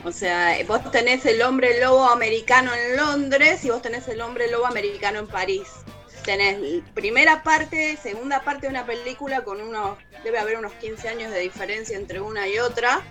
O 0.04 0.12
sea, 0.12 0.56
vos 0.68 0.92
tenés 0.92 1.26
el 1.26 1.42
hombre 1.42 1.82
lobo 1.82 2.08
americano 2.08 2.72
en 2.74 2.96
Londres 2.96 3.66
y 3.66 3.70
vos 3.70 3.82
tenés 3.82 4.08
el 4.08 4.22
hombre 4.22 4.52
lobo 4.52 4.68
americano 4.68 5.20
en 5.20 5.28
París. 5.28 5.68
Tenés 6.26 6.84
primera 6.96 7.44
parte, 7.44 7.98
segunda 7.98 8.42
parte 8.42 8.66
de 8.66 8.72
una 8.72 8.86
película 8.86 9.44
con 9.44 9.62
unos, 9.62 10.00
debe 10.24 10.40
haber 10.40 10.58
unos 10.58 10.74
15 10.74 11.08
años 11.08 11.32
de 11.32 11.40
diferencia 11.40 11.96
entre 11.96 12.20
una 12.20 12.48
y 12.48 12.58
otra. 12.58 13.04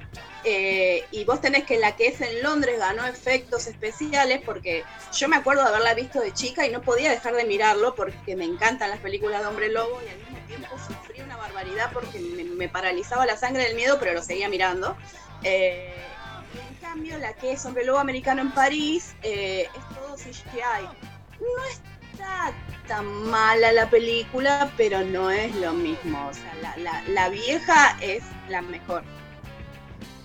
Eh, 0.42 1.04
y 1.12 1.24
vos 1.24 1.40
tenés 1.40 1.64
que 1.64 1.78
la 1.78 1.96
que 1.96 2.08
es 2.08 2.20
en 2.20 2.42
Londres 2.42 2.78
ganó 2.78 3.06
efectos 3.06 3.66
especiales 3.66 4.42
porque 4.44 4.84
yo 5.16 5.26
me 5.26 5.36
acuerdo 5.36 5.62
de 5.62 5.68
haberla 5.68 5.94
visto 5.94 6.20
de 6.20 6.34
chica 6.34 6.66
y 6.66 6.70
no 6.70 6.82
podía 6.82 7.10
dejar 7.10 7.34
de 7.34 7.44
mirarlo 7.44 7.94
porque 7.94 8.36
me 8.36 8.44
encantan 8.44 8.90
las 8.90 8.98
películas 8.98 9.40
de 9.40 9.46
hombre 9.46 9.70
lobo 9.70 10.02
y 10.04 10.08
al 10.10 10.18
mismo 10.18 10.38
tiempo 10.46 10.68
sufrí 10.86 11.22
una 11.22 11.38
barbaridad 11.38 11.90
porque 11.94 12.18
me, 12.18 12.68
paralizaba 12.68 13.24
la 13.24 13.38
sangre 13.38 13.62
del 13.64 13.74
miedo 13.74 13.96
pero 13.98 14.12
lo 14.12 14.22
seguía 14.22 14.50
mirando. 14.50 14.96
Eh, 15.44 15.94
y 16.52 16.58
en 16.58 16.74
cambio 16.80 17.16
la 17.16 17.32
que 17.32 17.52
es 17.52 17.64
hombre 17.64 17.86
lobo 17.86 17.98
americano 17.98 18.42
en 18.42 18.52
París 18.52 19.14
eh, 19.22 19.68
es 19.74 19.94
todo 19.96 20.16
CGI. 20.16 20.84
No 21.40 21.64
tan 22.86 23.06
mala 23.30 23.72
la 23.72 23.88
película 23.88 24.70
pero 24.76 25.02
no 25.04 25.30
es 25.30 25.54
lo 25.56 25.72
mismo. 25.72 26.26
O 26.28 26.34
sea, 26.34 26.54
la, 26.62 26.76
la- 26.76 27.02
la 27.08 27.28
vieja 27.28 27.96
es 28.00 28.22
la 28.48 28.62
mejor. 28.62 29.02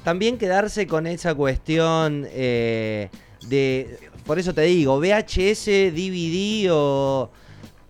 También 0.03 0.37
quedarse 0.37 0.87
con 0.87 1.07
esa 1.07 1.35
cuestión 1.35 2.25
eh, 2.31 3.09
de. 3.47 3.99
Por 4.25 4.39
eso 4.39 4.53
te 4.53 4.61
digo, 4.61 4.99
VHS, 4.99 5.65
DVD 5.93 6.69
o. 6.71 7.29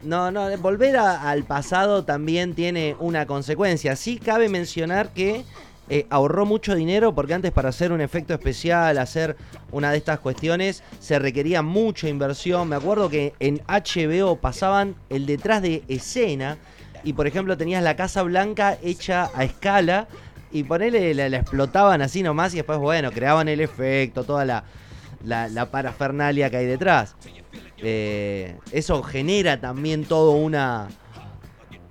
No, 0.01 0.31
no, 0.31 0.55
volver 0.59 0.95
al 0.95 1.43
pasado 1.43 2.05
también 2.05 2.53
tiene 2.55 2.95
una 2.99 3.25
consecuencia. 3.25 3.95
Sí 3.97 4.17
cabe 4.17 4.47
mencionar 4.47 5.13
que 5.13 5.43
eh, 5.89 6.05
ahorró 6.09 6.45
mucho 6.45 6.75
dinero 6.75 7.13
porque 7.15 7.33
antes 7.33 7.51
para 7.51 7.69
hacer 7.69 7.91
un 7.91 8.01
efecto 8.01 8.33
especial, 8.33 8.97
hacer 8.97 9.35
una 9.71 9.91
de 9.91 9.97
estas 9.97 10.19
cuestiones, 10.19 10.83
se 10.99 11.19
requería 11.19 11.61
mucha 11.61 12.07
inversión. 12.07 12.69
Me 12.69 12.75
acuerdo 12.75 13.09
que 13.09 13.33
en 13.39 13.61
HBO 13.67 14.35
pasaban 14.35 14.95
el 15.09 15.25
detrás 15.25 15.61
de 15.61 15.83
escena 15.87 16.57
y 17.03 17.13
por 17.13 17.27
ejemplo 17.27 17.57
tenías 17.57 17.83
la 17.83 17.95
Casa 17.95 18.23
Blanca 18.23 18.77
hecha 18.83 19.29
a 19.33 19.43
escala 19.43 20.07
y 20.51 20.63
ponele, 20.63 21.13
la, 21.13 21.29
la 21.29 21.37
explotaban 21.37 22.01
así 22.01 22.23
nomás 22.23 22.53
y 22.53 22.57
después, 22.57 22.79
bueno, 22.79 23.11
creaban 23.11 23.47
el 23.47 23.61
efecto, 23.61 24.23
toda 24.23 24.45
la, 24.45 24.63
la, 25.23 25.65
parafernalia 25.71 26.49
que 26.49 26.57
hay 26.57 26.65
detrás. 26.65 27.15
Eh, 27.77 28.57
eso 28.71 29.01
genera 29.03 29.59
también 29.59 30.05
todo 30.05 30.31
una... 30.31 30.87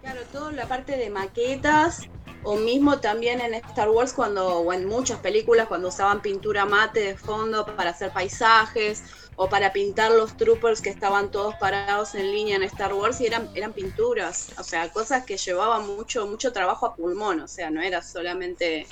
Claro, 0.03 0.21
toda 0.33 0.53
la 0.53 0.67
parte 0.67 0.97
de 0.97 1.11
maquetas, 1.11 2.09
o 2.43 2.57
mismo 2.57 2.99
también 2.99 3.41
en 3.41 3.55
Star 3.55 3.91
Wars 3.91 4.13
cuando, 4.13 4.61
o 4.61 4.73
en 4.73 4.87
muchas 4.87 5.19
películas 5.19 5.69
cuando 5.69 5.89
usaban 5.89 6.23
pintura 6.23 6.65
mate 6.65 7.01
de 7.01 7.17
fondo 7.17 7.67
para 7.77 7.91
hacer 7.91 8.13
paisajes, 8.13 9.03
o 9.41 9.49
para 9.49 9.73
pintar 9.73 10.11
los 10.11 10.37
troopers 10.37 10.81
que 10.81 10.91
estaban 10.91 11.31
todos 11.31 11.55
parados 11.55 12.17
en 12.17 12.33
línea 12.33 12.57
en 12.57 12.65
Star 12.65 12.93
Wars 12.93 13.21
y 13.21 13.27
eran, 13.27 13.49
eran 13.55 13.73
pinturas, 13.73 14.53
o 14.59 14.65
sea, 14.65 14.91
cosas 14.91 15.25
que 15.25 15.37
llevaban 15.37 15.87
mucho, 15.87 16.27
mucho 16.27 16.53
trabajo 16.53 16.87
a 16.87 16.97
pulmón, 16.97 17.41
o 17.41 17.49
sea, 17.49 17.71
no 17.71 17.81
era 17.81 18.03
solamente 18.03 18.87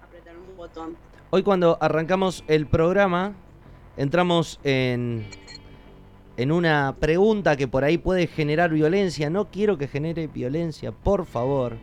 apretar 0.00 0.36
un 0.36 0.56
botón. 0.56 0.96
Hoy 1.30 1.42
cuando 1.42 1.76
arrancamos 1.80 2.44
el 2.46 2.68
programa, 2.68 3.34
entramos 3.96 4.60
en, 4.62 5.26
en 6.36 6.52
una 6.52 6.94
pregunta 7.00 7.56
que 7.56 7.66
por 7.66 7.82
ahí 7.82 7.98
puede 7.98 8.28
generar 8.28 8.70
violencia. 8.70 9.28
No 9.28 9.50
quiero 9.50 9.76
que 9.76 9.88
genere 9.88 10.28
violencia, 10.28 10.92
por 10.92 11.26
favor. 11.26 11.76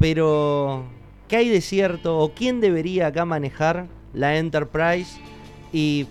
Pero, 0.00 0.84
¿qué 1.28 1.36
hay 1.36 1.48
de 1.50 1.60
cierto 1.60 2.18
o 2.18 2.32
quién 2.32 2.60
debería 2.60 3.08
acá 3.08 3.24
manejar 3.24 3.86
la 4.14 4.36
Enterprise? 4.38 5.20
Y 5.72 6.06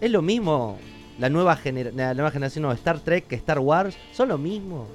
es 0.00 0.10
lo 0.10 0.22
mismo 0.22 0.76
la 1.18 1.28
nueva, 1.28 1.56
genera- 1.56 1.92
la 1.94 2.14
nueva 2.14 2.30
generación 2.30 2.68
de 2.68 2.74
Star 2.74 3.00
Trek 3.00 3.26
que 3.28 3.36
Star 3.36 3.60
Wars. 3.60 3.96
¿Son 4.12 4.28
lo 4.28 4.38
mismo? 4.38 4.86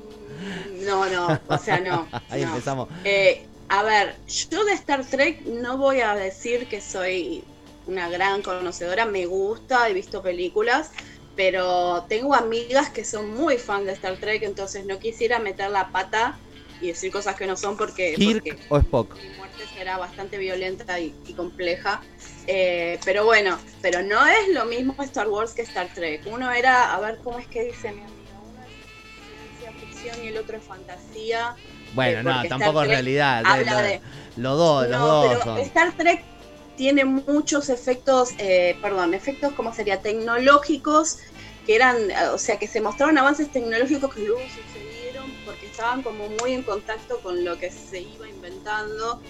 No, 0.86 1.06
no, 1.10 1.40
o 1.48 1.58
sea, 1.58 1.80
no. 1.80 2.06
Ahí 2.30 2.42
no. 2.42 2.50
empezamos. 2.50 2.90
Eh, 3.06 3.46
a 3.70 3.84
ver, 3.84 4.16
yo 4.52 4.66
de 4.66 4.74
Star 4.74 5.06
Trek 5.06 5.46
no 5.46 5.78
voy 5.78 6.02
a 6.02 6.16
decir 6.16 6.68
que 6.68 6.82
soy 6.82 7.44
una 7.88 8.10
gran 8.10 8.42
conocedora, 8.42 9.06
me 9.06 9.26
gusta, 9.26 9.88
he 9.90 9.94
visto 9.94 10.22
películas, 10.22 10.92
pero 11.36 12.04
tengo 12.10 12.34
amigas 12.36 12.90
que 12.90 13.06
son 13.06 13.34
muy 13.36 13.58
fan 13.58 13.86
de 13.86 13.94
Star 13.94 14.18
Trek, 14.18 14.44
entonces 14.44 14.86
no 14.86 15.00
quisiera 15.00 15.40
meter 15.40 15.70
la 15.70 15.90
pata 15.92 16.38
y 16.82 16.88
decir 16.90 17.12
cosas 17.12 17.36
que 17.36 17.48
no 17.48 17.56
son 17.56 17.78
porque, 17.78 18.16
¿Kirk 18.16 18.44
porque 18.44 18.58
o 18.70 18.78
Spock? 18.78 19.16
mi 19.22 19.30
muerte 19.38 19.64
será 19.74 19.98
bastante 19.98 20.38
violenta 20.38 21.00
y, 21.00 21.16
y 21.28 21.34
compleja. 21.34 22.02
Eh, 22.48 23.00
pero 23.06 23.26
bueno, 23.26 23.58
pero 23.82 24.02
no 24.04 24.26
es 24.28 24.50
lo 24.54 24.66
mismo 24.66 24.96
Star 25.04 25.28
Wars 25.30 25.54
que 25.54 25.62
Star 25.64 25.90
Trek. 25.94 26.22
Uno 26.28 26.52
era, 26.52 26.94
a 26.94 27.00
ver 27.00 27.20
cómo 27.24 27.40
es 27.40 27.48
que 27.48 27.64
dice 27.64 27.92
mi 27.92 28.02
amiga, 28.04 28.40
uno 28.52 28.62
es 28.64 29.58
ciencia 29.58 29.72
ficción 29.80 30.24
y 30.24 30.28
el 30.28 30.38
otro 30.38 30.58
es 30.58 30.64
fantasía. 30.64 31.56
Bueno, 31.94 32.20
Eh, 32.20 32.24
no, 32.24 32.48
tampoco 32.50 32.80
Trek 32.82 32.92
realidad. 32.92 33.42
habla 33.46 33.72
Lo- 33.72 33.88
de- 33.88 34.02
Los 34.38 34.58
dos, 34.58 34.82
los 34.90 35.00
no, 35.00 35.08
dos 35.24 35.44
pero. 35.46 35.58
Star 35.58 35.94
Trek 35.96 36.24
tiene 36.76 37.06
muchos 37.06 37.70
efectos, 37.70 38.32
eh, 38.38 38.78
perdón, 38.82 39.14
efectos 39.14 39.54
como 39.54 39.74
sería 39.74 40.02
tecnológicos 40.02 41.18
que 41.66 41.74
eran, 41.76 42.12
eh, 42.12 42.16
o 42.34 42.38
sea, 42.38 42.60
que 42.60 42.68
se 42.68 42.82
mostraron 42.82 43.18
avances 43.18 43.50
tecnológicos 43.50 44.14
que 44.14 44.22
luego 44.22 44.42
porque 44.54 44.75
estaban 45.76 46.04
como 46.04 46.30
muy 46.30 46.54
en 46.54 46.64
contacto 46.64 47.20
con 47.20 47.44
lo 47.44 47.60
que 47.60 47.70
se 47.70 48.00
iba 48.00 48.30
inventando. 48.30 49.22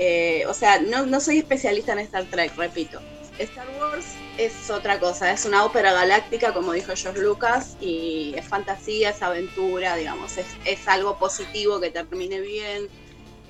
Eh, 0.00 0.44
o 0.48 0.54
sea, 0.54 0.80
no, 0.80 1.06
no 1.06 1.20
soy 1.20 1.38
especialista 1.38 1.92
en 1.92 2.00
Star 2.00 2.24
Trek, 2.24 2.56
repito. 2.56 3.00
Star 3.38 3.68
Wars 3.78 4.06
es 4.36 4.68
otra 4.68 4.98
cosa, 4.98 5.32
es 5.32 5.44
una 5.44 5.64
ópera 5.64 5.92
galáctica, 5.92 6.52
como 6.52 6.72
dijo 6.72 6.92
George 6.96 7.22
Lucas, 7.22 7.76
y 7.80 8.34
es 8.36 8.44
fantasía, 8.46 9.10
es 9.10 9.22
aventura, 9.22 9.94
digamos, 9.94 10.36
es, 10.38 10.46
es 10.64 10.88
algo 10.88 11.18
positivo 11.18 11.80
que 11.80 11.90
termine 11.90 12.40
bien. 12.40 12.88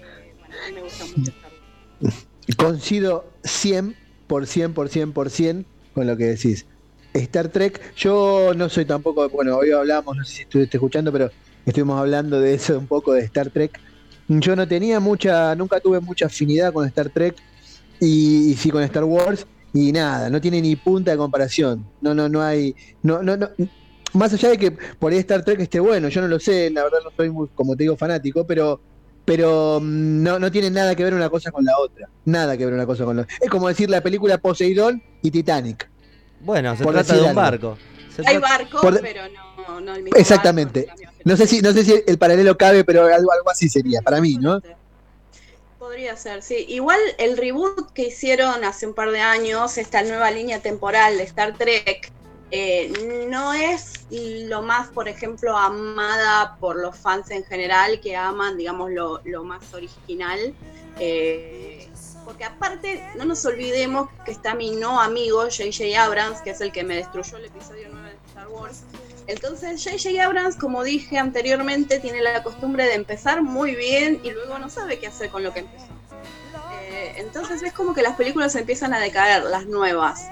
A 0.03 0.69
mí 0.69 0.75
me 0.75 0.83
gusta 0.83 1.07
mucho 1.07 1.31
Star 1.31 1.53
Wars. 2.03 2.27
Coincido 2.59 3.25
100 3.45 3.97
por 4.27 4.47
100 4.47 4.75
por 4.75 4.91
100 4.91 5.13
por 5.13 5.31
100 5.31 5.67
con 5.95 6.07
lo 6.07 6.19
que 6.19 6.25
decís. 6.25 6.67
Star 7.15 7.49
Trek, 7.49 7.95
yo 7.97 8.53
no 8.55 8.69
soy 8.69 8.85
tampoco, 8.85 9.27
bueno, 9.31 9.57
hoy 9.57 9.71
hablamos, 9.73 10.17
no 10.17 10.25
sé 10.25 10.35
si 10.35 10.43
estuviste 10.43 10.77
escuchando, 10.77 11.11
pero 11.11 11.31
estuvimos 11.67 11.99
hablando 11.99 12.41
de 12.41 12.55
eso 12.55 12.79
un 12.79 12.87
poco 12.87 13.13
de 13.13 13.21
Star 13.23 13.51
Trek. 13.51 13.79
Yo 14.29 14.57
no 14.57 14.67
tenía 14.67 15.01
mucha, 15.01 15.55
nunca 15.55 15.81
tuve 15.81 16.01
mucha 16.01 16.27
afinidad 16.27 16.73
con 16.73 16.87
Star 16.87 17.11
Trek 17.11 17.37
y, 18.01 18.51
y 18.51 18.55
sí 18.55 18.71
con 18.71 18.83
Star 18.83 19.05
Wars 19.05 19.47
y 19.75 19.93
nada, 19.93 20.29
no 20.31 20.41
tiene 20.41 20.61
ni 20.61 20.77
punta 20.77 21.11
de 21.11 21.17
comparación. 21.17 21.85
No, 22.01 22.15
no, 22.15 22.29
no 22.29 22.43
hay, 22.43 22.75
no, 23.03 23.23
no, 23.23 23.37
no. 23.37 23.49
Más 24.15 24.33
allá 24.33 24.51
de 24.51 24.59
que 24.59 24.71
por 24.71 25.13
ahí 25.13 25.19
Star 25.19 25.45
Trek 25.45 25.61
esté 25.61 25.81
bueno, 25.81 26.09
yo 26.09 26.21
no 26.21 26.29
lo 26.29 26.39
sé, 26.39 26.71
la 26.71 26.83
verdad 26.85 26.99
no 27.05 27.11
soy 27.17 27.31
muy, 27.31 27.49
como 27.55 27.75
te 27.77 27.85
digo, 27.85 27.97
fanático, 27.97 28.47
pero 28.47 28.81
pero 29.25 29.79
mm, 29.81 30.23
no, 30.23 30.39
no 30.39 30.51
tiene 30.51 30.71
nada 30.71 30.95
que 30.95 31.05
ver 31.05 31.15
una 31.15 31.31
cosa 31.31 31.51
con 31.51 31.65
la 31.65 31.79
otra. 31.79 32.09
Nada 32.25 32.57
que 32.57 32.65
ver 32.65 32.75
una 32.75 32.87
cosa 32.87 33.05
con 33.05 33.17
la 33.17 33.23
otra. 33.23 33.35
Es 33.41 33.49
como 33.51 33.69
decir 33.69 33.89
la 33.89 34.01
película 34.01 34.39
Poseidón 34.39 35.03
y 35.23 35.31
Titanic. 35.31 35.89
Bueno, 36.41 36.77
se 36.77 36.83
Por 36.83 36.93
trata 36.95 37.15
de 37.15 37.21
un 37.21 37.29
algo. 37.29 37.41
barco. 37.41 37.79
Se 38.17 38.23
Hay 38.27 38.39
barcos, 38.39 38.81
Por- 38.81 39.01
pero 39.01 39.23
no, 39.29 39.81
no 39.81 39.95
el 39.95 40.03
mismo 40.03 40.19
Exactamente. 40.19 40.87
barco, 40.87 41.03
No 41.25 41.37
sé 41.37 41.47
si, 41.47 41.61
no 41.63 41.73
sé 41.73 41.85
si 41.85 42.03
el 42.07 42.19
paralelo 42.19 42.57
cabe, 42.59 42.85
pero 42.85 43.05
algo, 43.05 43.33
algo 43.33 43.51
así 43.51 43.69
sería, 43.69 44.03
para 44.03 44.21
mí, 44.21 44.37
¿no? 44.41 44.61
Podría 45.79 46.17
ser, 46.17 46.43
sí. 46.43 46.65
Igual 46.69 47.01
el 47.19 47.37
reboot 47.37 47.93
que 47.93 48.09
hicieron 48.09 48.65
hace 48.65 48.87
un 48.87 48.95
par 48.95 49.11
de 49.11 49.21
años, 49.21 49.79
esta 49.79 50.03
nueva 50.03 50.31
línea 50.31 50.61
temporal 50.61 51.19
de 51.19 51.25
Star 51.25 51.57
Trek, 51.59 52.13
eh, 52.51 53.27
no 53.29 53.53
es 53.55 54.05
lo 54.11 54.63
más, 54.63 54.89
por 54.91 55.09
ejemplo, 55.09 55.57
amada 55.57 56.57
por 56.61 56.77
los 56.77 56.97
fans 56.97 57.31
en 57.31 57.45
general, 57.45 58.01
que 58.01 58.15
aman, 58.17 58.57
digamos, 58.59 58.91
lo, 58.91 59.21
lo 59.25 59.43
más 59.43 59.73
original. 59.75 60.55
Eh, 61.01 61.89
porque 62.25 62.45
aparte, 62.45 63.03
no 63.17 63.25
nos 63.25 63.45
olvidemos 63.45 64.09
que 64.25 64.31
está 64.31 64.55
mi 64.55 64.71
no 64.71 65.01
amigo 65.01 65.41
J.J. 65.43 66.01
Abrams, 66.01 66.41
que 66.43 66.51
es 66.51 66.61
el 66.61 66.71
que 66.71 66.85
me 66.85 66.95
destruyó 66.95 67.39
el 67.39 67.47
episodio 67.47 67.89
9 67.91 68.02
de 68.02 68.02
Star 68.43 68.49
Wars. 68.49 68.83
Entonces, 69.27 69.83
J.J. 69.83 70.25
Abrams, 70.25 70.57
como 70.57 70.83
dije 70.83 71.19
anteriormente, 71.19 72.01
tiene 72.01 72.21
la 72.23 72.43
costumbre 72.43 72.85
de 72.85 72.95
empezar 72.95 73.43
muy 73.43 73.77
bien 73.77 74.21
y 74.23 74.31
luego 74.31 74.59
no 74.59 74.69
sabe 74.69 74.99
qué 74.99 75.07
hacer 75.07 75.31
con 75.31 75.43
lo 75.45 75.53
que 75.53 75.61
empezó. 75.61 75.87
Eh, 76.83 77.15
entonces 77.19 77.63
es 77.63 77.73
como 77.73 77.95
que 77.95 78.03
las 78.03 78.17
películas 78.17 78.55
empiezan 78.57 78.93
a 78.95 78.99
decaer, 79.01 79.45
las 79.45 79.67
nuevas. 79.67 80.29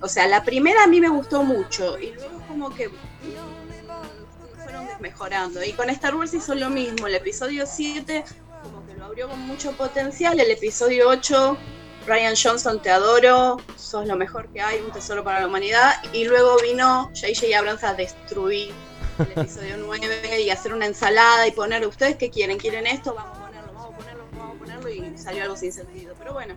O 0.00 0.08
sea, 0.08 0.26
la 0.26 0.44
primera 0.44 0.84
a 0.84 0.86
mí 0.86 1.00
me 1.00 1.08
gustó 1.08 1.42
mucho 1.42 1.98
y 1.98 2.12
luego 2.12 2.40
como 2.46 2.74
que 2.74 2.88
mm, 2.88 4.62
fueron 4.62 4.86
desmejorando. 4.86 5.64
Y 5.64 5.72
con 5.72 5.88
Star 5.88 6.14
Wars 6.14 6.34
hizo 6.34 6.54
lo 6.54 6.68
mismo. 6.68 7.06
El 7.06 7.14
episodio 7.14 7.64
7 7.66 8.24
como 8.62 8.86
que 8.86 8.94
lo 8.94 9.06
abrió 9.06 9.28
con 9.28 9.40
mucho 9.40 9.72
potencial. 9.72 10.38
El 10.38 10.50
episodio 10.50 11.08
8, 11.08 11.56
Ryan 12.06 12.34
Johnson, 12.40 12.80
te 12.82 12.90
adoro, 12.90 13.56
sos 13.76 14.06
lo 14.06 14.16
mejor 14.16 14.48
que 14.48 14.60
hay, 14.60 14.80
un 14.80 14.92
tesoro 14.92 15.24
para 15.24 15.40
la 15.40 15.46
humanidad. 15.46 15.92
Y 16.12 16.24
luego 16.24 16.56
vino 16.62 17.10
J.J. 17.14 17.58
Abrams 17.58 17.82
a 17.84 17.94
destruir 17.94 18.72
el 19.18 19.42
episodio 19.42 19.76
9 19.86 20.40
y 20.42 20.50
hacer 20.50 20.74
una 20.74 20.86
ensalada 20.86 21.46
y 21.48 21.52
poner, 21.52 21.86
¿ustedes 21.86 22.16
qué 22.16 22.30
quieren? 22.30 22.58
¿Quieren 22.58 22.86
esto? 22.86 23.14
Vamos 23.14 23.38
a 23.38 23.46
ponerlo, 23.46 23.72
vamos 23.74 23.94
a 23.94 23.98
ponerlo, 23.98 24.24
vamos 24.36 24.56
a 24.56 24.58
ponerlo 24.58 24.88
y 24.90 25.18
salió 25.18 25.42
algo 25.44 25.56
sin 25.56 25.72
sentido. 25.72 26.14
Pero 26.18 26.32
bueno, 26.34 26.54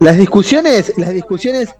Las 0.00 0.16
discusiones, 0.16 0.92
las 0.98 1.10
discusiones 1.10 1.70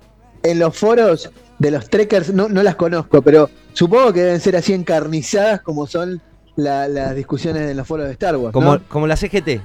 en 0.42 0.58
los 0.58 0.76
foros 0.76 1.30
de 1.58 1.70
los 1.70 1.88
trekkers 1.88 2.32
no, 2.32 2.48
no 2.48 2.62
las 2.62 2.74
conozco, 2.74 3.22
pero 3.22 3.48
supongo 3.72 4.12
que 4.12 4.22
deben 4.22 4.40
ser 4.40 4.56
así 4.56 4.72
encarnizadas 4.72 5.60
como 5.62 5.86
son 5.86 6.20
la- 6.56 6.88
las 6.88 7.14
discusiones 7.14 7.70
en 7.70 7.76
los 7.76 7.86
foros 7.86 8.06
de 8.06 8.12
Star 8.12 8.36
Wars. 8.36 8.46
¿no? 8.46 8.52
como, 8.52 8.80
como 8.88 9.06
la 9.06 9.16
CGT. 9.16 9.60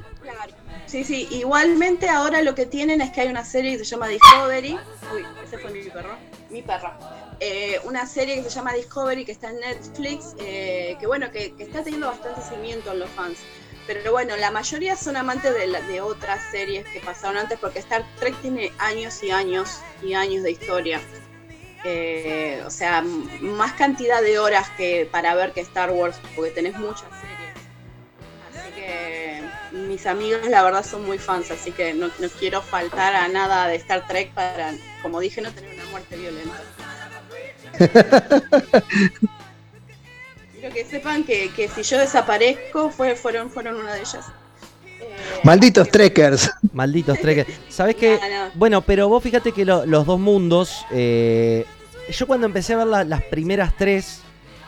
Sí, 0.89 1.03
sí, 1.03 1.27
igualmente 1.29 2.09
ahora 2.09 2.41
lo 2.41 2.55
que 2.55 2.65
tienen 2.65 2.99
es 3.01 3.11
que 3.11 3.21
hay 3.21 3.27
una 3.27 3.45
serie 3.45 3.73
que 3.77 3.85
se 3.85 3.91
llama 3.91 4.07
Discovery. 4.07 4.73
Uy, 5.13 5.25
ese 5.45 5.59
fue 5.59 5.69
mi 5.69 5.83
perro. 5.83 6.17
Mi 6.49 6.61
perra. 6.63 6.97
Eh, 7.39 7.79
una 7.83 8.07
serie 8.07 8.37
que 8.37 8.43
se 8.43 8.49
llama 8.49 8.73
Discovery 8.73 9.23
que 9.23 9.31
está 9.31 9.51
en 9.51 9.59
Netflix, 9.59 10.33
eh, 10.39 10.97
que 10.99 11.05
bueno, 11.05 11.29
que, 11.31 11.53
está 11.59 11.83
teniendo 11.83 12.07
bastante 12.07 12.41
seguimiento 12.41 12.91
en 12.91 12.99
los 12.99 13.09
fans. 13.11 13.37
Pero 13.85 14.11
bueno, 14.11 14.35
la 14.37 14.49
mayoría 14.49 14.95
son 14.95 15.15
amantes 15.15 15.53
de, 15.53 15.67
la- 15.67 15.81
de 15.81 16.01
otras 16.01 16.41
series 16.51 16.85
que 16.87 16.99
pasaron 17.01 17.37
antes, 17.37 17.59
porque 17.59 17.79
Star 17.79 18.03
Trek 18.19 18.35
tiene 18.41 18.71
años 18.79 19.21
y 19.21 19.29
años 19.29 19.81
y 20.01 20.15
años 20.15 20.41
de 20.41 20.51
historia. 20.51 20.99
Eh, 21.83 22.63
o 22.65 22.69
sea, 22.71 23.01
más 23.41 23.73
cantidad 23.73 24.21
de 24.23 24.39
horas 24.39 24.67
que 24.71 25.07
para 25.11 25.35
ver 25.35 25.53
que 25.53 25.61
Star 25.61 25.91
Wars, 25.91 26.17
porque 26.35 26.49
tenés 26.51 26.77
muchas 26.79 27.07
series. 27.21 27.38
Que 28.89 29.41
mis 29.71 30.05
amigos 30.07 30.47
la 30.49 30.63
verdad 30.63 30.83
son 30.83 31.05
muy 31.05 31.19
fans, 31.19 31.51
así 31.51 31.71
que 31.71 31.93
no, 31.93 32.07
no 32.07 32.29
quiero 32.39 32.61
faltar 32.61 33.15
a 33.15 33.27
nada 33.27 33.67
de 33.67 33.75
Star 33.75 34.07
Trek 34.07 34.31
para, 34.33 34.71
como 35.03 35.19
dije, 35.19 35.41
no 35.41 35.51
tener 35.51 35.75
una 35.75 35.85
muerte 35.91 36.15
violenta. 36.17 36.55
Quiero 40.53 40.73
que 40.73 40.85
sepan 40.85 41.23
que, 41.23 41.51
que 41.55 41.67
si 41.69 41.83
yo 41.83 41.97
desaparezco, 41.99 42.89
fue, 42.89 43.15
fueron, 43.15 43.49
fueron 43.49 43.75
una 43.77 43.93
de 43.93 43.99
ellas. 44.01 44.25
Eh, 44.99 45.15
Malditos 45.43 45.85
que- 45.87 45.91
trekkers. 45.91 46.49
Malditos 46.73 47.17
trekkers. 47.19 47.47
No, 47.77 47.85
no. 48.45 48.51
Bueno, 48.55 48.81
pero 48.81 49.07
vos 49.07 49.23
fíjate 49.23 49.51
que 49.51 49.65
lo- 49.65 49.85
los 49.85 50.05
dos 50.05 50.19
mundos. 50.19 50.85
eh, 50.91 51.65
yo 52.09 52.25
cuando 52.27 52.47
empecé 52.47 52.73
a 52.73 52.77
ver 52.77 52.87
la- 52.87 53.03
las 53.03 53.21
primeras 53.23 53.77
tres, 53.77 54.21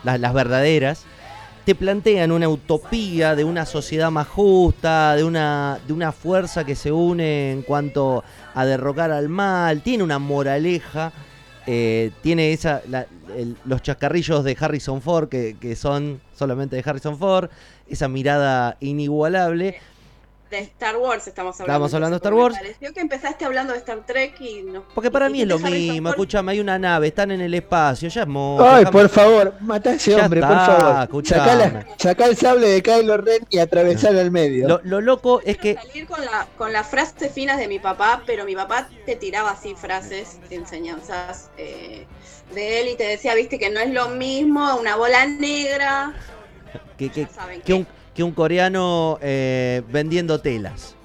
las 0.04 0.34
verdaderas, 0.34 1.06
te 1.66 1.76
plantean 1.76 2.32
una 2.32 2.50
utopía 2.50 3.36
de 3.36 3.44
una 3.44 3.66
sociedad 3.66 4.10
más 4.10 4.28
justa, 4.28 5.16
de 5.16 5.24
una, 5.24 5.80
de 5.88 5.94
una 5.94 6.12
fuerza 6.12 6.64
que 6.66 6.76
se 6.76 6.92
une 6.92 7.52
en 7.52 7.62
cuanto 7.62 8.24
a 8.56 8.66
derrocar 8.66 9.12
al 9.12 9.30
mal, 9.30 9.82
tiene 9.82 10.04
una 10.04 10.18
moraleja, 10.20 11.12
eh, 11.68 12.12
tiene 12.22 12.52
esa, 12.54 12.82
la- 12.90 13.06
los 13.66 13.82
chascarrillos 13.84 14.44
de 14.44 14.58
Harrison 14.60 15.02
Ford, 15.02 15.30
que, 15.30 15.56
que 15.60 15.76
son 15.76 16.20
solamente 16.36 16.76
de 16.76 16.84
Harrison 16.84 17.18
Ford, 17.18 17.50
esa 17.88 18.08
mirada 18.08 18.78
inigualable. 18.80 19.76
De 20.52 20.60
Star 20.60 20.98
Wars 20.98 21.26
estamos 21.28 21.56
hablando. 21.56 21.64
Estábamos 21.88 21.94
hablando 21.94 22.16
de 22.16 22.18
Star 22.18 22.34
Wars. 22.34 22.56
Me 22.56 22.62
pareció 22.62 22.94
que 22.94 23.00
empezaste 23.00 23.46
hablando 23.46 23.72
de 23.72 23.80
Star 23.80 24.06
Trek 24.06 24.40
y 24.42 24.64
no. 24.64 24.84
Porque 24.94 25.10
para 25.10 25.30
y 25.30 25.32
mí 25.32 25.42
es 25.44 25.48
lo 25.48 25.58
mismo, 25.60 26.10
escúchame, 26.10 26.52
hay 26.52 26.60
una 26.60 26.78
nave, 26.78 27.08
están 27.08 27.32
en 27.32 27.40
el 27.40 27.54
espacio, 27.54 28.10
ya 28.10 28.22
es 28.24 28.28
mozo, 28.28 28.64
Ay, 28.70 28.84
déjame- 28.84 28.92
por 28.92 29.10
favor, 29.10 29.54
mata 29.62 29.92
a 29.92 29.94
ese 29.94 30.12
Ya 30.12 30.26
hombre, 30.26 30.42
está, 30.42 30.50
por 30.50 30.78
favor. 30.86 31.04
escuchame. 31.04 31.40
Sacá, 31.42 31.56
la- 31.56 31.88
sacá 31.98 32.26
el 32.26 32.36
sable 32.36 32.68
de 32.68 32.84
Kylo 32.84 33.18
Ren 33.18 33.48
y 33.50 33.60
atravesalo 33.60 34.20
al 34.20 34.30
medio. 34.30 34.68
Lo, 34.68 34.82
lo 34.84 35.00
loco 35.02 35.42
es 35.46 35.58
que 35.58 35.76
salir 35.76 36.06
con, 36.06 36.20
la, 36.26 36.46
con 36.58 36.74
las 36.74 36.86
frases 36.88 37.32
finas 37.32 37.58
de 37.58 37.70
mi 37.70 37.80
papá, 37.80 38.22
pero 38.26 38.44
mi 38.44 38.56
papá 38.56 38.90
te 39.06 39.16
tiraba 39.16 39.52
así 39.52 39.74
frases, 39.76 40.38
enseñanzas 40.50 41.50
eh, 41.58 42.06
de 42.54 42.82
él 42.82 42.90
y 42.90 42.96
te 42.98 43.06
decía, 43.06 43.36
viste, 43.36 43.58
que 43.58 43.70
no 43.70 43.80
es 43.80 43.90
lo 43.92 44.10
mismo 44.10 44.76
una 44.78 44.98
bola 44.98 45.26
negra. 45.26 46.14
que, 46.98 47.10
que- 47.10 47.22
Ya 47.24 47.30
saben 47.30 47.62
que 47.62 47.74
un, 47.74 47.88
que 48.16 48.24
un 48.24 48.32
coreano 48.32 49.18
eh, 49.22 49.82
vendiendo 49.90 50.40
telas. 50.40 50.96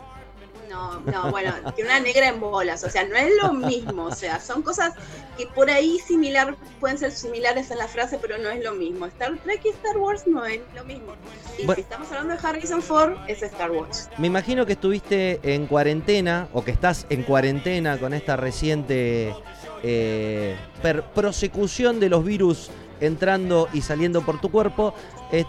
No, 0.68 1.00
no, 1.00 1.30
bueno, 1.30 1.52
que 1.74 1.82
una 1.84 2.00
negra 2.00 2.28
en 2.28 2.38
bolas, 2.38 2.84
o 2.84 2.90
sea, 2.90 3.04
no 3.04 3.16
es 3.16 3.30
lo 3.42 3.52
mismo, 3.54 4.04
o 4.06 4.14
sea, 4.14 4.40
son 4.40 4.60
cosas 4.62 4.92
que 5.38 5.46
por 5.46 5.70
ahí 5.70 5.98
similar, 6.00 6.54
pueden 6.80 6.98
ser 6.98 7.12
similares 7.12 7.70
en 7.70 7.78
la 7.78 7.88
frase, 7.88 8.18
pero 8.20 8.36
no 8.36 8.50
es 8.50 8.62
lo 8.62 8.74
mismo. 8.74 9.06
Star 9.06 9.38
Trek 9.38 9.60
y 9.64 9.68
Star 9.70 9.96
Wars 9.96 10.24
no 10.26 10.44
es 10.44 10.60
lo 10.74 10.84
mismo. 10.84 11.14
Y 11.58 11.64
Bueno. 11.64 11.76
si 11.76 11.80
estamos 11.80 12.08
hablando 12.12 12.34
de 12.34 12.46
Harrison 12.46 12.82
Ford, 12.82 13.14
es 13.26 13.42
Star 13.42 13.70
Wars. 13.70 14.10
Me 14.18 14.26
imagino 14.26 14.66
que 14.66 14.72
estuviste 14.72 15.40
en 15.42 15.66
cuarentena 15.66 16.48
o 16.52 16.62
que 16.62 16.72
estás 16.72 17.06
en 17.08 17.22
cuarentena 17.22 17.98
con 17.98 18.12
esta 18.12 18.36
reciente 18.36 19.34
eh, 19.82 20.56
per- 20.82 21.04
prosecución 21.04 22.00
de 22.00 22.08
los 22.10 22.22
virus 22.24 22.70
entrando 23.01 23.68
y 23.73 23.82
saliendo 23.82 24.23
por 24.23 24.40
tu 24.40 24.51
cuerpo. 24.51 24.94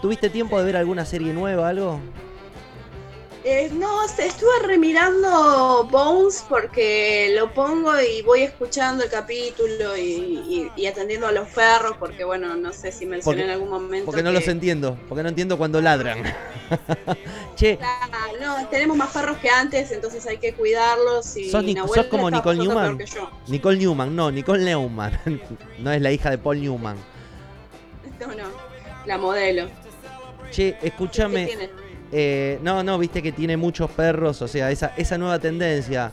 ¿Tuviste 0.02 0.28
tiempo 0.30 0.58
de 0.58 0.64
ver 0.64 0.76
alguna 0.76 1.04
serie 1.04 1.32
nueva, 1.32 1.68
algo? 1.68 2.00
Eh, 3.44 3.70
no, 3.72 4.04
estuve 4.04 4.50
remirando 4.66 5.88
Bones 5.90 6.44
porque 6.48 7.32
lo 7.38 7.54
pongo 7.54 7.92
y 7.98 8.20
voy 8.22 8.42
escuchando 8.42 9.04
el 9.04 9.10
capítulo 9.10 9.96
y, 9.96 10.00
y- 10.02 10.72
y 10.76 10.86
atendiendo 10.86 11.28
a 11.28 11.32
los 11.32 11.48
perros 11.48 11.94
porque, 11.98 12.24
bueno, 12.24 12.56
no 12.56 12.72
sé 12.72 12.92
si 12.92 13.06
mencioné 13.06 13.22
Porque- 13.24 13.44
en 13.44 13.50
algún 13.50 13.70
momento. 13.70 14.04
Porque 14.06 14.22
no 14.22 14.30
que- 14.30 14.34
los 14.40 14.48
entiendo, 14.48 14.98
porque 15.08 15.22
no 15.22 15.30
entiendo 15.30 15.56
cuando 15.56 15.80
ladran. 15.80 16.22
che, 17.56 17.78
no, 18.40 18.66
tenemos 18.68 18.96
más 18.98 19.10
perros 19.12 19.38
que 19.38 19.48
antes, 19.48 19.92
entonces 19.92 20.26
hay 20.26 20.36
que 20.38 20.52
cuidarlos. 20.52 21.34
Y 21.36 21.48
Sos 21.48 21.64
como 22.10 22.30
Nicole 22.30 22.58
Newman. 22.58 22.98
yo. 22.98 23.30
Nicole 23.46 23.78
Newman, 23.78 24.14
no, 24.14 24.30
Nicole 24.30 24.64
Neumann. 24.64 25.18
no 25.78 25.92
es 25.92 26.02
la 26.02 26.10
hija 26.12 26.30
de 26.30 26.36
Paul 26.38 26.60
Newman. 26.60 26.96
No, 28.20 28.26
no, 28.28 28.48
la 29.06 29.18
modelo. 29.18 29.68
Che, 30.50 30.76
¿Qué 30.80 30.88
escúchame. 30.88 31.48
Eh, 32.10 32.58
no, 32.62 32.82
no, 32.82 32.98
viste 32.98 33.22
que 33.22 33.32
tiene 33.32 33.56
muchos 33.56 33.90
perros, 33.90 34.40
o 34.42 34.48
sea, 34.48 34.70
esa, 34.70 34.92
esa 34.96 35.18
nueva 35.18 35.38
tendencia. 35.38 36.10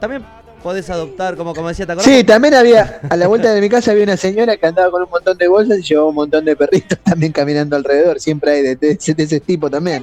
También 0.00 0.24
podés 0.62 0.88
adoptar, 0.90 1.36
como, 1.36 1.54
como 1.54 1.68
decía, 1.68 1.84
¿te 1.86 1.92
acordás? 1.92 2.10
Sí, 2.10 2.24
también 2.24 2.54
había, 2.54 3.00
a 3.08 3.16
la 3.16 3.26
vuelta 3.28 3.52
de 3.52 3.60
mi 3.60 3.68
casa 3.68 3.90
había 3.92 4.04
una 4.04 4.16
señora 4.16 4.56
que 4.56 4.66
andaba 4.66 4.90
con 4.90 5.02
un 5.02 5.10
montón 5.10 5.36
de 5.36 5.48
bolsas 5.48 5.78
y 5.78 5.82
llevaba 5.82 6.08
un 6.08 6.14
montón 6.14 6.44
de 6.44 6.56
perritos 6.56 6.98
también 7.04 7.32
caminando 7.32 7.76
alrededor. 7.76 8.18
Siempre 8.20 8.52
hay 8.52 8.62
de, 8.62 8.76
de 8.76 8.90
ese- 8.92 9.14
de 9.14 9.22
ese 9.24 9.40
tipo 9.40 9.68
también. 9.70 10.02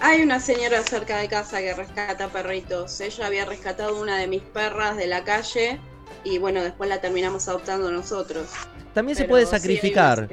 Hay, 0.00 0.16
Hay 0.18 0.22
una 0.22 0.40
señora 0.40 0.82
cerca 0.82 1.18
de 1.18 1.28
casa 1.28 1.58
que 1.60 1.72
rescata 1.74 2.28
perritos. 2.28 3.00
Ella 3.00 3.26
había 3.26 3.44
rescatado 3.44 4.00
una 4.00 4.18
de 4.18 4.26
mis 4.26 4.42
perras 4.42 4.96
de 4.96 5.06
la 5.06 5.22
calle 5.22 5.80
y 6.24 6.38
bueno, 6.38 6.62
después 6.62 6.88
la 6.88 7.00
terminamos 7.00 7.48
adoptando 7.48 7.90
nosotros. 7.90 8.46
También 8.94 9.16
se 9.16 9.24
puede 9.24 9.46
sacrificar. 9.46 10.28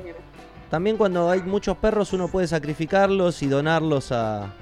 También 0.69 0.97
cuando 0.97 1.29
hay 1.29 1.41
muchos 1.41 1.77
perros 1.77 2.13
uno 2.13 2.27
puede 2.27 2.47
sacrificarlos 2.47 3.41
y 3.41 3.47
donarlos 3.47 4.11
a 4.11 4.53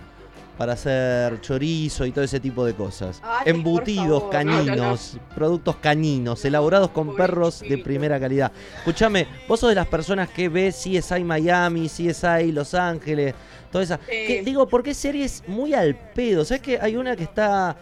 para 0.57 0.73
hacer 0.73 1.39
chorizo 1.41 2.03
y 2.07 2.11
todo 2.11 2.23
ese 2.25 2.39
tipo 2.39 2.65
de 2.65 2.73
cosas. 2.73 3.21
Ay, 3.23 3.43
Embutidos 3.51 4.23
favor, 4.23 4.45
no, 4.45 4.51
no, 4.53 4.57
no. 4.57 4.65
caninos, 4.65 5.17
productos 5.35 5.75
caninos, 5.75 6.43
elaborados 6.45 6.89
con 6.89 7.15
perros 7.15 7.59
de 7.59 7.77
primera 7.77 8.19
calidad. 8.19 8.51
Escúchame, 8.79 9.27
vos 9.47 9.59
sos 9.59 9.69
de 9.69 9.75
las 9.75 9.85
personas 9.85 10.29
que 10.29 10.49
ve 10.49 10.69
CSI 10.71 11.23
Miami, 11.23 11.87
CSI 11.87 12.51
Los 12.51 12.73
Ángeles, 12.73 13.35
toda 13.71 13.83
esa. 13.83 13.97
Sí. 13.97 14.11
que- 14.25 14.41
digo, 14.43 14.67
porque 14.67 14.95
series 14.95 15.43
muy 15.45 15.75
al 15.75 15.95
pedo. 15.95 16.43
¿Sabes 16.43 16.63
que 16.63 16.79
hay 16.81 16.95
una 16.95 17.15
que 17.15 17.23
está 17.25 17.75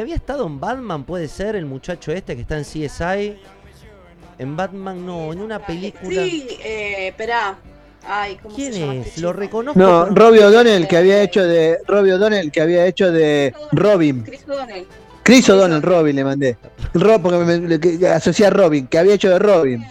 que 0.00 0.02
había 0.02 0.14
estado 0.16 0.46
en 0.46 0.58
Batman, 0.58 1.04
puede 1.04 1.28
ser 1.28 1.56
el 1.56 1.66
muchacho 1.66 2.10
este 2.10 2.34
que 2.34 2.40
está 2.40 2.56
en 2.56 2.64
CSI? 2.64 3.38
En 4.38 4.56
Batman 4.56 5.04
no, 5.04 5.30
en 5.30 5.40
una 5.42 5.58
película. 5.58 6.22
Sí, 6.24 6.48
eh, 6.64 7.08
espera. 7.08 7.58
Ay, 8.08 8.38
¿cómo 8.42 8.56
¿Quién 8.56 8.72
se 8.72 8.80
llama 8.80 8.94
es? 8.94 9.08
este 9.08 9.20
Lo 9.20 9.34
reconozco. 9.34 9.78
No, 9.78 10.06
Robbie 10.06 10.42
O'Donnell 10.42 10.88
que 10.88 10.96
había 10.96 11.20
hecho 11.22 11.44
de 11.44 11.76
Robbie 11.86 12.14
O'Donnell 12.14 12.50
que 12.50 12.62
había 12.62 12.86
hecho 12.86 13.12
de 13.12 13.54
Robin. 13.72 14.22
Chris 14.22 14.40
O'Donnell. 14.48 14.86
Chris 15.22 15.50
O'Donnell, 15.50 15.82
Robin 15.82 16.16
le 16.16 16.24
mandé. 16.24 16.56
Rob 16.94 17.20
porque 17.20 17.36
me, 17.44 17.60
me- 17.60 17.78
que- 17.78 18.08
asocié 18.08 18.46
a 18.46 18.50
Robin, 18.50 18.86
que 18.86 18.98
había 18.98 19.12
hecho 19.16 19.28
de 19.28 19.38
Robin. 19.38 19.84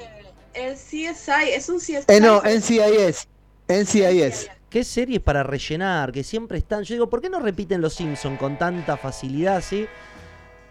El 0.56 0.74
CSI, 0.74 1.52
es 1.54 1.70
un 1.70 1.78
CSI. 1.78 1.98
Eh, 2.08 2.20
no, 2.20 2.42
NCIS. 2.44 3.28
NCIS. 3.68 4.50
¿Qué 4.70 4.84
series 4.84 5.20
para 5.20 5.42
rellenar? 5.44 6.12
Que 6.12 6.24
siempre 6.24 6.58
están. 6.60 6.84
Yo 6.84 6.94
digo, 6.96 7.10
¿por 7.10 7.22
qué 7.22 7.30
no 7.30 7.40
repiten 7.40 7.82
los 7.82 7.94
Simpson 7.96 8.38
con 8.38 8.58
tanta 8.58 8.98
facilidad 8.98 9.58
así? 9.58 9.88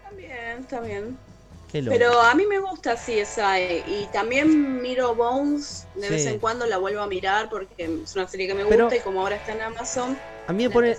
También, 0.03 0.63
también. 0.69 1.17
Qué 1.69 1.81
loco. 1.81 1.95
Pero 1.97 2.19
a 2.21 2.33
mí 2.33 2.45
me 2.47 2.59
gusta 2.59 2.95
CSI 2.95 3.83
y 3.87 4.07
también 4.11 4.81
miro 4.81 5.13
Bones, 5.13 5.85
de 5.95 6.03
Sí. 6.07 6.09
vez 6.13 6.25
en 6.25 6.39
cuando 6.39 6.65
la 6.65 6.77
vuelvo 6.77 7.01
a 7.01 7.07
mirar 7.07 7.49
porque 7.49 7.99
es 8.03 8.15
una 8.15 8.27
serie 8.27 8.47
que 8.47 8.55
me 8.55 8.65
Pero- 8.65 8.85
gusta 8.85 8.97
y 8.97 9.01
como 9.01 9.21
ahora 9.21 9.35
está 9.35 9.51
en 9.51 9.61
Amazon, 9.61 10.17
a 10.47 10.53
mí 10.53 10.63
me 10.63 10.69
pone, 10.71 10.95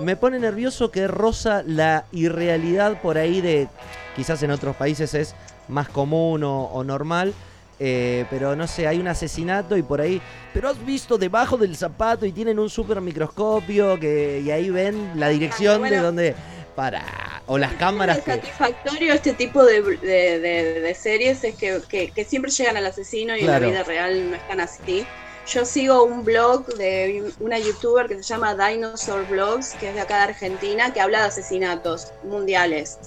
me 0.00 0.16
pone 0.16 0.38
nervioso 0.38 0.90
que 0.90 1.06
roza 1.08 1.62
la 1.66 2.06
irrealidad 2.12 3.02
por 3.02 3.18
ahí 3.18 3.40
de. 3.42 3.68
Quizás 4.16 4.42
en 4.42 4.50
otros 4.50 4.74
países 4.76 5.12
es 5.14 5.34
más 5.68 5.88
común 5.90 6.42
o, 6.42 6.64
o 6.64 6.82
normal. 6.84 7.34
Eh, 7.80 8.24
pero 8.30 8.56
no 8.56 8.66
sé, 8.66 8.86
hay 8.86 8.98
un 8.98 9.08
asesinato 9.08 9.76
y 9.76 9.82
por 9.82 10.00
ahí. 10.00 10.20
Pero 10.52 10.68
has 10.68 10.84
visto 10.84 11.18
debajo 11.18 11.56
del 11.56 11.76
zapato 11.76 12.26
y 12.26 12.32
tienen 12.32 12.58
un 12.58 12.68
super 12.70 13.00
microscopio 13.00 13.98
que, 14.00 14.40
y 14.44 14.50
ahí 14.50 14.70
ven 14.70 15.12
la 15.14 15.28
dirección 15.28 15.74
de 15.74 15.88
bueno. 15.88 16.02
donde. 16.02 16.34
Para. 16.74 17.04
O 17.46 17.58
las 17.58 17.72
cámaras 17.74 18.18
Lo 18.18 18.24
que. 18.24 18.30
satisfactorio 18.32 19.12
este 19.12 19.32
tipo 19.32 19.64
de, 19.64 19.82
de- 19.82 20.38
de- 20.38 20.80
de 20.80 20.94
series 20.94 21.42
es 21.42 21.56
que, 21.56 21.80
que- 21.88 22.12
que 22.12 22.24
siempre 22.24 22.52
llegan 22.52 22.76
al 22.76 22.86
asesino 22.86 23.36
y 23.36 23.40
Claro. 23.40 23.66
en 23.66 23.72
la 23.74 23.78
vida 23.80 23.84
real 23.84 24.30
no 24.30 24.36
están 24.36 24.60
así. 24.60 25.04
Yo 25.48 25.64
sigo 25.64 26.04
un 26.04 26.24
blog 26.24 26.66
de 26.76 27.32
una 27.40 27.58
youtuber 27.58 28.06
que 28.06 28.14
se 28.16 28.22
llama 28.22 28.54
Dinosaur 28.54 29.26
Blogs, 29.26 29.70
que 29.80 29.88
es 29.88 29.94
de 29.94 30.00
acá 30.02 30.18
de 30.18 30.22
Argentina, 30.24 30.92
que 30.92 31.00
habla 31.00 31.22
de 31.22 31.28
asesinatos 31.28 32.12
mundiales. 32.22 32.98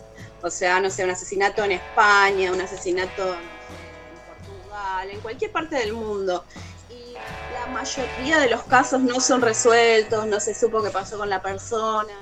O 0.41 0.49
sea, 0.49 0.81
no 0.81 0.89
sé, 0.89 1.05
un 1.05 1.11
asesinato 1.11 1.63
en 1.63 1.71
España, 1.73 2.51
un 2.51 2.59
asesinato 2.59 3.35
en 5.11 5.19
cualquier 5.21 5.51
parte 5.51 5.75
del 5.77 5.93
mundo. 5.93 6.45
Y 6.89 7.13
la 7.13 7.67
mayoría 7.71 8.39
de 8.39 8.49
los 8.49 8.63
casos 8.63 9.01
no 9.01 9.19
son 9.19 9.41
resueltos, 9.41 10.25
no 10.27 10.39
se 10.39 10.53
supo 10.53 10.83
qué 10.83 10.89
pasó 10.89 11.17
con 11.17 11.29
la 11.29 11.41
persona, 11.41 12.13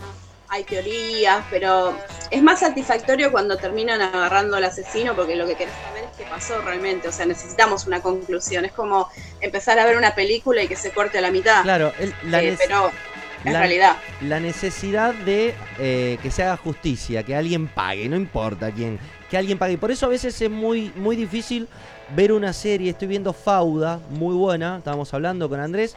hay 0.51 0.63
teorías, 0.63 1.43
pero 1.51 1.95
es 2.31 2.41
más 2.41 2.59
satisfactorio 2.61 3.31
cuando 3.31 3.57
terminan 3.57 4.01
agarrando 4.01 4.57
al 4.57 4.63
asesino 4.63 5.15
porque 5.15 5.35
lo 5.35 5.45
que 5.45 5.55
querés 5.55 5.73
saber 5.87 6.05
es 6.05 6.17
qué 6.17 6.23
pasó 6.23 6.59
realmente. 6.61 7.07
O 7.07 7.11
sea, 7.11 7.25
necesitamos 7.25 7.85
una 7.85 8.01
conclusión. 8.01 8.65
Es 8.65 8.71
como 8.71 9.09
empezar 9.41 9.77
a 9.79 9.85
ver 9.85 9.95
una 9.97 10.15
película 10.15 10.63
y 10.63 10.67
que 10.67 10.75
se 10.75 10.91
corte 10.91 11.19
a 11.19 11.21
la 11.21 11.31
mitad. 11.31 11.61
Claro, 11.63 11.93
el- 11.99 12.13
la, 12.23 12.41
Eh, 12.41 12.55
pero 12.57 12.91
la- 13.43 13.59
realidad. 13.59 13.97
la 14.21 14.39
necesidad 14.39 15.13
de 15.13 15.53
eh, 15.77 16.17
que 16.21 16.31
se 16.31 16.43
haga 16.43 16.57
justicia, 16.57 17.21
que 17.23 17.35
alguien 17.35 17.67
pague, 17.67 18.09
no 18.09 18.15
importa 18.15 18.71
quién, 18.71 18.99
que 19.29 19.37
alguien 19.37 19.57
pague. 19.59 19.73
Y 19.73 19.77
por 19.77 19.91
eso 19.91 20.07
a 20.07 20.09
veces 20.09 20.39
es 20.41 20.49
muy, 20.49 20.91
muy 20.95 21.15
difícil 21.15 21.67
ver 22.15 22.31
una 22.31 22.53
serie. 22.53 22.91
Estoy 22.91 23.07
viendo 23.07 23.33
Fauda, 23.33 23.99
muy 24.09 24.35
buena, 24.35 24.77
estábamos 24.77 25.13
hablando 25.13 25.49
con 25.49 25.59
Andrés, 25.59 25.95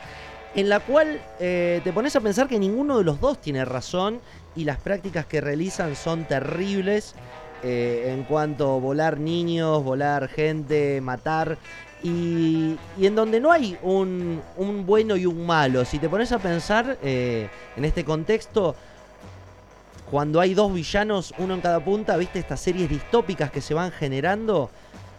en 0.55 0.68
la 0.68 0.80
cual 0.80 1.20
eh, 1.40 1.80
te 1.82 1.93
pones 1.93 2.14
a 2.16 2.20
pensar 2.20 2.48
que 2.48 2.59
ninguno 2.59 2.98
de 2.98 3.05
los 3.05 3.20
dos 3.20 3.39
tiene 3.39 3.64
razón 3.64 4.20
y 4.55 4.64
las 4.64 4.78
prácticas 4.78 5.26
que 5.26 5.40
realizan 5.40 5.97
son 5.97 6.24
terribles 6.24 7.14
eh, 7.62 8.12
en 8.12 8.24
cuanto 8.24 8.74
a 8.74 8.78
volar 8.78 9.18
niños, 9.18 9.82
volar 9.82 10.28
gente, 10.28 11.01
matar. 11.01 11.59
Y, 12.02 12.76
en 13.01 13.14
donde 13.14 13.39
no 13.39 13.52
hay 13.52 13.78
un, 13.82 14.43
un 14.56 14.84
bueno 14.84 15.16
y 15.16 15.24
un 15.24 15.47
malo. 15.47 15.84
Si 15.84 16.01
te 16.01 16.09
pones 16.09 16.32
a 16.32 16.40
pensar 16.40 16.98
eh, 17.02 17.48
en 17.76 17.84
este 17.84 18.05
contexto, 18.05 18.74
cuando 20.10 20.40
hay 20.40 20.52
dos 20.52 20.74
villanos, 20.74 21.32
uno 21.39 21.55
en 21.55 21.60
cada 21.60 21.78
punta, 21.80 22.16
viste 22.16 22.40
estas 22.40 22.60
series 22.60 22.90
distópicas 22.90 23.52
que 23.52 23.60
se 23.60 23.72
van 23.72 23.93
generando, 23.93 24.68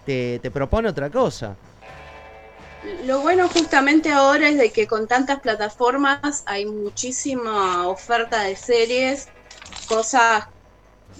te, 0.05 0.39
te 0.39 0.51
propone 0.51 0.89
otra 0.89 1.09
cosa. 1.09 1.55
Lo 3.05 3.21
bueno 3.21 3.47
justamente 3.47 4.11
ahora 4.11 4.49
es 4.49 4.57
de 4.57 4.71
que 4.71 4.87
con 4.87 5.07
tantas 5.07 5.39
plataformas 5.39 6.43
hay 6.45 6.65
muchísima 6.65 7.87
oferta 7.87 8.43
de 8.43 8.55
series, 8.57 9.29
cosas 9.87 10.45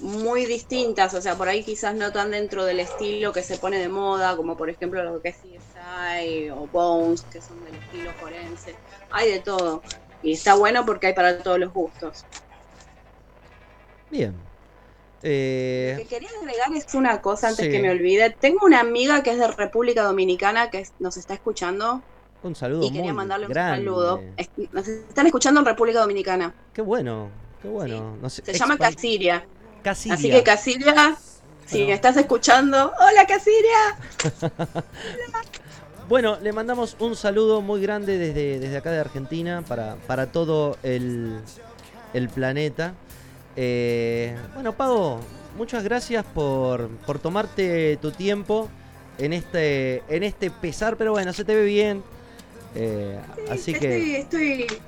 muy 0.01 0.45
distintas, 0.45 1.13
o 1.13 1.21
sea, 1.21 1.35
por 1.35 1.47
ahí 1.47 1.63
quizás 1.63 1.95
no 1.95 2.11
tan 2.11 2.31
dentro 2.31 2.65
del 2.65 2.79
estilo 2.81 3.31
que 3.31 3.43
se 3.43 3.57
pone 3.57 3.79
de 3.79 3.87
moda, 3.87 4.35
como 4.35 4.57
por 4.57 4.69
ejemplo 4.69 5.03
lo 5.03 5.21
que 5.21 5.29
es 5.29 5.37
CSI 5.37 6.49
o 6.49 6.67
Bones, 6.67 7.21
que 7.31 7.41
son 7.41 7.63
del 7.63 7.75
estilo 7.75 8.11
forense. 8.19 8.75
Hay 9.11 9.31
de 9.31 9.39
todo. 9.39 9.81
Y 10.21 10.33
está 10.33 10.55
bueno 10.55 10.85
porque 10.85 11.07
hay 11.07 11.13
para 11.13 11.41
todos 11.41 11.59
los 11.59 11.71
gustos. 11.71 12.25
Bien. 14.09 14.52
Lo 15.23 15.29
Eh, 15.29 15.95
que 15.99 16.05
quería 16.05 16.29
agregar 16.41 16.73
es 16.75 16.93
una 16.93 17.21
cosa 17.21 17.47
antes 17.47 17.65
Sí. 17.65 17.71
que 17.71 17.79
me 17.79 17.89
olvide. 17.89 18.29
Tengo 18.31 18.65
una 18.65 18.81
amiga 18.81 19.23
que 19.23 19.31
es 19.31 19.37
de 19.39 19.47
República 19.47 20.03
Dominicana 20.03 20.69
que 20.69 20.85
nos 20.99 21.15
está 21.17 21.33
escuchando 21.33 22.01
un 22.43 22.55
saludo 22.55 22.83
y 22.83 22.87
quería 22.89 23.03
muy 23.05 23.13
mandarle 23.13 23.45
un 23.47 23.53
grande. 23.53 23.77
saludo. 23.77 24.21
Nos 24.73 24.87
están 24.87 25.25
escuchando 25.27 25.61
en 25.61 25.65
República 25.65 26.01
Dominicana. 26.01 26.53
Qué 26.73 26.81
bueno, 26.81 27.29
qué 27.61 27.69
bueno. 27.69 28.17
Se 28.29 28.53
llama 28.53 28.77
Casiria. 28.77 29.45
Así 29.85 30.09
que 30.29 30.43
Casilia, 30.43 31.15
si 31.65 31.85
me 31.85 31.93
estás 31.93 32.17
escuchando, 32.17 32.91
hola 32.99 33.25
Casilia. 33.25 33.97
Bueno, 36.09 36.37
le 36.41 36.51
mandamos 36.51 36.97
un 36.99 37.15
saludo 37.15 37.61
muy 37.61 37.81
grande 37.81 38.17
desde, 38.17 38.59
desde 38.59 38.75
acá 38.77 38.91
de 38.91 38.99
Argentina 38.99 39.63
para, 39.65 39.95
para 40.05 40.31
todo 40.33 40.77
el, 40.83 41.39
el 42.13 42.27
planeta. 42.29 42.93
Eh, 43.55 44.35
bueno, 44.53 44.73
Pago, 44.73 45.19
muchas 45.57 45.83
gracias 45.83 46.25
por, 46.33 46.89
por 47.05 47.19
tomarte 47.19 47.97
tu 47.97 48.11
tiempo 48.11 48.69
en 49.17 49.33
este, 49.33 50.01
en 50.09 50.23
este 50.23 50.49
pesar, 50.51 50.97
pero 50.97 51.11
bueno, 51.11 51.33
se 51.33 51.43
te 51.45 51.55
ve 51.55 51.63
bien. 51.65 52.03
Eh, 52.75 53.19
así 53.51 53.73
que 53.73 54.17
Estoy, 54.19 54.65
estoy 54.65 54.79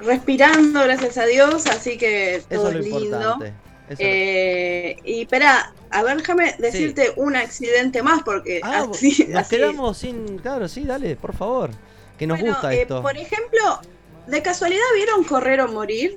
respirando, 0.00 0.82
gracias 0.84 1.18
a 1.18 1.26
Dios, 1.26 1.66
así 1.66 1.96
que 1.98 2.36
eso 2.36 2.46
todo 2.48 2.68
es 2.68 2.74
lo 2.74 2.80
lindo. 2.80 2.98
importante. 3.04 3.46
Eso 3.88 4.02
lo- 4.02 4.08
Eh, 4.08 4.96
y 5.04 5.22
espera, 5.22 5.72
a 5.90 6.02
ver, 6.02 6.18
déjame 6.18 6.54
decirte 6.58 7.12
un 7.16 7.34
accidente 7.36 8.02
más, 8.02 8.22
porque 8.22 8.60
Ah, 8.62 8.86
así, 8.90 9.26
nos 9.28 9.42
así- 9.42 9.56
quedamos 9.56 9.98
sin. 9.98 10.38
Claro, 10.38 10.68
sí, 10.68 10.84
dale, 10.84 11.16
por 11.16 11.34
favor. 11.34 11.70
Que 12.18 12.26
nos 12.26 12.38
Bueno, 12.38 12.54
gusta 12.54 12.72
eh, 12.74 12.82
esto. 12.82 13.02
Por 13.02 13.16
ejemplo, 13.16 13.80
¿de 14.28 14.42
casualidad 14.42 14.84
vieron 14.94 15.24
Correr 15.24 15.60
o 15.62 15.68
Morir? 15.68 16.16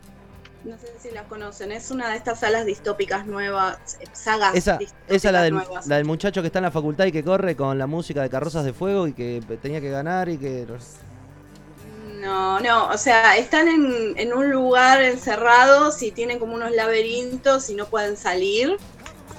No 0.65 0.75
sé 0.79 0.87
si 0.99 1.11
la 1.11 1.23
conocen, 1.25 1.71
es 1.71 1.91
una 1.91 2.09
de 2.09 2.17
estas 2.17 2.39
salas 2.39 2.65
distópicas 2.65 3.27
nuevas, 3.27 3.77
eh, 3.99 4.07
sagas 4.13 4.55
Esa, 4.55 4.77
distópicas 4.77 5.15
esa 5.15 5.31
la 5.31 5.43
del, 5.43 5.53
nuevas. 5.53 5.85
la 5.85 5.97
del 5.97 6.05
muchacho 6.05 6.41
que 6.41 6.47
está 6.47 6.57
en 6.57 6.63
la 6.63 6.71
facultad 6.71 7.05
y 7.05 7.11
que 7.11 7.23
corre 7.23 7.55
con 7.55 7.77
la 7.77 7.85
música 7.85 8.23
de 8.23 8.31
Carrozas 8.31 8.65
de 8.65 8.73
Fuego 8.73 9.07
y 9.07 9.13
que 9.13 9.43
tenía 9.61 9.79
que 9.79 9.91
ganar 9.91 10.27
y 10.27 10.39
que... 10.39 10.65
No, 12.19 12.59
no, 12.59 12.87
o 12.87 12.97
sea, 12.97 13.37
están 13.37 13.67
en, 13.67 14.17
en 14.17 14.33
un 14.33 14.49
lugar 14.49 15.03
encerrados 15.03 16.01
y 16.01 16.11
tienen 16.11 16.39
como 16.39 16.55
unos 16.55 16.71
laberintos 16.71 17.69
y 17.69 17.75
no 17.75 17.85
pueden 17.85 18.17
salir. 18.17 18.77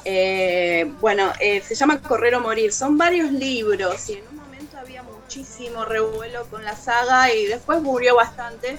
Eh, 0.04 0.92
bueno, 1.00 1.32
eh, 1.40 1.60
se 1.62 1.74
llama 1.74 2.00
Correr 2.00 2.36
o 2.36 2.40
Morir. 2.40 2.72
Son 2.72 2.96
varios 2.96 3.32
libros 3.32 4.08
y 4.08 4.12
en 4.12 4.28
un 4.28 4.36
momento 4.36 4.78
había 4.78 5.02
muchísimo 5.02 5.84
revuelo 5.84 6.46
con 6.48 6.64
la 6.64 6.76
saga 6.76 7.34
y 7.34 7.46
después 7.46 7.82
murió 7.82 8.14
bastante 8.14 8.78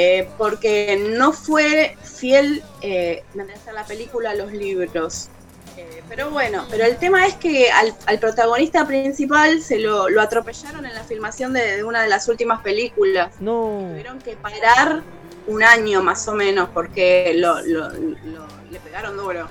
eh, 0.00 0.28
porque 0.38 1.04
no 1.18 1.32
fue 1.32 1.96
fiel 2.04 2.62
eh, 2.82 3.24
a 3.68 3.72
la 3.72 3.84
película 3.84 4.30
a 4.30 4.34
los 4.34 4.52
libros. 4.52 5.28
Eh, 5.76 6.02
pero 6.08 6.30
bueno, 6.30 6.64
pero 6.70 6.84
el 6.84 6.96
tema 6.98 7.26
es 7.26 7.34
que 7.34 7.68
al, 7.72 7.92
al 8.06 8.18
protagonista 8.20 8.86
principal 8.86 9.60
se 9.60 9.78
lo, 9.80 10.08
lo 10.08 10.20
atropellaron 10.22 10.86
en 10.86 10.94
la 10.94 11.02
filmación 11.02 11.52
de, 11.52 11.76
de 11.78 11.84
una 11.84 12.00
de 12.02 12.08
las 12.08 12.28
últimas 12.28 12.60
películas. 12.62 13.32
No. 13.40 13.86
Tuvieron 13.90 14.20
que 14.20 14.36
parar 14.36 15.02
un 15.48 15.62
año 15.64 16.00
más 16.00 16.28
o 16.28 16.32
menos, 16.34 16.68
porque 16.72 17.32
lo, 17.34 17.60
lo- 17.62 17.90
lo- 17.90 18.46
le 18.70 18.78
pegaron 18.80 19.16
duro. 19.16 19.48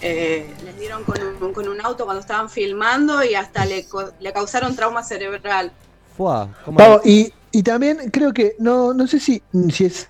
Eh, 0.00 0.46
les 0.64 0.78
dieron 0.78 1.04
con 1.04 1.20
un, 1.22 1.52
con 1.52 1.68
un 1.68 1.78
auto 1.82 2.04
cuando 2.06 2.22
estaban 2.22 2.48
filmando 2.48 3.22
y 3.22 3.34
hasta 3.34 3.66
le, 3.66 3.84
co- 3.84 4.12
le 4.18 4.32
causaron 4.32 4.74
trauma 4.74 5.02
cerebral. 5.02 5.72
Fuá, 6.16 6.48
¿cómo 6.64 7.00
y, 7.04 7.32
y 7.52 7.62
también 7.62 8.10
creo 8.12 8.32
que, 8.32 8.54
no, 8.58 8.94
no 8.94 9.06
sé 9.06 9.20
si, 9.20 9.42
si 9.72 9.84
es 9.84 10.08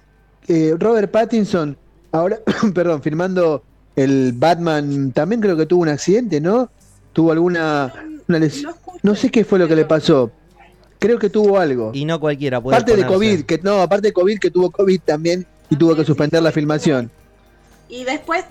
eh, 0.49 0.75
Robert 0.79 1.11
Pattinson, 1.11 1.77
ahora, 2.13 2.39
perdón, 2.75 3.03
filmando 3.03 3.63
el 3.97 4.33
Batman, 4.35 5.13
también 5.13 5.41
creo 5.41 5.57
que 5.57 5.67
tuvo 5.67 5.83
un 5.83 5.89
accidente, 5.89 6.41
¿no? 6.41 6.71
Tuvo 7.13 7.33
alguna, 7.33 7.93
una 8.29 8.39
les- 8.39 8.65
No 9.03 9.15
sé 9.15 9.31
qué 9.31 9.45
fue 9.45 9.59
lo 9.59 9.67
que 9.69 9.77
le 9.77 9.85
pasó. 9.85 10.31
Creo 10.99 11.19
que 11.19 11.31
tuvo 11.31 11.59
algo. 11.59 11.93
Y 11.95 12.05
no 12.05 12.21
cualquiera 12.21 12.61
puede 12.61 12.77
Aparte 12.77 12.97
de 12.97 13.07
COVID, 13.07 13.43
que 13.45 13.59
no, 13.63 13.81
aparte 13.81 14.09
de 14.09 14.13
COVID, 14.13 14.39
que 14.39 14.51
tuvo 14.51 14.71
COVID 14.71 15.01
también 15.01 15.47
y 15.71 15.77
tuvo 15.77 15.97
que 15.97 16.05
suspender 16.05 16.43
la 16.43 16.53
filmación. 16.53 17.11
Y 17.89 18.05
después, 18.05 18.45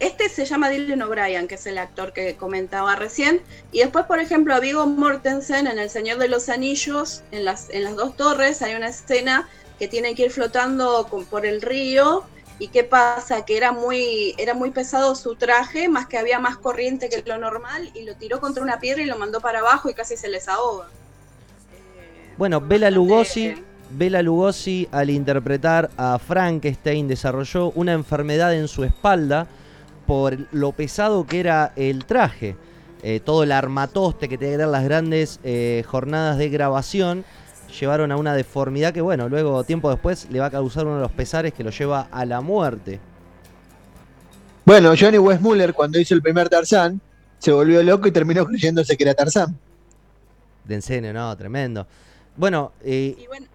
este 0.00 0.28
se 0.28 0.44
llama 0.46 0.70
Dylan 0.70 1.02
O'Brien, 1.02 1.46
que 1.48 1.56
es 1.56 1.66
el 1.66 1.76
actor 1.78 2.12
que 2.12 2.34
comentaba 2.36 2.96
recién. 2.96 3.42
Y 3.72 3.80
después, 3.80 4.06
por 4.06 4.18
ejemplo, 4.20 4.54
a 4.54 4.60
Viggo 4.60 4.86
Mortensen 4.86 5.66
en 5.66 5.78
El 5.78 5.90
Señor 5.90 6.18
de 6.18 6.28
los 6.28 6.48
Anillos, 6.48 7.22
en 7.30 7.44
las, 7.44 7.68
en 7.70 7.84
las 7.84 7.94
dos 7.96 8.16
torres, 8.16 8.62
hay 8.62 8.74
una 8.74 8.88
escena 8.88 9.48
que 9.78 9.88
tiene 9.88 10.14
que 10.14 10.24
ir 10.24 10.30
flotando 10.30 11.06
con- 11.10 11.26
por 11.26 11.44
el 11.44 11.60
río. 11.60 12.24
¿Y 12.58 12.68
qué 12.68 12.84
pasa? 12.84 13.44
Que 13.44 13.58
era 13.58 13.70
muy, 13.72 14.34
era 14.38 14.54
muy 14.54 14.70
pesado 14.70 15.14
su 15.14 15.34
traje, 15.34 15.88
más 15.90 16.06
que 16.06 16.16
había 16.16 16.38
más 16.38 16.56
corriente 16.56 17.10
que 17.10 17.22
lo 17.26 17.36
normal, 17.36 17.90
y 17.94 18.04
lo 18.04 18.14
tiró 18.16 18.40
contra 18.40 18.62
una 18.62 18.80
piedra 18.80 19.02
y 19.02 19.04
lo 19.06 19.18
mandó 19.18 19.42
para 19.42 19.58
abajo 19.58 19.90
y 19.90 19.94
casi 19.94 20.16
se 20.16 20.28
les 20.28 20.48
ahoga. 20.48 20.86
Eh, 20.86 22.32
Bueno, 22.38 22.62
Bela 22.62 22.90
Lugosi, 22.90 23.62
Bela 23.90 24.22
Lugosi 24.22 24.88
al 24.90 25.10
interpretar 25.10 25.90
a 25.98 26.18
Frankenstein 26.18 27.06
desarrolló 27.06 27.72
una 27.72 27.92
enfermedad 27.92 28.54
en 28.54 28.68
su 28.68 28.84
espalda 28.84 29.46
por 30.06 30.38
lo 30.52 30.72
pesado 30.72 31.26
que 31.26 31.40
era 31.40 31.72
el 31.76 32.04
traje. 32.04 32.56
Eh, 33.02 33.20
todo 33.20 33.42
el 33.42 33.52
armatoste 33.52 34.28
que 34.28 34.38
tenía 34.38 34.54
que 34.54 34.58
dar 34.58 34.68
las 34.68 34.84
grandes 34.84 35.38
eh, 35.44 35.84
jornadas 35.86 36.38
de 36.38 36.48
grabación 36.48 37.24
llevaron 37.78 38.10
a 38.10 38.16
una 38.16 38.34
deformidad 38.34 38.92
que, 38.92 39.00
bueno, 39.00 39.28
luego, 39.28 39.62
tiempo 39.64 39.90
después, 39.90 40.28
le 40.30 40.40
va 40.40 40.46
a 40.46 40.50
causar 40.50 40.86
uno 40.86 40.96
de 40.96 41.02
los 41.02 41.12
pesares 41.12 41.52
que 41.52 41.62
lo 41.62 41.70
lleva 41.70 42.08
a 42.10 42.24
la 42.24 42.40
muerte. 42.40 43.00
Bueno, 44.64 44.94
Johnny 44.98 45.18
Westmuller 45.18 45.74
cuando 45.74 46.00
hizo 46.00 46.14
el 46.14 46.22
primer 46.22 46.48
Tarzán 46.48 47.00
se 47.38 47.52
volvió 47.52 47.82
loco 47.82 48.08
y 48.08 48.12
terminó 48.12 48.44
creyéndose 48.46 48.96
que 48.96 49.04
era 49.04 49.14
Tarzán. 49.14 49.56
De 50.64 50.74
en 50.74 50.82
serio, 50.82 51.12
no, 51.12 51.36
tremendo. 51.36 51.86
Bueno, 52.36 52.72
eh, 52.82 53.16
Y 53.18 53.26
bueno, 53.28 53.46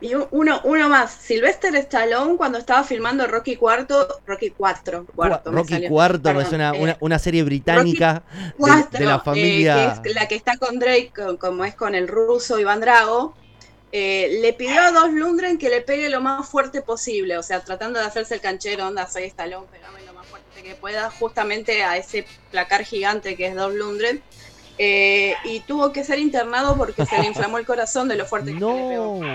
y 0.00 0.14
un- 0.14 0.26
uno, 0.32 0.60
uno 0.64 0.88
más, 0.88 1.12
Sylvester 1.12 1.74
Stallone 1.76 2.36
cuando 2.36 2.58
estaba 2.58 2.84
filmando 2.84 3.26
Rocky 3.26 3.56
cuarto, 3.56 4.06
Rocky 4.26 4.50
4, 4.50 5.06
cuarto, 5.14 5.50
me 5.50 5.56
Rocky 5.58 5.74
salió. 5.74 5.88
IV 5.88 6.20
Perdón, 6.22 6.42
es 6.42 6.52
una, 6.52 6.70
eh, 6.70 6.82
una- 6.82 6.96
una 7.00 7.18
serie 7.18 7.42
británica 7.42 8.22
de- 8.46 8.52
Cuatro, 8.56 8.98
de, 8.98 9.04
la 9.06 9.16
eh, 9.16 9.20
familia... 9.24 10.00
que 10.02 10.08
es 10.10 10.14
la 10.14 10.28
que 10.28 10.34
está 10.34 10.56
con 10.58 10.78
Drake, 10.78 11.12
co- 11.14 11.38
como 11.38 11.64
es 11.64 11.74
con 11.74 11.94
el 11.94 12.08
ruso 12.08 12.58
Iván 12.58 12.80
Drago, 12.80 13.34
eh, 13.92 14.38
le 14.42 14.52
pidió 14.52 14.80
a 14.82 14.90
Dos 14.90 15.12
Lundgren 15.12 15.56
que 15.56 15.68
le 15.70 15.80
pegue 15.80 16.10
lo 16.10 16.20
más 16.20 16.48
fuerte 16.48 16.82
posible, 16.82 17.38
o 17.38 17.42
sea, 17.44 17.60
tratando 17.60 18.00
de 18.00 18.04
hacerse 18.06 18.34
el 18.34 18.40
canchero, 18.40 18.88
onda, 18.88 19.06
soy 19.08 19.22
Stallone, 19.24 19.66
pegame 19.70 20.02
lo 20.04 20.12
más 20.12 20.26
fuerte 20.26 20.62
que 20.64 20.74
pueda, 20.74 21.10
justamente 21.12 21.84
a 21.84 21.96
ese 21.96 22.26
placar 22.50 22.84
gigante 22.84 23.36
que 23.36 23.46
es 23.46 23.54
Dos 23.54 23.72
Lundgren. 23.72 24.20
Eh, 24.78 25.34
y 25.44 25.60
tuvo 25.60 25.92
que 25.92 26.04
ser 26.04 26.18
internado 26.18 26.76
porque 26.76 27.06
se 27.06 27.18
le 27.18 27.26
inflamó 27.26 27.58
el 27.58 27.66
corazón 27.66 28.08
de 28.08 28.16
lo 28.16 28.26
fuerte 28.26 28.52
que 28.52 28.58
se 28.58 28.64
le 28.64 28.88
pegó. 28.88 29.20
No, 29.22 29.26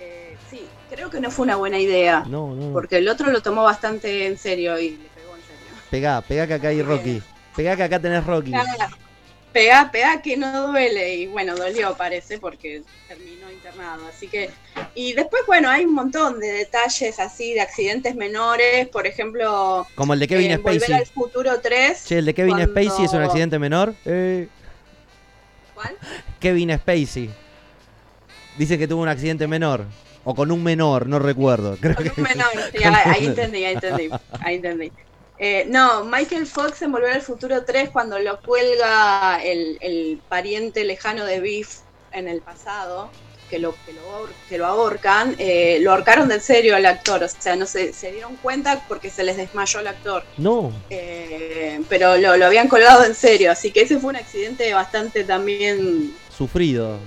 Eh, 0.00 0.36
sí, 0.50 0.66
creo 0.90 1.10
que 1.10 1.20
no 1.20 1.30
fue 1.30 1.44
una 1.44 1.56
buena 1.56 1.78
idea. 1.78 2.24
no, 2.26 2.54
no. 2.54 2.72
Porque 2.72 2.98
el 2.98 3.08
otro 3.08 3.30
lo 3.30 3.40
tomó 3.42 3.62
bastante 3.62 4.26
en 4.26 4.38
serio 4.38 4.78
y 4.78 4.90
le 4.90 5.08
pegó 5.14 5.34
en 5.36 5.42
serio. 5.42 5.82
Pegá, 5.90 6.20
pegá 6.22 6.46
que 6.46 6.54
acá 6.54 6.68
hay 6.68 6.82
Rocky. 6.82 7.22
Pegá 7.54 7.76
que 7.76 7.82
acá 7.82 8.00
tenés 8.00 8.24
Rocky. 8.24 8.52
Pegá, 9.52 9.90
pegá 9.92 10.22
que 10.22 10.36
no 10.36 10.68
duele. 10.68 11.14
Y 11.16 11.26
bueno, 11.26 11.54
dolió 11.54 11.94
parece 11.96 12.38
porque 12.38 12.82
terminó 13.08 13.50
internado. 13.52 14.06
Así 14.08 14.28
que. 14.28 14.50
Y 14.94 15.12
después, 15.12 15.42
bueno, 15.46 15.68
hay 15.68 15.84
un 15.84 15.94
montón 15.94 16.40
de 16.40 16.48
detalles 16.52 17.18
así 17.20 17.54
de 17.54 17.60
accidentes 17.60 18.14
menores. 18.14 18.88
Por 18.88 19.06
ejemplo, 19.06 19.86
Como 19.94 20.14
el 20.14 20.20
de 20.20 20.28
Kevin 20.28 20.56
Volver 20.62 20.80
Spacey. 20.80 20.94
al 20.94 21.06
futuro 21.06 21.60
3. 21.60 22.04
Che, 22.06 22.18
el 22.18 22.24
de 22.24 22.34
Kevin 22.34 22.54
cuando- 22.56 22.72
Spacey 22.72 23.04
es 23.04 23.12
un 23.12 23.22
accidente 23.22 23.58
menor. 23.58 23.94
Eh, 24.04 24.48
¿Cuál? 25.74 25.96
Kevin 26.40 26.76
Spacey. 26.78 27.30
Dice 28.58 28.78
que 28.78 28.86
tuvo 28.88 29.02
un 29.02 29.08
accidente 29.08 29.46
menor. 29.46 29.84
O 30.24 30.34
con 30.34 30.52
un 30.52 30.62
menor, 30.62 31.06
no 31.08 31.18
recuerdo. 31.18 31.76
Creo 31.80 31.96
Con 31.96 32.04
que... 32.08 32.20
un 32.20 32.22
menor. 32.28 32.46
Sí, 32.70 32.78
ahí 32.84 32.94
ahí 33.06 33.26
entendí, 33.26 33.64
ahí 33.64 33.74
entendí. 33.74 34.10
Ahí 34.40 34.54
entendí. 34.56 34.92
Eh, 35.44 35.66
no, 35.68 36.04
Michael 36.04 36.46
Fox 36.46 36.82
en 36.82 36.92
Volver 36.92 37.14
al 37.14 37.20
Futuro 37.20 37.64
3 37.64 37.90
cuando 37.90 38.16
lo 38.20 38.40
cuelga 38.42 39.42
el, 39.42 39.76
el 39.80 40.20
pariente 40.28 40.84
lejano 40.84 41.24
de 41.24 41.40
Biff 41.40 41.80
en 42.12 42.28
el 42.28 42.40
pasado, 42.40 43.10
que 43.50 43.58
lo, 43.58 43.74
que 43.84 43.92
lo, 43.92 44.28
que 44.48 44.56
lo 44.56 44.66
ahorcan, 44.66 45.34
eh, 45.38 45.78
lo 45.80 45.90
ahorcaron 45.90 46.28
de 46.28 46.38
serio 46.38 46.76
al 46.76 46.86
actor, 46.86 47.24
o 47.24 47.28
sea, 47.28 47.56
no 47.56 47.66
se, 47.66 47.92
se 47.92 48.12
dieron 48.12 48.36
cuenta 48.36 48.84
porque 48.86 49.10
se 49.10 49.24
les 49.24 49.36
desmayó 49.36 49.80
el 49.80 49.88
actor, 49.88 50.22
No, 50.36 50.72
Eh, 50.90 51.80
pero 51.88 52.16
lo, 52.18 52.36
lo 52.36 52.46
habían 52.46 52.68
colgado 52.68 53.04
en 53.04 53.16
serio, 53.16 53.50
así 53.50 53.72
que 53.72 53.80
ese 53.80 53.98
fue 53.98 54.10
un 54.10 54.16
accidente 54.16 54.72
bastante 54.72 55.24
también 55.24 56.14
sufrido. 56.30 56.98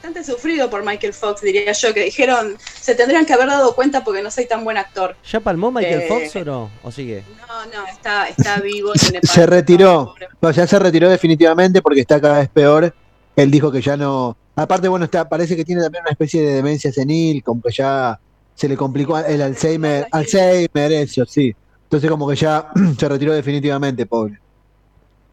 Bastante 0.00 0.24
sufrido 0.24 0.70
por 0.70 0.82
Michael 0.82 1.12
Fox, 1.12 1.42
diría 1.42 1.72
yo, 1.72 1.92
que 1.92 2.04
dijeron, 2.04 2.56
se 2.80 2.94
tendrían 2.94 3.26
que 3.26 3.34
haber 3.34 3.48
dado 3.48 3.74
cuenta 3.74 4.02
porque 4.02 4.22
no 4.22 4.30
soy 4.30 4.46
tan 4.46 4.64
buen 4.64 4.78
actor. 4.78 5.14
¿Ya 5.30 5.40
palmó 5.40 5.70
Michael 5.70 6.00
Eh, 6.00 6.08
Fox 6.08 6.36
o 6.36 6.44
no? 6.44 6.70
¿O 6.82 6.90
sigue? 6.90 7.22
No, 7.46 7.66
no, 7.66 7.86
está, 7.86 8.26
está 8.28 8.58
vivo. 8.60 8.92
tiene 8.94 9.20
Se 9.22 9.44
retiró. 9.44 10.14
No, 10.40 10.50
ya 10.52 10.66
se 10.66 10.78
retiró 10.78 11.10
definitivamente 11.10 11.82
porque 11.82 12.00
está 12.00 12.18
cada 12.18 12.38
vez 12.38 12.48
peor. 12.48 12.94
Él 13.36 13.50
dijo 13.50 13.70
que 13.70 13.82
ya 13.82 13.94
no. 13.98 14.38
Aparte, 14.56 14.88
bueno, 14.88 15.04
está, 15.04 15.28
parece 15.28 15.54
que 15.54 15.66
tiene 15.66 15.82
también 15.82 16.02
una 16.02 16.12
especie 16.12 16.40
de 16.40 16.54
demencia 16.54 16.90
senil, 16.90 17.42
como 17.44 17.60
que 17.60 17.70
ya 17.70 18.18
se 18.54 18.68
le 18.68 18.78
complicó 18.78 19.18
el 19.18 19.42
Alzheimer, 19.42 20.06
Alzheimer, 20.10 20.92
eso, 20.92 21.26
sí. 21.26 21.54
Entonces 21.82 22.08
como 22.08 22.26
que 22.26 22.36
ya 22.36 22.70
se 22.98 23.06
retiró 23.06 23.34
definitivamente, 23.34 24.06
pobre. 24.06 24.40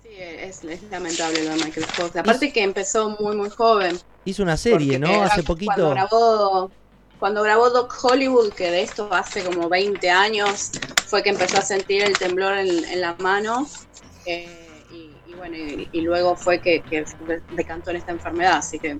Sí, 0.03 0.09
es, 0.19 0.61
es 0.65 0.83
lamentable 0.91 1.41
lo 1.45 1.51
de 1.51 1.55
Michael 1.55 1.85
Fox. 1.85 2.17
Aparte 2.17 2.51
que 2.51 2.63
empezó 2.63 3.15
muy, 3.17 3.37
muy 3.37 3.49
joven. 3.49 3.97
Hizo 4.27 4.43
una 4.43 4.57
serie, 4.57 4.99
porque 4.99 4.99
¿no? 4.99 5.23
Hace 5.23 5.43
Cuando 5.63 5.89
poquito. 5.89 5.89
grabó, 5.89 6.73
cuando 7.17 7.43
grabó 7.43 7.69
Doc 7.71 7.93
Hollywood, 8.03 8.53
que 8.53 8.71
de 8.71 8.83
esto 8.83 9.13
hace 9.13 9.43
como 9.43 9.69
20 9.69 10.09
años, 10.09 10.71
fue 11.05 11.23
que 11.23 11.29
empezó 11.29 11.57
a 11.59 11.61
sentir 11.63 12.03
el 12.03 12.17
temblor 12.17 12.57
en, 12.57 12.85
en 12.85 13.01
la 13.01 13.15
mano. 13.15 13.73
eh, 14.25 14.85
y, 14.89 15.21
y 15.25 15.35
bueno, 15.35 15.57
y, 15.57 15.89
y 15.91 16.01
luego 16.01 16.37
fue 16.37 16.61
que, 16.61 16.83
que 16.85 17.05
decantó 17.49 17.91
en 17.91 17.97
esta 17.97 18.11
enfermedad. 18.13 18.57
Así 18.57 18.79
que, 18.79 18.99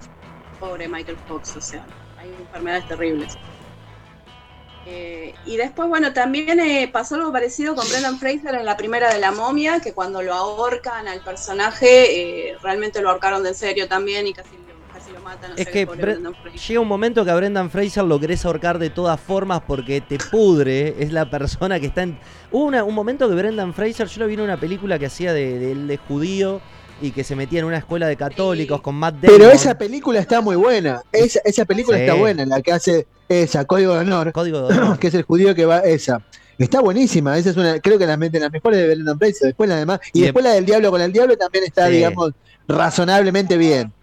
pobre 0.60 0.90
Michael 0.90 1.20
Fox, 1.28 1.56
o 1.58 1.62
sea, 1.62 1.92
hay 2.16 2.36
enfermedades 2.42 2.88
terribles. 2.88 3.40
Eh, 4.90 5.40
y 5.44 5.58
después, 5.58 5.90
bueno, 5.90 6.14
también 6.14 6.60
eh, 6.62 6.90
pasó 6.92 7.16
algo 7.16 7.32
parecido 7.34 7.76
con 7.76 7.90
Brendan 7.90 8.20
Fraser 8.20 8.56
en 8.56 8.64
la 8.66 8.78
primera 8.78 9.12
de 9.14 9.20
la 9.20 9.34
momia, 9.34 9.82
que 9.82 9.94
cuando 9.94 10.22
lo 10.22 10.34
ahorcan 10.34 11.08
al 11.10 11.22
personaje, 11.22 12.52
eh, 12.52 12.58
realmente 12.62 13.02
lo 13.02 13.10
ahorcaron 13.10 13.44
de 13.44 13.54
serio 13.54 13.88
también 13.90 14.28
y 14.28 14.34
casi 14.34 14.58
casi 15.08 15.14
lo 15.14 15.22
matan. 15.22 15.52
o 15.52 15.56
Es 15.56 15.68
que. 15.68 15.88
Llega 16.68 16.80
un 16.80 16.88
momento 16.88 17.24
que 17.26 17.32
a 17.32 17.36
Brendan 17.36 17.70
Fraser 17.70 18.04
lo 18.04 18.20
querés 18.20 18.46
ahorcar 18.46 18.80
de 18.80 18.90
todas 18.90 19.20
formas 19.20 19.62
porque 19.66 20.02
te 20.02 20.18
pudre. 20.18 20.96
Es 21.00 21.12
la 21.12 21.30
persona 21.30 21.80
que 21.80 21.88
está 21.88 22.04
en. 22.04 22.20
Hubo 22.52 22.66
una- 22.66 22.84
un 22.84 22.94
momento 22.96 23.28
que 23.28 23.36
Brendan 23.36 23.74
Fraser, 23.74 24.08
yo 24.08 24.20
lo 24.22 24.28
vi 24.28 24.36
en 24.36 24.42
una 24.42 24.58
película 24.60 24.98
que 25.00 25.06
hacía 25.08 25.34
de, 25.34 25.60
de, 25.60 25.72
él 25.72 25.88
de 25.88 25.98
judío 25.98 26.62
y 27.02 27.12
que 27.12 27.24
se 27.24 27.36
metía 27.36 27.60
en 27.60 27.66
una 27.66 27.78
escuela 27.78 28.08
de 28.08 28.16
católicos 28.16 28.78
Sí. 28.78 28.84
con 28.84 28.96
Matt 28.96 29.16
Damon. 29.22 29.38
Pero 29.38 29.52
esa 29.52 29.78
película 29.78 30.20
está 30.20 30.42
muy 30.42 30.56
buena. 30.56 31.02
Esa, 31.12 31.40
esa 31.46 31.66
película 31.66 31.98
Sí. 31.98 32.04
está 32.04 32.14
buena, 32.16 32.46
la 32.46 32.62
que 32.62 32.72
hace 32.72 33.08
esa, 33.30 33.66
Código 33.66 33.94
de 33.94 34.00
Honor, 34.00 34.32
Código 34.32 34.68
de 34.68 34.76
honor. 34.80 34.98
que 35.00 35.08
es 35.08 35.14
el 35.14 35.24
judío 35.24 35.54
que 35.54 35.66
va 35.66 35.80
esa. 35.80 36.22
Está 36.58 36.80
buenísima, 36.82 37.38
esa 37.38 37.52
es 37.52 37.58
una, 37.58 37.80
creo 37.80 38.00
que 38.00 38.08
la 38.08 38.18
meten 38.18 38.42
las 38.42 38.52
mejores 38.52 38.80
de 38.80 38.88
Brendan 38.88 39.20
Fraser, 39.20 39.48
después 39.50 39.70
la 39.70 39.76
demás, 39.76 40.00
y 40.12 40.20
Y 40.20 40.22
después 40.24 40.44
la 40.44 40.54
del 40.54 40.66
diablo 40.66 40.90
con 40.90 41.00
el 41.02 41.12
diablo 41.14 41.38
también 41.38 41.66
está, 41.66 41.86
Sí. 41.86 41.94
digamos, 41.98 42.32
razonablemente 42.68 43.58
bien. 43.58 43.94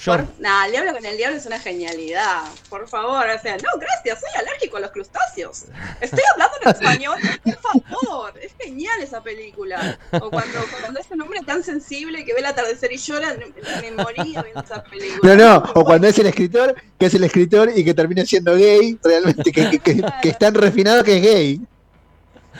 Yo- 0.00 0.16
nah, 0.38 0.66
el 0.66 0.72
diablo 0.72 0.92
con 0.92 1.04
el 1.04 1.16
diablo 1.16 1.36
es 1.38 1.46
una 1.46 1.58
genialidad. 1.58 2.42
Por 2.70 2.88
favor, 2.88 3.26
o 3.28 3.38
sea, 3.42 3.56
no, 3.56 3.80
gracias, 3.80 4.20
soy 4.20 4.30
alérgico 4.40 4.76
a 4.76 4.80
los 4.80 4.90
crustáceos. 4.92 5.64
Estoy 6.00 6.20
hablando 6.32 6.56
en 6.62 6.68
español, 6.68 7.18
por 7.62 7.82
favor. 7.82 8.38
Es 8.40 8.52
genial 8.60 9.00
esa 9.02 9.22
película. 9.22 9.98
O 10.12 10.30
cuando, 10.30 10.60
cuando 10.80 11.00
es 11.00 11.06
un 11.10 11.22
hombre 11.22 11.40
tan 11.44 11.62
sensible 11.64 12.24
que 12.24 12.32
ve 12.32 12.40
el 12.40 12.46
atardecer 12.46 12.92
y 12.92 12.96
llora, 12.98 13.34
me, 13.82 13.90
moría 13.92 14.42
viendo 14.42 14.60
esa 14.60 14.82
película. 14.84 15.34
No, 15.34 15.58
no, 15.60 15.72
o 15.74 15.84
cuando 15.84 16.06
es 16.06 16.18
el 16.18 16.26
escritor, 16.26 16.74
que 16.98 17.06
es 17.06 17.14
el 17.14 17.24
escritor 17.24 17.70
y 17.74 17.84
que 17.84 17.94
termina 17.94 18.24
siendo 18.24 18.54
gay, 18.54 18.98
realmente, 19.02 19.50
que, 19.50 19.70
que, 19.70 19.78
que- 19.80 20.04
que 20.22 20.28
es 20.28 20.38
tan 20.38 20.54
refinado 20.54 21.02
que 21.02 21.16
es 21.16 21.22
gay. 21.22 21.60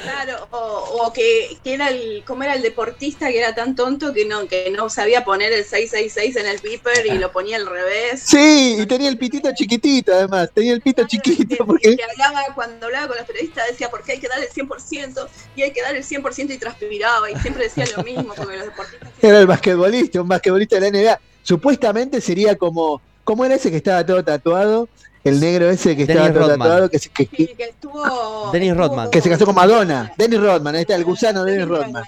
Claro, 0.02 0.46
o, 0.50 1.06
o 1.06 1.12
que, 1.12 1.56
que 1.64 1.74
era 1.74 1.88
el, 1.88 2.22
¿cómo 2.24 2.42
era 2.42 2.54
el 2.54 2.62
deportista 2.62 3.28
que 3.28 3.38
era 3.38 3.54
tan 3.54 3.74
tonto 3.74 4.12
que 4.12 4.24
no, 4.24 4.46
que 4.46 4.70
no 4.70 4.88
sabía 4.88 5.24
poner 5.24 5.52
el 5.52 5.64
666 5.64 6.36
en 6.36 6.46
el 6.46 6.58
beeper 6.58 7.06
y 7.06 7.18
lo 7.18 7.32
ponía 7.32 7.56
al 7.56 7.66
revés? 7.66 8.22
Sí, 8.24 8.76
y 8.78 8.86
tenía 8.86 9.08
el 9.08 9.18
pitito 9.18 9.50
chiquitito 9.54 10.14
además, 10.14 10.50
tenía 10.54 10.72
el 10.72 10.80
pito 10.80 11.06
chiquito 11.06 11.48
Que, 11.48 11.64
porque 11.64 11.96
que 11.96 12.04
hablaba, 12.04 12.54
cuando 12.54 12.86
hablaba 12.86 13.08
con 13.08 13.16
los 13.16 13.26
periodistas 13.26 13.66
decía 13.68 13.90
porque 13.90 14.12
hay 14.12 14.18
que 14.20 14.28
dar 14.28 14.38
el 14.40 14.48
100% 14.48 15.28
y 15.56 15.62
hay 15.62 15.72
que 15.72 15.82
dar 15.82 15.94
el 15.96 16.04
100% 16.04 16.50
y 16.54 16.58
transpiraba 16.58 17.30
y 17.30 17.36
siempre 17.36 17.64
decía 17.64 17.84
lo 17.96 18.02
mismo 18.04 18.34
porque 18.34 18.56
los 18.56 18.66
deportistas 18.66 19.10
era 19.22 19.40
el 19.40 19.46
basquetbolista, 19.46 20.22
un 20.22 20.28
basquetbolista 20.28 20.78
de 20.78 20.90
la 20.90 20.98
NBA. 20.98 21.20
Supuestamente 21.42 22.20
sería 22.20 22.56
como, 22.56 23.00
¿cómo 23.24 23.44
era 23.44 23.54
ese 23.54 23.70
que 23.70 23.78
estaba 23.78 24.04
todo 24.04 24.22
tatuado? 24.22 24.88
El 25.28 25.40
negro 25.40 25.68
ese 25.70 25.96
que 25.96 26.06
Dennis 26.06 26.26
estaba 26.26 26.48
tatuado, 26.48 26.88
que, 26.90 26.98
se- 26.98 27.08
que, 27.10 27.28
Sí, 27.36 27.46
que 27.56 27.64
estuvo, 27.64 28.50
Dennis 28.52 28.70
estuvo 28.70 28.86
Rodman. 28.88 29.10
que 29.10 29.20
se 29.20 29.30
casó 29.30 29.46
con 29.46 29.54
Madonna. 29.54 30.12
Dennis 30.16 30.40
Rodman, 30.40 30.74
ahí 30.74 30.82
está, 30.82 30.94
el 30.96 31.04
gusano 31.04 31.44
de 31.44 31.52
Dennis 31.52 31.68
Rodman. 31.68 32.04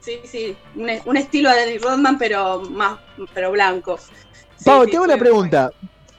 Sí, 0.00 0.18
sí, 0.24 0.56
un, 0.74 0.88
un 1.06 1.16
estilo 1.16 1.50
de 1.50 1.60
Dennis 1.66 1.82
Rodman, 1.82 2.18
pero 2.18 2.60
más, 2.70 2.98
pero 3.34 3.52
blanco. 3.52 3.98
Sí, 3.98 4.64
Pau, 4.64 4.84
sí, 4.84 4.90
te 4.90 4.96
hago 4.96 5.04
una 5.06 5.16
pregunta. 5.16 5.70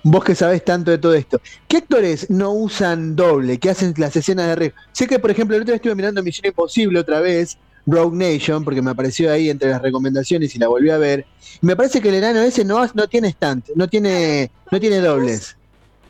Vos 0.06 0.24
que 0.24 0.36
sabés 0.36 0.66
tanto 0.66 0.92
de 0.92 0.98
todo 0.98 1.14
esto, 1.14 1.40
¿qué 1.66 1.78
actores 1.78 2.30
no 2.30 2.52
usan 2.52 3.16
doble? 3.16 3.58
¿Qué 3.58 3.70
hacen 3.70 3.94
las 3.98 4.14
escenas 4.18 4.48
de 4.48 4.56
riesgo? 4.56 4.78
Sé 4.92 5.08
que, 5.08 5.18
por 5.18 5.32
ejemplo, 5.32 5.56
el 5.56 5.62
otro 5.62 5.72
día 5.72 5.78
estuve 5.78 5.96
mirando 5.96 6.22
Misión 6.22 6.48
Imposible 6.48 7.00
otra 7.00 7.22
vez, 7.22 7.58
Rogue 7.88 8.18
Nation, 8.18 8.66
porque 8.66 8.82
me 8.82 8.92
apareció 8.92 9.32
ahí 9.32 9.50
entre 9.50 9.70
las 9.70 9.82
recomendaciones 9.82 10.54
y 10.56 10.60
la 10.60 10.68
volví 10.68 10.90
a 10.90 10.98
ver. 10.98 11.26
Me 11.62 11.78
parece 11.78 12.02
que 12.02 12.10
el 12.10 12.16
enano 12.16 12.42
ese 12.42 12.66
no, 12.66 12.86
no 12.94 13.08
tiene 13.08 13.32
stunt, 13.32 13.70
no 13.76 13.88
tiene, 13.88 14.52
no 14.72 14.78
tiene 14.80 15.00
dobles. 15.00 15.56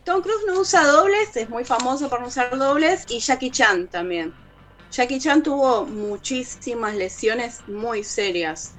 Tom 0.05 0.21
Cruise 0.21 0.43
no 0.47 0.59
usa 0.59 0.85
dobles, 0.85 1.35
es 1.35 1.49
muy 1.49 1.63
famoso 1.63 2.09
por 2.09 2.19
no 2.21 2.27
usar 2.27 2.57
dobles, 2.57 3.05
y 3.09 3.19
Jackie 3.19 3.51
Chan 3.51 3.87
también. 3.87 4.33
Jackie 4.91 5.19
Chan 5.19 5.41
tuvo 5.43 5.85
muchísimas 5.85 6.95
lesiones 6.95 7.59
muy 7.67 8.03
serias. 8.03 8.73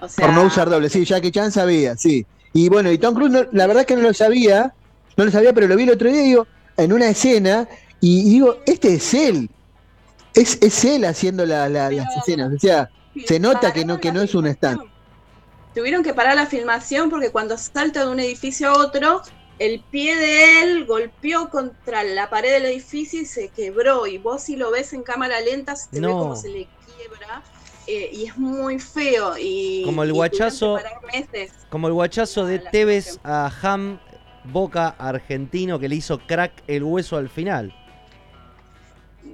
O 0.00 0.08
sea, 0.08 0.26
Por 0.26 0.34
no 0.34 0.42
usar 0.44 0.68
dobles, 0.70 0.92
sí, 0.92 1.04
Jackie 1.04 1.32
Chan 1.32 1.50
sabía, 1.50 1.96
sí. 1.96 2.26
Y 2.52 2.68
bueno, 2.68 2.90
y 2.92 2.98
Tom 2.98 3.14
Cruise, 3.14 3.30
no- 3.32 3.46
la 3.52 3.66
verdad 3.66 3.84
que 3.86 3.96
no 3.96 4.02
lo 4.02 4.14
sabía, 4.14 4.74
no 5.16 5.24
lo 5.24 5.30
sabía, 5.30 5.52
pero 5.52 5.66
lo 5.66 5.76
vi 5.76 5.84
el 5.84 5.90
otro 5.90 6.10
día, 6.10 6.22
digo, 6.22 6.46
en 6.76 6.92
una 6.92 7.08
escena, 7.08 7.66
y, 8.00 8.30
digo, 8.30 8.58
este 8.66 8.94
es 8.94 9.14
él. 9.14 9.50
Es, 10.34 10.58
es 10.60 10.84
él 10.84 11.04
haciendo 11.04 11.44
la- 11.46 11.68
la- 11.68 11.90
las 11.90 12.16
escenas. 12.16 12.52
O 12.54 12.58
sea, 12.58 12.88
se 13.26 13.40
nota 13.40 13.72
que 13.72 13.84
no- 13.84 13.98
que 13.98 14.12
no 14.12 14.20
es 14.22 14.34
un 14.34 14.46
stand. 14.46 14.80
Tuvieron 15.74 16.02
que 16.04 16.14
parar 16.14 16.36
la 16.36 16.46
filmación 16.46 17.10
porque 17.10 17.30
cuando 17.30 17.56
salta 17.58 18.04
de 18.04 18.10
un 18.10 18.20
edificio 18.20 18.68
a 18.70 18.78
otro, 18.78 19.22
el 19.58 19.80
pie 19.90 20.16
de 20.16 20.62
él 20.62 20.86
golpeó 20.86 21.48
contra 21.50 22.04
la 22.04 22.30
pared 22.30 22.52
del 22.52 22.66
edificio 22.66 23.20
y 23.22 23.26
se 23.26 23.48
quebró. 23.48 24.06
Y 24.06 24.18
vos 24.18 24.44
si 24.44 24.56
lo 24.56 24.70
ves 24.70 24.92
en 24.92 25.02
cámara 25.02 25.40
lenta, 25.40 25.74
se 25.76 25.88
ve 25.92 26.00
No. 26.00 26.18
como 26.18 26.36
se 26.36 26.48
le 26.48 26.68
quiebra. 26.96 27.42
eh, 27.90 28.10
y 28.12 28.26
es 28.26 28.36
muy 28.36 28.78
feo. 28.78 29.34
Y, 29.38 29.82
Como 29.86 30.02
el 30.02 30.10
y 30.10 30.12
guachazo- 30.12 30.78
meses. 31.10 31.52
Como 31.70 31.86
el 31.88 31.94
guachazo 31.94 32.44
de 32.44 32.56
Ah, 32.66 32.70
Tevez 32.70 33.18
a 33.24 33.50
Ham 33.62 33.98
Boca 34.44 34.88
argentino 34.98 35.78
que 35.78 35.88
le 35.88 35.96
hizo 35.96 36.18
crack 36.18 36.52
el 36.66 36.84
hueso 36.84 37.16
al 37.16 37.30
final. 37.30 37.74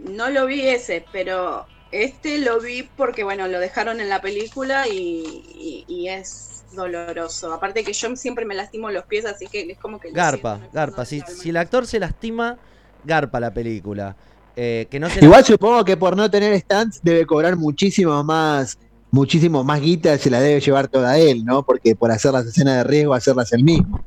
No 0.09 0.31
lo 0.31 0.47
vi 0.47 0.69
ese, 0.69 1.05
pero 1.13 1.67
este 1.91 2.39
lo 2.39 2.61
vi 2.61 2.85
porque, 2.97 3.25
bueno, 3.25 3.49
lo 3.49 3.59
dejaron 3.59 4.01
en 4.01 4.09
la 4.09 4.21
película 4.21 4.87
y, 4.89 5.43
y- 5.55 5.85
y 5.89 6.09
es 6.09 6.54
doloroso. 6.75 7.53
Aparte 7.53 7.85
que 7.85 7.93
yo 7.93 8.17
siempre 8.17 8.45
me 8.45 8.55
lastimo 8.55 8.91
los 8.91 9.05
pies, 9.05 9.25
así 9.25 9.47
que 9.47 9.63
es 9.71 9.79
como 9.79 10.01
que... 10.01 10.11
Garpa, 10.11 10.57
siento 10.57 10.73
garpa. 10.73 11.05
Si, 11.05 11.49
el 11.49 11.57
actor 11.57 11.87
se 11.87 11.99
lastima, 11.99 12.59
garpa 13.05 13.41
la 13.41 13.53
película. 13.53 14.17
Eh, 14.57 14.87
que 14.91 15.01
no 15.01 15.11
se 15.11 15.25
Igual 15.25 15.45
supongo 15.45 15.85
que 15.85 15.97
por 15.97 16.17
no 16.17 16.31
tener 16.31 16.59
stands 16.61 17.01
debe 17.03 17.27
cobrar 17.27 17.57
muchísimo 17.57 18.23
más, 18.23 18.79
muchísimo 19.11 19.65
más 19.65 19.81
guita, 19.81 20.17
se 20.19 20.31
la 20.31 20.41
debe 20.41 20.61
llevar 20.61 20.89
toda 20.89 21.19
él, 21.19 21.45
¿no? 21.45 21.65
Porque 21.65 21.97
por 21.97 22.11
hacer 22.11 22.33
las 22.33 22.47
escenas 22.47 22.77
de 22.79 22.85
riesgo, 22.85 23.15
hacerlas 23.15 23.53
él 23.53 23.65
mismo. 23.65 24.05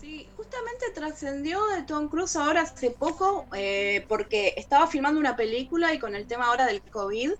Sí, 0.00 0.28
justamente 0.36 0.86
trascendió 0.94 1.60
de 1.74 1.82
Tom 1.82 2.08
Cruise 2.08 2.36
ahora 2.36 2.62
hace 2.62 2.90
poco 2.90 3.46
eh, 3.54 4.04
porque 4.08 4.54
estaba 4.56 4.86
filmando 4.86 5.20
una 5.20 5.36
película 5.36 5.92
y 5.92 5.98
con 5.98 6.14
el 6.14 6.26
tema 6.26 6.46
ahora 6.46 6.66
del 6.66 6.80
COVID 6.80 7.32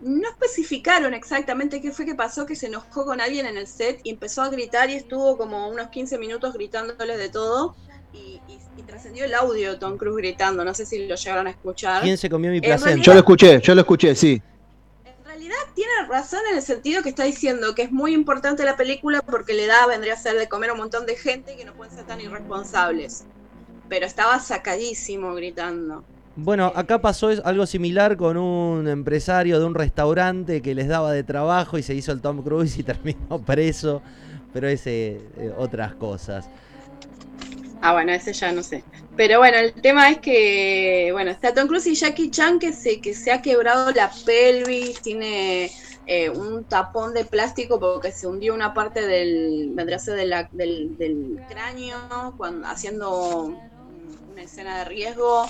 no 0.00 0.28
especificaron 0.28 1.14
exactamente 1.14 1.80
qué 1.80 1.92
fue 1.92 2.06
que 2.06 2.14
pasó, 2.14 2.46
que 2.46 2.56
se 2.56 2.66
enojó 2.66 3.04
con 3.04 3.20
alguien 3.20 3.46
en 3.46 3.56
el 3.56 3.66
set 3.66 4.00
y 4.02 4.10
empezó 4.10 4.42
a 4.42 4.48
gritar 4.50 4.90
y 4.90 4.94
estuvo 4.94 5.36
como 5.36 5.68
unos 5.68 5.88
15 5.90 6.18
minutos 6.18 6.54
gritándoles 6.54 7.18
de 7.18 7.28
todo 7.28 7.76
y, 8.12 8.42
y- 8.46 8.60
y 8.76 8.82
trascendió 8.84 9.24
el 9.24 9.34
audio 9.34 9.72
de 9.72 9.78
Tom 9.78 9.96
Cruise 9.96 10.16
gritando, 10.16 10.64
no 10.64 10.74
sé 10.74 10.86
si 10.86 11.06
lo 11.06 11.14
llegaron 11.16 11.46
a 11.46 11.50
escuchar. 11.50 12.02
¿Quién 12.02 12.18
se 12.18 12.28
comió 12.30 12.50
mi 12.50 12.60
placenta? 12.60 13.02
Yo 13.02 13.12
lo 13.12 13.18
escuché, 13.20 13.60
yo 13.60 13.74
lo 13.74 13.80
escuché, 13.82 14.14
sí. 14.14 14.40
En 15.04 15.24
realidad 15.24 15.54
tiene 15.74 15.92
razón 16.08 16.40
en 16.50 16.56
el 16.56 16.62
sentido 16.62 17.02
que 17.02 17.10
está 17.10 17.24
diciendo 17.24 17.74
que 17.74 17.82
es 17.82 17.92
muy 17.92 18.12
importante 18.14 18.64
la 18.64 18.76
película 18.76 19.20
porque 19.22 19.54
le 19.54 19.66
da, 19.66 19.86
vendría 19.86 20.14
a 20.14 20.16
ser 20.16 20.36
de 20.36 20.48
comer 20.48 20.70
a 20.70 20.72
un 20.72 20.80
montón 20.80 21.06
de 21.06 21.16
gente 21.16 21.56
que 21.56 21.64
no 21.64 21.74
pueden 21.74 21.92
ser 21.92 22.04
tan 22.06 22.20
irresponsables. 22.20 23.26
Pero 23.88 24.06
estaba 24.06 24.38
sacadísimo 24.40 25.34
gritando. 25.34 26.04
Bueno, 26.36 26.72
acá 26.74 27.00
pasó 27.00 27.28
algo 27.44 27.66
similar 27.66 28.16
con 28.16 28.36
un 28.36 28.88
empresario 28.88 29.58
de 29.58 29.66
un 29.66 29.74
restaurante 29.74 30.62
que 30.62 30.74
les 30.74 30.88
daba 30.88 31.12
de 31.12 31.24
trabajo 31.24 31.76
y 31.76 31.82
se 31.82 31.94
hizo 31.94 32.12
el 32.12 32.20
Tom 32.22 32.42
Cruise 32.42 32.78
y 32.78 32.82
terminó 32.84 33.44
preso. 33.44 34.02
Pero 34.52 34.68
es 34.68 34.86
eh, 34.86 35.52
otras 35.56 35.94
cosas. 35.96 36.50
Ah, 37.82 37.92
bueno, 37.94 38.12
ese 38.12 38.32
ya 38.34 38.52
no 38.52 38.62
sé. 38.62 38.84
Pero 39.14 39.38
bueno, 39.38 39.56
el 39.58 39.72
tema 39.74 40.10
es 40.10 40.18
que, 40.20 41.10
bueno, 41.12 41.30
está 41.30 41.54
Tom 41.54 41.66
Cruise 41.66 41.86
y 41.86 41.94
Jackie 41.94 42.30
Chan 42.30 42.58
que 42.58 42.72
se, 42.72 43.00
que 43.00 43.14
se 43.14 43.32
ha 43.32 43.40
quebrado 43.40 43.90
la 43.92 44.10
pelvis, 44.24 45.00
tiene 45.00 45.70
eh, 46.04 46.28
un 46.30 46.66
tapón 46.66 47.14
de 47.14 47.24
plástico 47.24 47.80
porque 47.80 48.12
se 48.12 48.26
hundió 48.26 48.54
una 48.54 48.74
parte 48.74 49.06
del, 49.06 49.72
de 50.14 50.26
la- 50.26 50.48
del, 50.52 50.96
del 50.98 51.42
cráneo 51.46 52.34
cuando, 52.36 52.66
haciendo 52.68 53.46
una 54.26 54.42
escena 54.42 54.78
de 54.80 54.84
riesgo. 54.84 55.46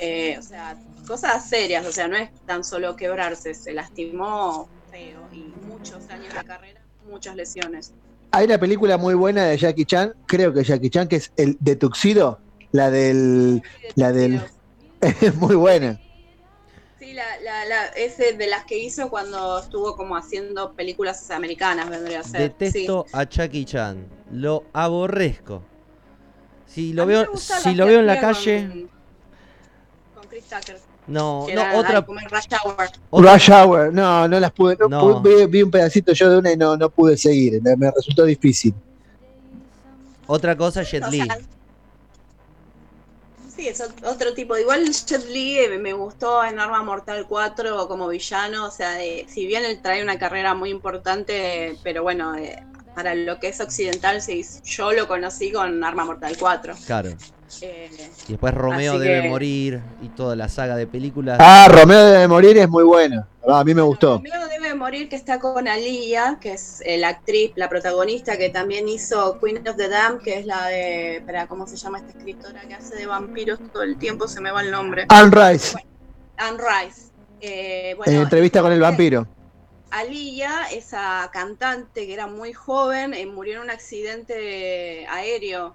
Eh, 0.00 0.36
o 0.38 0.42
sea, 0.42 0.76
cosas 1.06 1.48
serias, 1.48 1.86
o 1.86 1.92
sea, 1.92 2.08
no 2.08 2.16
es 2.16 2.30
tan 2.46 2.64
solo 2.64 2.96
quebrarse, 2.96 3.54
se 3.54 3.72
lastimó 3.72 4.68
feo 4.90 5.28
y 5.32 5.52
muchos 5.66 6.08
años 6.10 6.34
de 6.34 6.44
carrera, 6.44 6.80
muchas 7.08 7.36
lesiones. 7.36 7.92
Hay 8.32 8.44
una 8.44 8.58
película 8.58 8.98
muy 8.98 9.14
buena 9.14 9.44
de 9.46 9.56
Jackie 9.56 9.86
Chan, 9.86 10.12
creo 10.26 10.52
que 10.52 10.62
Jackie 10.64 10.90
Chan, 10.90 11.08
que 11.08 11.16
es 11.16 11.32
el 11.36 11.56
de 11.60 11.76
Tuxedo, 11.76 12.40
la 12.72 12.90
del... 12.90 13.62
La 13.94 14.12
del- 14.12 14.42
es 15.00 15.34
muy 15.36 15.54
buena. 15.56 15.98
Sí, 16.98 17.12
la, 17.14 17.24
la, 17.42 17.64
la, 17.64 17.86
ese 17.86 18.32
de 18.32 18.48
las 18.48 18.64
que 18.64 18.76
hizo 18.76 19.08
cuando 19.08 19.60
estuvo 19.60 19.96
como 19.96 20.16
haciendo 20.16 20.74
películas 20.74 21.30
americanas, 21.30 21.88
vendría 21.88 22.20
a 22.20 22.24
ser. 22.24 22.52
Detesto 22.58 23.06
a 23.12 23.24
Chucky 23.26 23.64
Chan. 23.64 24.04
Lo 24.32 24.64
aborrezco. 24.72 25.62
Si 26.66 26.92
lo 26.92 27.06
veo, 27.06 27.36
si 27.36 27.74
lo 27.74 27.86
veo 27.86 28.00
en 28.00 28.06
la 28.06 28.20
calle, 28.20 28.66
con 28.68 28.90
Chris 30.28 30.44
Tucker. 30.44 30.78
no, 31.06 31.42
no, 31.42 31.48
era 31.48 31.76
otra, 31.78 32.02
como 32.02 32.20
Rush 32.20 32.46
Hour. 32.64 32.88
otra- 33.10 33.32
Rush 33.34 33.50
Hour, 33.50 33.92
no, 33.94 34.28
no 34.28 34.40
las 34.40 34.52
pude, 34.52 34.76
no, 34.78 34.88
No. 34.88 35.22
pude- 35.22 35.46
vi, 35.46 35.46
vi 35.46 35.62
un 35.62 35.70
pedacito 35.70 36.12
yo 36.12 36.30
de 36.30 36.38
una 36.38 36.52
y 36.52 36.56
no, 36.56 36.76
no 36.76 36.90
pude 36.90 37.16
seguir, 37.16 37.60
me, 37.62 37.76
me 37.76 37.90
resultó 37.90 38.24
difícil. 38.24 38.74
otra 40.26 40.56
cosa, 40.56 40.82
Jet 40.82 41.02
O 41.04 41.10
Li. 41.10 41.22
sea, 41.24 41.38
sí, 43.56 43.66
es 43.68 43.80
ot- 43.80 44.04
otro 44.06 44.34
tipo. 44.34 44.56
Igual 44.58 44.84
Jet 44.92 45.24
Li 45.26 45.58
eh, 45.58 45.78
me 45.78 45.92
gustó 45.94 46.44
en 46.44 46.58
Arma 46.60 46.82
Mortal 46.82 47.26
4 47.28 47.88
como 47.88 48.08
villano. 48.08 48.66
O 48.66 48.70
sea, 48.70 48.92
de- 48.92 49.26
si 49.28 49.46
bien 49.46 49.64
él 49.64 49.80
trae 49.82 50.02
una 50.02 50.18
carrera 50.18 50.54
muy 50.54 50.70
importante, 50.70 51.76
pero 51.82 52.02
bueno, 52.02 52.36
eh, 52.36 52.62
para 52.94 53.14
lo 53.14 53.38
que 53.40 53.48
es 53.48 53.60
occidental, 53.60 54.20
sí, 54.20 54.44
yo 54.64 54.92
lo 54.92 55.08
conocí 55.08 55.50
con 55.50 55.82
Arma 55.82 56.04
Mortal 56.04 56.36
4. 56.38 56.74
Claro. 56.86 57.10
Eh, 57.62 57.90
Y 58.26 58.32
después 58.32 58.52
Romeo 58.54 58.98
debe 58.98 59.22
que- 59.22 59.28
morir 59.28 59.80
y 60.02 60.08
toda 60.08 60.36
la 60.36 60.48
saga 60.48 60.76
de 60.76 60.86
películas. 60.86 61.38
Ah, 61.40 61.68
Romeo 61.70 62.04
debe 62.06 62.28
morir 62.28 62.58
es 62.58 62.68
muy 62.68 62.84
bueno, 62.84 63.26
Ah, 63.46 63.60
a 63.60 63.64
mí 63.64 63.74
me 63.74 63.80
gustó. 63.82 64.16
Romeo 64.16 64.46
debe 64.48 64.74
morir 64.74 65.08
que 65.08 65.16
está 65.16 65.40
con 65.40 65.66
Aliyah, 65.66 66.38
que 66.40 66.52
es 66.52 66.82
eh, 66.84 66.98
la 66.98 67.08
actriz, 67.08 67.52
la 67.56 67.68
protagonista 67.68 68.36
que 68.36 68.50
también 68.50 68.88
hizo 68.88 69.38
Queen 69.40 69.66
of 69.66 69.76
the 69.76 69.88
Dam, 69.88 70.18
que 70.18 70.38
es 70.38 70.44
la 70.46 70.66
de, 70.66 71.22
¿cómo 71.48 71.66
se 71.66 71.76
llama 71.76 71.98
esta 71.98 72.10
escritora 72.18 72.60
que 72.68 72.74
hace 72.74 72.96
de 72.96 73.06
vampiros 73.06 73.58
todo 73.72 73.82
el 73.82 73.96
tiempo? 73.96 74.28
Se 74.28 74.40
me 74.42 74.50
va 74.50 74.60
el 74.62 74.70
nombre. 74.70 75.06
Anne 75.08 75.30
Rice, 75.52 75.76
Anne 76.36 76.58
Rice. 76.58 77.02
Eh, 77.40 77.96
en 78.04 78.16
entrevista 78.16 78.60
con 78.60 78.72
el 78.72 78.80
vampiro. 78.80 79.26
Aliyah, 79.90 80.66
esa 80.72 81.30
cantante 81.32 82.06
que 82.06 82.12
era 82.12 82.26
muy 82.26 82.52
joven, 82.52 83.14
eh, 83.14 83.24
murió 83.24 83.54
en 83.54 83.60
un 83.62 83.70
accidente 83.70 85.06
aéreo. 85.08 85.74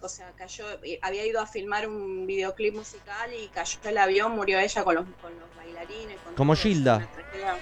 O 0.00 0.08
sea, 0.08 0.32
cayó, 0.34 0.64
eh, 0.84 0.98
había 1.02 1.26
ido 1.26 1.40
a 1.40 1.46
filmar 1.46 1.88
un 1.88 2.26
videoclip 2.26 2.74
musical 2.74 3.32
y 3.34 3.50
cayó 3.50 3.78
el 3.82 3.98
avión, 3.98 4.32
murió 4.32 4.58
ella 4.60 4.84
con 4.84 4.94
los, 4.94 5.06
con 5.20 5.38
los 5.38 5.52
bailarines. 5.54 6.20
con 6.22 6.34
Como 6.34 6.54
todos. 6.54 6.62
Gilda. 6.62 6.96
Una 6.96 7.08
tragedia, 7.10 7.58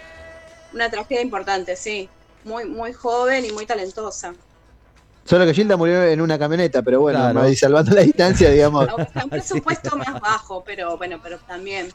una 0.73 0.91
tragedia 0.91 1.23
importante, 1.23 1.77
sí. 1.77 2.11
Muy, 2.45 2.65
muy 2.67 2.93
joven 2.93 3.45
y 3.45 3.51
muy 3.53 3.67
talentosa. 3.67 4.35
Solo 5.25 5.45
que 5.45 5.55
Gilda 5.55 5.77
murió 5.77 6.05
en 6.05 6.21
una 6.21 6.39
camioneta, 6.39 6.83
pero 6.83 7.01
bueno, 7.01 7.19
Claro. 7.19 7.41
ahí 7.43 7.57
salvando 7.57 7.95
la 7.95 8.03
distancia, 8.03 8.51
digamos. 8.51 8.87
Un 9.25 9.31
presupuesto 9.31 9.97
más 9.97 10.21
bajo, 10.21 10.63
pero 10.65 10.97
bueno, 10.97 11.19
pero 11.23 11.39
también. 11.41 11.91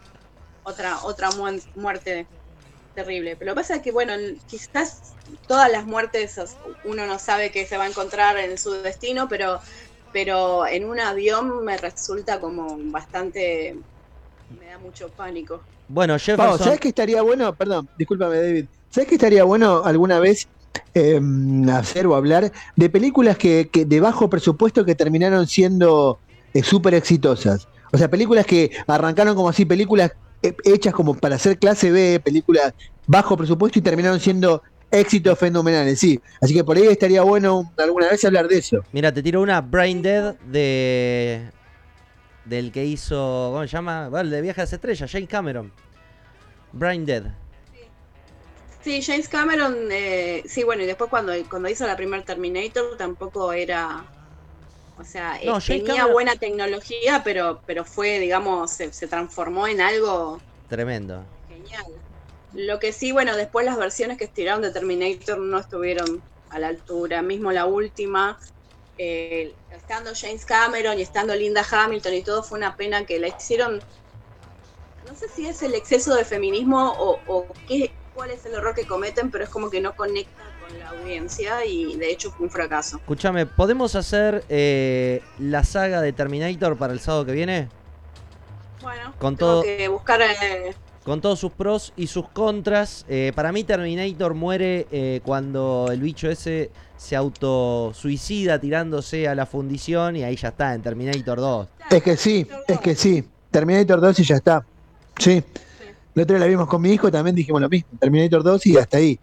otra, 0.63 0.99
otra 1.03 1.31
mu- 1.31 1.59
muerte 1.75 2.27
terrible. 2.93 3.35
Pero 3.37 3.51
lo 3.51 3.55
que 3.55 3.61
pasa 3.61 3.75
es 3.77 3.81
que, 3.81 3.91
bueno, 3.91 4.13
quizás 4.47 5.15
todas 5.47 5.71
las 5.71 5.85
muertes 5.85 6.35
uno 6.83 7.05
no 7.07 7.19
sabe 7.19 7.51
que 7.51 7.65
se 7.65 7.77
va 7.77 7.85
a 7.85 7.87
encontrar 7.89 8.37
en 8.37 8.57
su 8.57 8.71
destino, 8.83 9.27
pero, 9.29 9.61
pero 10.11 10.65
en 10.67 10.85
un 10.85 10.99
avión 10.99 11.63
me 11.63 11.77
resulta 11.77 12.39
como 12.39 12.77
bastante. 12.91 13.75
me 14.59 14.65
da 14.67 14.77
mucho 14.77 15.09
pánico. 15.09 15.61
Bueno, 15.87 16.13
Pau, 16.13 16.19
Jefferson. 16.19 16.59
¿sabes 16.59 16.79
qué 16.79 16.87
estaría 16.89 17.21
bueno? 17.21 17.53
Perdón, 17.55 17.89
discúlpame, 17.97 18.37
David. 18.37 18.65
¿Sabes 18.89 19.09
qué 19.09 19.15
estaría 19.15 19.43
bueno 19.43 19.83
alguna 19.83 20.19
vez 20.19 20.47
eh, 20.93 21.19
hacer 21.73 22.07
o 22.07 22.15
hablar 22.15 22.51
de 22.75 22.89
películas 22.89 23.37
que, 23.37 23.69
que 23.71 23.85
de 23.85 23.99
bajo 23.99 24.29
presupuesto 24.29 24.85
que 24.85 24.95
terminaron 24.95 25.47
siendo 25.47 26.19
eh, 26.53 26.63
súper 26.63 26.93
exitosas? 26.93 27.67
O 27.91 27.97
sea, 27.97 28.09
películas 28.09 28.45
que 28.45 28.71
arrancaron 28.87 29.35
como 29.35 29.49
así, 29.49 29.65
películas 29.65 30.11
eh, 30.43 30.55
hechas 30.63 30.93
como 30.93 31.13
para 31.13 31.35
hacer 31.35 31.59
clase 31.59 31.91
B, 31.91 32.19
películas 32.23 32.73
bajo 33.07 33.35
presupuesto 33.35 33.79
y 33.79 33.81
terminaron 33.81 34.19
siendo 34.19 34.63
éxitos 34.91 35.39
fenomenales, 35.39 35.99
sí. 35.99 36.19
Así 36.41 36.53
que 36.53 36.63
por 36.63 36.77
ahí 36.77 36.87
estaría 36.87 37.21
bueno 37.23 37.71
alguna 37.77 38.09
vez 38.09 38.23
hablar 38.25 38.47
de 38.47 38.57
eso. 38.59 38.77
Mira, 38.91 39.11
te 39.13 39.23
tiro 39.23 39.41
una 39.41 39.61
Brain 39.61 40.01
Dead 40.01 40.35
de. 40.41 41.49
Del 42.45 42.71
que 42.71 42.83
hizo. 42.85 43.49
¿Cómo 43.53 43.61
se 43.61 43.67
llama? 43.69 44.09
Bueno, 44.09 44.25
el 44.25 44.29
de 44.31 44.41
Viaje 44.41 44.61
a 44.61 44.63
las 44.63 44.73
Estrellas, 44.73 45.09
James 45.11 45.29
Cameron. 45.29 45.71
Brain 46.73 47.05
Dead. 47.05 47.23
Sí, 48.83 49.01
James 49.03 49.29
Cameron, 49.29 49.75
eh, 49.91 50.41
sí, 50.47 50.63
bueno, 50.63 50.81
y 50.81 50.87
después 50.87 51.07
cuando, 51.09 51.33
cuando 51.49 51.69
hizo 51.69 51.85
la 51.85 51.95
primer 51.95 52.23
Terminator 52.23 52.97
tampoco 52.97 53.53
era, 53.53 54.03
o 54.97 55.03
sea, 55.03 55.39
eh, 55.39 55.45
No, 55.45 55.59
tenía 55.61 55.85
Cameron- 55.97 56.11
buena 56.13 56.35
tecnología, 56.35 57.21
pero, 57.23 57.61
pero 57.67 57.85
fue, 57.85 58.17
digamos, 58.17 58.71
se, 58.71 58.91
se 58.91 59.07
transformó 59.07 59.67
en 59.67 59.81
algo 59.81 60.41
Tremendo. 60.67 61.23
genial. 61.47 61.85
Lo 62.53 62.79
que 62.79 62.91
sí, 62.91 63.11
bueno, 63.11 63.35
después 63.37 63.65
las 63.65 63.77
versiones 63.77 64.17
que 64.17 64.25
estiraron 64.25 64.61
de 64.61 64.71
Terminator 64.71 65.39
no 65.39 65.59
estuvieron 65.59 66.21
a 66.49 66.59
la 66.59 66.67
altura, 66.67 67.21
mismo 67.21 67.51
la 67.51 67.65
última, 67.65 68.37
eh, 68.97 69.55
estando 69.69 70.11
James 70.13 70.45
Cameron 70.45 70.99
y 70.99 71.01
estando 71.01 71.33
Linda 71.33 71.65
Hamilton 71.69 72.13
y 72.13 72.23
todo, 72.23 72.43
fue 72.43 72.57
una 72.57 72.75
pena 72.75 73.05
que 73.05 73.19
la 73.19 73.29
hicieron, 73.29 73.81
no 75.07 75.15
sé 75.15 75.27
si 75.29 75.47
es 75.47 75.61
el 75.63 75.75
exceso 75.75 76.13
de 76.15 76.25
feminismo 76.25 76.93
o, 76.97 77.19
o 77.25 77.47
qué, 77.67 77.95
cuál 78.13 78.31
es 78.31 78.45
el 78.45 78.53
error 78.53 78.75
que 78.75 78.85
cometen, 78.85 79.31
pero 79.31 79.45
es 79.45 79.49
como 79.49 79.69
que 79.69 79.79
no 79.79 79.93
conecta 79.95 80.43
con 80.59 80.77
la 80.77 80.89
audiencia 80.89 81.65
y 81.65 81.95
de 81.97 82.11
hecho 82.11 82.31
fue 82.31 82.47
un 82.47 82.51
fracaso. 82.51 82.97
Escúchame, 82.97 83.45
¿podemos 83.45 83.95
hacer 83.95 84.43
eh, 84.49 85.21
la 85.39 85.63
saga 85.63 86.01
de 86.01 86.11
Terminator 86.13 86.77
para 86.77 86.91
el 86.93 86.99
sábado 86.99 87.25
que 87.25 87.31
viene? 87.31 87.69
Bueno, 88.81 89.13
Con 89.19 89.37
tengo 89.37 89.51
todo- 89.51 89.63
que 89.63 89.87
buscar... 89.87 90.21
eh, 90.21 90.75
Con 91.03 91.19
todos 91.19 91.39
sus 91.39 91.51
pros 91.51 91.93
y 91.97 92.07
sus 92.07 92.29
contras. 92.29 93.05
Eh, 93.09 93.31
para 93.35 93.51
mí 93.51 93.63
Terminator 93.63 94.35
muere 94.35 94.87
eh, 94.91 95.21
cuando 95.23 95.89
el 95.91 95.99
bicho 95.99 96.29
ese 96.29 96.69
se 96.95 97.15
autosuicida 97.15 98.59
tirándose 98.59 99.27
a 99.27 99.33
la 99.33 99.47
fundición 99.47 100.15
y 100.15 100.23
ahí 100.23 100.35
ya 100.35 100.49
está, 100.49 100.75
en 100.75 100.83
Terminator 100.83 101.39
2. 101.39 101.67
Es 101.89 102.03
que 102.03 102.15
sí, 102.15 102.47
es 102.67 102.79
que 102.79 102.93
sí. 102.93 103.27
Terminator 103.49 103.99
2 103.99 104.19
y 104.19 104.23
ya 104.23 104.35
está. 104.35 104.63
Sí. 105.17 105.43
La 106.13 106.23
otra 106.23 106.35
vez 106.35 106.41
la 106.41 106.47
vimos 106.47 106.67
con 106.67 106.81
mi 106.81 106.91
hijo, 106.91 107.11
también 107.11 107.35
dijimos 107.35 107.61
lo 107.61 107.69
mismo. 107.69 107.89
Terminator 107.99 108.43
2 108.43 108.65
y 108.67 108.77
hasta 108.77 108.97
ahí. 108.97 109.19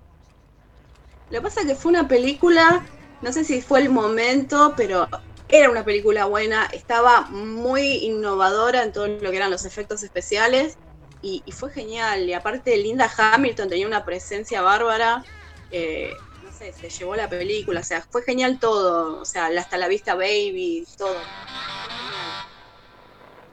Lo 1.31 1.39
que 1.39 1.43
pasa 1.43 1.61
es 1.61 1.67
que 1.67 1.75
fue 1.77 1.91
una 1.91 2.09
película, 2.09 2.85
no 3.23 3.33
sé 3.33 3.45
si 3.45 3.63
fue 3.63 3.81
el 3.81 3.91
momento, 3.91 4.75
pero 4.77 5.07
era 5.49 5.71
una 5.71 5.85
película 5.85 6.25
buena, 6.25 6.67
estaba 6.73 7.23
muy 7.31 8.05
innovadora 8.05 8.83
en 8.83 8.93
todo 8.93 9.07
lo 9.07 9.31
que 9.31 9.37
eran 9.37 9.51
los 9.51 9.65
efectos 9.65 10.03
especiales 10.03 10.77
y, 11.23 11.43
y 11.45 11.53
fue 11.53 11.71
genial. 11.71 12.29
Y 12.29 12.33
aparte 12.33 12.77
Linda 12.77 13.11
Hamilton 13.17 13.69
tenía 13.69 13.87
una 13.87 14.05
presencia 14.05 14.63
bárbara, 14.63 15.25
eh, 15.71 16.13
no 16.43 16.53
sé, 16.53 16.73
se 16.73 16.91
llevó 16.91 17.17
la 17.17 17.29
película, 17.29 17.81
o 17.81 17.85
sea, 17.85 18.03
fue 18.03 18.23
genial 18.23 18.59
todo, 18.59 19.21
o 19.21 19.25
sea, 19.25 19.47
hasta 19.47 19.77
la 19.77 19.89
vista 19.89 20.15
baby, 20.15 20.87
todo. 20.97 21.15
Fue 21.15 21.97
genial. 21.97 22.47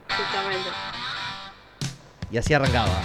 Justamente. 0.08 0.68
Y 2.30 2.38
así 2.38 2.54
arrancaba. 2.54 3.02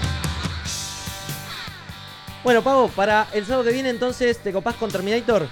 Bueno, 2.43 2.63
Pavo, 2.63 2.87
para 2.87 3.27
el 3.33 3.45
sábado 3.45 3.65
que 3.65 3.71
viene 3.71 3.89
entonces, 3.89 4.39
¿te 4.39 4.51
copás 4.51 4.75
con 4.75 4.91
Terminator? 4.91 5.47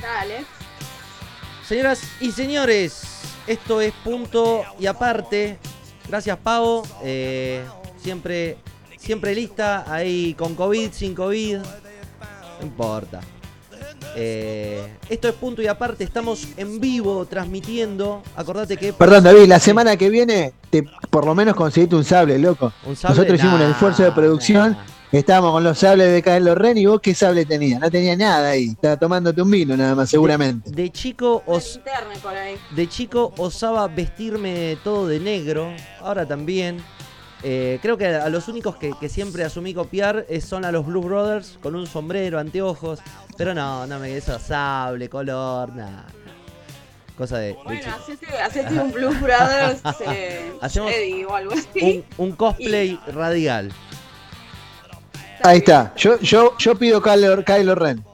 Dale. 0.00 0.44
Señoras 1.66 2.02
y 2.20 2.30
señores, 2.30 3.02
esto 3.46 3.80
es 3.80 3.92
punto 4.04 4.64
y 4.78 4.86
aparte. 4.86 5.58
Gracias, 6.08 6.38
Pavo. 6.38 6.86
Eh, 7.02 7.64
siempre, 8.02 8.56
siempre 8.98 9.34
lista, 9.34 9.84
ahí 9.92 10.34
con 10.34 10.54
COVID, 10.54 10.90
sin 10.92 11.14
COVID. 11.14 11.58
No 11.58 12.66
importa. 12.66 13.20
Eh, 14.16 14.96
esto 15.08 15.28
es 15.28 15.34
punto 15.34 15.62
y 15.62 15.66
aparte. 15.66 16.04
Estamos 16.04 16.48
en 16.56 16.80
vivo 16.80 17.24
transmitiendo. 17.26 18.22
Acordate 18.36 18.76
que. 18.76 18.92
Perdón, 18.92 19.24
David, 19.24 19.46
la 19.46 19.60
semana 19.60 19.96
que 19.96 20.10
viene, 20.10 20.52
te, 20.70 20.84
por 21.10 21.24
lo 21.24 21.34
menos 21.34 21.54
conseguiste 21.54 21.94
un 21.96 22.04
sable, 22.04 22.38
loco. 22.38 22.72
Un 22.86 22.96
sable, 22.96 23.16
Nosotros 23.16 23.38
hicimos 23.38 23.60
un 23.60 23.70
esfuerzo 23.70 24.02
de 24.02 24.12
producción. 24.12 24.72
nah. 24.72 24.84
Estábamos 25.12 25.50
con 25.50 25.64
los 25.64 25.76
sables 25.76 26.12
de 26.12 26.22
Kylo 26.22 26.54
Ren 26.54 26.78
y 26.78 26.86
vos 26.86 27.00
qué 27.00 27.14
sable 27.16 27.44
tenías. 27.44 27.80
No 27.80 27.90
tenía 27.90 28.14
nada 28.16 28.50
ahí. 28.50 28.66
Estaba 28.66 28.96
tomándote 28.96 29.42
un 29.42 29.50
vino 29.50 29.76
nada 29.76 29.96
más, 29.96 30.08
seguramente. 30.08 30.70
De 30.70 30.88
chico, 30.90 31.42
os, 31.46 31.80
de 32.76 32.88
chico 32.88 33.32
osaba 33.36 33.88
vestirme 33.88 34.78
todo 34.84 35.08
de 35.08 35.18
negro. 35.18 35.72
Ahora 36.00 36.26
también. 36.26 36.76
Eh, 37.42 37.78
creo 37.80 37.96
que 37.96 38.06
a 38.06 38.28
los 38.28 38.48
únicos 38.48 38.76
que, 38.76 38.92
que 39.00 39.08
siempre 39.08 39.44
asumí 39.44 39.72
copiar 39.72 40.26
es- 40.28 40.44
son 40.44 40.64
a 40.64 40.72
los 40.72 40.84
Blue 40.86 41.00
Brothers 41.02 41.58
con 41.62 41.74
un 41.74 41.86
sombrero, 41.86 42.38
anteojos. 42.38 42.98
Pero 43.36 43.54
no, 43.54 43.86
no 43.86 43.98
me 43.98 44.14
eso 44.16 44.38
sable, 44.38 45.08
color, 45.08 45.74
nada. 45.74 46.04
Cosa 47.16 47.38
de, 47.38 47.52
Bueno, 47.64 47.94
hacete, 47.94 48.26
hacete 48.38 48.74
un 48.78 48.92
Blues 48.92 49.20
Brothers 49.20 49.80
eh, 50.06 50.52
Hacemos 50.62 50.90
Jedi 50.90 51.24
o 51.24 51.34
algo 51.34 51.52
así. 51.52 52.04
Un, 52.18 52.26
un 52.26 52.32
cosplay 52.36 52.98
radial. 53.12 53.70
Ahí 55.42 55.58
está. 55.58 55.92
Yo, 55.96 56.18
yo, 56.20 56.56
yo 56.58 56.74
pido 56.76 57.00
Kylo, 57.02 57.42
Kylo 57.44 57.74
Ren. 57.74 58.04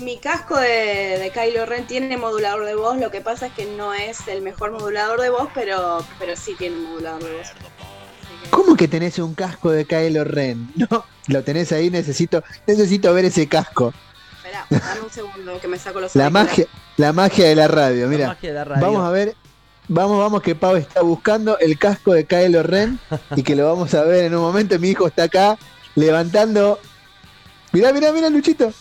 Mi, 0.00 0.18
casco 0.18 0.56
de, 0.58 1.18
de 1.18 1.30
Kylo 1.32 1.66
Ren 1.66 1.86
tiene 1.86 2.16
modulador 2.16 2.64
de 2.64 2.74
voz, 2.74 2.98
lo 2.98 3.10
que 3.10 3.20
pasa 3.20 3.46
es 3.46 3.52
que 3.52 3.64
no 3.66 3.94
es 3.94 4.26
el 4.28 4.42
mejor 4.42 4.72
modulador 4.72 5.20
de 5.20 5.30
voz, 5.30 5.48
pero, 5.54 6.04
pero 6.18 6.36
sí 6.36 6.54
tiene 6.58 6.76
modulador 6.76 7.24
de 7.24 7.36
voz. 7.36 7.48
¿Cómo 8.50 8.76
que 8.76 8.88
tenés 8.88 9.18
un 9.18 9.34
casco 9.34 9.70
de 9.70 9.84
Kylo 9.86 10.24
Ren? 10.24 10.70
No, 10.76 11.04
lo 11.28 11.42
tenés 11.42 11.72
ahí, 11.72 11.90
necesito, 11.90 12.42
necesito 12.66 13.12
ver 13.12 13.24
ese 13.26 13.48
casco. 13.48 13.92
Esperá, 14.36 14.66
dame 14.70 15.00
un 15.00 15.10
segundo 15.10 15.60
que 15.60 15.68
me 15.68 15.78
saco 15.78 16.00
los 16.00 16.14
La 16.14 16.30
magia, 16.30 16.66
la 16.96 17.12
magia 17.12 17.48
de 17.48 17.54
la 17.56 17.66
radio, 17.68 18.04
La 18.04 18.10
mira. 18.10 18.26
magia 18.28 18.48
de 18.50 18.54
la 18.54 18.64
radio. 18.64 18.86
Vamos 18.86 19.04
a 19.04 19.10
ver, 19.10 19.34
vamos, 19.88 20.18
vamos 20.18 20.42
que 20.42 20.54
Pau 20.54 20.76
está 20.76 21.00
buscando 21.02 21.58
el 21.58 21.78
casco 21.78 22.12
de 22.12 22.24
Kylo 22.26 22.62
Ren 22.62 23.00
y 23.34 23.42
que 23.42 23.56
lo 23.56 23.66
vamos 23.66 23.92
a 23.94 24.02
ver 24.04 24.24
en 24.24 24.34
un 24.36 24.42
momento. 24.42 24.78
Mi 24.78 24.90
hijo 24.90 25.06
está 25.08 25.24
acá 25.24 25.58
levantando. 25.96 26.78
Mirá, 27.72 27.92
mirá, 27.92 28.12
mirá, 28.12 28.30
Luchito. 28.30 28.72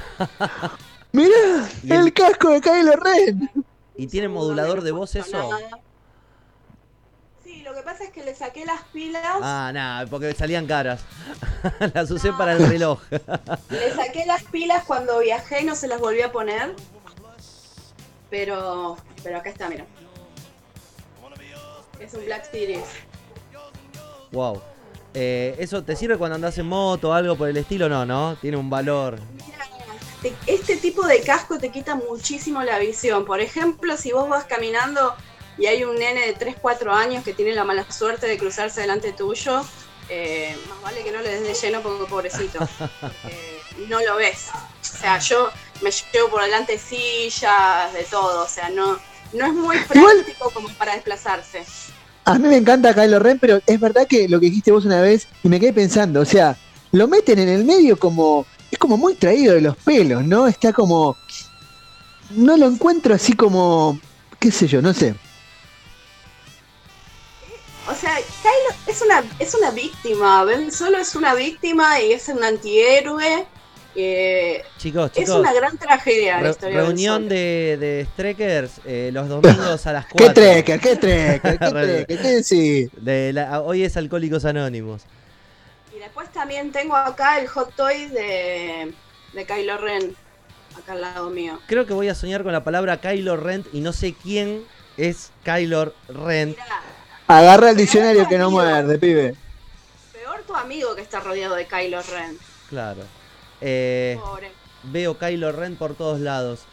Mirá, 1.12 1.68
el- 1.84 1.92
el 1.92 2.12
casco 2.12 2.50
de 2.50 2.60
Kylo 2.60 2.92
Ren. 2.96 3.50
¿Y 3.96 4.06
tiene 4.06 4.28
modulador 4.28 4.78
no 4.78 4.84
de 4.84 4.90
voz 4.92 5.14
eso? 5.14 5.30
nada. 5.50 5.78
Sí, 7.44 7.62
lo 7.62 7.74
que 7.74 7.82
pasa 7.82 8.04
es 8.04 8.10
que 8.10 8.24
le 8.24 8.34
saqué 8.34 8.64
las 8.64 8.82
pilas, 8.92 9.22
Ah, 9.42 9.70
nada, 9.74 10.06
porque 10.06 10.32
salían 10.34 10.66
caras. 10.66 11.02
Las 11.94 12.10
usé 12.10 12.32
para 12.32 12.52
el 12.52 12.66
reloj. 12.66 13.00
le 13.70 13.94
saqué 13.94 14.24
las 14.26 14.42
pilas 14.44 14.84
cuando 14.84 15.18
viajé 15.18 15.60
y 15.62 15.64
no 15.64 15.74
se 15.74 15.86
las 15.88 16.00
volví 16.00 16.22
a 16.22 16.32
poner. 16.32 16.74
Pero, 18.30 18.96
pero 19.22 19.36
acá 19.38 19.50
está, 19.50 19.68
mira. 19.68 19.84
Es 22.00 22.14
un 22.14 22.24
Black 22.24 22.50
Series. 22.50 22.84
Wow. 24.32 24.60
Eh, 25.14 25.54
¿Eso 25.58 25.84
te 25.84 25.94
sirve 25.94 26.16
cuando 26.16 26.36
andas 26.36 26.56
en 26.56 26.66
moto 26.66 27.10
o 27.10 27.12
algo 27.12 27.36
por 27.36 27.48
el 27.48 27.56
estilo? 27.58 27.88
No, 27.88 28.06
¿no? 28.06 28.36
Tiene 28.40 28.56
un 28.56 28.70
valor. 28.70 29.18
Te- 30.22 30.34
Este 30.46 30.76
tipo 30.76 31.06
de 31.06 31.20
casco 31.20 31.58
te 31.58 31.70
quita 31.70 31.94
muchísimo 31.94 32.62
la 32.62 32.78
visión. 32.78 33.24
Por 33.24 33.40
ejemplo, 33.40 33.96
si 33.96 34.12
vos 34.12 34.28
vas 34.28 34.44
caminando 34.44 35.14
y 35.58 35.66
hay 35.66 35.84
un 35.84 35.96
nene 35.96 36.26
de 36.26 36.32
3, 36.32 36.56
4 36.60 36.92
años 36.94 37.24
que 37.24 37.34
tiene 37.34 37.52
la 37.54 37.64
mala 37.64 37.90
suerte 37.90 38.26
de 38.26 38.38
cruzarse 38.38 38.80
delante 38.80 39.12
tuyo, 39.12 39.62
eh, 40.08 40.56
más 40.68 40.80
vale 40.82 41.02
que 41.02 41.12
no 41.12 41.20
le 41.20 41.28
des 41.40 41.42
de 41.42 41.54
lleno 41.66 41.82
porque 41.82 42.04
pobrecito. 42.06 42.58
porque 42.58 43.60
no 43.88 44.00
lo 44.00 44.16
ves. 44.16 44.46
O 44.80 44.98
sea, 44.98 45.18
yo 45.18 45.50
me 45.82 45.90
llevo 45.90 46.28
por 46.30 46.42
delante 46.42 46.78
sillas, 46.78 47.92
de 47.92 48.04
todo. 48.04 48.44
O 48.44 48.48
sea, 48.48 48.68
no, 48.70 48.98
no 49.32 49.46
es 49.46 49.52
muy 49.52 49.78
práctico 49.80 50.50
como 50.50 50.68
para 50.74 50.94
desplazarse. 50.94 51.64
A 52.24 52.38
mí 52.38 52.46
me 52.48 52.56
encanta 52.56 52.94
Kylo 52.94 53.18
Ren, 53.18 53.38
pero 53.40 53.60
es 53.66 53.80
verdad 53.80 54.06
que 54.06 54.28
lo 54.28 54.38
que 54.38 54.46
dijiste 54.46 54.70
vos 54.70 54.84
una 54.84 55.00
vez 55.00 55.26
y 55.42 55.48
me 55.48 55.58
quedé 55.58 55.72
pensando, 55.72 56.20
o 56.20 56.24
sea, 56.24 56.56
lo 56.92 57.08
meten 57.08 57.40
en 57.40 57.48
el 57.48 57.64
medio 57.64 57.98
como 57.98 58.46
es 58.72 58.78
como 58.78 58.96
muy 58.96 59.14
traído 59.14 59.54
de 59.54 59.60
los 59.60 59.76
pelos, 59.76 60.24
¿no? 60.24 60.48
Está 60.48 60.72
como 60.72 61.16
no 62.30 62.56
lo 62.56 62.66
encuentro 62.66 63.14
así 63.14 63.34
como 63.34 64.00
qué 64.40 64.50
sé 64.50 64.66
yo, 64.66 64.80
no 64.82 64.92
sé. 64.94 65.14
O 67.88 67.94
sea, 67.94 68.16
es 68.86 69.02
una, 69.02 69.22
es 69.38 69.54
una 69.54 69.70
víctima, 69.72 70.44
Ben 70.44 70.70
Solo 70.72 70.98
es 70.98 71.14
una 71.14 71.34
víctima 71.34 72.00
y 72.00 72.12
es 72.12 72.28
un 72.28 72.42
antihéroe. 72.42 73.44
eh, 73.94 74.62
Chicos, 74.78 75.10
es 75.14 75.24
chicos. 75.24 75.40
una 75.40 75.52
gran 75.52 75.76
tragedia 75.76 76.40
la 76.40 76.50
historia 76.50 76.80
reunión 76.80 77.28
de, 77.28 77.76
de 77.78 78.00
eh, 78.86 79.10
los 79.12 79.28
domingos 79.28 79.86
a 79.86 79.92
las 79.92 80.06
¿Qué 80.06 80.12
4. 80.24 80.32
trekker? 80.34 80.80
¿Qué 80.80 80.96
trekker? 80.96 81.58
¿Qué 81.58 81.58
trekker? 81.70 82.06
¿Qué? 82.44 82.88
De 82.96 83.32
la- 83.34 83.60
hoy 83.60 83.82
es 83.84 83.96
Alcohólicos 83.98 84.44
Anónimos. 84.46 85.02
Después 86.22 86.32
también 86.40 86.70
tengo 86.70 86.94
acá 86.94 87.40
el 87.40 87.48
hot 87.48 87.74
toy 87.74 88.06
de, 88.06 88.94
de 89.32 89.44
Kylo 89.44 89.76
Ren, 89.78 90.14
acá 90.78 90.92
al 90.92 91.00
lado 91.00 91.30
mío. 91.30 91.58
Creo 91.66 91.84
que 91.84 91.92
voy 91.94 92.08
a 92.08 92.14
soñar 92.14 92.44
con 92.44 92.52
la 92.52 92.62
palabra 92.62 93.00
Kylo 93.00 93.36
Rent 93.36 93.66
y 93.72 93.80
no 93.80 93.92
sé 93.92 94.14
quién 94.14 94.64
es 94.96 95.32
Kylo 95.44 95.92
Rent. 96.08 96.56
Mirá, 96.56 96.80
Agarra 97.26 97.70
el 97.70 97.76
diccionario 97.76 98.28
que 98.28 98.38
no 98.38 98.52
muerde, 98.52 98.98
pibe. 99.00 99.34
peor 100.12 100.42
tu 100.46 100.54
amigo 100.54 100.94
que 100.94 101.02
está 101.02 101.18
rodeado 101.18 101.56
de 101.56 101.66
Kylo 101.66 102.00
Ren. 102.02 102.38
Claro. 102.68 103.02
Eh, 103.60 104.16
Pobre. 104.22 104.52
veo 104.84 105.18
Kylo 105.18 105.50
Ren 105.50 105.74
por 105.74 105.96
todos 105.96 106.20
lados. 106.20 106.66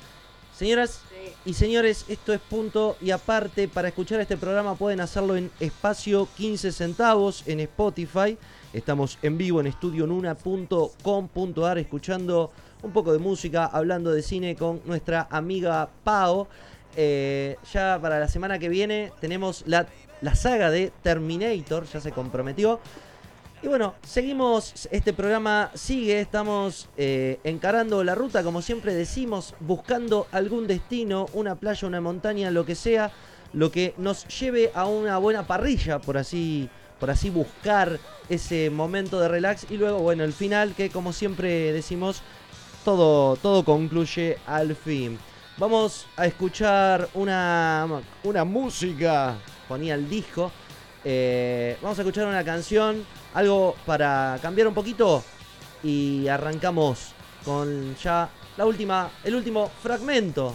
Señoras 0.60 1.02
y 1.46 1.54
señores, 1.54 2.04
esto 2.10 2.34
es 2.34 2.42
punto 2.42 2.98
y 3.00 3.12
aparte. 3.12 3.70
Para 3.70 3.88
escuchar 3.88 4.20
este 4.20 4.36
programa 4.36 4.76
pueden 4.76 5.00
hacerlo 5.00 5.38
en 5.38 5.50
espacio 5.62 6.28
15 6.36 6.74
centavos 6.74 7.48
en 7.48 7.62
Spotify. 7.62 8.38
Estamos 8.74 9.18
en 9.22 9.38
vivo 9.38 9.62
en 9.62 9.68
estudionuna.com.ar 9.68 11.78
escuchando 11.78 12.52
un 12.84 12.92
poco 12.92 13.14
de 13.14 13.20
música, 13.20 13.68
hablando 13.68 14.12
de 14.12 14.22
cine 14.22 14.58
con 14.58 14.82
nuestra 14.84 15.30
amiga 15.32 15.90
Pau. 16.04 16.50
Eh, 16.98 17.56
ya 17.72 17.98
para 18.02 18.20
la 18.20 18.28
semana 18.28 18.60
que 18.60 18.68
viene 18.68 19.14
tenemos 19.22 19.64
la, 19.66 19.88
la 20.20 20.36
saga 20.36 20.70
de 20.72 20.92
Terminator, 21.02 21.86
ya 21.86 22.02
se 22.02 22.12
comprometió. 22.12 22.82
Y 23.62 23.68
bueno, 23.68 23.96
seguimos, 24.04 24.88
este 24.90 25.12
programa 25.12 25.70
sigue, 25.74 26.22
estamos 26.22 26.88
eh, 26.96 27.40
encarando 27.44 28.06
la 28.06 28.16
ruta, 28.16 28.42
como 28.42 28.62
siempre 28.62 28.94
decimos, 28.94 29.54
buscando 29.60 30.28
algún 30.32 30.66
destino, 30.66 31.26
una 31.34 31.56
playa, 31.56 31.86
una 31.86 32.00
montaña, 32.00 32.52
lo 32.52 32.66
que 32.66 32.76
sea, 32.76 33.12
lo 33.52 33.70
que 33.70 33.94
nos 33.98 34.26
lleve 34.40 34.72
a 34.74 34.86
una 34.86 35.18
buena 35.18 35.46
parrilla, 35.46 36.00
por 36.00 36.18
así, 36.18 36.70
por 37.02 37.12
así 37.12 37.30
buscar 37.30 38.00
ese 38.30 38.70
momento 38.70 39.20
de 39.20 39.28
relax. 39.28 39.70
Y 39.70 39.76
luego, 39.76 40.00
bueno, 40.00 40.24
el 40.24 40.32
final, 40.32 40.74
que 40.74 40.90
como 40.90 41.12
siempre 41.12 41.74
decimos, 41.74 42.22
todo, 42.86 43.36
todo 43.36 43.66
concluye 43.66 44.38
al 44.48 44.74
fin. 44.74 45.20
Vamos 45.58 46.08
a 46.16 46.26
escuchar 46.26 47.10
una, 47.14 47.86
una 48.24 48.46
música, 48.46 49.36
ponía 49.68 49.96
el 49.96 50.08
disco. 50.10 50.50
eh, 51.04 51.78
vamos 51.82 52.00
a 52.00 52.04
escuchar 52.04 52.26
una 52.26 52.44
canción, 52.46 53.06
algo 53.34 53.76
para 53.86 54.38
cambiar 54.42 54.68
un 54.68 54.74
poquito 54.74 55.24
y 55.84 56.28
arrancamos 56.28 57.14
con 57.46 57.96
ya 57.96 58.30
la 58.58 58.66
última, 58.66 59.10
el 59.24 59.36
último 59.36 59.72
fragmento 59.82 60.54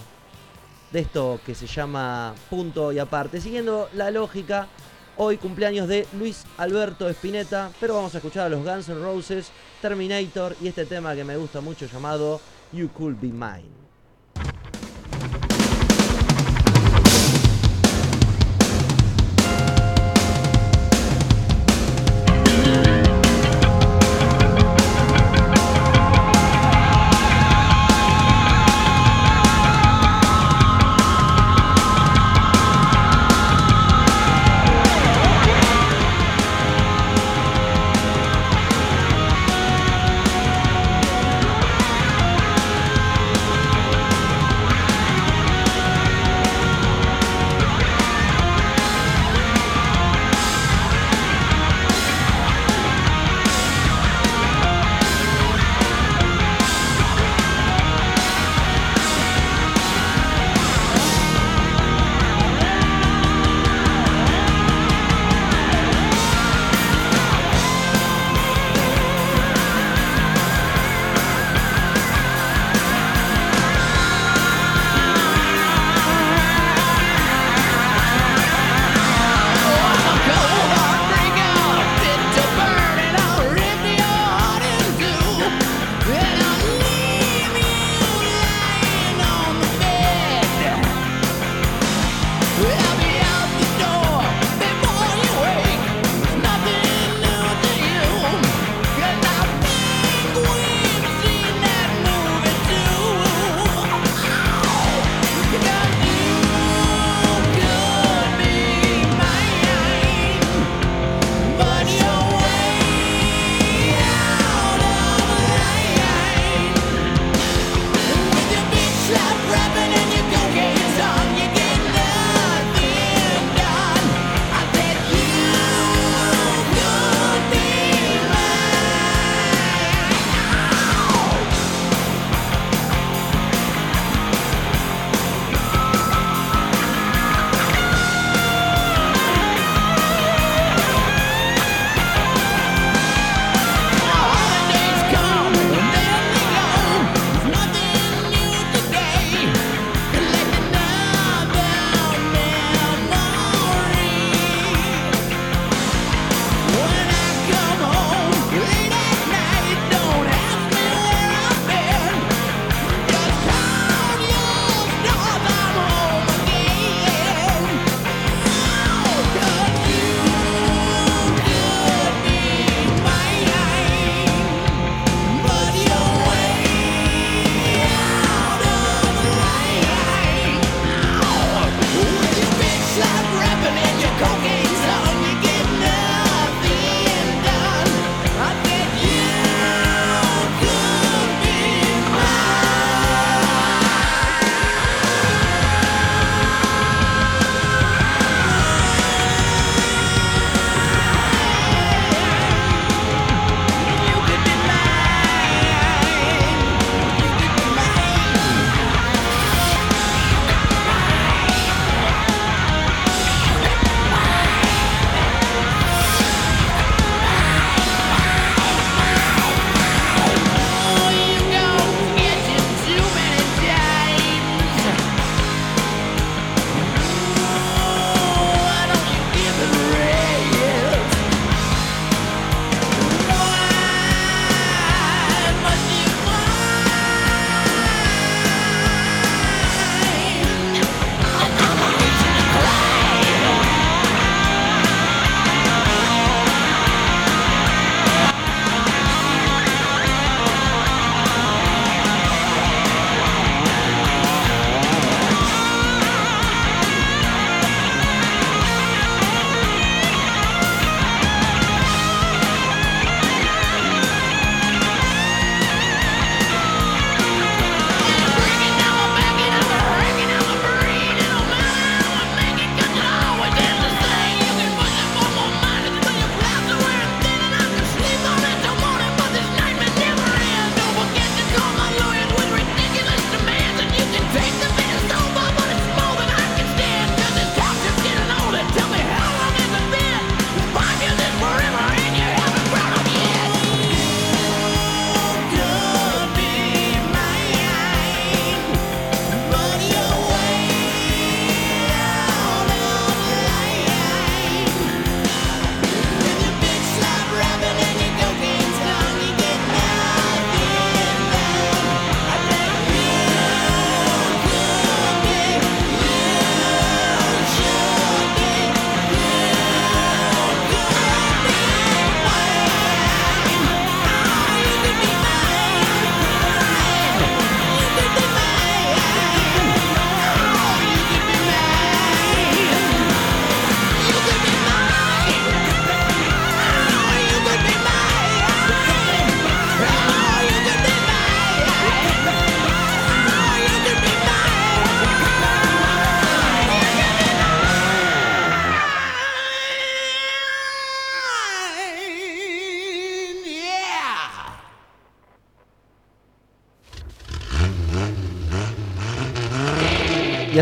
de 0.92 1.00
esto 1.00 1.40
que 1.44 1.54
se 1.54 1.66
llama 1.66 2.34
punto 2.50 2.92
y 2.92 2.98
aparte. 2.98 3.40
Siguiendo 3.40 3.88
la 3.94 4.10
lógica, 4.10 4.68
hoy 5.16 5.38
cumpleaños 5.38 5.88
de 5.88 6.06
Luis 6.18 6.44
Alberto 6.58 7.08
Spinetta, 7.08 7.70
pero 7.80 7.94
vamos 7.94 8.14
a 8.14 8.18
escuchar 8.18 8.46
a 8.46 8.48
los 8.48 8.64
Guns 8.64 8.88
N' 8.88 9.02
Roses, 9.02 9.50
Terminator 9.80 10.56
y 10.60 10.68
este 10.68 10.86
tema 10.86 11.14
que 11.14 11.24
me 11.24 11.36
gusta 11.36 11.60
mucho 11.60 11.86
llamado 11.86 12.40
You 12.72 12.90
Could 12.90 13.16
Be 13.20 13.28
Mine. 13.28 13.83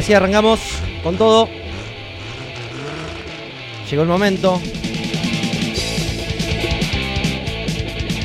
Así 0.02 0.14
arrancamos 0.14 0.58
con 1.04 1.16
todo. 1.16 1.48
Llegó 3.88 4.02
el 4.02 4.08
momento. 4.08 4.60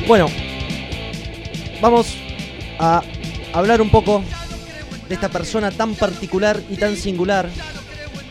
Bueno, 0.08 0.26
vamos 1.80 2.16
a 2.80 3.04
hablar 3.52 3.80
un 3.80 3.90
poco 3.90 4.24
de 5.08 5.14
esta 5.14 5.28
persona 5.28 5.70
tan 5.70 5.94
particular 5.94 6.60
y 6.68 6.74
tan 6.74 6.96
singular 6.96 7.48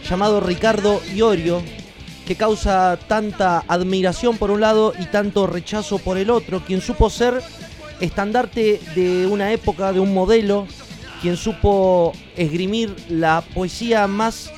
llamado 0.10 0.42
Ricardo 0.42 1.02
Iorio, 1.16 1.62
que 2.26 2.36
causa 2.36 3.00
tanta 3.08 3.64
admiración 3.70 4.38
por 4.38 4.52
un 4.52 4.60
lado 4.60 4.94
y 5.00 5.06
tanto 5.06 5.48
rechazo 5.48 6.00
por 6.00 6.18
el 6.18 6.32
otro, 6.32 6.66
quien 6.66 6.82
supo 6.82 7.10
ser 7.10 7.42
estandarte 8.02 8.82
de 8.94 9.26
una 9.26 9.54
época, 9.54 9.94
de 9.94 10.02
un 10.02 10.14
modelo, 10.14 10.68
quien 11.22 11.38
supo 11.38 12.14
esgrimir 12.36 12.96
la 13.10 13.44
poesía 13.54 14.08
más, 14.08 14.52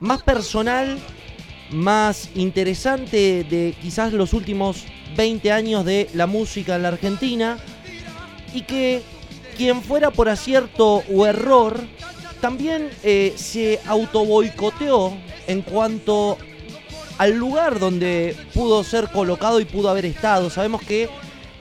más 0.00 0.22
personal, 0.22 0.98
más 1.70 2.30
interesante 2.34 3.44
de 3.44 3.74
quizás 3.80 4.12
los 4.12 4.32
últimos 4.32 4.84
20 5.16 5.52
años 5.52 5.84
de 5.84 6.08
la 6.14 6.26
música 6.26 6.76
en 6.76 6.82
la 6.82 6.88
Argentina, 6.88 7.58
y 8.52 8.62
que 8.62 9.02
quien 9.56 9.82
fuera 9.82 10.10
por 10.10 10.28
acierto 10.28 11.02
o 11.12 11.26
error, 11.26 11.80
también 12.40 12.90
eh, 13.02 13.34
se 13.36 13.80
autoboicoteó 13.86 15.16
en 15.46 15.62
cuanto 15.62 16.36
al 17.18 17.32
lugar 17.32 17.78
donde 17.78 18.36
pudo 18.52 18.84
ser 18.84 19.08
colocado 19.10 19.60
y 19.60 19.64
pudo 19.64 19.88
haber 19.88 20.04
estado. 20.04 20.50
Sabemos 20.50 20.82
que 20.82 21.08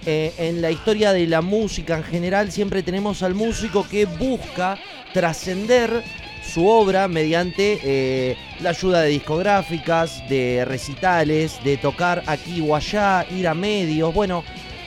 eh, 0.05 0.33
en 0.37 0.61
la 0.61 0.71
historia 0.71 1.13
de 1.13 1.25
la 1.27 1.41
música 1.41 1.97
en 1.97 2.03
general 2.03 2.51
siempre 2.51 2.83
tenemos 2.83 3.23
al 3.23 3.33
músico 3.33 3.87
que 3.89 4.05
busca 4.05 4.77
trascender 5.13 6.03
su 6.43 6.67
obra 6.67 7.07
mediante 7.07 7.79
eh, 7.83 8.37
la 8.61 8.69
ayuda 8.69 9.01
de 9.01 9.09
discográficas, 9.09 10.27
de 10.29 10.63
recitales, 10.65 11.57
de 11.63 11.77
tocar 11.77 12.23
aquí 12.27 12.61
o 12.61 12.75
allá, 12.75 13.25
ir 13.31 13.47
a 13.47 13.53
medios. 13.53 14.13
Bueno, 14.13 14.43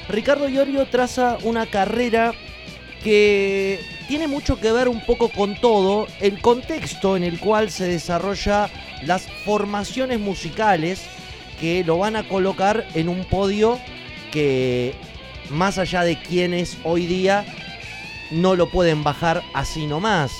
Ricardo 0.08 0.48
Iorio 0.48 0.86
traza 0.86 1.38
una 1.42 1.66
carrera 1.66 2.32
que 3.02 3.80
tiene 4.06 4.28
mucho 4.28 4.58
que 4.60 4.72
ver 4.72 4.88
un 4.88 5.04
poco 5.04 5.28
con 5.28 5.60
todo 5.60 6.06
el 6.20 6.40
contexto 6.40 7.16
en 7.16 7.24
el 7.24 7.38
cual 7.38 7.70
se 7.70 7.86
desarrolla 7.86 8.70
las 9.04 9.22
formaciones 9.44 10.18
musicales 10.20 11.02
que 11.60 11.84
lo 11.84 11.98
van 11.98 12.16
a 12.16 12.26
colocar 12.26 12.86
en 12.94 13.08
un 13.08 13.24
podio 13.24 13.78
que 14.30 14.94
más 15.50 15.78
allá 15.78 16.02
de 16.02 16.20
quienes 16.20 16.76
hoy 16.84 17.06
día 17.06 17.46
no 18.30 18.54
lo 18.56 18.70
pueden 18.70 19.04
bajar 19.04 19.42
así 19.54 19.86
nomás. 19.86 20.32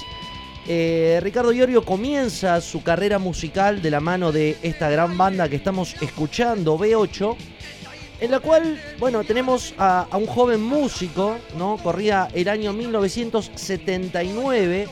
Eh, 0.66 1.20
Ricardo 1.22 1.52
Iorio 1.52 1.82
comienza 1.82 2.60
su 2.60 2.82
carrera 2.82 3.18
musical 3.18 3.80
de 3.80 3.90
la 3.90 4.01
mano 4.01 4.32
de 4.32 4.59
esta 4.62 4.90
gran 4.90 5.16
banda 5.16 5.48
que 5.48 5.56
estamos 5.56 5.94
escuchando, 6.02 6.78
B8, 6.78 7.36
en 8.20 8.30
la 8.30 8.40
cual, 8.40 8.78
bueno, 8.98 9.24
tenemos 9.24 9.72
a, 9.78 10.06
a 10.10 10.18
un 10.18 10.26
joven 10.26 10.62
músico, 10.62 11.39
¿no? 11.56 11.78
Corría 11.78 12.28
el 12.35 12.48
año 12.48 12.74
1979, 12.74 14.89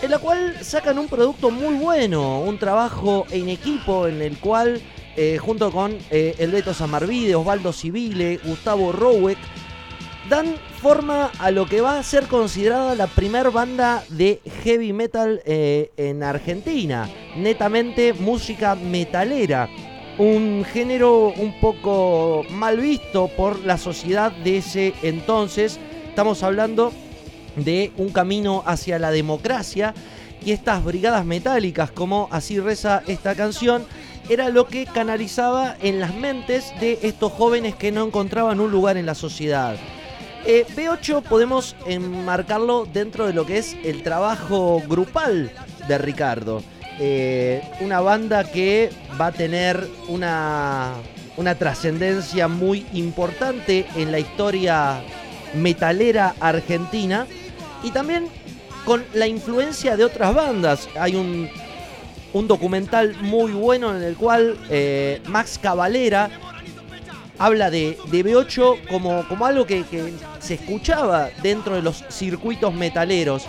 en 0.00 0.10
la 0.10 0.18
cual 0.18 0.56
sacan 0.62 0.98
un 0.98 1.08
producto 1.08 1.50
muy 1.50 1.74
bueno, 1.74 2.40
un 2.40 2.56
trabajo 2.58 3.26
en 3.30 3.50
equipo 3.50 4.06
en 4.06 4.22
el 4.22 4.38
cual, 4.38 4.80
eh, 5.16 5.38
junto 5.38 5.70
con 5.70 5.96
eh, 6.10 6.34
el 6.38 6.62
Samarvide, 6.74 7.34
Osvaldo 7.34 7.72
Civile, 7.72 8.38
Gustavo 8.44 8.92
Rowek, 8.92 9.38
dan 10.28 10.54
forma 10.80 11.30
a 11.38 11.50
lo 11.50 11.66
que 11.66 11.80
va 11.80 11.98
a 11.98 12.02
ser 12.02 12.24
considerada 12.24 12.94
la 12.94 13.06
primer 13.06 13.50
banda 13.50 14.04
de 14.08 14.40
heavy 14.62 14.92
metal 14.92 15.42
eh, 15.44 15.90
en 15.96 16.22
Argentina, 16.22 17.08
netamente 17.36 18.12
música 18.12 18.74
metalera 18.74 19.68
un 20.18 20.64
género 20.64 21.32
un 21.32 21.58
poco 21.60 22.44
mal 22.50 22.78
visto 22.78 23.28
por 23.28 23.60
la 23.60 23.78
sociedad 23.78 24.30
de 24.30 24.58
ese 24.58 24.92
entonces. 25.02 25.78
Estamos 26.08 26.42
hablando 26.42 26.92
de 27.56 27.92
un 27.96 28.10
camino 28.10 28.62
hacia 28.66 28.98
la 28.98 29.10
democracia 29.10 29.94
y 30.44 30.52
estas 30.52 30.84
brigadas 30.84 31.24
metálicas, 31.24 31.90
como 31.90 32.28
así 32.30 32.58
reza 32.60 33.02
esta 33.06 33.34
canción, 33.34 33.86
era 34.32 34.48
lo 34.48 34.66
que 34.66 34.86
canalizaba 34.86 35.76
en 35.82 36.00
las 36.00 36.14
mentes 36.14 36.72
de 36.80 36.98
estos 37.02 37.32
jóvenes 37.32 37.74
que 37.74 37.92
no 37.92 38.06
encontraban 38.06 38.60
un 38.60 38.70
lugar 38.70 38.96
en 38.96 39.04
la 39.04 39.14
sociedad. 39.14 39.76
Eh, 40.46 40.64
B8 40.74 41.22
podemos 41.22 41.76
enmarcarlo 41.86 42.86
dentro 42.90 43.26
de 43.26 43.34
lo 43.34 43.44
que 43.44 43.58
es 43.58 43.76
el 43.84 44.02
trabajo 44.02 44.82
grupal 44.88 45.52
de 45.86 45.98
Ricardo. 45.98 46.62
Eh, 46.98 47.62
una 47.80 48.00
banda 48.00 48.44
que 48.44 48.90
va 49.20 49.26
a 49.26 49.32
tener 49.32 49.86
una, 50.08 50.94
una 51.36 51.54
trascendencia 51.54 52.48
muy 52.48 52.86
importante 52.94 53.86
en 53.96 54.10
la 54.12 54.18
historia 54.18 55.02
metalera 55.54 56.34
argentina 56.40 57.26
y 57.82 57.90
también 57.90 58.28
con 58.86 59.04
la 59.12 59.26
influencia 59.26 59.96
de 59.96 60.04
otras 60.04 60.34
bandas. 60.34 60.88
Hay 60.98 61.16
un, 61.16 61.50
un 62.32 62.48
documental 62.48 63.16
muy 63.20 63.52
bueno 63.52 63.94
en 63.96 64.02
el 64.02 64.16
cual 64.16 64.56
eh, 64.70 65.20
Max 65.28 65.58
Cavalera 65.60 66.30
habla 67.38 67.70
de, 67.70 67.98
de 68.10 68.24
B8 68.24 68.86
como, 68.88 69.26
como 69.28 69.46
algo 69.46 69.66
que, 69.66 69.84
se 70.38 70.54
escuchaba 70.54 71.30
dentro 71.42 71.74
de 71.74 71.82
los 71.82 72.04
circuitos 72.08 72.72
metaleros. 72.74 73.46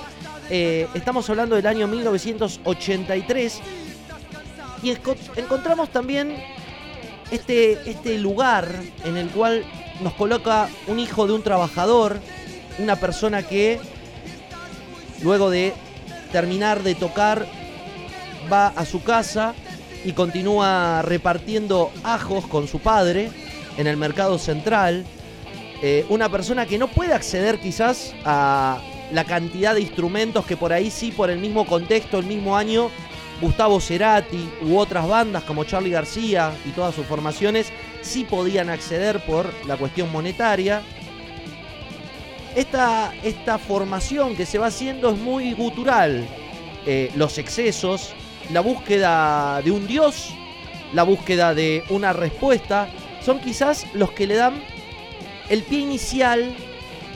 Eh, 0.49 0.87
estamos 0.93 1.29
hablando 1.29 1.55
del 1.55 1.67
año 1.67 1.87
1983 1.87 3.61
y 4.83 4.89
encontramos 5.35 5.89
también 5.89 6.35
este, 7.31 7.79
este 7.89 8.17
lugar 8.17 8.67
en 9.05 9.17
el 9.17 9.29
cual 9.29 9.63
nos 10.01 10.13
coloca 10.13 10.69
un 10.87 10.99
hijo 10.99 11.25
de 11.25 11.33
un 11.33 11.41
trabajador, 11.41 12.19
una 12.79 12.97
persona 12.97 13.43
que 13.43 13.79
luego 15.21 15.49
de 15.49 15.73
terminar 16.31 16.83
de 16.83 16.95
tocar 16.95 17.47
va 18.51 18.67
a 18.67 18.85
su 18.85 19.03
casa 19.03 19.53
y 20.05 20.13
continúa 20.13 21.01
repartiendo 21.01 21.91
ajos 22.03 22.47
con 22.47 22.67
su 22.67 22.79
padre 22.79 23.31
en 23.77 23.87
el 23.87 23.97
mercado 23.97 24.37
central. 24.37 25.05
Eh, 25.81 26.05
una 26.09 26.29
persona 26.29 26.65
que 26.65 26.77
no 26.77 26.87
puede 26.87 27.13
acceder 27.13 27.59
quizás 27.59 28.13
a 28.25 28.81
la 29.11 29.25
cantidad 29.25 29.75
de 29.75 29.81
instrumentos 29.81 30.45
que 30.45 30.57
por 30.57 30.73
ahí 30.73 30.89
sí, 30.89 31.11
por 31.11 31.29
el 31.29 31.39
mismo 31.39 31.65
contexto, 31.65 32.19
el 32.19 32.25
mismo 32.25 32.55
año, 32.57 32.89
Gustavo 33.41 33.81
Cerati 33.81 34.49
u 34.61 34.77
otras 34.77 35.07
bandas 35.07 35.43
como 35.43 35.63
Charlie 35.65 35.89
García 35.89 36.53
y 36.65 36.69
todas 36.69 36.95
sus 36.95 37.05
formaciones 37.05 37.71
sí 38.01 38.23
podían 38.23 38.69
acceder 38.69 39.19
por 39.25 39.51
la 39.65 39.75
cuestión 39.75 40.11
monetaria. 40.11 40.81
Esta, 42.55 43.13
esta 43.23 43.57
formación 43.57 44.35
que 44.35 44.45
se 44.45 44.59
va 44.59 44.67
haciendo 44.67 45.09
es 45.09 45.17
muy 45.17 45.53
gutural. 45.53 46.25
Eh, 46.85 47.11
los 47.15 47.37
excesos, 47.37 48.13
la 48.51 48.61
búsqueda 48.61 49.61
de 49.63 49.71
un 49.71 49.87
dios, 49.87 50.29
la 50.93 51.03
búsqueda 51.03 51.53
de 51.53 51.83
una 51.89 52.13
respuesta, 52.13 52.87
son 53.23 53.39
quizás 53.39 53.85
los 53.93 54.11
que 54.11 54.27
le 54.27 54.35
dan 54.35 54.61
el 55.49 55.63
pie 55.63 55.79
inicial 55.79 56.53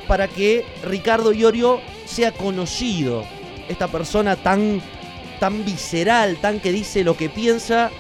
para 0.08 0.28
que 0.28 0.66
Ricardo 0.84 1.34
Iorio 1.34 1.82
sea 2.06 2.32
conocido. 2.32 3.26
Esta 3.68 3.88
persona 3.90 4.36
tan, 4.38 4.82
tan 5.40 5.66
visceral, 5.66 6.38
tan 6.38 6.60
que 6.60 6.72
dice 6.72 7.04
lo 7.04 7.18
que 7.18 7.30
piensa, 7.30 7.92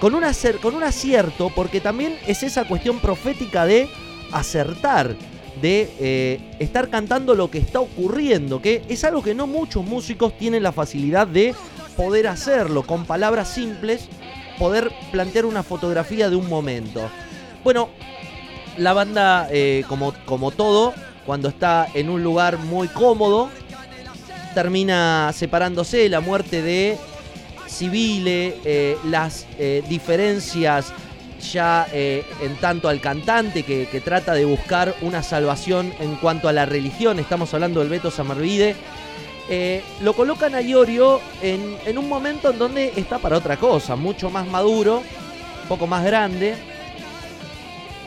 con 0.00 0.14
un, 0.14 0.24
acer- 0.24 0.58
con 0.58 0.74
un 0.74 0.82
acierto, 0.82 1.50
porque 1.54 1.80
también 1.80 2.16
es 2.26 2.42
esa 2.42 2.64
cuestión 2.64 2.98
profética 2.98 3.66
de 3.66 3.88
acertar, 4.32 5.14
de 5.62 5.90
eh, 5.98 6.40
estar 6.58 6.88
cantando 6.88 7.34
lo 7.34 7.50
que 7.50 7.58
está 7.58 7.80
ocurriendo, 7.80 8.60
que 8.60 8.82
es 8.88 9.02
algo 9.04 9.22
que 9.22 9.34
no 9.34 9.46
muchos 9.46 9.84
músicos 9.84 10.36
tienen 10.38 10.62
la 10.62 10.72
facilidad 10.72 11.26
de 11.26 11.54
poder 11.98 12.28
hacerlo, 12.28 12.84
con 12.84 13.04
palabras 13.06 13.48
simples, 13.48 14.08
poder 14.56 14.92
plantear 15.10 15.44
una 15.44 15.64
fotografía 15.64 16.30
de 16.30 16.36
un 16.36 16.48
momento. 16.48 17.10
Bueno, 17.64 17.88
la 18.76 18.92
banda, 18.92 19.48
eh, 19.50 19.82
como, 19.88 20.14
como 20.24 20.52
todo, 20.52 20.94
cuando 21.26 21.48
está 21.48 21.88
en 21.94 22.08
un 22.08 22.22
lugar 22.22 22.58
muy 22.58 22.86
cómodo, 22.86 23.50
termina 24.54 25.32
separándose, 25.34 26.08
la 26.08 26.20
muerte 26.20 26.62
de 26.62 26.96
Civile, 27.68 28.56
eh, 28.64 28.96
las 29.04 29.46
eh, 29.58 29.82
diferencias 29.88 30.92
ya 31.52 31.86
en 31.92 32.56
tanto 32.60 32.88
al 32.88 33.00
cantante 33.00 33.62
que, 33.62 33.86
que 33.86 34.00
trata 34.00 34.34
de 34.34 34.44
buscar 34.44 34.96
una 35.02 35.22
salvación 35.22 35.92
en 36.00 36.16
cuanto 36.16 36.48
a 36.48 36.52
la 36.52 36.66
religión, 36.66 37.20
estamos 37.20 37.54
hablando 37.54 37.78
del 37.78 37.88
Beto 37.88 38.10
Samarvide, 38.10 38.74
eh, 39.48 39.82
lo 40.02 40.12
colocan 40.14 40.54
a 40.54 40.60
Iorio 40.60 41.20
en, 41.40 41.76
en 41.86 41.96
un 41.98 42.08
momento 42.08 42.50
en 42.50 42.58
donde 42.58 42.92
está 42.96 43.18
para 43.18 43.38
otra 43.38 43.56
cosa, 43.56 43.96
mucho 43.96 44.28
más 44.28 44.46
maduro, 44.46 44.98
un 45.62 45.68
poco 45.68 45.86
más 45.86 46.04
grande, 46.04 46.54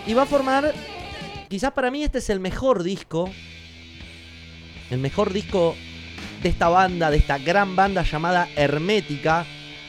y 0.06 0.14
va 0.14 0.24
a 0.24 0.26
formar, 0.26 0.74
quizás 1.48 1.72
para 1.72 1.90
mí 1.90 2.04
este 2.04 2.20
es 2.20 2.30
el 2.30 2.40
mejor 2.40 2.84
disco, 2.84 3.30
el 4.90 5.00
mejor 5.00 5.32
disco 5.34 5.76
de 6.42 6.50
esta 6.50 6.70
banda, 6.70 7.10
de 7.10 7.18
esta 7.18 7.38
gran 7.38 7.76
banda 7.76 8.04
llamada 8.04 8.48
Hermética. 8.56 9.46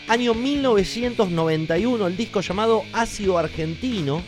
Año 0.08 0.34
1991, 0.34 2.06
el 2.06 2.16
disco 2.16 2.40
llamado 2.40 2.82
Ácido 2.92 3.38
Argentino, 3.38 4.22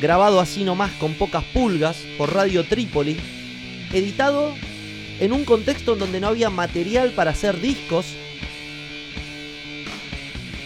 grabado 0.00 0.40
así 0.40 0.64
nomás 0.64 0.90
con 0.92 1.14
pocas 1.14 1.44
pulgas 1.52 1.98
por 2.18 2.34
Radio 2.34 2.64
Trípoli, 2.66 3.18
editado 3.92 4.52
en 5.20 5.32
un 5.32 5.44
contexto 5.44 5.92
en 5.94 5.98
donde 6.00 6.20
no 6.20 6.28
había 6.28 6.50
material 6.50 7.10
para 7.12 7.30
hacer 7.32 7.60
discos. 7.60 8.06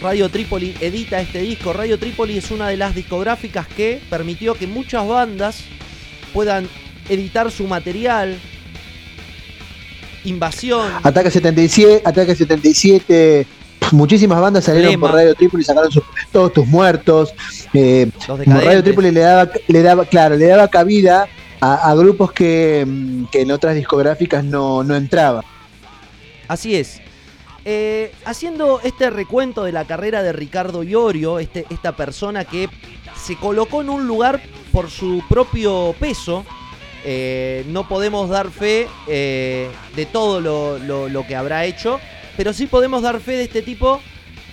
Radio 0.01 0.29
Trípoli 0.29 0.75
edita 0.81 1.19
este 1.19 1.39
disco. 1.39 1.73
Radio 1.73 1.97
Trípoli 1.97 2.37
es 2.37 2.51
una 2.51 2.67
de 2.69 2.77
las 2.77 2.93
discográficas 2.95 3.67
que 3.67 4.01
permitió 4.09 4.53
que 4.55 4.67
muchas 4.67 5.07
bandas 5.07 5.63
puedan 6.33 6.67
editar 7.09 7.49
su 7.51 7.65
material. 7.67 8.37
Invasión. 10.25 10.91
Ataque 11.03 11.29
77, 11.31 12.01
Ataque 12.05 12.35
77. 12.35 13.45
Muchísimas 13.91 14.41
bandas 14.41 14.63
salieron 14.65 14.99
por 14.99 15.11
Radio 15.13 15.35
Trípoli 15.35 15.61
y 15.61 15.65
sacaron 15.65 15.91
sus- 15.91 16.03
todos 16.31 16.51
tus 16.53 16.65
muertos. 16.65 17.33
Eh. 17.73 18.09
Radio 18.45 18.83
Trípoli 18.83 19.11
le 19.11 19.19
daba, 19.19 19.51
le 19.67 19.81
daba, 19.83 20.05
claro, 20.05 20.35
le 20.35 20.47
daba 20.47 20.67
cabida 20.67 21.27
a, 21.73 21.95
grupos 21.95 22.31
que, 22.31 22.83
mm, 22.87 23.25
que 23.31 23.41
en 23.41 23.51
otras 23.51 23.75
discográficas 23.75 24.43
no, 24.43 24.83
no 24.83 24.95
entraban. 24.95 25.43
Así 26.47 26.75
es. 26.75 27.01
Eh, 27.67 28.11
haciendo 28.25 28.79
este 28.83 29.09
recuento 29.09 29.63
de 29.63 29.71
la 29.71 29.85
carrera 29.85 30.21
de 30.21 30.31
Ricardo 30.31 30.83
Iorio, 30.83 31.39
este, 31.39 31.65
esta 31.71 31.95
persona 31.95 32.45
que 32.45 32.69
se 33.15 33.35
colocó 33.37 33.81
en 33.81 33.89
un 33.89 34.05
lugar 34.07 34.39
por 34.71 34.91
su 34.91 35.23
propio 35.27 35.95
peso, 35.99 36.45
eh, 37.03 37.63
no 37.69 37.87
podemos 37.87 38.29
dar 38.29 38.51
fe 38.51 38.87
eh, 39.07 39.67
de 39.95 40.05
todo 40.05 40.41
lo, 40.41 40.77
lo- 40.79 41.09
lo 41.09 41.25
que 41.25 41.35
habrá 41.35 41.65
hecho, 41.65 41.99
pero 42.37 42.53
sí 42.53 42.67
podemos 42.67 43.01
dar 43.01 43.19
fe 43.19 43.31
de 43.33 43.43
este 43.43 43.61
tipo 43.63 43.99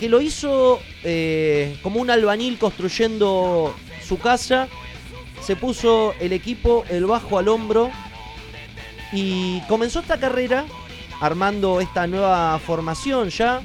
que 0.00 0.08
lo 0.08 0.20
hizo 0.22 0.80
eh, 1.04 1.76
como 1.82 2.00
un 2.00 2.10
albañil 2.10 2.58
construyendo 2.58 3.74
su 4.06 4.18
casa, 4.18 4.68
se 5.44 5.56
puso 5.56 6.14
el 6.20 6.32
equipo, 6.32 6.84
el 6.88 7.06
bajo 7.06 7.38
al 7.38 7.48
hombro 7.48 7.90
y 9.12 9.60
comenzó 9.68 10.00
esta 10.00 10.18
carrera 10.18 10.64
armando 11.20 11.80
esta 11.80 12.06
nueva 12.06 12.58
formación 12.64 13.28
ya 13.28 13.60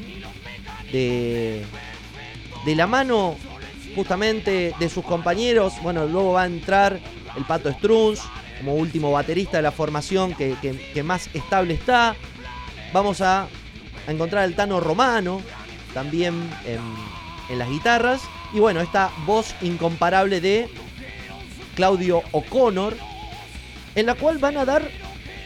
de, 0.91 1.63
de 2.65 2.75
la 2.75 2.87
mano 2.87 3.35
justamente 3.95 4.73
de 4.79 4.89
sus 4.89 5.03
compañeros. 5.05 5.73
Bueno, 5.81 6.05
luego 6.05 6.33
va 6.33 6.43
a 6.43 6.45
entrar 6.47 6.99
el 7.35 7.45
Pato 7.45 7.71
Struns 7.71 8.21
como 8.59 8.75
último 8.75 9.11
baterista 9.11 9.57
de 9.57 9.63
la 9.63 9.71
formación 9.71 10.33
que, 10.33 10.55
que- 10.61 10.91
que 10.93 11.03
más 11.03 11.29
estable 11.33 11.73
está. 11.75 12.15
Vamos 12.93 13.21
a, 13.21 13.43
a 14.07 14.11
encontrar 14.11 14.43
al 14.43 14.55
Tano 14.55 14.79
Romano 14.79 15.41
también 15.93 16.33
en, 16.65 16.79
en 17.49 17.59
las 17.59 17.69
guitarras. 17.69 18.21
Y 18.53 18.59
bueno, 18.59 18.81
esta 18.81 19.09
voz 19.25 19.53
incomparable 19.61 20.41
de 20.41 20.69
Claudio 21.77 22.23
O'Connor, 22.31 22.97
en 23.93 24.07
la 24.07 24.15
cual 24.15 24.39
van 24.39 24.57
a 24.57 24.65
dar 24.65 24.89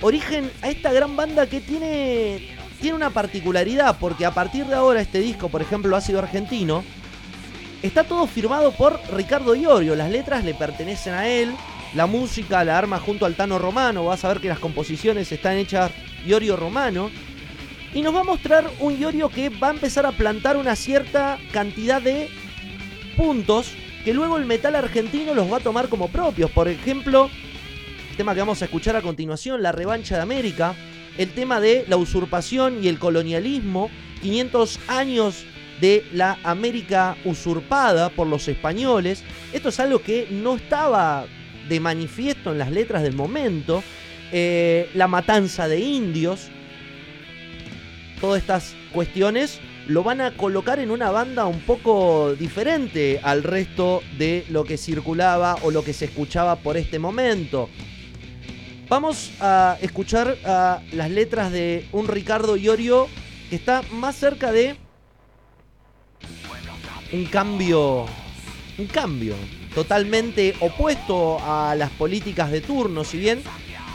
origen 0.02 0.49
a 0.62 0.70
esta 0.70 0.94
gran 0.94 1.18
banda 1.18 1.45
que 1.45 1.60
tiene, 1.60 2.56
tiene 2.80 2.95
una 2.95 3.10
particularidad, 3.10 3.98
porque 3.99 4.26
a 4.26 4.32
partir 4.32 4.66
de 4.66 4.76
ahora 4.76 5.02
este 5.02 5.20
disco, 5.20 5.49
por 5.49 5.62
ejemplo, 5.62 5.94
Ácido 5.94 6.20
Argentino, 6.20 6.86
está 7.84 8.06
todo 8.06 8.28
firmado 8.28 8.72
por 8.72 8.98
Ricardo 9.14 9.56
Iorio, 9.56 9.94
las 9.94 10.10
letras 10.10 10.45
le 10.45 10.53
pertenecen 10.53 11.14
a 11.16 11.28
él, 11.28 11.53
la 11.95 12.06
música 12.06 12.64
la 12.64 12.78
arma 12.78 12.98
junto 12.98 13.26
al 13.26 13.36
Tano 13.36 13.60
Romano, 13.60 14.06
vas 14.06 14.24
a 14.24 14.30
ver 14.30 14.40
que 14.40 14.48
las 14.48 14.60
composiciones 14.60 15.30
están 15.34 15.58
hechas 15.58 15.91
Iorio 16.26 16.56
Romano, 16.56 17.12
y 17.94 18.02
nos 18.02 18.16
va 18.16 18.22
a 18.22 18.24
mostrar 18.24 18.72
un 18.80 18.98
Iorio 18.98 19.28
que 19.28 19.49
va 19.49 19.68
a 19.68 19.72
empezar 19.72 20.06
a 20.06 20.14
plantar 20.14 20.56
una 20.56 20.78
cierta 20.78 21.38
cantidad 21.52 22.02
de 22.02 22.30
puntos 23.18 23.74
que 24.03 24.14
luego 24.14 24.38
el 24.38 24.45
metal 24.45 24.76
argentino 24.76 25.34
los 25.34 25.52
va 25.52 25.57
a 25.57 25.61
tomar 25.61 25.90
como 25.90 26.10
propios. 26.10 26.49
Por 26.52 26.68
ejemplo, 26.68 27.30
el 28.10 28.18
tema 28.18 28.34
que 28.34 28.40
vamos 28.40 28.61
a 28.61 28.65
escuchar 28.65 28.95
a 28.95 29.02
continuación, 29.02 29.61
La 29.61 29.72
revancha 29.72 30.15
de 30.15 30.22
América, 30.22 30.76
el 31.18 31.32
tema 31.32 31.60
de 31.60 31.86
la 31.88 31.98
usurpación 31.98 32.84
y 32.84 32.88
el 32.88 32.99
colonialismo, 32.99 33.90
500 34.22 34.80
años 34.88 35.45
de 35.80 36.06
la 36.14 36.38
América 36.44 37.18
usurpada 37.26 38.10
por 38.10 38.28
los 38.28 38.48
españoles. 38.48 39.23
Esto 39.52 39.69
es 39.69 39.80
algo 39.80 40.02
que 40.02 40.28
no 40.30 40.56
estaba 40.56 41.26
de 41.68 41.80
manifiesto 41.80 42.52
en 42.52 42.60
las 42.60 42.72
letras 42.72 43.03
del 43.03 43.14
momento. 43.15 43.84
Eh, 44.32 44.90
la 44.94 45.07
matanza 45.07 45.68
de 45.68 45.80
indios. 45.80 46.49
Todas 48.19 48.41
estas 48.41 48.76
cuestiones 48.94 49.60
lo 49.91 50.03
van 50.03 50.22
a 50.22 50.38
colocar 50.38 50.80
en 50.80 50.89
una 50.89 51.11
banda 51.11 51.45
un 51.47 51.59
poco 51.59 52.34
diferente 52.35 53.19
al 53.22 53.43
resto 53.43 54.01
de 54.18 54.45
lo 54.47 54.63
que 54.63 54.77
circulaba 54.77 55.57
o 55.63 55.72
lo 55.72 55.84
que 55.84 55.91
se 55.91 56.05
escuchaba 56.05 56.55
por 56.55 56.77
este 56.77 56.97
momento. 56.97 57.68
Vamos 58.88 59.34
a 59.41 59.77
escuchar 59.81 60.38
las 60.93 61.09
letras 61.09 61.51
de 61.51 61.85
un 61.91 62.07
Ricardo 62.07 62.55
Iorio 62.55 63.09
que 63.49 63.57
está 63.57 63.81
más 63.91 64.15
cerca 64.15 64.53
de 64.53 64.77
un 67.11 67.26
cambio, 67.26 68.05
un 68.77 68.88
cambio 68.88 69.35
totalmente 69.76 70.55
opuesto 70.61 71.38
a 71.41 71.76
las 71.76 71.89
políticas 71.89 72.49
de 72.49 72.61
turno. 72.61 73.03
Si 73.03 73.18
bien 73.18 73.41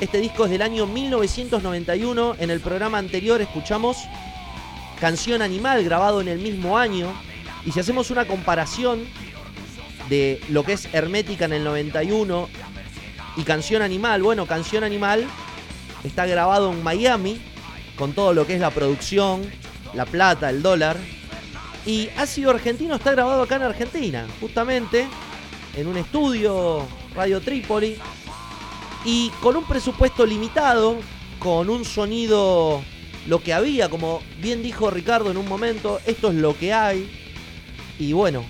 este 0.00 0.20
disco 0.20 0.44
es 0.44 0.50
del 0.50 0.60
año 0.60 0.86
1991, 0.86 2.36
en 2.38 2.50
el 2.50 2.60
programa 2.60 2.98
anterior 2.98 3.40
escuchamos 3.40 3.96
Canción 5.00 5.42
Animal 5.42 5.84
grabado 5.84 6.20
en 6.20 6.28
el 6.28 6.38
mismo 6.38 6.78
año. 6.78 7.12
Y 7.64 7.72
si 7.72 7.80
hacemos 7.80 8.10
una 8.10 8.26
comparación 8.26 9.04
de 10.08 10.40
lo 10.48 10.64
que 10.64 10.74
es 10.74 10.88
Hermética 10.92 11.46
en 11.46 11.52
el 11.52 11.64
91 11.64 12.48
y 13.36 13.42
Canción 13.42 13.82
Animal, 13.82 14.22
bueno, 14.22 14.46
Canción 14.46 14.84
Animal 14.84 15.26
está 16.04 16.26
grabado 16.26 16.72
en 16.72 16.82
Miami 16.82 17.40
con 17.96 18.12
todo 18.12 18.32
lo 18.32 18.46
que 18.46 18.54
es 18.54 18.60
la 18.60 18.70
producción, 18.70 19.42
la 19.94 20.06
plata, 20.06 20.50
el 20.50 20.62
dólar. 20.62 20.96
Y 21.84 22.08
Ácido 22.16 22.50
Argentino 22.50 22.96
está 22.96 23.12
grabado 23.12 23.42
acá 23.42 23.56
en 23.56 23.62
Argentina, 23.62 24.26
justamente 24.40 25.06
en 25.74 25.86
un 25.86 25.96
estudio, 25.96 26.86
Radio 27.14 27.40
Trípoli, 27.40 27.96
y 29.04 29.30
con 29.40 29.56
un 29.56 29.64
presupuesto 29.64 30.26
limitado, 30.26 30.96
con 31.38 31.70
un 31.70 31.84
sonido 31.84 32.82
lo 33.26 33.42
que 33.42 33.52
había, 33.52 33.88
como 33.88 34.22
bien 34.40 34.62
dijo 34.62 34.90
Ricardo 34.90 35.30
en 35.30 35.36
un 35.36 35.48
momento, 35.48 36.00
esto 36.06 36.30
es 36.30 36.36
lo 36.36 36.56
que 36.56 36.72
hay. 36.72 37.08
Y 37.98 38.12
bueno, 38.12 38.44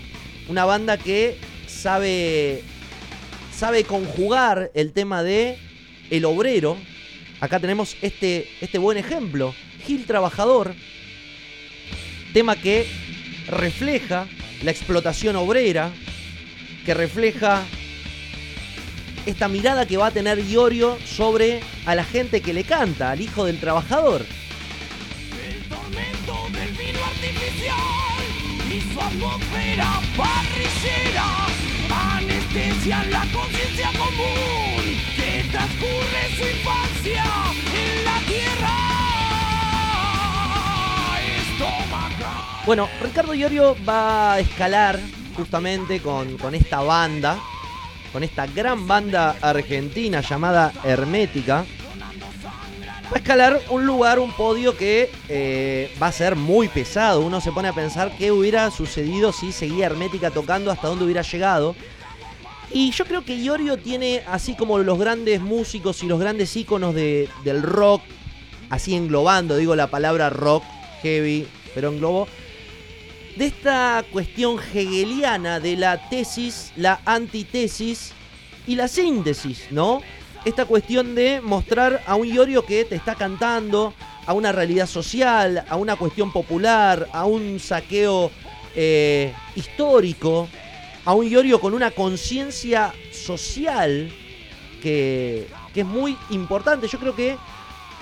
una 0.49 0.65
banda 0.65 0.99
que 0.99 1.39
sabe 1.67 2.63
sabe 3.57 3.85
conjugar 3.85 4.71
el 4.75 4.93
tema 4.93 5.23
de 5.23 5.57
el 6.11 6.27
obrero. 6.27 6.77
Acá 7.41 7.59
tenemos 7.59 7.97
este, 8.03 8.49
este 8.61 8.79
buen 8.79 8.99
ejemplo, 8.99 9.55
Gil 9.87 10.05
Trabajador, 10.05 10.75
tema 12.35 12.57
que 12.57 12.87
refleja 13.49 14.27
la 14.63 14.71
explotación 14.71 15.37
obrera, 15.37 15.91
que 16.85 16.93
refleja 16.93 17.65
esta 19.25 19.49
mirada 19.49 19.87
que 19.87 19.97
va 19.97 20.09
a 20.09 20.11
tener 20.11 20.39
Iorio 20.39 20.99
sobre 21.05 21.61
a 21.87 21.95
la 21.95 22.05
gente 22.05 22.43
que 22.43 22.53
le 22.53 22.65
canta, 22.65 23.11
al 23.11 23.21
hijo 23.21 23.45
del 23.45 23.59
trabajador. 23.59 24.25
Atmósfera 29.01 30.01
parrillera 30.17 31.47
anestesian 31.91 33.11
la 33.11 33.27
conciencia 33.33 33.89
común 33.99 34.83
que 35.17 35.45
transcurre 35.51 36.23
su 36.37 36.43
infancia 36.49 37.25
en 37.75 38.05
la 38.05 38.19
tierra. 38.27 38.97
Bueno, 42.65 42.89
Ricardo 43.01 43.33
Iorio 43.33 43.77
va 43.89 44.35
a 44.35 44.41
escalar 44.41 44.99
justamente 45.37 46.01
con, 46.01 46.37
con 46.37 46.55
esta 46.55 46.81
banda, 46.81 47.39
con 48.13 48.25
esta 48.25 48.47
gran 48.47 48.89
banda 48.89 49.37
argentina 49.41 50.21
llamada 50.21 50.73
Hermética. 50.83 51.65
Va 53.07 53.13
a 53.15 53.19
escalar 53.19 53.61
un 53.71 53.87
lugar, 53.87 54.19
un 54.19 54.33
podio 54.33 54.77
que 54.77 55.11
eh, 55.29 55.95
va 56.03 56.09
a 56.09 56.13
ser 56.13 56.35
muy 56.35 56.67
pesado. 56.69 57.21
Uno 57.21 57.41
se 57.41 57.53
pone 57.53 57.69
a 57.69 57.73
pensar 57.73 58.17
qué 58.19 58.33
hubiera 58.33 58.71
sucedido 58.73 59.33
si 59.33 59.53
seguía 59.53 59.87
Hermética 59.87 60.31
tocando, 60.31 60.73
hasta 60.73 60.89
dónde 60.89 61.05
hubiera 61.05 61.23
llegado. 61.23 61.77
Y 62.73 62.91
yo 62.91 63.05
creo 63.05 63.25
que 63.25 63.37
Iorio 63.37 63.77
tiene, 63.77 64.23
así 64.27 64.57
como 64.57 64.79
los 64.79 64.99
grandes 64.99 65.41
músicos 65.41 66.03
y 66.03 66.07
los 66.07 66.19
grandes 66.19 66.57
íconos 66.57 66.97
de- 66.97 67.29
del 67.45 67.63
rock, 67.63 68.03
así 68.71 68.97
englobando, 68.97 69.57
digo 69.57 69.77
la 69.77 69.87
palabra 69.87 70.29
rock, 70.31 70.65
heavy, 71.01 71.47
pero 71.77 71.91
englobo, 71.91 72.27
de 73.37 73.47
esta 73.47 74.05
cuestión 74.11 74.59
hegeliana 74.59 75.61
de 75.61 75.77
la 75.77 76.09
tesis, 76.09 76.73
la 76.75 77.01
antitesis 77.05 78.11
y 78.67 78.75
la 78.75 78.89
síntesis, 78.89 79.69
¿no? 79.71 80.03
Esta 80.47 80.65
cuestión 80.65 81.17
de 81.17 81.41
mostrar 81.41 82.05
a 82.07 82.15
un 82.15 82.25
Iorio 82.25 82.65
que 82.65 82.85
te 82.85 82.95
está 82.95 83.17
cantando, 83.17 83.93
a 84.27 84.33
una 84.33 84.53
realidad 84.53 84.87
social, 84.87 85.65
a 85.69 85.75
una 85.75 85.97
cuestión 85.97 86.33
popular, 86.33 87.09
a 87.13 87.25
un 87.25 87.59
saqueo 87.59 88.31
eh, 88.77 89.35
histórico, 89.57 90.49
a 91.05 91.15
un 91.15 91.27
Iorio 91.27 91.61
con 91.61 91.75
una 91.75 91.91
conciencia 91.91 92.95
social 93.11 94.09
que, 94.81 95.49
que 95.75 95.81
es 95.81 95.87
muy 95.87 96.17
importante. 96.31 96.87
Yo 96.87 97.01
creo 97.01 97.17
que 97.17 97.37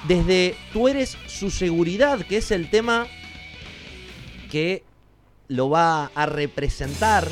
desde 0.06 0.54
tú 0.70 0.86
eres 0.86 1.16
su 1.26 1.50
seguridad, 1.50 2.26
que 2.26 2.36
es 2.36 2.50
el 2.50 2.68
tema 2.68 3.06
que 4.50 4.82
lo 5.48 5.70
va 5.70 6.10
a 6.14 6.26
representar, 6.26 7.26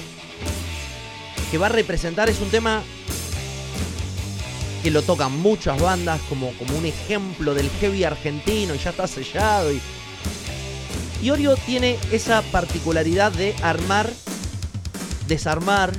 que 1.51 1.59
va 1.59 1.66
a 1.66 1.68
representar 1.68 2.30
es 2.30 2.40
un 2.40 2.48
tema 2.48 2.82
que 4.82 4.90
lo 4.90 5.02
tocan 5.02 5.38
muchas 5.40 5.80
bandas 5.80 6.20
como, 6.28 6.52
como 6.59 6.76
un 6.76 6.86
ejemplo 6.86 7.54
del 7.54 7.70
heavy 7.80 8.04
argentino 8.04 8.74
y 8.74 8.78
ya 8.78 8.90
está 8.90 9.06
sellado. 9.06 9.72
Y, 9.72 9.80
y 11.22 11.30
Orio 11.30 11.56
tiene 11.56 11.98
esa 12.10 12.42
particularidad 12.42 13.30
de 13.32 13.54
armar, 13.62 14.10
desarmar 15.28 15.92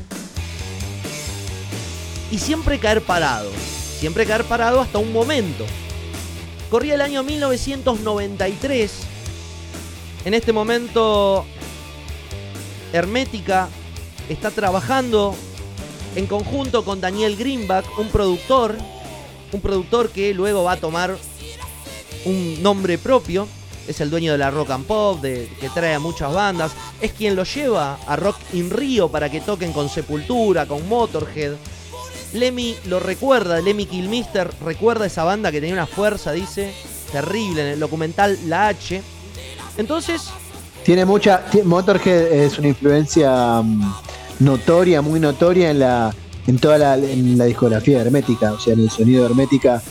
y 2.30 2.40
siempre 2.40 2.80
caer 2.80 3.02
parado. 3.02 3.50
Siempre 4.00 4.26
caer 4.26 4.44
parado 4.44 4.82
hasta 4.82 4.98
un 4.98 5.14
momento. 5.14 5.66
Corría 6.70 6.96
el 6.96 7.02
año 7.02 7.24
1993. 7.24 8.92
En 10.26 10.34
este 10.34 10.52
momento, 10.52 11.46
Hermética 12.92 13.70
está 14.28 14.52
trabajando 14.52 15.36
en 16.16 16.28
conjunto 16.28 16.86
con 16.86 17.02
Daniel 17.02 17.36
Greenback, 17.36 17.86
un 17.98 18.08
productor, 18.10 18.76
un 19.52 19.62
productor 19.62 20.10
que 20.10 20.34
luego 20.34 20.64
va 20.64 20.74
a 20.74 20.78
tomar 20.78 21.18
un 22.26 22.62
nombre 22.62 22.98
propio, 22.98 23.48
es 23.88 24.00
el 24.00 24.10
dueño 24.10 24.32
de 24.32 24.38
la 24.38 24.52
rock 24.52 24.72
and 24.72 24.86
pop, 24.86 25.22
de, 25.22 25.50
que 25.60 25.70
trae 25.70 25.94
a 25.94 26.00
muchas 26.00 26.34
bandas, 26.34 26.72
es 27.02 27.12
quien 27.12 27.36
lo 27.36 27.44
lleva 27.44 27.98
a 28.08 28.16
Rock 28.16 28.38
in 28.54 28.70
Rio 28.70 29.10
para 29.10 29.30
que 29.30 29.42
toquen 29.42 29.74
con 29.74 29.90
Sepultura, 29.90 30.66
con 30.66 30.88
Motorhead. 30.88 31.54
Lemmy 32.34 32.76
lo 32.86 33.00
recuerda, 33.00 33.62
Lemmy 33.62 33.86
Kilmister 33.86 34.50
recuerda 34.64 35.06
esa 35.06 35.24
banda 35.24 35.52
que 35.52 35.60
tenía 35.60 35.76
una 35.76 35.86
fuerza, 35.86 36.32
dice, 36.32 36.74
terrible 37.12 37.62
en 37.62 37.68
el 37.74 37.80
documental 37.80 38.38
La 38.48 38.70
H. 38.70 39.02
Entonces, 39.78 40.30
Tiene 40.84 41.06
mucha. 41.06 41.46
Motorhead 41.64 42.32
es 42.32 42.58
una 42.58 42.70
influencia 42.70 43.62
mm, 43.62 43.94
notoria, 44.40 45.02
muy 45.02 45.20
notoria 45.20 45.72
en 45.72 45.80
la 45.80 46.14
en 46.46 46.60
toda 46.60 46.78
la, 46.78 46.96
en 46.98 47.38
la 47.38 47.46
discografía 47.46 48.02
Hermética. 48.02 48.52
O 48.54 48.60
sea, 48.60 48.74
en 48.74 48.82
el 48.82 48.90
sonido 48.90 49.24
de 49.24 49.30
Hermética 49.30 49.82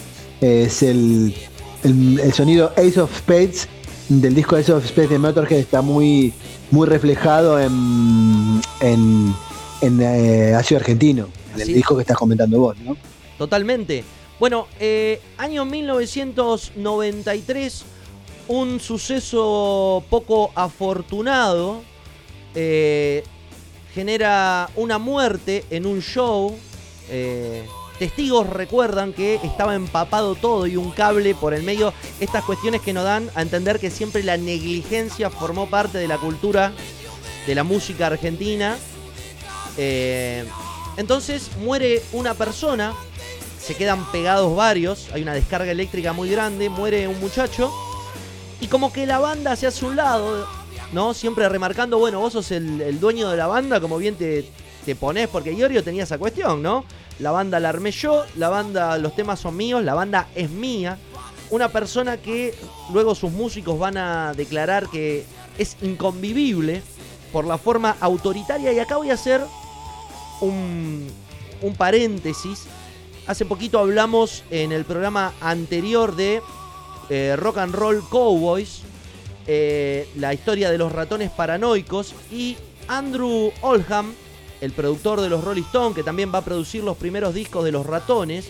eh, 0.40 0.64
es 0.66 0.82
el, 0.82 1.34
el, 1.82 2.20
el 2.20 2.32
sonido 2.34 2.72
Ace 2.76 3.00
of 3.00 3.10
Spades 3.16 3.68
del 4.08 4.34
disco 4.34 4.56
Ace 4.56 4.70
of 4.72 4.86
Spades 4.86 5.08
de 5.10 5.18
Motorhead 5.18 5.60
está 5.60 5.80
muy, 5.80 6.34
muy 6.70 6.86
reflejado 6.86 7.58
en, 7.58 8.60
en, 8.80 9.34
en 9.80 10.02
eh, 10.02 10.54
ácido 10.54 10.80
argentino, 10.80 11.28
en 11.54 11.60
el 11.62 11.66
Sí. 11.68 11.72
disco 11.72 11.96
que 11.96 12.02
estás 12.02 12.18
comentando 12.18 12.58
vos, 12.58 12.76
¿no? 12.80 12.96
Totalmente. 13.38 14.04
Bueno, 14.38 14.66
eh, 14.78 15.20
año 15.38 15.64
1993, 15.64 17.84
un 18.48 18.78
suceso 18.80 20.04
poco 20.10 20.50
afortunado 20.54 21.80
eh, 22.54 23.24
genera 23.94 24.70
una 24.76 24.98
muerte 24.98 25.64
en 25.70 25.86
un 25.86 26.00
show. 26.00 26.56
Eh, 27.08 27.66
testigos 27.98 28.48
recuerdan 28.48 29.12
que 29.12 29.36
estaba 29.42 29.74
empapado 29.74 30.34
todo 30.34 30.66
y 30.66 30.76
un 30.76 30.90
cable 30.90 31.34
por 31.34 31.54
el 31.54 31.62
medio. 31.62 31.92
Estas 32.20 32.44
cuestiones 32.44 32.80
que 32.80 32.92
nos 32.92 33.04
dan 33.04 33.30
a 33.34 33.42
entender 33.42 33.78
que 33.78 33.90
siempre 33.90 34.22
la 34.22 34.36
negligencia 34.36 35.30
formó 35.30 35.68
parte 35.68 35.98
de 35.98 36.08
la 36.08 36.18
cultura 36.18 36.72
de 37.46 37.54
la 37.54 37.64
música 37.64 38.06
argentina. 38.06 38.76
Eh, 39.76 40.44
entonces 40.96 41.50
muere 41.58 42.02
una 42.12 42.34
persona 42.34 42.94
se 43.62 43.76
quedan 43.76 44.10
pegados 44.10 44.54
varios, 44.56 45.08
hay 45.12 45.22
una 45.22 45.34
descarga 45.34 45.70
eléctrica 45.70 46.12
muy 46.12 46.28
grande, 46.28 46.68
muere 46.68 47.06
un 47.06 47.20
muchacho 47.20 47.72
y 48.60 48.66
como 48.66 48.92
que 48.92 49.06
la 49.06 49.20
banda 49.20 49.54
se 49.54 49.68
hace 49.68 49.84
un 49.84 49.94
lado, 49.94 50.48
¿no? 50.92 51.14
Siempre 51.14 51.48
remarcando, 51.48 51.98
bueno, 51.98 52.20
vos 52.20 52.32
sos 52.32 52.50
el, 52.50 53.00
dueño 53.00 53.30
de 53.30 53.36
la 53.36 53.46
banda, 53.46 53.80
como 53.80 53.98
bien 53.98 54.14
te, 54.14 54.48
te 54.84 54.94
pones, 54.94 55.28
porque 55.28 55.52
Iorio 55.52 55.82
tenía 55.82 56.04
esa 56.04 56.18
cuestión, 56.18 56.62
¿no? 56.62 56.84
La 57.18 57.30
banda 57.30 57.60
la 57.60 57.68
armé 57.70 57.90
yo, 57.90 58.24
la 58.36 58.48
banda, 58.48 58.98
los 58.98 59.14
temas 59.14 59.40
son 59.40 59.56
míos, 59.56 59.82
la 59.84 59.94
banda 59.94 60.28
es 60.34 60.50
mía. 60.50 60.98
Una 61.50 61.68
persona 61.68 62.16
que 62.16 62.54
luego 62.92 63.14
sus 63.14 63.30
músicos 63.30 63.78
van 63.78 63.96
a 63.96 64.32
declarar 64.34 64.88
que 64.88 65.24
es 65.58 65.76
inconvivible 65.82 66.82
por 67.32 67.46
la 67.46 67.58
forma 67.58 67.96
autoritaria. 68.00 68.72
Y 68.72 68.78
acá 68.78 68.96
voy 68.96 69.10
a 69.10 69.14
hacer 69.14 69.42
un, 70.40 71.06
un 71.60 71.74
paréntesis. 71.76 72.64
Hace 73.26 73.44
poquito 73.44 73.78
hablamos 73.78 74.44
en 74.50 74.72
el 74.72 74.84
programa 74.84 75.32
anterior 75.40 76.16
de 76.16 76.42
eh, 77.08 77.36
Rock 77.36 77.58
and 77.58 77.74
Roll 77.74 78.02
Cowboys, 78.08 78.82
eh, 79.46 80.08
la 80.16 80.32
historia 80.34 80.70
de 80.70 80.78
los 80.78 80.92
ratones 80.92 81.30
paranoicos 81.30 82.14
y 82.30 82.56
Andrew 82.88 83.52
Oldham, 83.60 84.14
el 84.60 84.72
productor 84.72 85.20
de 85.20 85.28
los 85.28 85.42
Rolling 85.42 85.62
Stones, 85.62 85.96
que 85.96 86.02
también 86.02 86.32
va 86.32 86.38
a 86.38 86.44
producir 86.44 86.84
los 86.84 86.96
primeros 86.96 87.34
discos 87.34 87.64
de 87.64 87.72
los 87.72 87.84
ratones, 87.84 88.48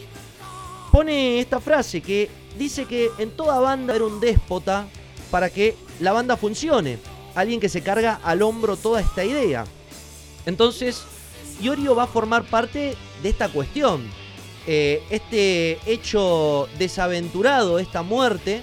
pone 0.90 1.40
esta 1.40 1.60
frase 1.60 2.02
que 2.02 2.28
dice 2.58 2.84
que 2.84 3.10
en 3.18 3.30
toda 3.30 3.60
banda 3.60 3.94
era 3.94 4.04
un 4.04 4.20
déspota 4.20 4.86
para 5.30 5.48
que 5.48 5.74
la 6.00 6.12
banda 6.12 6.36
funcione, 6.36 6.98
alguien 7.34 7.60
que 7.60 7.70
se 7.70 7.82
carga 7.82 8.20
al 8.22 8.42
hombro 8.42 8.76
toda 8.76 9.00
esta 9.00 9.24
idea. 9.24 9.64
Entonces, 10.44 11.02
Iorio 11.62 11.94
va 11.94 12.04
a 12.04 12.08
formar 12.08 12.44
parte 12.44 12.94
de 13.22 13.28
esta 13.28 13.48
cuestión. 13.48 14.02
Eh, 14.66 15.02
este 15.10 15.78
hecho 15.86 16.68
desaventurado, 16.78 17.78
esta 17.78 18.02
muerte, 18.02 18.62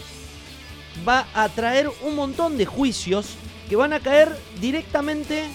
va 1.08 1.28
a 1.34 1.50
traer 1.50 1.90
un 2.04 2.16
montón 2.16 2.58
de 2.58 2.66
juicios 2.66 3.36
que 3.68 3.76
van 3.76 3.94
a 3.94 4.00
caer 4.00 4.36
directamente 4.60 5.46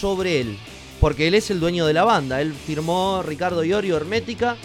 sobre 0.00 0.40
él. 0.40 0.58
Porque 1.00 1.28
él 1.28 1.34
es 1.34 1.50
el 1.50 1.60
dueño 1.60 1.86
de 1.86 1.92
la 1.92 2.04
banda. 2.04 2.40
Él 2.40 2.54
firmó 2.54 3.22
Ricardo 3.22 3.64
Iorio 3.64 3.96
Hermética. 3.96 4.56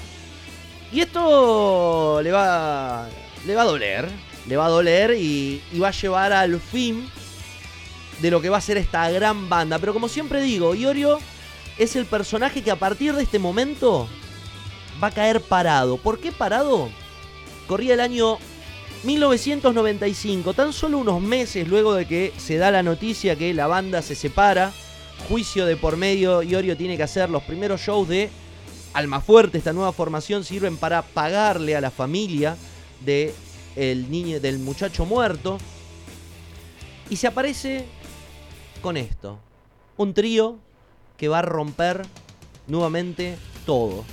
Y 0.91 1.01
esto 1.01 2.21
le 2.21 2.31
va, 2.31 3.07
le 3.45 3.55
va 3.55 3.61
a 3.61 3.65
doler. 3.65 4.09
Le 4.47 4.57
va 4.57 4.65
a 4.65 4.69
doler 4.69 5.15
y, 5.17 5.61
y 5.71 5.79
va 5.79 5.89
a 5.89 5.91
llevar 5.91 6.33
al 6.33 6.59
fin 6.59 7.09
de 8.21 8.31
lo 8.31 8.41
que 8.41 8.49
va 8.49 8.57
a 8.57 8.61
ser 8.61 8.77
esta 8.77 9.09
gran 9.09 9.49
banda. 9.49 9.79
Pero 9.79 9.93
como 9.93 10.07
siempre 10.07 10.41
digo, 10.41 10.75
Iorio 10.75 11.19
es 11.77 11.95
el 11.95 12.05
personaje 12.05 12.61
que 12.61 12.71
a 12.71 12.75
partir 12.77 13.15
de 13.15 13.23
este 13.23 13.39
momento 13.39 14.07
va 15.01 15.07
a 15.07 15.11
caer 15.11 15.41
parado. 15.41 15.97
¿Por 15.97 16.19
qué 16.19 16.31
parado? 16.31 16.89
Corría 17.67 17.93
el 17.93 18.01
año 18.01 18.37
1995, 19.03 20.53
tan 20.53 20.73
solo 20.73 20.97
unos 20.97 21.21
meses 21.21 21.67
luego 21.67 21.93
de 21.93 22.05
que 22.05 22.33
se 22.37 22.57
da 22.57 22.69
la 22.69 22.83
noticia 22.83 23.37
que 23.37 23.53
la 23.53 23.67
banda 23.67 24.01
se 24.01 24.13
separa, 24.13 24.73
juicio 25.29 25.65
de 25.65 25.77
por 25.77 25.95
medio, 25.95 26.43
Iorio 26.43 26.75
tiene 26.75 26.97
que 26.97 27.03
hacer 27.03 27.29
los 27.29 27.43
primeros 27.43 27.81
shows 27.81 28.07
de 28.09 28.29
Almafuerte, 28.93 29.59
esta 29.59 29.71
nueva 29.71 29.93
formación 29.93 30.43
sirven 30.43 30.75
para 30.75 31.03
pagarle 31.03 31.75
a 31.75 31.81
la 31.81 31.91
familia 31.91 32.57
de 33.05 33.33
el 33.75 34.09
niño 34.09 34.39
del 34.39 34.59
muchacho 34.59 35.05
muerto 35.05 35.59
y 37.09 37.15
se 37.15 37.27
aparece 37.27 37.85
con 38.81 38.97
esto, 38.97 39.39
un 39.95 40.13
trío 40.13 40.57
que 41.17 41.27
va 41.27 41.39
a 41.39 41.43
romper 41.43 42.01
nuevamente 42.67 43.37
todo. 43.65 44.03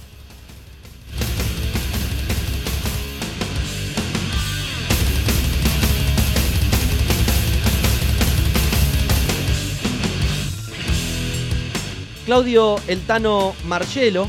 Claudio 12.26 12.76
Eltano 12.88 13.54
Marcelo. 13.66 14.26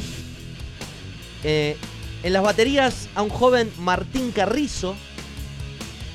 Eh, 1.44 1.76
en 2.22 2.32
las 2.32 2.44
baterías 2.44 3.10
a 3.15 3.24
un 3.24 3.30
joven 3.30 3.74
Martín 3.80 4.32
Carrizo. 4.32 4.95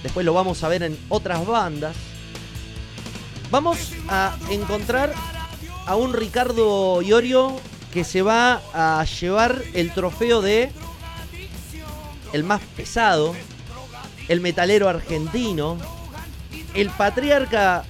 Después 0.05 0.25
lo 0.25 0.33
vamos 0.33 0.63
a 0.63 0.69
ver 0.69 0.85
en 0.85 0.97
otras 1.09 1.45
bandas. 1.45 1.97
Vamos 3.51 3.95
a 4.09 4.37
encontrar 4.49 5.13
a 5.85 5.97
un 5.97 6.13
Ricardo 6.13 7.03
Iorio 7.03 7.57
que 7.93 8.05
se 8.05 8.23
va 8.23 8.63
a 8.73 9.05
llevar 9.05 9.61
el 9.75 9.93
trofeo 9.93 10.41
de 10.41 10.71
el 12.33 12.45
más 12.45 12.63
pesado, 12.77 13.35
el 14.29 14.41
metalero 14.41 14.89
argentino, 14.89 15.79
el 16.75 16.91
patriarca 16.91 17.83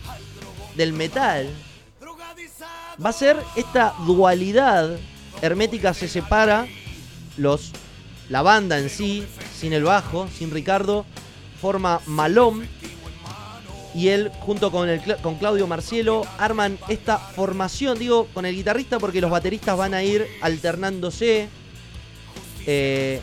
del 0.77 0.95
metal. 0.95 1.51
Va 3.05 3.11
a 3.11 3.13
ser 3.13 3.37
esta 3.57 3.95
dualidad. 4.07 4.97
Hermética 5.41 5.93
se 5.95 6.09
separa, 6.09 6.67
los, 7.37 7.73
la 8.29 8.43
banda 8.43 8.79
en 8.79 8.89
sí, 8.91 9.25
sin 9.59 9.73
el 9.73 9.85
bajo, 9.85 10.29
sin 10.37 10.51
Ricardo, 10.51 11.05
forma 11.61 12.01
Malón. 12.07 12.67
Y 13.95 14.09
él, 14.09 14.31
junto 14.41 14.71
con, 14.71 14.89
el, 14.89 15.03
con 15.23 15.35
Claudio 15.37 15.67
Marcielo, 15.67 16.25
arman 16.39 16.79
esta 16.89 17.19
formación. 17.19 17.99
Digo, 17.99 18.27
con 18.33 18.47
el 18.47 18.55
guitarrista 18.55 18.99
porque 18.99 19.21
los 19.21 19.31
bateristas 19.31 19.77
van 19.77 19.95
a 19.95 20.03
ir 20.03 20.27
alternándose. 20.41 21.49
eh, 22.67 23.21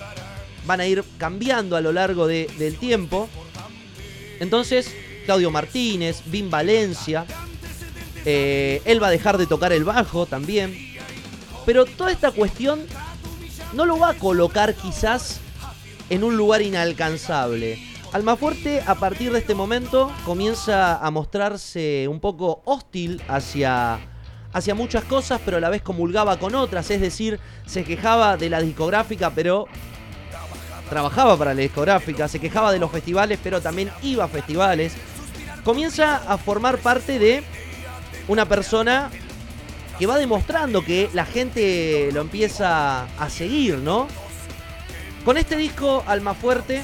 van 0.68 0.82
a 0.82 0.86
ir 0.86 1.04
cambiando 1.18 1.78
a 1.78 1.82
lo 1.82 1.92
largo 1.94 2.28
de- 2.28 2.48
del 2.60 2.76
tiempo. 2.78 3.30
Entonces, 4.42 4.94
Claudio 5.26 5.50
Martínez, 5.50 6.22
Vin 6.26 6.50
Valencia. 6.52 7.26
Eh, 8.26 8.82
él 8.86 9.02
va 9.02 9.08
a 9.08 9.12
dejar 9.12 9.38
de 9.38 9.48
tocar 9.48 9.72
el 9.74 9.84
bajo 9.84 10.26
también. 10.26 10.76
Pero 11.66 11.86
toda 11.86 12.12
esta 12.12 12.32
cuestión 12.32 12.80
no 13.74 13.86
lo 13.86 14.00
va 14.00 14.10
a 14.12 14.14
colocar 14.16 14.74
quizás 14.76 15.40
en 16.10 16.24
un 16.24 16.38
lugar 16.38 16.62
inalcanzable. 16.62 17.80
Almafuerte 18.12 18.82
a 18.88 18.96
partir 18.96 19.32
de 19.32 19.40
este 19.40 19.54
momento 19.54 20.12
comienza 20.26 20.98
a 20.98 21.12
mostrarse 21.12 22.08
un 22.08 22.20
poco 22.20 22.64
hostil 22.66 23.22
hacia, 23.28 24.00
hacia 24.52 24.74
muchas 24.74 25.04
cosas, 25.04 25.40
pero 25.46 25.58
a 25.58 25.60
la 25.60 25.70
vez 25.70 25.84
comulgaba 25.84 26.40
con 26.40 26.56
otras, 26.56 26.90
es 26.90 27.02
decir, 27.02 27.40
se 27.68 27.84
quejaba 27.84 28.36
de 28.36 28.50
la 28.50 28.62
discográfica, 28.62 29.30
pero 29.30 29.68
trabajaba 30.90 31.38
para 31.38 31.54
la 31.54 31.62
discográfica, 31.62 32.28
se 32.28 32.40
quejaba 32.40 32.72
de 32.72 32.80
los 32.80 32.92
festivales, 32.92 33.38
pero 33.44 33.62
también 33.62 33.92
iba 34.02 34.24
a 34.24 34.28
festivales. 34.28 34.96
Comienza 35.64 36.18
a 36.28 36.38
formar 36.40 36.80
parte 36.80 37.20
de 37.20 37.44
una 38.30 38.48
persona 38.48 39.10
que 39.98 40.06
va 40.06 40.18
demostrando 40.18 40.86
que 40.86 41.10
la 41.14 41.26
gente 41.26 42.10
lo 42.14 42.22
empieza 42.22 43.04
a 43.04 43.30
seguir, 43.30 43.80
¿no? 43.80 44.08
Con 45.26 45.38
este 45.38 45.58
disco, 45.58 46.04
Almafuerte 46.08 46.84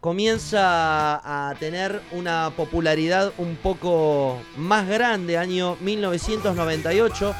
comienza 0.00 1.20
a 1.24 1.54
tener 1.54 2.02
una 2.12 2.52
popularidad 2.56 3.32
un 3.38 3.56
poco 3.56 4.42
más 4.56 4.88
grande, 4.88 5.38
año 5.38 5.76
1998. 5.80 7.34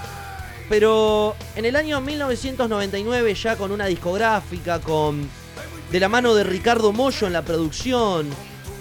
Pero 0.69 1.35
en 1.57 1.65
el 1.65 1.75
año 1.75 2.01
1999, 2.01 3.35
ya 3.35 3.57
con 3.57 3.73
una 3.73 3.87
discográfica, 3.87 4.81
con 4.81 5.29
de 5.91 6.01
la 6.01 6.09
mano 6.09 6.35
de 6.35 6.45
Ricardo 6.45 6.93
Mollo 6.93 7.27
en 7.27 7.33
la 7.33 7.43
producción, 7.43 8.31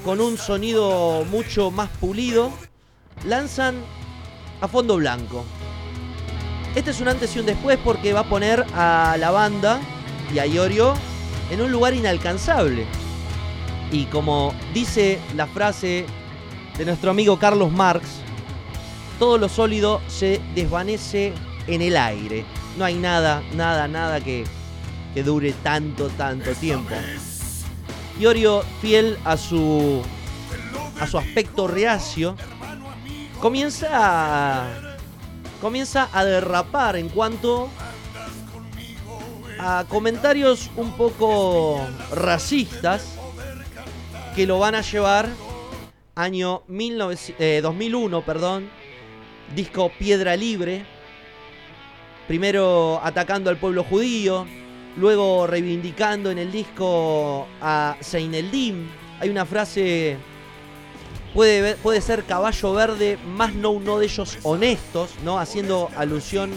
con 0.05 0.21
un 0.21 0.37
sonido 0.37 1.25
mucho 1.25 1.71
más 1.71 1.89
pulido, 1.99 2.51
lanzan 3.25 3.83
a 4.61 4.67
fondo 4.67 4.97
blanco. 4.97 5.43
Este 6.75 6.91
es 6.91 7.01
un 7.01 7.07
antes 7.07 7.35
y 7.35 7.39
un 7.39 7.45
después 7.45 7.79
porque 7.83 8.13
va 8.13 8.21
a 8.21 8.29
poner 8.29 8.65
a 8.73 9.15
la 9.19 9.31
banda 9.31 9.79
y 10.33 10.39
a 10.39 10.45
Iorio 10.45 10.93
en 11.49 11.61
un 11.61 11.71
lugar 11.71 11.93
inalcanzable. 11.93 12.85
Y 13.91 14.05
como 14.05 14.53
dice 14.73 15.19
la 15.35 15.47
frase 15.47 16.05
de 16.77 16.85
nuestro 16.85 17.11
amigo 17.11 17.39
Carlos 17.39 17.71
Marx, 17.71 18.07
todo 19.17 19.37
lo 19.37 19.49
sólido 19.49 20.01
se 20.07 20.39
desvanece 20.53 21.33
en 21.67 21.81
el 21.81 21.97
aire. 21.97 22.45
No 22.77 22.85
hay 22.85 22.95
nada, 22.95 23.41
nada, 23.53 23.87
nada 23.87 24.21
que, 24.21 24.45
que 25.13 25.23
dure 25.23 25.53
tanto, 25.63 26.07
tanto 26.09 26.51
tiempo. 26.53 26.95
Iorio, 28.19 28.63
fiel 28.81 29.17
a 29.25 29.37
su, 29.37 30.01
a 30.99 31.07
su 31.07 31.17
aspecto 31.17 31.67
reacio, 31.67 32.35
comienza 33.39 33.87
a, 33.91 34.97
comienza 35.61 36.09
a 36.11 36.25
derrapar 36.25 36.95
en 36.95 37.09
cuanto 37.09 37.69
a 39.59 39.85
comentarios 39.89 40.69
un 40.75 40.91
poco 40.93 41.79
racistas 42.11 43.17
que 44.35 44.45
lo 44.45 44.59
van 44.59 44.75
a 44.75 44.81
llevar 44.81 45.29
año 46.15 46.63
19 46.67 47.17
eh, 47.39 47.59
2001, 47.61 48.21
perdón, 48.25 48.69
disco 49.55 49.91
Piedra 49.97 50.35
Libre, 50.35 50.85
primero 52.27 52.99
atacando 53.03 53.49
al 53.49 53.57
pueblo 53.57 53.83
judío, 53.83 54.45
luego 54.97 55.47
reivindicando 55.47 56.29
en 56.29 56.39
el 56.39 56.51
disco 56.51 57.47
a 57.61 57.95
Seineldin. 58.01 58.89
Hay 59.19 59.29
una 59.29 59.45
frase 59.45 60.17
puede, 61.33 61.75
puede 61.75 62.01
ser 62.01 62.23
caballo 62.23 62.73
verde, 62.73 63.17
más 63.25 63.53
no 63.53 63.71
uno 63.71 63.99
de 63.99 64.05
ellos 64.05 64.37
honestos, 64.43 65.11
¿no? 65.23 65.39
Haciendo 65.39 65.89
alusión 65.95 66.51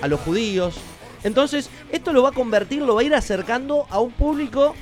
a 0.00 0.08
los 0.08 0.20
judíos. 0.20 0.76
Entonces, 1.24 1.70
esto 1.90 2.12
lo 2.12 2.22
va 2.22 2.30
a 2.30 2.32
convertir, 2.32 2.82
lo 2.82 2.94
va 2.94 3.00
a 3.00 3.04
ir 3.04 3.14
acercando 3.14 3.86
a 3.90 4.00
un 4.00 4.12
público 4.12 4.74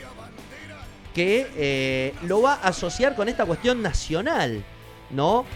que 1.14 1.46
eh, 1.56 2.14
lo 2.22 2.42
va 2.42 2.54
a 2.54 2.68
asociar 2.68 3.14
con 3.14 3.28
esta 3.28 3.46
cuestión 3.46 3.80
nacional, 3.80 4.62
¿no? 5.10 5.46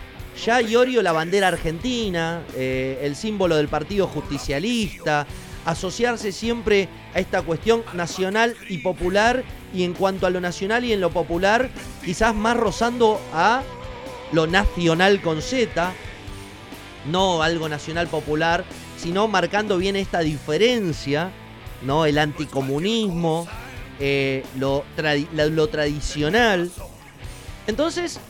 Ya 0.42 0.62
Iorio, 0.62 1.02
la 1.02 1.12
bandera 1.12 1.48
argentina, 1.48 2.42
eh, 2.56 3.00
el 3.02 3.14
símbolo 3.14 3.56
del 3.56 3.68
partido 3.68 4.06
justicialista, 4.06 5.26
asociarse 5.64 6.32
siempre 6.32 6.88
a 7.14 7.20
esta 7.20 7.42
cuestión 7.42 7.82
nacional 7.94 8.56
y 8.68 8.78
popular, 8.78 9.44
y 9.74 9.84
en 9.84 9.92
cuanto 9.92 10.26
a 10.26 10.30
lo 10.30 10.40
nacional 10.40 10.84
y 10.84 10.92
en 10.92 11.00
lo 11.00 11.10
popular, 11.10 11.70
quizás 12.04 12.34
más 12.34 12.56
rozando 12.56 13.20
a 13.32 13.62
lo 14.32 14.46
nacional 14.46 15.20
con 15.20 15.42
Z, 15.42 15.92
no 17.10 17.42
algo 17.42 17.68
nacional 17.68 18.08
popular, 18.08 18.64
sino 18.98 19.28
marcando 19.28 19.78
bien 19.78 19.96
esta 19.96 20.20
diferencia, 20.20 21.30
¿no? 21.82 22.04
El 22.04 22.18
anticomunismo, 22.18 23.46
eh, 23.98 24.44
lo, 24.58 24.84
lo 25.32 25.68
tradicional. 25.68 26.70
Entonces, 27.66 28.20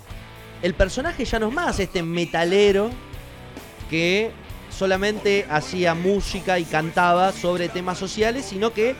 el 0.62 0.74
personaje 0.74 1.24
ya 1.24 1.38
no 1.38 1.48
es 1.48 1.54
más 1.54 1.80
este 1.80 2.02
metalero 2.02 2.90
que 3.88 4.30
solamente 4.80 5.44
hacía 5.50 5.92
música 5.92 6.58
y 6.58 6.64
cantaba 6.64 7.32
sobre 7.32 7.68
temas 7.68 7.98
sociales, 7.98 8.46
sino 8.46 8.72
que 8.72 8.96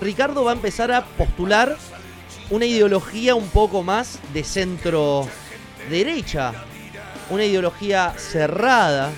Ricardo 0.00 0.44
va 0.44 0.52
a 0.52 0.54
empezar 0.54 0.92
a 0.92 1.04
postular 1.04 1.76
una 2.48 2.64
ideología 2.64 3.34
un 3.34 3.48
poco 3.48 3.82
más 3.82 4.20
de 4.32 4.44
centro 4.44 5.26
derecha, 5.90 6.52
una 7.28 7.44
ideología 7.44 8.14
cerrada, 8.16 9.10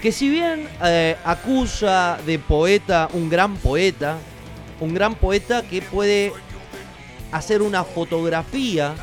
que 0.00 0.12
si 0.12 0.30
bien 0.30 0.66
eh, 0.82 1.18
acusa 1.22 2.18
de 2.24 2.38
poeta 2.38 3.10
un 3.12 3.28
gran 3.28 3.54
poeta, 3.56 4.16
un 4.80 4.94
gran 4.94 5.14
poeta 5.14 5.60
que 5.60 5.82
puede 5.82 6.32
hacer 7.32 7.60
una 7.60 7.84
fotografía 7.84 8.94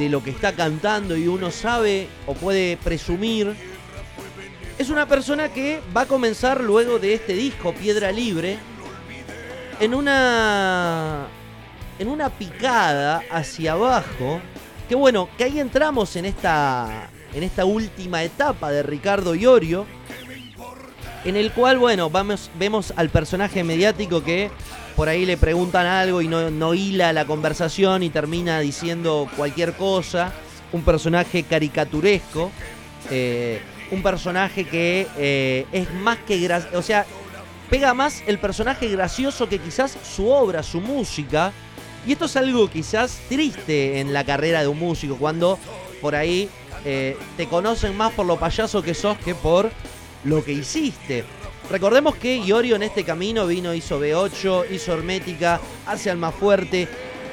de 0.00 0.08
lo 0.08 0.20
que 0.20 0.30
está 0.30 0.52
cantando 0.52 1.16
y 1.16 1.28
uno 1.28 1.52
sabe 1.52 2.08
o 2.26 2.34
puede 2.34 2.76
presumir, 2.76 3.54
es 4.78 4.90
una 4.90 5.06
persona 5.06 5.48
que 5.50 5.80
va 5.96 6.02
a 6.02 6.06
comenzar 6.06 6.60
luego 6.60 6.98
de 6.98 7.14
este 7.14 7.34
disco, 7.34 7.72
Piedra 7.74 8.10
Libre, 8.10 8.58
en 9.80 9.94
una 9.94 11.26
en 11.98 12.08
una 12.08 12.28
picada 12.30 13.22
hacia 13.30 13.72
abajo, 13.72 14.40
que 14.88 14.94
bueno, 14.96 15.28
que 15.38 15.44
ahí 15.44 15.60
entramos 15.60 16.16
en 16.16 16.24
esta 16.24 17.08
en 17.32 17.42
esta 17.42 17.64
última 17.64 18.22
etapa 18.22 18.70
de 18.70 18.82
Ricardo 18.82 19.34
Iorio, 19.34 19.86
en 21.24 21.36
el 21.36 21.52
cual, 21.52 21.78
bueno, 21.78 22.10
vamos, 22.10 22.50
vemos 22.58 22.92
al 22.96 23.10
personaje 23.10 23.64
mediático 23.64 24.22
que 24.22 24.50
por 24.94 25.08
ahí 25.08 25.24
le 25.26 25.36
preguntan 25.36 25.86
algo 25.86 26.22
y 26.22 26.28
no, 26.28 26.50
no 26.50 26.74
hila 26.74 27.12
la 27.12 27.24
conversación 27.24 28.02
y 28.02 28.10
termina 28.10 28.60
diciendo 28.60 29.28
cualquier 29.36 29.72
cosa. 29.74 30.32
Un 30.72 30.82
personaje 30.82 31.44
caricaturesco. 31.44 32.50
eh, 33.10 33.60
un 33.90 34.02
personaje 34.02 34.64
que 34.64 35.06
eh, 35.16 35.66
es 35.72 35.92
más 35.92 36.18
que 36.18 36.38
gracioso. 36.38 36.78
O 36.78 36.82
sea, 36.82 37.06
pega 37.70 37.94
más 37.94 38.22
el 38.26 38.38
personaje 38.38 38.88
gracioso 38.88 39.48
que 39.48 39.58
quizás 39.58 39.96
su 40.02 40.28
obra, 40.28 40.62
su 40.62 40.80
música. 40.80 41.52
Y 42.06 42.12
esto 42.12 42.26
es 42.26 42.36
algo 42.36 42.68
quizás 42.68 43.18
triste 43.28 44.00
en 44.00 44.12
la 44.12 44.24
carrera 44.24 44.60
de 44.60 44.68
un 44.68 44.78
músico, 44.78 45.16
cuando 45.16 45.58
por 46.02 46.14
ahí 46.14 46.50
eh, 46.84 47.16
te 47.36 47.46
conocen 47.48 47.96
más 47.96 48.12
por 48.12 48.26
lo 48.26 48.38
payaso 48.38 48.82
que 48.82 48.92
sos 48.92 49.16
que 49.18 49.34
por 49.34 49.70
lo 50.24 50.44
que 50.44 50.52
hiciste. 50.52 51.24
Recordemos 51.70 52.16
que 52.16 52.36
Iorio 52.36 52.76
en 52.76 52.82
este 52.82 53.04
camino 53.04 53.46
vino, 53.46 53.72
hizo 53.72 53.98
B8, 53.98 54.66
hizo 54.70 54.92
Hermética, 54.92 55.60
hace 55.86 56.10
Alma 56.10 56.30
Fuerte, 56.30 56.88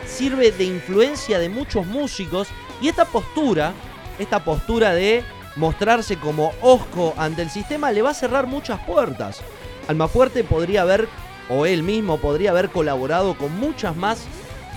sirve 0.08 0.52
de 0.52 0.64
influencia 0.64 1.38
de 1.38 1.50
muchos 1.50 1.86
músicos 1.86 2.48
y 2.82 2.88
esta 2.88 3.04
postura, 3.06 3.74
esta 4.20 4.44
postura 4.44 4.94
de 4.94 5.24
mostrarse 5.56 6.18
como 6.18 6.54
osco 6.62 7.14
ante 7.18 7.42
el 7.42 7.50
sistema 7.50 7.92
le 7.92 8.02
va 8.02 8.12
a 8.12 8.16
cerrar 8.16 8.48
muchas 8.48 8.80
puertas. 8.82 9.42
Almafuerte 9.88 10.44
podría 10.44 10.84
haber, 10.84 11.08
o 11.50 11.66
él 11.66 11.84
mismo 11.84 12.18
podría 12.18 12.52
haber 12.52 12.70
colaborado 12.70 13.38
con 13.38 13.58
muchas 13.60 13.96
más 13.96 14.24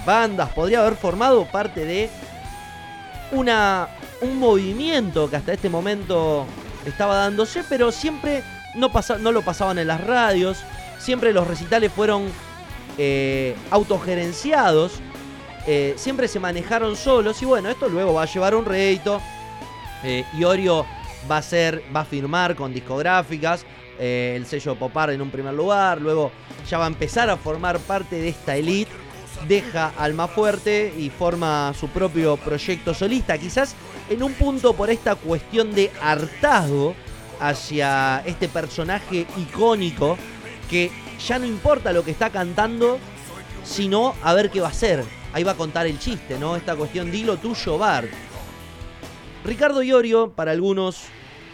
bandas, 0.07 0.51
podría 0.51 0.81
haber 0.81 0.97
formado 0.97 1.47
parte 1.47 1.85
de 1.85 2.11
una, 3.33 3.89
un 4.21 4.39
movimiento 4.39 5.31
que 5.31 5.37
hasta 5.37 5.53
este 5.53 5.71
momento 5.71 6.47
estaba 6.85 7.17
dándose, 7.17 7.65
pero 7.69 7.93
siempre 7.93 8.43
no, 8.75 8.91
pasa, 8.91 9.19
no 9.19 9.33
lo 9.33 9.43
pasaban 9.43 9.79
en 9.79 9.87
las 9.87 10.03
radios, 10.03 10.59
siempre 10.99 11.33
los 11.33 11.47
recitales 11.47 11.93
fueron 11.93 12.25
eh, 12.99 13.57
autogerenciados 13.71 15.01
eh, 15.67 15.95
siempre 15.97 16.29
se 16.29 16.41
manejaron 16.41 16.95
solos 16.95 17.41
y 17.41 17.47
bueno, 17.47 17.71
esto 17.71 17.89
luego 17.89 18.13
va 18.13 18.23
a 18.23 18.27
llevar 18.27 18.55
un 18.55 18.65
rédito. 18.65 19.21
Eh, 20.05 20.25
Iorio 20.37 20.87
va 21.31 21.39
a 21.39 21.43
ser, 21.43 21.83
va 21.95 22.01
a 22.01 22.05
firmar 22.05 22.55
con 22.55 22.73
discográficas, 22.73 23.65
eh, 23.99 24.35
el 24.37 24.47
sello 24.47 24.75
Popar 24.75 25.11
en 25.11 25.23
un 25.23 25.31
primer 25.31 25.55
lugar, 25.55 26.01
luego 26.01 26.31
ya 26.69 26.79
va 26.79 26.85
a 26.85 26.89
empezar 26.89 27.31
a 27.31 27.37
formar 27.37 27.79
parte 27.81 28.17
de 28.17 28.29
esta 28.29 28.57
elite, 28.57 28.91
deja 29.49 29.93
Alma 29.99 30.29
Fuerte 30.29 30.93
y 30.97 31.11
forma 31.11 31.73
su 31.79 31.89
propio 31.89 32.37
proyecto 32.37 32.93
solista, 32.93 33.39
quizás 33.39 33.75
en 34.11 34.23
un 34.23 34.35
punto 34.35 34.75
por 34.75 34.91
esta 34.91 35.15
cuestión 35.15 35.75
de 35.75 35.91
hartazgo 36.03 36.95
hacia 37.41 38.23
este 38.27 38.49
personaje 38.49 39.27
icónico 39.37 40.17
que 40.69 40.91
ya 41.27 41.39
no 41.39 41.47
importa 41.47 41.93
lo 41.93 42.05
que 42.05 42.11
está 42.11 42.31
cantando, 42.31 42.99
sino 43.65 44.15
a 44.23 44.35
ver 44.35 44.51
qué 44.51 44.61
va 44.61 44.69
a 44.69 44.71
hacer. 44.71 45.05
Ahí 45.33 45.43
va 45.43 45.53
a 45.53 45.57
contar 45.57 45.87
el 45.87 45.99
chiste, 45.99 46.39
¿no? 46.39 46.57
Esta 46.57 46.77
cuestión, 46.77 47.11
dilo 47.11 47.37
tuyo, 47.39 47.79
Bart. 47.79 48.09
Ricardo 49.45 49.83
Iorio, 49.83 50.31
para 50.31 50.53
algunos, 50.53 51.05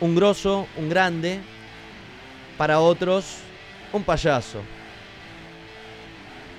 un 0.01 0.15
grosso, 0.15 0.67
un 0.77 0.89
grande. 0.89 1.41
Para 2.57 2.81
otros, 2.81 3.39
un 3.93 4.05
payaso. 4.05 4.59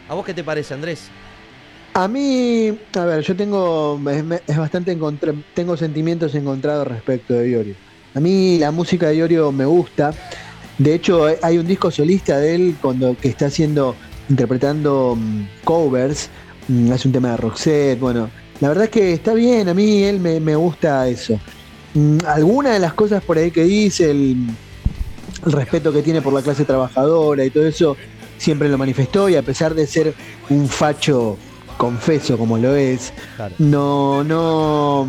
¿A 0.09 0.13
vos 0.13 0.25
qué 0.25 0.33
te 0.33 0.43
parece, 0.43 0.73
Andrés? 0.73 1.09
A 1.93 2.07
mí, 2.07 2.77
a 2.93 3.05
ver, 3.05 3.21
yo 3.21 3.35
tengo, 3.35 3.99
es, 4.09 4.57
bastante 4.57 4.97
tengo 5.53 5.77
sentimientos 5.77 6.35
encontrados 6.35 6.87
respecto 6.87 7.33
de 7.33 7.49
Iorio. 7.49 7.75
A 8.13 8.19
mí 8.19 8.57
la 8.57 8.71
música 8.71 9.07
de 9.07 9.17
Iorio 9.17 9.51
me 9.51 9.65
gusta. 9.65 10.13
De 10.77 10.93
hecho, 10.95 11.27
hay 11.41 11.57
un 11.57 11.67
disco 11.67 11.91
solista 11.91 12.39
de 12.39 12.55
él 12.55 12.75
cuando, 12.81 13.15
que 13.15 13.29
está 13.29 13.45
haciendo, 13.45 13.95
interpretando 14.29 15.15
mm, 15.17 15.43
covers. 15.63 16.29
Mm, 16.67 16.91
hace 16.91 17.07
un 17.07 17.13
tema 17.13 17.31
de 17.31 17.37
Roxette. 17.37 17.99
Bueno, 17.99 18.29
la 18.61 18.69
verdad 18.69 18.85
es 18.85 18.89
que 18.91 19.11
está 19.13 19.33
bien, 19.33 19.67
a 19.67 19.73
mí 19.73 20.03
él 20.03 20.19
me, 20.19 20.39
me 20.39 20.55
gusta 20.55 21.07
eso. 21.09 21.37
Mm, 21.93 22.19
Algunas 22.25 22.73
de 22.73 22.79
las 22.79 22.93
cosas 22.93 23.21
por 23.23 23.37
ahí 23.37 23.51
que 23.51 23.63
dice, 23.63 24.09
el, 24.11 24.37
el 25.45 25.51
respeto 25.51 25.91
que 25.91 26.01
tiene 26.01 26.21
por 26.21 26.31
la 26.31 26.41
clase 26.41 26.63
trabajadora 26.63 27.43
y 27.43 27.49
todo 27.49 27.67
eso, 27.67 27.97
siempre 28.37 28.69
lo 28.69 28.77
manifestó 28.77 29.27
y 29.29 29.35
a 29.35 29.41
pesar 29.41 29.73
de 29.75 29.85
ser 29.85 30.13
un 30.49 30.67
facho 30.69 31.37
confeso 31.77 32.37
como 32.37 32.57
lo 32.57 32.75
es, 32.75 33.11
Claro. 33.35 33.55
no, 33.59 34.23
no, 34.23 35.07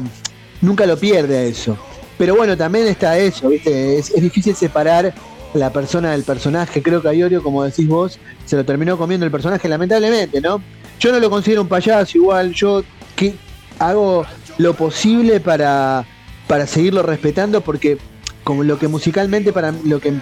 nunca 0.61 0.87
lo 0.87 0.97
pierde 0.97 1.37
a 1.39 1.43
eso. 1.45 1.77
Pero 2.19 2.35
bueno, 2.37 2.57
también 2.57 2.87
está 2.87 3.19
eso, 3.19 3.49
¿viste? 3.49 3.99
Es, 3.99 4.11
es 4.11 4.23
difícil 4.23 4.55
separar 4.55 5.13
la 5.55 5.71
persona 5.73 6.13
del 6.13 6.23
personaje. 6.23 6.83
Creo 6.83 7.03
que 7.03 7.09
a 7.09 7.15
Iorio, 7.15 7.43
como 7.43 7.63
decís 7.65 7.87
vos, 7.89 8.19
se 8.47 8.57
lo 8.57 8.65
terminó 8.65 8.97
comiendo 8.97 9.27
el 9.27 9.33
personaje, 9.33 9.69
lamentablemente, 9.69 10.41
¿no? 10.41 10.63
Yo 11.01 11.11
no 11.13 11.19
lo 11.21 11.29
considero 11.29 11.63
un 11.63 11.69
payaso 11.69 12.17
igual, 12.17 12.53
yo 12.53 12.83
que 13.17 13.35
hago 13.79 14.25
lo 14.59 14.75
posible 14.75 15.41
para, 15.41 16.05
para 16.47 16.67
seguirlo 16.67 17.03
respetando 17.03 17.61
porque 17.61 17.99
como 18.45 18.63
lo 18.65 18.79
que 18.79 18.89
musicalmente 18.89 19.53
para 19.53 19.73
lo 19.85 20.01
que 20.01 20.13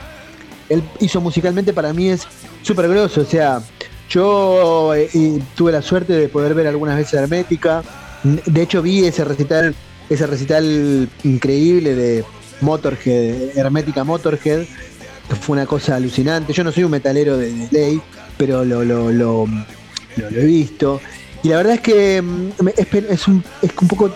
él 0.68 0.82
hizo 1.00 1.20
musicalmente 1.20 1.72
para 1.72 1.92
mí 1.92 2.08
es 2.10 2.22
súper 2.62 2.88
grosso, 2.88 3.22
o 3.22 3.24
sea, 3.24 3.60
yo 4.08 4.94
eh, 4.94 5.08
tuve 5.56 5.72
la 5.72 5.82
suerte 5.82 6.12
de 6.12 6.28
poder 6.28 6.54
ver 6.54 6.66
algunas 6.66 6.96
veces 6.96 7.14
Hermética. 7.14 7.82
De 8.22 8.62
hecho 8.62 8.82
vi 8.82 9.04
ese 9.04 9.24
recital, 9.24 9.74
ese 10.08 10.26
recital 10.26 11.08
increíble 11.24 11.94
de 11.94 12.24
Motorhead, 12.60 13.56
Hermética 13.56 14.04
Motorhead, 14.04 14.64
que 15.28 15.34
fue 15.36 15.54
una 15.54 15.66
cosa 15.66 15.96
alucinante. 15.96 16.52
Yo 16.52 16.62
no 16.64 16.70
soy 16.72 16.84
un 16.84 16.90
metalero 16.90 17.36
de, 17.36 17.52
de 17.52 17.68
ley, 17.70 18.00
pero 18.36 18.64
lo, 18.64 18.84
lo- 18.84 19.10
lo 19.12 19.46
he 20.16 20.44
visto. 20.44 21.00
Y 21.42 21.48
la 21.48 21.56
verdad 21.56 21.74
es 21.74 21.80
que 21.80 22.20
mm, 22.22 22.50
es, 23.10 23.28
un, 23.28 23.42
es 23.62 23.70
un 23.80 23.88
poco 23.88 24.10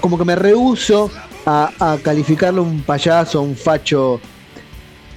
como- 0.00 0.16
que 0.18 0.24
me 0.24 0.36
rehuso 0.36 1.10
a, 1.44 1.70
a 1.78 1.98
calificarlo 1.98 2.62
un 2.62 2.82
payaso, 2.82 3.42
un 3.42 3.56
facho. 3.56 4.20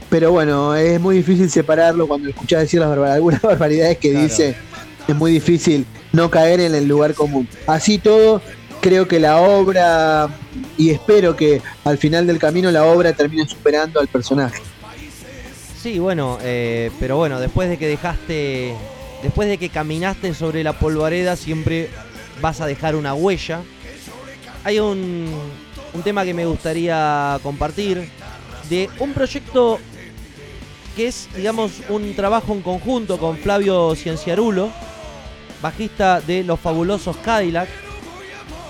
Pero 0.09 0.31
bueno, 0.31 0.75
es 0.75 0.99
muy 0.99 1.17
difícil 1.17 1.49
separarlo 1.49 2.07
cuando 2.07 2.29
escuchás 2.29 2.61
decir 2.61 2.79
las 2.79 2.89
barbar- 2.89 3.11
algunas 3.13 3.41
barbaridades 3.43 3.97
que 3.99 4.11
Claro. 4.11 4.25
dice. 4.25 4.55
Es 5.07 5.15
muy 5.15 5.31
difícil 5.31 5.85
no 6.13 6.29
caer 6.29 6.59
en 6.59 6.75
el 6.75 6.87
lugar 6.87 7.13
común. 7.13 7.47
Así 7.67 7.97
todo, 7.99 8.41
creo 8.81 9.07
que 9.07 9.19
la 9.19 9.37
obra, 9.41 10.29
y 10.77 10.89
espero 10.91 11.35
que 11.35 11.61
al 11.83 11.97
final 11.97 12.25
del 12.27 12.37
camino 12.39 12.69
la 12.71 12.83
obra 12.85 13.13
termine 13.13 13.47
superando 13.47 13.99
al 13.99 14.07
personaje. 14.07 14.61
Sí, 15.81 15.97
bueno, 15.97 16.37
eh, 16.41 16.91
pero 16.99 17.17
bueno, 17.17 17.39
después 17.39 17.69
de 17.69 17.77
que 17.77 17.87
dejaste, 17.87 18.75
después 19.21 19.47
de 19.47 19.57
que 19.57 19.69
caminaste 19.69 20.33
sobre 20.33 20.63
la 20.63 20.73
polvareda, 20.73 21.35
siempre 21.35 21.89
vas 22.41 22.61
a 22.61 22.67
dejar 22.67 22.95
una 22.95 23.13
huella. 23.13 23.61
Hay 24.63 24.79
un, 24.79 25.27
tema 26.03 26.23
que 26.23 26.33
me 26.33 26.45
gustaría 26.45 27.39
compartir 27.43 28.09
de 28.69 28.89
un 28.99 29.13
proyecto 29.13 29.79
que 30.95 31.07
es, 31.07 31.29
digamos, 31.35 31.71
un 31.89 32.15
trabajo 32.15 32.53
en 32.53 32.61
conjunto 32.61 33.17
con 33.17 33.37
Flavio 33.37 33.95
Cienciarulo, 33.95 34.69
bajista 35.61 36.21
de 36.21 36.43
Los 36.43 36.59
Fabulosos 36.59 37.17
Cadillac, 37.17 37.69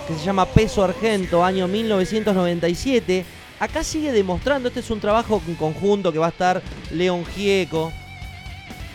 que 0.07 0.13
se 0.15 0.25
llama 0.25 0.45
Peso 0.45 0.83
Argento, 0.83 1.43
año 1.43 1.67
1997. 1.67 3.25
Acá 3.59 3.83
sigue 3.83 4.11
demostrando, 4.11 4.69
este 4.69 4.79
es 4.79 4.89
un 4.89 4.99
trabajo 4.99 5.41
en 5.47 5.55
conjunto 5.55 6.11
que 6.11 6.19
va 6.19 6.27
a 6.27 6.29
estar 6.29 6.61
León 6.91 7.25
Gieco, 7.25 7.91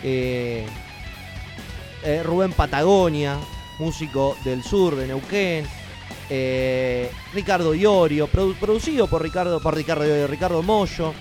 eh, 0.03 0.65
eh, 2.05 2.21
Rubén 2.23 2.51
Patagonia, 2.53 3.37
músico 3.79 4.37
del 4.43 4.63
sur 4.63 4.95
de 4.95 5.07
Neuquén, 5.07 5.65
eh, 6.29 7.11
Ricardo 7.33 7.73
Iorio, 7.75 8.27
produ- 8.29 8.55
producido 8.55 9.07
por 9.07 9.21
Ricardo, 9.21 9.59
por 9.59 9.75
Ricardo 9.75 10.05
Iorio, 10.05 10.27
Ricardo 10.27 10.61
Mollo. 10.63 11.13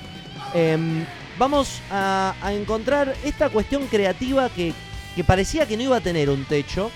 Em, 0.54 1.04
vamos 1.38 1.80
a, 1.90 2.34
encontrar 2.52 3.14
esta 3.24 3.48
cuestión 3.50 3.86
creativa 3.86 4.48
que, 4.50 4.72
que 5.16 5.24
parecía 5.24 5.66
que 5.66 5.76
no 5.76 5.82
iba 5.84 5.96
a 5.96 6.00
tener 6.00 6.30
un 6.30 6.44
techo. 6.44 6.90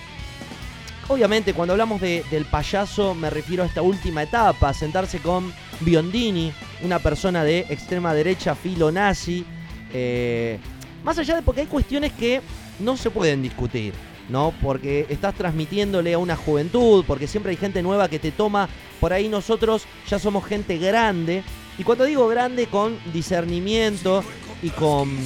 Obviamente, 1.09 1.55
cuando 1.55 1.73
hablamos 1.73 2.01
de- 2.01 2.23
del 2.31 2.45
payaso, 2.45 3.15
me 3.15 3.31
refiero 3.31 3.63
a 3.63 3.67
esta 3.67 3.81
última 3.83 4.23
etapa, 4.23 4.73
sentarse 4.75 5.19
con 5.21 5.53
Biondini, 5.81 6.53
una 6.83 6.99
persona 6.99 7.43
de 7.45 7.61
extrema 7.71 8.13
derecha 8.15 8.55
filo 8.55 8.93
nazi. 8.93 9.45
eh, 9.93 10.59
más 11.03 11.17
allá 11.19 11.37
de 11.37 11.43
porque 11.43 11.63
hay 11.63 11.67
cuestiones 11.67 12.13
que 12.13 12.43
no 12.81 12.97
se 12.97 13.11
pueden 13.11 13.43
discutir, 13.43 13.93
¿no? 14.29 14.53
Porque 14.63 15.07
estás 15.09 15.35
transmitiéndole 15.35 16.15
a 16.15 16.19
una 16.19 16.37
juventud, 16.37 17.05
porque 17.07 17.27
siempre 17.27 17.51
hay 17.51 17.57
gente 17.57 17.83
nueva 17.83 18.09
que 18.09 18.19
te 18.19 18.33
toma. 18.33 18.69
Por 19.01 19.13
ahí 19.13 19.29
nosotros 19.29 19.85
ya 20.09 20.19
somos 20.19 20.45
gente 20.45 20.79
grande. 20.79 21.43
Y 21.79 21.85
cuando 21.85 22.05
digo 22.05 22.27
grande, 22.29 22.67
con 22.67 22.99
discernimiento 23.13 24.25
y 24.63 24.71
con, 24.71 25.17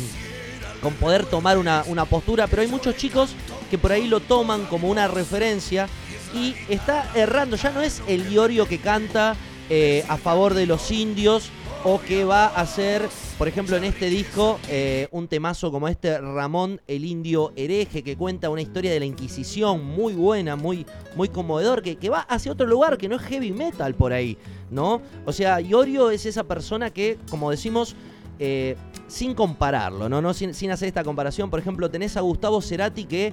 con 0.83 0.95
poder 0.95 1.25
tomar 1.27 1.59
una, 1.59 1.85
una 1.87 2.05
postura. 2.05 2.47
Pero 2.47 2.63
hay 2.63 2.69
muchos 2.69 2.97
chicos 2.97 3.35
que 3.71 3.79
por 3.79 3.93
ahí 3.93 4.07
lo 4.07 4.21
toman 4.21 4.67
como 4.67 4.89
una 4.89 5.09
referencia 5.09 5.89
y 6.35 6.55
está 6.69 7.11
errando. 7.15 7.57
Ya 7.57 7.71
no 7.71 7.81
es 7.81 8.03
el 8.07 8.31
Iorio 8.31 8.67
que 8.69 8.79
canta 8.79 9.37
eh, 9.71 10.05
a 10.09 10.19
favor 10.19 10.55
de 10.55 10.67
los 10.67 10.91
indios 10.91 11.51
o 11.85 12.01
que 12.01 12.25
va 12.25 12.47
a 12.47 12.61
hacer, 12.61 13.09
por 13.39 13.49
ejemplo, 13.49 13.77
en 13.77 13.85
este 13.85 14.07
disco, 14.07 14.61
eh, 14.69 15.09
un 15.11 15.27
temazo 15.27 15.73
como 15.73 15.89
este 15.89 16.19
Ramón 16.19 16.81
el 16.87 17.05
Indio 17.05 17.53
Hereje, 17.57 18.05
que 18.05 18.17
cuenta 18.17 18.51
una 18.51 18.63
historia 18.63 18.93
de 18.93 19.01
la 19.01 19.05
Inquisición 19.05 19.85
muy 19.85 20.15
buena, 20.15 20.55
muy, 20.55 20.87
muy 21.17 21.29
conmovedor, 21.29 21.83
que, 21.83 21.97
que 21.97 22.09
va 22.09 22.21
hacia 22.21 22.53
otro 22.53 22.67
lugar, 22.67 22.99
que 22.99 23.09
no 23.09 23.17
es 23.17 23.23
heavy 23.23 23.51
metal 23.51 23.95
por 23.95 24.13
ahí, 24.13 24.39
¿no? 24.71 25.03
O 25.27 25.33
sea, 25.33 25.61
Iorio 25.61 26.11
es 26.11 26.25
esa 26.25 26.45
persona 26.45 26.91
que, 26.91 27.19
como 27.29 27.51
decimos, 27.51 27.97
eh, 28.39 28.77
sin 29.09 29.35
compararlo, 29.35 30.09
¿no? 30.09 30.23
no 30.23 30.35
sin, 30.35 30.55
sin 30.55 30.71
hacer 30.71 30.89
esta 30.89 31.05
comparación, 31.05 31.51
por 31.51 31.59
ejemplo, 31.59 31.91
tenés 31.91 32.17
a 32.17 32.21
Gustavo 32.21 32.63
Cerati 32.63 33.05
que 33.05 33.33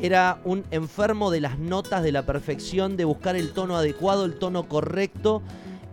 era 0.00 0.40
un 0.44 0.64
enfermo 0.70 1.30
de 1.30 1.40
las 1.40 1.58
notas, 1.58 2.02
de 2.02 2.12
la 2.12 2.24
perfección, 2.24 2.96
de 2.96 3.04
buscar 3.04 3.36
el 3.36 3.52
tono 3.52 3.76
adecuado, 3.76 4.24
el 4.24 4.38
tono 4.38 4.68
correcto. 4.68 5.42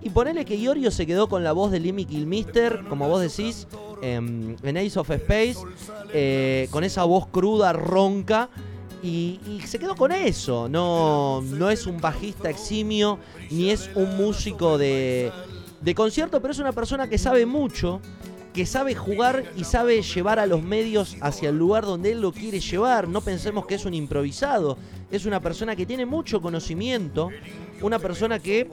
Y 0.01 0.09
ponele 0.09 0.45
que 0.45 0.55
Iorio 0.55 0.91
se 0.91 1.05
quedó 1.05 1.27
con 1.27 1.43
la 1.43 1.51
voz 1.51 1.71
de 1.71 1.79
Lemmy 1.79 2.05
Kilmister, 2.05 2.85
como 2.87 3.09
vos 3.09 3.21
decís, 3.21 3.67
em, 4.01 4.55
en 4.63 4.77
Ace 4.77 4.99
of 4.99 5.09
Space, 5.09 5.57
eh, 6.13 6.67
con 6.71 6.83
esa 6.83 7.03
voz 7.03 7.27
cruda, 7.27 7.73
ronca. 7.73 8.49
Y, 9.03 9.39
y 9.47 9.61
se 9.65 9.77
quedó 9.79 9.95
con 9.95 10.11
eso. 10.11 10.67
No, 10.69 11.41
no 11.41 11.69
es 11.69 11.85
un 11.85 12.01
bajista 12.01 12.49
eximio, 12.49 13.19
ni 13.51 13.69
es 13.69 13.89
un 13.95 14.17
músico 14.17 14.77
de, 14.77 15.31
de 15.81 15.95
concierto, 15.95 16.41
pero 16.41 16.51
es 16.51 16.59
una 16.59 16.71
persona 16.71 17.07
que 17.07 17.17
sabe 17.17 17.45
mucho, 17.45 18.01
que 18.53 18.65
sabe 18.65 18.95
jugar 18.95 19.43
y 19.55 19.65
sabe 19.65 20.01
llevar 20.01 20.39
a 20.39 20.47
los 20.47 20.63
medios 20.63 21.15
hacia 21.21 21.49
el 21.49 21.57
lugar 21.57 21.85
donde 21.85 22.13
él 22.13 22.21
lo 22.21 22.31
quiere 22.31 22.59
llevar. 22.59 23.07
No 23.07 23.21
pensemos 23.21 23.65
que 23.67 23.75
es 23.75 23.85
un 23.85 23.93
improvisado. 23.93 24.77
Es 25.11 25.25
una 25.25 25.39
persona 25.39 25.75
que 25.75 25.85
tiene 25.85 26.05
mucho 26.05 26.41
conocimiento. 26.41 27.29
Una 27.81 27.99
persona 27.99 28.39
que, 28.39 28.67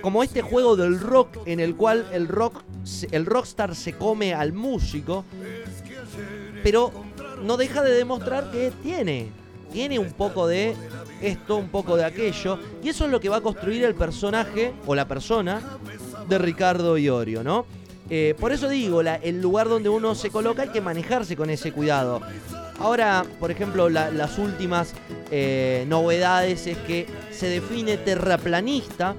como 0.00 0.22
este 0.22 0.42
juego 0.42 0.76
del 0.76 0.98
rock 1.00 1.38
en 1.46 1.60
el 1.60 1.74
cual 1.76 2.06
el 2.12 2.28
rock, 2.28 2.62
el 3.10 3.26
rockstar 3.26 3.74
se 3.74 3.92
come 3.94 4.34
al 4.34 4.52
músico, 4.52 5.24
pero 6.62 6.92
no 7.42 7.56
deja 7.56 7.82
de 7.82 7.92
demostrar 7.92 8.50
que 8.50 8.72
tiene, 8.82 9.28
tiene 9.72 9.98
un 9.98 10.12
poco 10.12 10.46
de 10.46 10.74
esto, 11.20 11.56
un 11.56 11.68
poco 11.68 11.96
de 11.96 12.04
aquello. 12.04 12.58
Y 12.82 12.88
eso 12.88 13.04
es 13.04 13.10
lo 13.10 13.20
que 13.20 13.28
va 13.28 13.36
a 13.38 13.40
construir 13.40 13.84
el 13.84 13.94
personaje 13.94 14.72
o 14.86 14.94
la 14.94 15.06
persona 15.08 15.60
de 16.28 16.38
Ricardo 16.38 16.96
Iorio, 16.98 17.42
¿no? 17.42 17.66
Eh, 18.10 18.34
por 18.38 18.52
eso 18.52 18.68
digo, 18.68 19.02
la- 19.02 19.16
el 19.16 19.40
lugar 19.40 19.68
donde 19.68 19.88
uno 19.88 20.14
se 20.14 20.30
coloca 20.30 20.62
hay 20.62 20.68
que 20.68 20.80
manejarse 20.80 21.36
con 21.36 21.48
ese 21.50 21.72
cuidado. 21.72 22.20
Ahora, 22.78 23.24
por 23.38 23.50
ejemplo, 23.50 23.88
la- 23.88 24.10
las 24.10 24.38
últimas 24.38 24.92
eh, 25.30 25.86
novedades 25.88 26.66
es 26.66 26.76
que 26.78 27.06
se 27.30 27.48
define 27.48 27.96
terraplanista. 27.96 29.14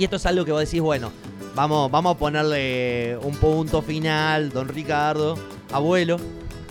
Y 0.00 0.04
esto 0.04 0.16
es 0.16 0.24
algo 0.24 0.46
que 0.46 0.52
vos 0.52 0.60
decís, 0.64 0.80
bueno, 0.80 1.12
vamos, 1.54 1.90
vamos 1.90 2.16
a 2.16 2.18
ponerle 2.18 3.18
un 3.22 3.36
punto 3.36 3.82
final, 3.82 4.48
don 4.48 4.66
Ricardo, 4.66 5.38
abuelo. 5.72 6.16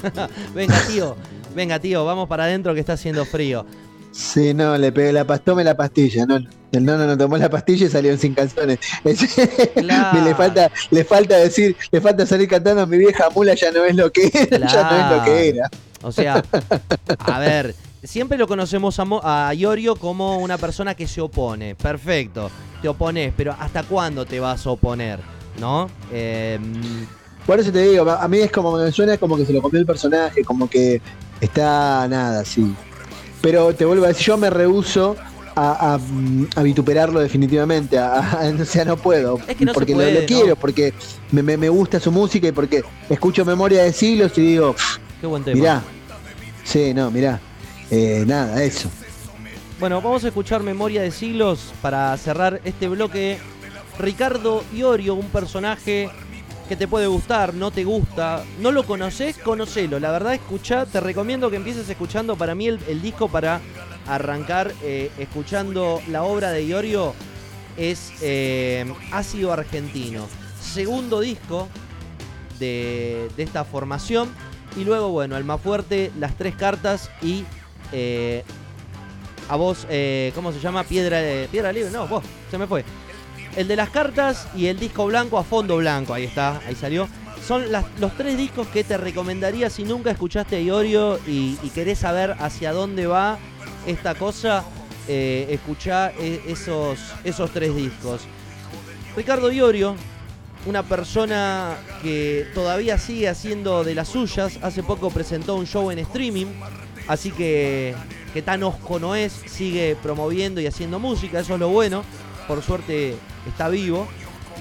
venga, 0.56 0.76
tío, 0.88 1.16
venga, 1.54 1.78
tío, 1.80 2.04
vamos 2.06 2.28
para 2.28 2.46
adentro 2.46 2.74
que 2.74 2.80
está 2.80 2.94
haciendo 2.94 3.24
frío. 3.26 3.68
Sí, 4.12 4.56
no, 4.56 4.76
le 4.80 4.92
pegué 4.92 5.14
la 5.14 5.26
pastilla, 5.26 5.46
tome 5.46 5.64
la 5.64 5.78
pastilla, 5.78 6.26
no. 6.26 6.40
El 6.72 6.86
nono 6.86 7.06
no 7.06 7.16
tomó 7.16 7.38
la 7.38 7.52
pastilla 7.52 7.86
y 7.86 7.90
salió 7.92 8.18
sin 8.18 8.34
calzones. 8.34 8.80
Es- 9.04 9.36
Claro. 9.76 10.24
le 10.26 10.34
falta, 10.34 10.72
le 10.90 11.04
falta 11.04 11.38
decir, 11.38 11.78
le 11.92 12.02
falta 12.02 12.26
salir 12.26 12.50
cantando 12.50 12.88
mi 12.88 12.98
vieja 12.98 13.30
mula 13.30 13.54
ya 13.54 13.72
no 13.72 13.86
es 13.86 13.96
lo 13.96 14.12
que 14.12 14.32
era, 14.34 14.68
ya 14.74 14.90
no 14.90 14.98
es 14.98 15.18
lo 15.20 15.24
que 15.24 15.50
era. 15.50 15.70
O 16.02 16.12
sea, 16.12 16.44
a 17.20 17.40
ver, 17.40 17.76
siempre 18.04 18.40
lo 18.40 18.48
conocemos 18.48 18.98
a, 18.98 19.06
Mo- 19.06 19.22
a 19.24 19.54
Iorio 19.54 19.96
como 19.98 20.40
una 20.40 20.58
persona 20.58 20.96
que 20.96 21.08
se 21.08 21.22
opone. 21.22 21.76
Perfecto, 21.76 22.50
te 22.82 22.88
opones, 22.88 23.34
pero 23.36 23.56
¿hasta 23.60 23.84
cuándo 23.84 24.26
te 24.26 24.40
vas 24.40 24.66
a 24.66 24.70
oponer? 24.72 25.20
¿No? 25.60 25.90
Eh, 26.12 26.60
Por 27.46 27.60
eso 27.60 27.72
te 27.72 27.82
digo, 27.90 28.10
a 28.10 28.28
mí 28.28 28.38
es 28.40 28.52
como 28.52 28.78
me 28.78 28.92
suena 28.92 29.18
como 29.18 29.36
que 29.38 29.46
se 29.46 29.54
lo 29.54 29.62
comió 29.62 29.80
el 29.80 29.86
personaje, 29.86 30.44
como 30.44 30.70
que 30.70 31.02
está 31.42 32.08
nada, 32.08 32.46
sí. 32.46 32.74
Pero 33.42 33.74
te 33.74 33.86
vuelvo 33.86 34.06
a 34.06 34.10
decir, 34.10 34.28
yo 34.28 34.38
me 34.38 34.50
rehuso 34.50 35.16
a, 35.56 35.96
a, 35.96 36.00
a 36.60 36.64
vituperarlo 36.64 37.20
definitivamente, 37.20 37.98
a, 37.98 38.20
a- 38.20 38.50
o 38.62 38.66
sea, 38.66 38.86
no 38.86 38.96
puedo. 38.98 39.40
Es 39.48 39.58
que 39.58 39.66
no 39.66 39.72
se 39.74 39.80
porque 39.80 39.92
lo- 39.94 39.98
puede, 39.98 40.14
lo, 40.14 40.20
¿no? 40.22 40.26
quiero, 40.28 40.56
porque 40.56 40.94
me, 41.32 41.42
me- 41.44 41.58
me 41.58 41.70
gusta 41.70 42.00
su 42.00 42.12
música 42.12 42.48
y 42.48 42.52
porque 42.52 42.84
escucho 43.10 43.44
Memoria 43.46 43.84
de 43.84 43.92
Siglos 43.94 44.38
y 44.38 44.42
digo, 44.42 44.76
qué 45.20 45.28
buen 45.28 45.44
tema. 45.44 45.58
mirá, 45.58 45.84
sí, 46.64 46.94
no, 46.94 47.10
mirá, 47.12 47.40
eh, 47.92 48.24
nada, 48.28 48.62
eso. 48.64 48.90
Bueno, 49.80 50.02
vamos 50.02 50.26
a 50.26 50.28
escuchar 50.28 50.62
Memoria 50.62 51.02
de 51.02 51.10
Siglos 51.10 51.72
para 51.82 52.16
cerrar 52.18 52.60
este 52.66 52.90
bloque. 52.90 53.38
Ricardo 53.98 54.62
Iorio, 54.74 55.14
un 55.14 55.28
personaje 55.28 56.10
que 56.68 56.76
te 56.76 56.86
puede 56.86 57.08
gustar, 57.08 57.54
no 57.54 57.72
te 57.72 57.86
gusta, 57.86 58.44
no 58.60 58.74
lo 58.74 58.84
conoces, 58.84 59.38
conocelo. 59.38 60.02
La 60.02 60.12
verdad, 60.12 60.34
escucha, 60.34 60.86
te 60.86 61.00
recomiendo 61.00 61.50
que 61.50 61.56
empieces 61.56 61.88
escuchando 61.90 62.36
para 62.36 62.56
mí 62.56 62.68
el, 62.68 63.02
disco 63.02 63.30
para 63.30 63.62
arrancar 64.06 64.74
eh, 64.84 65.12
escuchando 65.18 66.02
la 66.10 66.24
obra 66.24 66.52
de 66.52 66.66
Iorio 66.66 67.14
es 67.78 68.12
eh, 68.22 68.86
Ácido 69.14 69.54
Argentino. 69.54 70.28
Segundo 70.62 71.22
disco 71.22 71.70
de, 72.60 73.30
esta 73.38 73.64
formación. 73.64 74.28
Y 74.76 74.84
luego, 74.84 75.08
bueno, 75.10 75.38
el 75.38 75.46
más 75.46 75.62
fuerte, 75.62 76.12
las 76.20 76.36
tres 76.36 76.56
cartas 76.56 77.10
y 77.22 77.46
eh, 77.94 78.44
a 79.50 79.56
vos, 79.58 79.86
eh, 79.90 80.32
¿cómo 80.36 80.54
se 80.54 80.60
llama? 80.60 80.84
Piedra, 80.84 81.22
eh, 81.22 81.48
Piedra 81.52 81.72
Libre, 81.74 81.92
no, 81.92 82.08
vos, 82.08 82.24
se 82.50 82.58
me 82.58 82.68
fue. 82.68 82.86
El 83.56 83.68
de 83.68 83.76
las 83.76 83.90
cartas 83.90 84.48
y 84.56 84.68
el 84.68 84.80
disco 84.80 85.06
blanco 85.08 85.38
a 85.38 85.44
fondo 85.44 85.78
blanco, 85.78 86.14
ahí 86.14 86.24
está, 86.24 86.62
ahí 86.68 86.76
salió. 86.76 87.10
Son 87.46 87.66
los 87.72 88.16
tres 88.16 88.38
discos 88.38 88.68
que 88.68 88.84
te 88.84 88.96
recomendaría 88.98 89.70
si 89.70 89.84
nunca 89.84 90.12
escuchaste 90.12 90.58
a 90.58 90.62
Iorio 90.62 91.20
y, 91.26 91.58
y 91.64 91.70
querés 91.74 92.00
saber 92.00 92.36
hacia 92.40 92.74
dónde 92.74 93.08
va 93.08 93.40
esta 93.88 94.14
cosa, 94.16 94.64
eh, 95.08 95.48
escuchá 95.50 96.12
eh, 96.20 96.42
esos, 96.48 97.00
esos 97.24 97.50
tres 97.52 97.76
discos. 97.76 98.22
Ricardo 99.16 99.52
Iorio, 99.52 99.96
una 100.68 100.84
persona 100.84 101.78
que 102.04 102.46
todavía 102.54 103.00
sigue 103.00 103.28
haciendo 103.28 103.84
de 103.84 103.96
las 103.96 104.10
suyas, 104.10 104.60
hace 104.62 104.84
poco 104.84 105.10
presentó 105.10 105.56
un 105.56 105.66
show 105.66 105.90
en 105.90 106.00
streaming, 106.00 106.46
así 107.10 107.32
que, 107.32 107.94
que 108.34 108.42
tan 108.42 108.64
osco 108.64 109.00
no 109.00 109.16
es, 109.16 109.34
sigue 109.34 109.98
promoviendo 110.02 110.62
y 110.62 110.68
haciendo 110.68 110.98
música, 111.00 111.42
eso 111.42 111.56
es 111.56 111.60
lo 111.60 111.68
bueno, 111.68 112.04
por 112.48 112.62
suerte 112.64 113.16
está 113.46 113.68
vivo. 113.68 114.08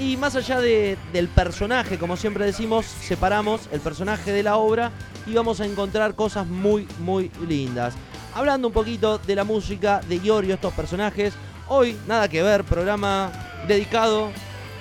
Y 0.01 0.16
más 0.16 0.35
allá 0.37 0.61
de- 0.61 0.97
del 1.12 1.29
personaje, 1.29 1.99
como 1.99 2.16
siempre 2.16 2.45
decimos, 2.45 2.87
separamos 2.87 3.69
el 3.73 3.81
personaje 3.81 4.33
de 4.33 4.43
la 4.43 4.57
obra 4.57 4.91
y 5.27 5.35
vamos 5.35 5.61
a 5.61 5.66
encontrar 5.66 6.15
cosas 6.15 6.47
muy, 6.47 6.87
muy 7.01 7.31
lindas. 7.49 7.95
Hablando 8.35 8.69
un 8.69 8.75
poquito 8.75 9.19
de 9.19 9.35
la 9.35 9.45
música 9.45 10.01
de 10.09 10.16
Iorio, 10.16 10.55
estos 10.55 10.73
personajes, 10.73 11.35
hoy 11.66 11.97
nada 12.07 12.29
que 12.29 12.43
ver, 12.43 12.62
programa 12.65 13.33
dedicado 13.66 14.31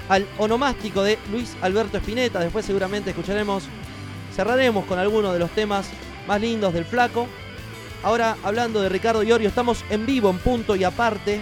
al 0.07 0.27
onomástico 0.37 1.01
de 1.01 1.17
Luis 1.31 1.57
Alberto 1.61 1.97
Spinetta. 1.97 2.39
Después 2.39 2.65
seguramente 2.65 3.09
escucharemos, 3.09 3.63
cerraremos 4.35 4.85
con 4.85 4.99
algunos 4.99 5.33
de 5.33 5.39
los 5.39 5.49
temas 5.51 5.87
más 6.27 6.39
lindos 6.39 6.73
del 6.73 6.85
flaco. 6.85 7.27
Ahora 8.03 8.37
hablando 8.43 8.81
de 8.81 8.89
Ricardo 8.89 9.23
Iorio, 9.23 9.49
estamos 9.49 9.83
en 9.89 10.05
vivo 10.05 10.29
en 10.29 10.37
punto 10.37 10.75
y 10.75 10.83
aparte. 10.83 11.41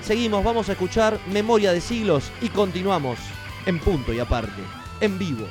Seguimos, 0.00 0.44
vamos 0.44 0.68
a 0.68 0.72
escuchar 0.72 1.18
Memoria 1.32 1.72
de 1.72 1.80
Siglos 1.80 2.30
y 2.40 2.48
continuamos 2.48 3.18
en 3.66 3.80
punto 3.80 4.12
y 4.12 4.20
aparte, 4.20 4.62
en 5.00 5.18
vivo. 5.18 5.46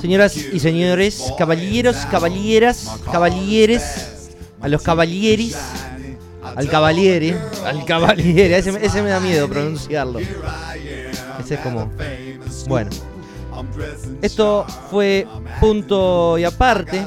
Señoras 0.00 0.36
y 0.36 0.58
señores, 0.60 1.32
caballeros, 1.36 1.96
caballeras, 2.10 2.88
caballeres, 3.10 4.30
a 4.60 4.68
los 4.68 4.82
caballeris, 4.82 5.56
al 6.42 6.68
caballere, 6.68 7.36
al 7.64 7.84
caballere, 7.84 8.56
ese, 8.56 8.70
ese 8.84 9.02
me 9.02 9.10
da 9.10 9.20
miedo 9.20 9.48
pronunciarlo. 9.48 10.18
Ese 10.18 11.54
es 11.54 11.60
como, 11.60 11.90
bueno. 12.66 12.90
Esto 14.22 14.64
fue 14.90 15.26
punto 15.60 16.38
y 16.38 16.44
aparte, 16.44 17.06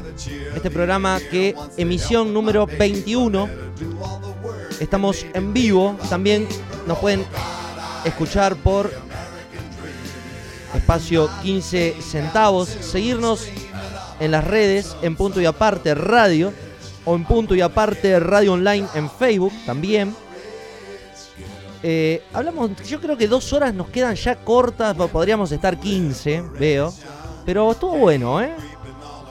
este 0.55 0.69
programa 0.69 1.19
que 1.31 1.55
emisión 1.77 2.33
número 2.33 2.67
21. 2.67 3.49
Estamos 4.79 5.25
en 5.33 5.53
vivo, 5.53 5.97
también 6.09 6.47
nos 6.85 6.99
pueden 6.99 7.25
escuchar 8.05 8.55
por 8.55 8.91
espacio 10.75 11.29
15 11.43 11.95
centavos, 12.01 12.67
seguirnos 12.69 13.47
en 14.19 14.31
las 14.31 14.43
redes 14.43 14.95
en 15.01 15.15
punto 15.15 15.41
y 15.41 15.45
aparte 15.45 15.93
radio 15.95 16.53
o 17.05 17.15
en 17.15 17.25
punto 17.25 17.53
y 17.55 17.61
aparte 17.61 18.19
radio 18.19 18.53
online 18.53 18.87
en 18.95 19.09
Facebook 19.09 19.53
también. 19.65 20.15
Eh, 21.85 22.23
hablamos, 22.33 22.71
yo 22.87 23.01
creo 23.01 23.17
que 23.17 23.27
dos 23.27 23.51
horas 23.51 23.73
nos 23.73 23.89
quedan 23.89 24.15
ya 24.15 24.35
cortas, 24.37 24.95
po- 24.95 25.09
podríamos 25.09 25.51
estar 25.51 25.77
15, 25.77 26.41
veo. 26.57 26.93
Pero 27.45 27.71
estuvo 27.71 27.97
bueno, 27.97 28.39
¿eh? 28.41 28.53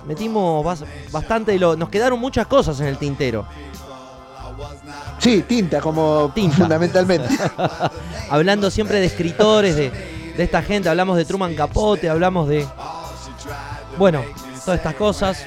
Metimos 0.07 0.62
bas- 0.65 0.85
bastante 1.11 1.59
lo, 1.59 1.77
nos 1.77 1.89
quedaron 1.89 2.19
muchas 2.21 2.47
cosas 2.47 2.79
en 2.81 2.87
el 2.89 2.99
tintero. 2.99 3.47
Sí, 5.19 5.43
tinta, 5.49 5.81
como 5.81 6.31
Tinta. 6.35 6.57
fundamentalmente. 6.57 7.29
Hablando 8.31 8.71
siempre 8.71 9.01
de 9.01 9.07
escritores, 9.07 9.77
de, 9.77 9.91
de 10.36 10.43
esta 10.44 10.62
gente, 10.62 10.89
hablamos 10.89 11.17
de 11.17 11.25
Truman 11.25 11.55
Capote, 11.55 12.09
hablamos 12.09 12.49
de. 12.49 12.67
Bueno, 13.99 14.23
todas 14.65 14.78
estas 14.78 14.94
cosas. 14.94 15.44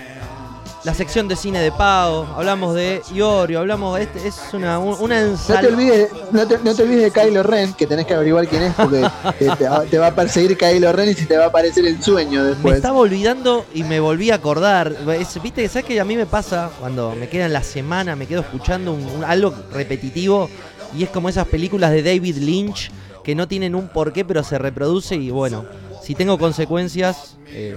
La 0.84 0.94
sección 0.94 1.28
de 1.28 1.36
cine 1.36 1.60
de 1.62 1.72
pago, 1.72 2.28
hablamos 2.38 2.76
de 2.76 3.02
Iorio, 3.12 3.58
hablamos 3.62 3.98
de 3.98 4.04
este, 4.04 4.28
es 4.28 4.36
una, 4.54 4.78
un- 4.78 4.96
una 5.00 5.20
No 5.20 5.26
te, 5.26 5.32
ensalada. 5.32 5.68
olvides, 5.70 6.10
no, 6.32 6.48
te, 6.48 6.60
no 6.60 6.76
te 6.76 6.84
olvides 6.84 7.12
de 7.12 7.22
Kylo 7.22 7.42
Ren, 7.42 7.74
que 7.74 7.88
tenés 7.88 8.06
que 8.06 8.14
averiguar 8.14 8.48
quién 8.48 8.62
es, 8.62 8.74
porque 8.76 9.02
te, 9.40 9.50
te 9.90 9.98
va- 9.98 10.06
a 10.08 10.14
perseguir 10.14 10.56
Kylo 10.56 10.92
Ren 10.94 11.10
y 11.10 11.16
si 11.16 11.26
te 11.26 11.38
va 11.38 11.46
a 11.46 11.48
aparecer 11.48 11.88
el 11.88 12.04
sueño 12.04 12.44
Me 12.44 12.50
después. 12.50 12.76
estaba 12.76 13.00
olvidando 13.00 13.66
y 13.74 13.84
me 13.84 14.00
volví 14.00 14.30
a 14.30 14.36
acordar. 14.36 14.96
Es- 15.20 15.42
Viste, 15.42 15.68
¿sabes 15.70 15.86
que 15.86 16.00
a 16.00 16.06
mí 16.06 16.16
me 16.16 16.28
pasa 16.28 16.70
cuando 16.80 17.16
me 17.16 17.30
queda 17.30 17.48
en 17.48 17.54
la 17.54 17.64
semana, 17.64 18.16
me 18.16 18.28
quedo 18.28 18.42
escuchando 18.42 18.94
un- 18.94 19.06
un- 19.08 19.24
algo 19.24 19.56
repetitivo 19.74 20.52
y 20.96 21.02
es 21.04 21.10
como 21.10 21.30
esas 21.30 21.48
películas 21.48 21.90
de 21.94 22.04
David 22.04 22.38
Lynch 22.38 22.92
que 23.26 23.34
no 23.34 23.48
tienen 23.48 23.74
un 23.74 23.88
porqué 23.88 24.24
pero 24.24 24.44
se 24.44 24.60
reproduce 24.60 25.16
y 25.16 25.32
bueno, 25.32 25.66
si 26.04 26.14
tengo 26.14 26.38
consecuencias, 26.38 27.38
eh, 27.48 27.76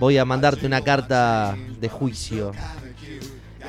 voy 0.00 0.18
a 0.18 0.24
mandarte 0.24 0.66
una 0.66 0.82
carta 0.82 1.56
de 1.80 1.88
juicio. 1.88 2.50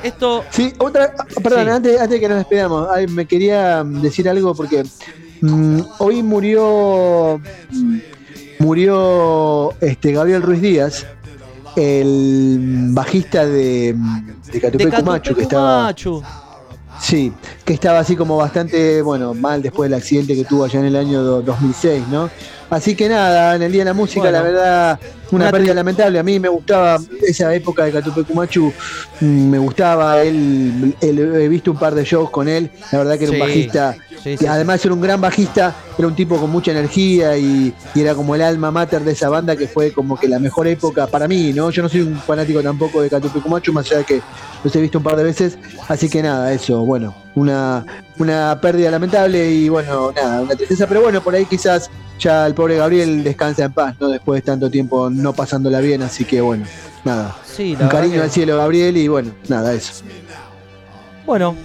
Esto, 0.01 0.43
Sí, 0.49 0.73
otra, 0.79 1.13
perdón, 1.43 1.65
Sí. 1.65 1.69
Antes, 1.69 2.01
antes 2.01 2.09
de 2.09 2.19
que 2.19 2.27
nos 2.27 2.37
despedamos, 2.39 2.87
ay, 2.91 3.05
me 3.05 3.27
quería 3.27 3.83
mm, 3.83 4.01
decir 4.01 4.27
algo 4.27 4.55
porque 4.55 4.83
mm, 5.41 5.81
hoy 5.99 6.23
murió 6.23 7.39
mm, 7.69 7.97
murió 8.57 9.79
este 9.79 10.11
Gabriel 10.11 10.41
Ruiz 10.41 10.61
Díaz, 10.61 11.05
el 11.75 12.87
bajista 12.93 13.45
de, 13.45 13.93
de 13.93 14.51
de 14.53 14.59
Catupecu 14.59 15.03
Machu, 15.03 15.35
que 15.35 15.43
estaba 15.43 15.83
Machu. 15.83 16.23
Sí, 17.01 17.33
que 17.65 17.73
estaba 17.73 17.99
así 17.99 18.15
como 18.15 18.38
bastante, 18.38 19.01
bueno, 19.01 19.33
mal 19.33 19.61
después 19.61 19.89
del 19.89 19.97
accidente 19.97 20.35
que 20.35 20.43
tuvo 20.45 20.65
allá 20.65 20.80
en 20.80 20.85
el 20.85 20.95
año 20.95 21.23
do- 21.23 21.41
2006, 21.41 22.07
¿no? 22.09 22.30
Así 22.72 22.95
que 22.95 23.09
nada, 23.09 23.53
en 23.58 23.61
el 23.64 23.72
Día 23.74 23.82
de 23.82 23.85
la 23.85 23.93
Música, 23.93 24.22
Bueno. 24.22 24.38
la 24.38 24.43
verdad, 24.43 25.00
una, 25.32 25.43
Una 25.45 25.51
pérdida 25.51 25.74
lamentable. 25.74 26.19
A 26.19 26.24
mí 26.24 26.40
me 26.40 26.48
gustaba 26.48 26.98
esa 27.27 27.53
época 27.53 27.83
de 27.83 27.91
Catupecu 27.91 28.33
Machu, 28.33 28.74
mm, 29.19 29.25
me 29.50 29.58
gustaba, 29.58 30.22
él, 30.22 30.95
él- 31.01 31.19
he 31.35 31.48
visto 31.50 31.72
un 31.72 31.77
par 31.77 31.93
de 31.93 32.06
shows 32.06 32.30
con 32.30 32.48
él, 32.48 32.72
la 32.93 32.98
verdad 33.00 33.17
que 33.17 33.25
era 33.25 33.33
Sí, 33.33 33.35
un 33.41 33.45
bajista, 33.45 33.98
sí, 34.24 34.38
sí, 34.38 34.38
que 34.38 34.48
además 34.48 34.83
era 34.85 34.93
un 34.93 35.01
gran 35.01 35.19
bajista, 35.19 35.75
era 35.98 36.08
un 36.08 36.16
tipo 36.16 36.40
con 36.40 36.50
mucha 36.50 36.72
energía 36.72 37.38
y, 37.38 37.74
y 37.93 38.01
era 38.01 38.16
como 38.16 38.35
el 38.35 38.41
alma 38.41 38.72
mater 38.72 39.01
de 39.03 39.11
esa 39.11 39.27
banda 39.27 39.56
que 39.58 39.67
fue 39.67 39.91
como 39.91 40.17
que 40.17 40.30
la 40.30 40.40
mejor 40.40 40.66
época 40.67 41.08
para 41.08 41.27
mí, 41.27 41.51
¿no? 41.53 41.69
Yo 41.72 41.83
no 41.83 41.90
soy 41.90 42.01
un 42.01 42.16
fanático 42.22 42.61
tampoco 42.64 43.01
de 43.01 43.09
Catupecu 43.09 43.50
Machu, 43.50 43.74
más 43.74 43.85
allá 43.88 43.98
de 44.00 44.06
que 44.06 44.22
los 44.64 44.74
he 44.74 44.80
visto 44.82 44.98
un 44.98 45.03
par 45.03 45.17
de 45.17 45.24
veces, 45.25 45.58
así 45.90 46.08
que 46.09 46.22
nada, 46.24 46.53
eso, 46.53 46.85
bueno, 46.85 47.14
una, 47.35 47.85
una 48.18 48.60
pérdida 48.61 48.92
lamentable 48.92 49.50
y 49.51 49.69
bueno, 49.69 50.11
nada, 50.11 50.42
una 50.42 50.56
tristeza, 50.56 50.88
pero 50.88 51.01
bueno, 51.01 51.22
por 51.22 51.34
ahí 51.35 51.45
quizás 51.45 51.90
ya 52.19 52.45
el 52.45 52.53
pobre 52.53 52.76
Gabriel 52.77 53.24
descansa 53.24 53.66
en 53.66 53.74
paz, 53.74 53.95
¿no? 54.00 54.10
Después 54.10 54.42
de 54.42 54.45
tanto 54.45 54.69
tiempo 54.69 55.10
no 55.10 55.34
pasándola 55.34 55.80
bien, 55.80 56.01
así 56.03 56.26
que 56.26 56.42
bueno, 56.42 56.66
nada, 57.03 57.35
Sí, 57.45 57.76
la 57.76 57.85
un 57.85 57.90
cariño 57.90 58.14
que- 58.16 58.22
al 58.22 58.32
cielo 58.32 58.58
Gabriel 58.58 58.95
y 58.98 59.08
bueno, 59.08 59.32
nada, 59.48 59.74
eso. 59.74 60.03
Bueno, 61.26 61.56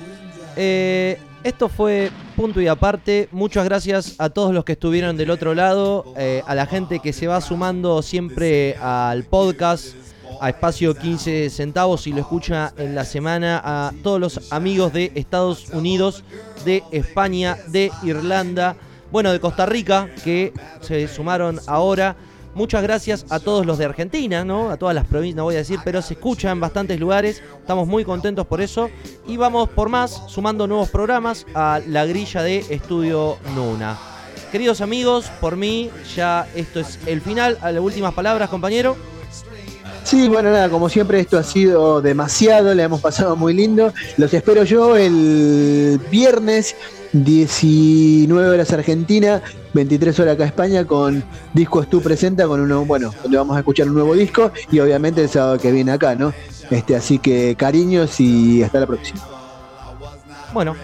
eh, 0.56 1.18
esto 1.44 1.68
fue 1.68 2.10
punto 2.34 2.60
y 2.60 2.68
aparte. 2.68 3.28
Muchas 3.32 3.64
gracias 3.64 4.14
a 4.18 4.28
todos 4.30 4.52
los 4.52 4.64
que 4.64 4.72
estuvieron 4.72 5.16
del 5.16 5.30
otro 5.30 5.54
lado, 5.54 6.04
eh, 6.16 6.42
a 6.46 6.54
la 6.54 6.66
gente 6.66 6.98
que 7.00 7.12
se 7.12 7.26
va 7.26 7.40
sumando 7.40 8.02
siempre 8.02 8.76
al 8.76 9.24
podcast, 9.24 9.86
a 10.40 10.50
espacio 10.50 10.94
15 10.94 11.50
centavos 11.50 12.06
y 12.06 12.12
lo 12.12 12.20
escucha 12.20 12.72
en 12.76 12.94
la 12.94 13.04
semana, 13.04 13.60
a 13.64 13.92
todos 14.02 14.20
los 14.20 14.52
amigos 14.52 14.92
de 14.92 15.12
Estados 15.14 15.70
Unidos, 15.70 16.24
de 16.64 16.82
España, 16.90 17.56
de 17.68 17.90
Irlanda, 18.02 18.76
bueno, 19.10 19.32
de 19.32 19.40
Costa 19.40 19.66
Rica, 19.66 20.08
que 20.24 20.52
se 20.80 21.08
sumaron 21.08 21.60
ahora. 21.66 22.16
Muchas 22.54 22.82
gracias 22.82 23.26
a 23.28 23.38
todos 23.38 23.66
los 23.66 23.76
de 23.76 23.84
Argentina, 23.84 24.44
¿no? 24.44 24.70
A 24.70 24.78
todas 24.78 24.94
las 24.94 25.04
provincias, 25.04 25.36
no 25.36 25.44
voy 25.44 25.56
a 25.56 25.58
decir, 25.58 25.78
pero 25.84 26.00
se 26.00 26.14
escucha 26.14 26.50
en 26.50 26.58
bastantes 26.58 26.98
lugares. 26.98 27.42
Estamos 27.58 27.86
muy 27.86 28.04
contentos 28.04 28.46
por 28.46 28.62
eso. 28.62 28.88
Y 29.26 29.36
vamos 29.36 29.68
por 29.68 29.90
más, 29.90 30.22
sumando 30.28 30.66
nuevos 30.66 30.88
programas 30.88 31.46
a 31.54 31.80
la 31.86 32.06
grilla 32.06 32.42
de 32.42 32.64
Estudio 32.70 33.36
Nuna. 33.54 33.98
Queridos 34.50 34.80
amigos, 34.80 35.26
por 35.40 35.56
mí 35.56 35.90
ya 36.14 36.48
esto 36.54 36.80
es 36.80 36.98
el 37.06 37.20
final. 37.20 37.58
Las 37.62 37.78
últimas 37.78 38.14
palabras, 38.14 38.48
compañero. 38.48 38.96
Sí, 40.06 40.28
bueno, 40.28 40.52
nada, 40.52 40.68
como 40.68 40.88
siempre 40.88 41.18
esto 41.18 41.36
ha 41.36 41.42
sido 41.42 42.00
demasiado, 42.00 42.72
le 42.76 42.84
hemos 42.84 43.00
pasado 43.00 43.34
muy 43.34 43.52
lindo. 43.52 43.92
Los 44.16 44.32
espero 44.32 44.62
yo 44.62 44.96
el 44.96 46.00
viernes, 46.12 46.76
19 47.12 48.48
horas 48.48 48.72
Argentina, 48.72 49.42
23 49.74 50.20
horas 50.20 50.34
acá 50.34 50.44
España, 50.44 50.84
con 50.84 51.24
Discos 51.52 51.90
Tú 51.90 52.00
Presenta, 52.02 52.46
con 52.46 52.60
uno, 52.60 52.84
bueno, 52.84 53.12
donde 53.20 53.36
vamos 53.36 53.56
a 53.56 53.58
escuchar 53.58 53.88
un 53.88 53.94
nuevo 53.94 54.14
disco 54.14 54.52
y 54.70 54.78
obviamente 54.78 55.22
el 55.22 55.28
sábado 55.28 55.58
que 55.58 55.72
viene 55.72 55.90
acá, 55.90 56.14
¿no? 56.14 56.32
Este, 56.70 56.94
así 56.94 57.18
que 57.18 57.56
cariños 57.58 58.20
y 58.20 58.62
hasta 58.62 58.78
la 58.78 58.86
próxima. 58.86 59.20
Bueno, 60.54 60.76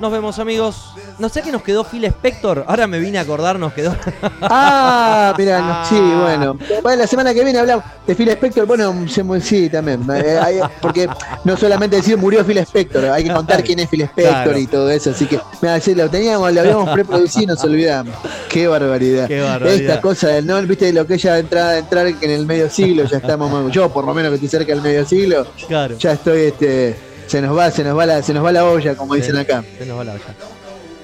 nos 0.00 0.12
vemos 0.12 0.38
amigos. 0.38 0.92
No 1.18 1.28
sé 1.28 1.42
qué 1.42 1.50
nos 1.50 1.62
quedó 1.62 1.84
Phil 1.84 2.04
Spector. 2.04 2.64
Ahora 2.68 2.86
me 2.86 2.98
vine 2.98 3.18
a 3.18 3.22
acordar, 3.22 3.58
nos 3.58 3.72
quedó. 3.72 3.94
Ah, 4.40 5.34
mira, 5.36 5.60
no, 5.60 5.84
sí, 5.84 5.96
bueno. 5.98 6.58
Bueno, 6.82 7.02
la 7.02 7.06
semana 7.06 7.34
que 7.34 7.42
viene 7.44 7.58
hablamos 7.58 7.84
de 8.06 8.14
Phil 8.14 8.28
Spector. 8.30 8.66
Bueno, 8.66 8.94
sí, 9.40 9.68
también. 9.68 10.02
Eh, 10.14 10.38
hay- 10.40 10.60
porque 10.80 11.08
no 11.44 11.56
solamente 11.56 11.96
decir 11.96 12.16
murió 12.16 12.44
Phil 12.44 12.58
Spector, 12.58 13.06
hay 13.06 13.24
que 13.24 13.32
contar 13.32 13.62
quién 13.64 13.80
es 13.80 13.88
Phil 13.88 14.02
Spector 14.02 14.32
Claro. 14.44 14.58
y 14.58 14.66
todo 14.66 14.90
eso. 14.90 15.10
Así 15.10 15.26
que, 15.26 15.40
mira, 15.60 15.78
sí, 15.80 15.94
lo 15.94 16.08
teníamos, 16.08 16.52
lo 16.52 16.60
habíamos 16.60 16.88
preproducido 16.90 17.42
y 17.42 17.46
nos 17.46 17.64
olvidamos. 17.64 18.14
Qué 18.48 18.66
barbaridad. 18.68 19.26
Qué 19.28 19.40
barbaridad. 19.40 19.80
Esta 19.80 20.00
cosa 20.00 20.28
del 20.28 20.46
no, 20.46 20.60
viste, 20.62 20.92
lo 20.92 21.06
que 21.06 21.14
ella 21.14 21.38
entra, 21.38 21.76
entrar 21.78 22.06
en 22.06 22.30
el 22.30 22.46
medio 22.46 22.70
siglo, 22.70 23.04
ya 23.04 23.18
estamos, 23.18 23.72
yo 23.72 23.88
por 23.90 24.04
lo 24.04 24.14
menos 24.14 24.30
que 24.30 24.34
estoy 24.36 24.48
cerca 24.48 24.72
del 24.72 24.82
medio 24.82 25.04
siglo, 25.06 25.46
Claro. 25.66 25.96
ya 25.98 26.12
estoy, 26.12 26.40
este, 26.46 26.96
se 27.28 27.40
nos 27.40 27.56
va, 27.56 27.70
se 27.70 27.84
nos 27.84 27.96
va 27.96 28.06
la, 28.06 28.22
se 28.22 28.32
nos 28.34 28.44
va 28.44 28.50
la 28.52 28.64
olla, 28.64 28.94
como 28.96 29.14
dicen 29.14 29.34
Se- 29.34 29.40
acá. 29.40 29.62
se 29.78 29.86
nos 29.86 29.98
va 29.98 30.04
la 30.04 30.12
olla. 30.14 30.24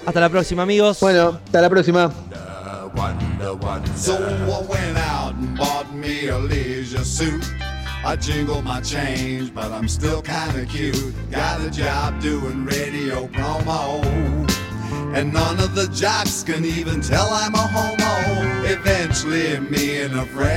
Hasta 0.07 0.21
la 0.21 0.29
próxima, 0.29 0.63
amigos. 0.65 0.99
Bueno, 1.01 1.39
hasta 1.45 1.61
la 1.61 1.71
próxima. 1.71 2.11
wonder. 2.95 3.97
So 3.97 4.15
I 4.17 4.61
went 4.69 4.97
out 4.99 5.35
and 5.35 5.57
bought 5.57 5.93
me 5.95 6.29
a 6.29 6.39
leisure 6.39 7.05
suit. 7.05 7.45
I 8.05 8.17
jingle 8.17 8.63
my 8.63 8.81
change, 8.83 9.53
but 9.55 9.73
I'm 9.73 9.89
still 9.89 10.23
kinda 10.23 10.65
cute. 10.67 11.15
Got 11.31 11.61
a 11.63 11.71
job 11.71 12.21
doing 12.21 12.65
radio 12.67 13.27
promo. 13.29 14.05
And 15.15 15.33
none 15.33 15.59
of 15.61 15.75
the 15.75 15.87
jocks 15.89 16.43
can 16.45 16.65
even 16.65 17.01
tell 17.01 17.29
I'm 17.33 17.55
a 17.55 17.67
homo. 17.67 18.65
Eventually, 18.67 19.59
me 19.61 20.03
and 20.03 20.15
a 20.19 20.27
friend. 20.27 20.55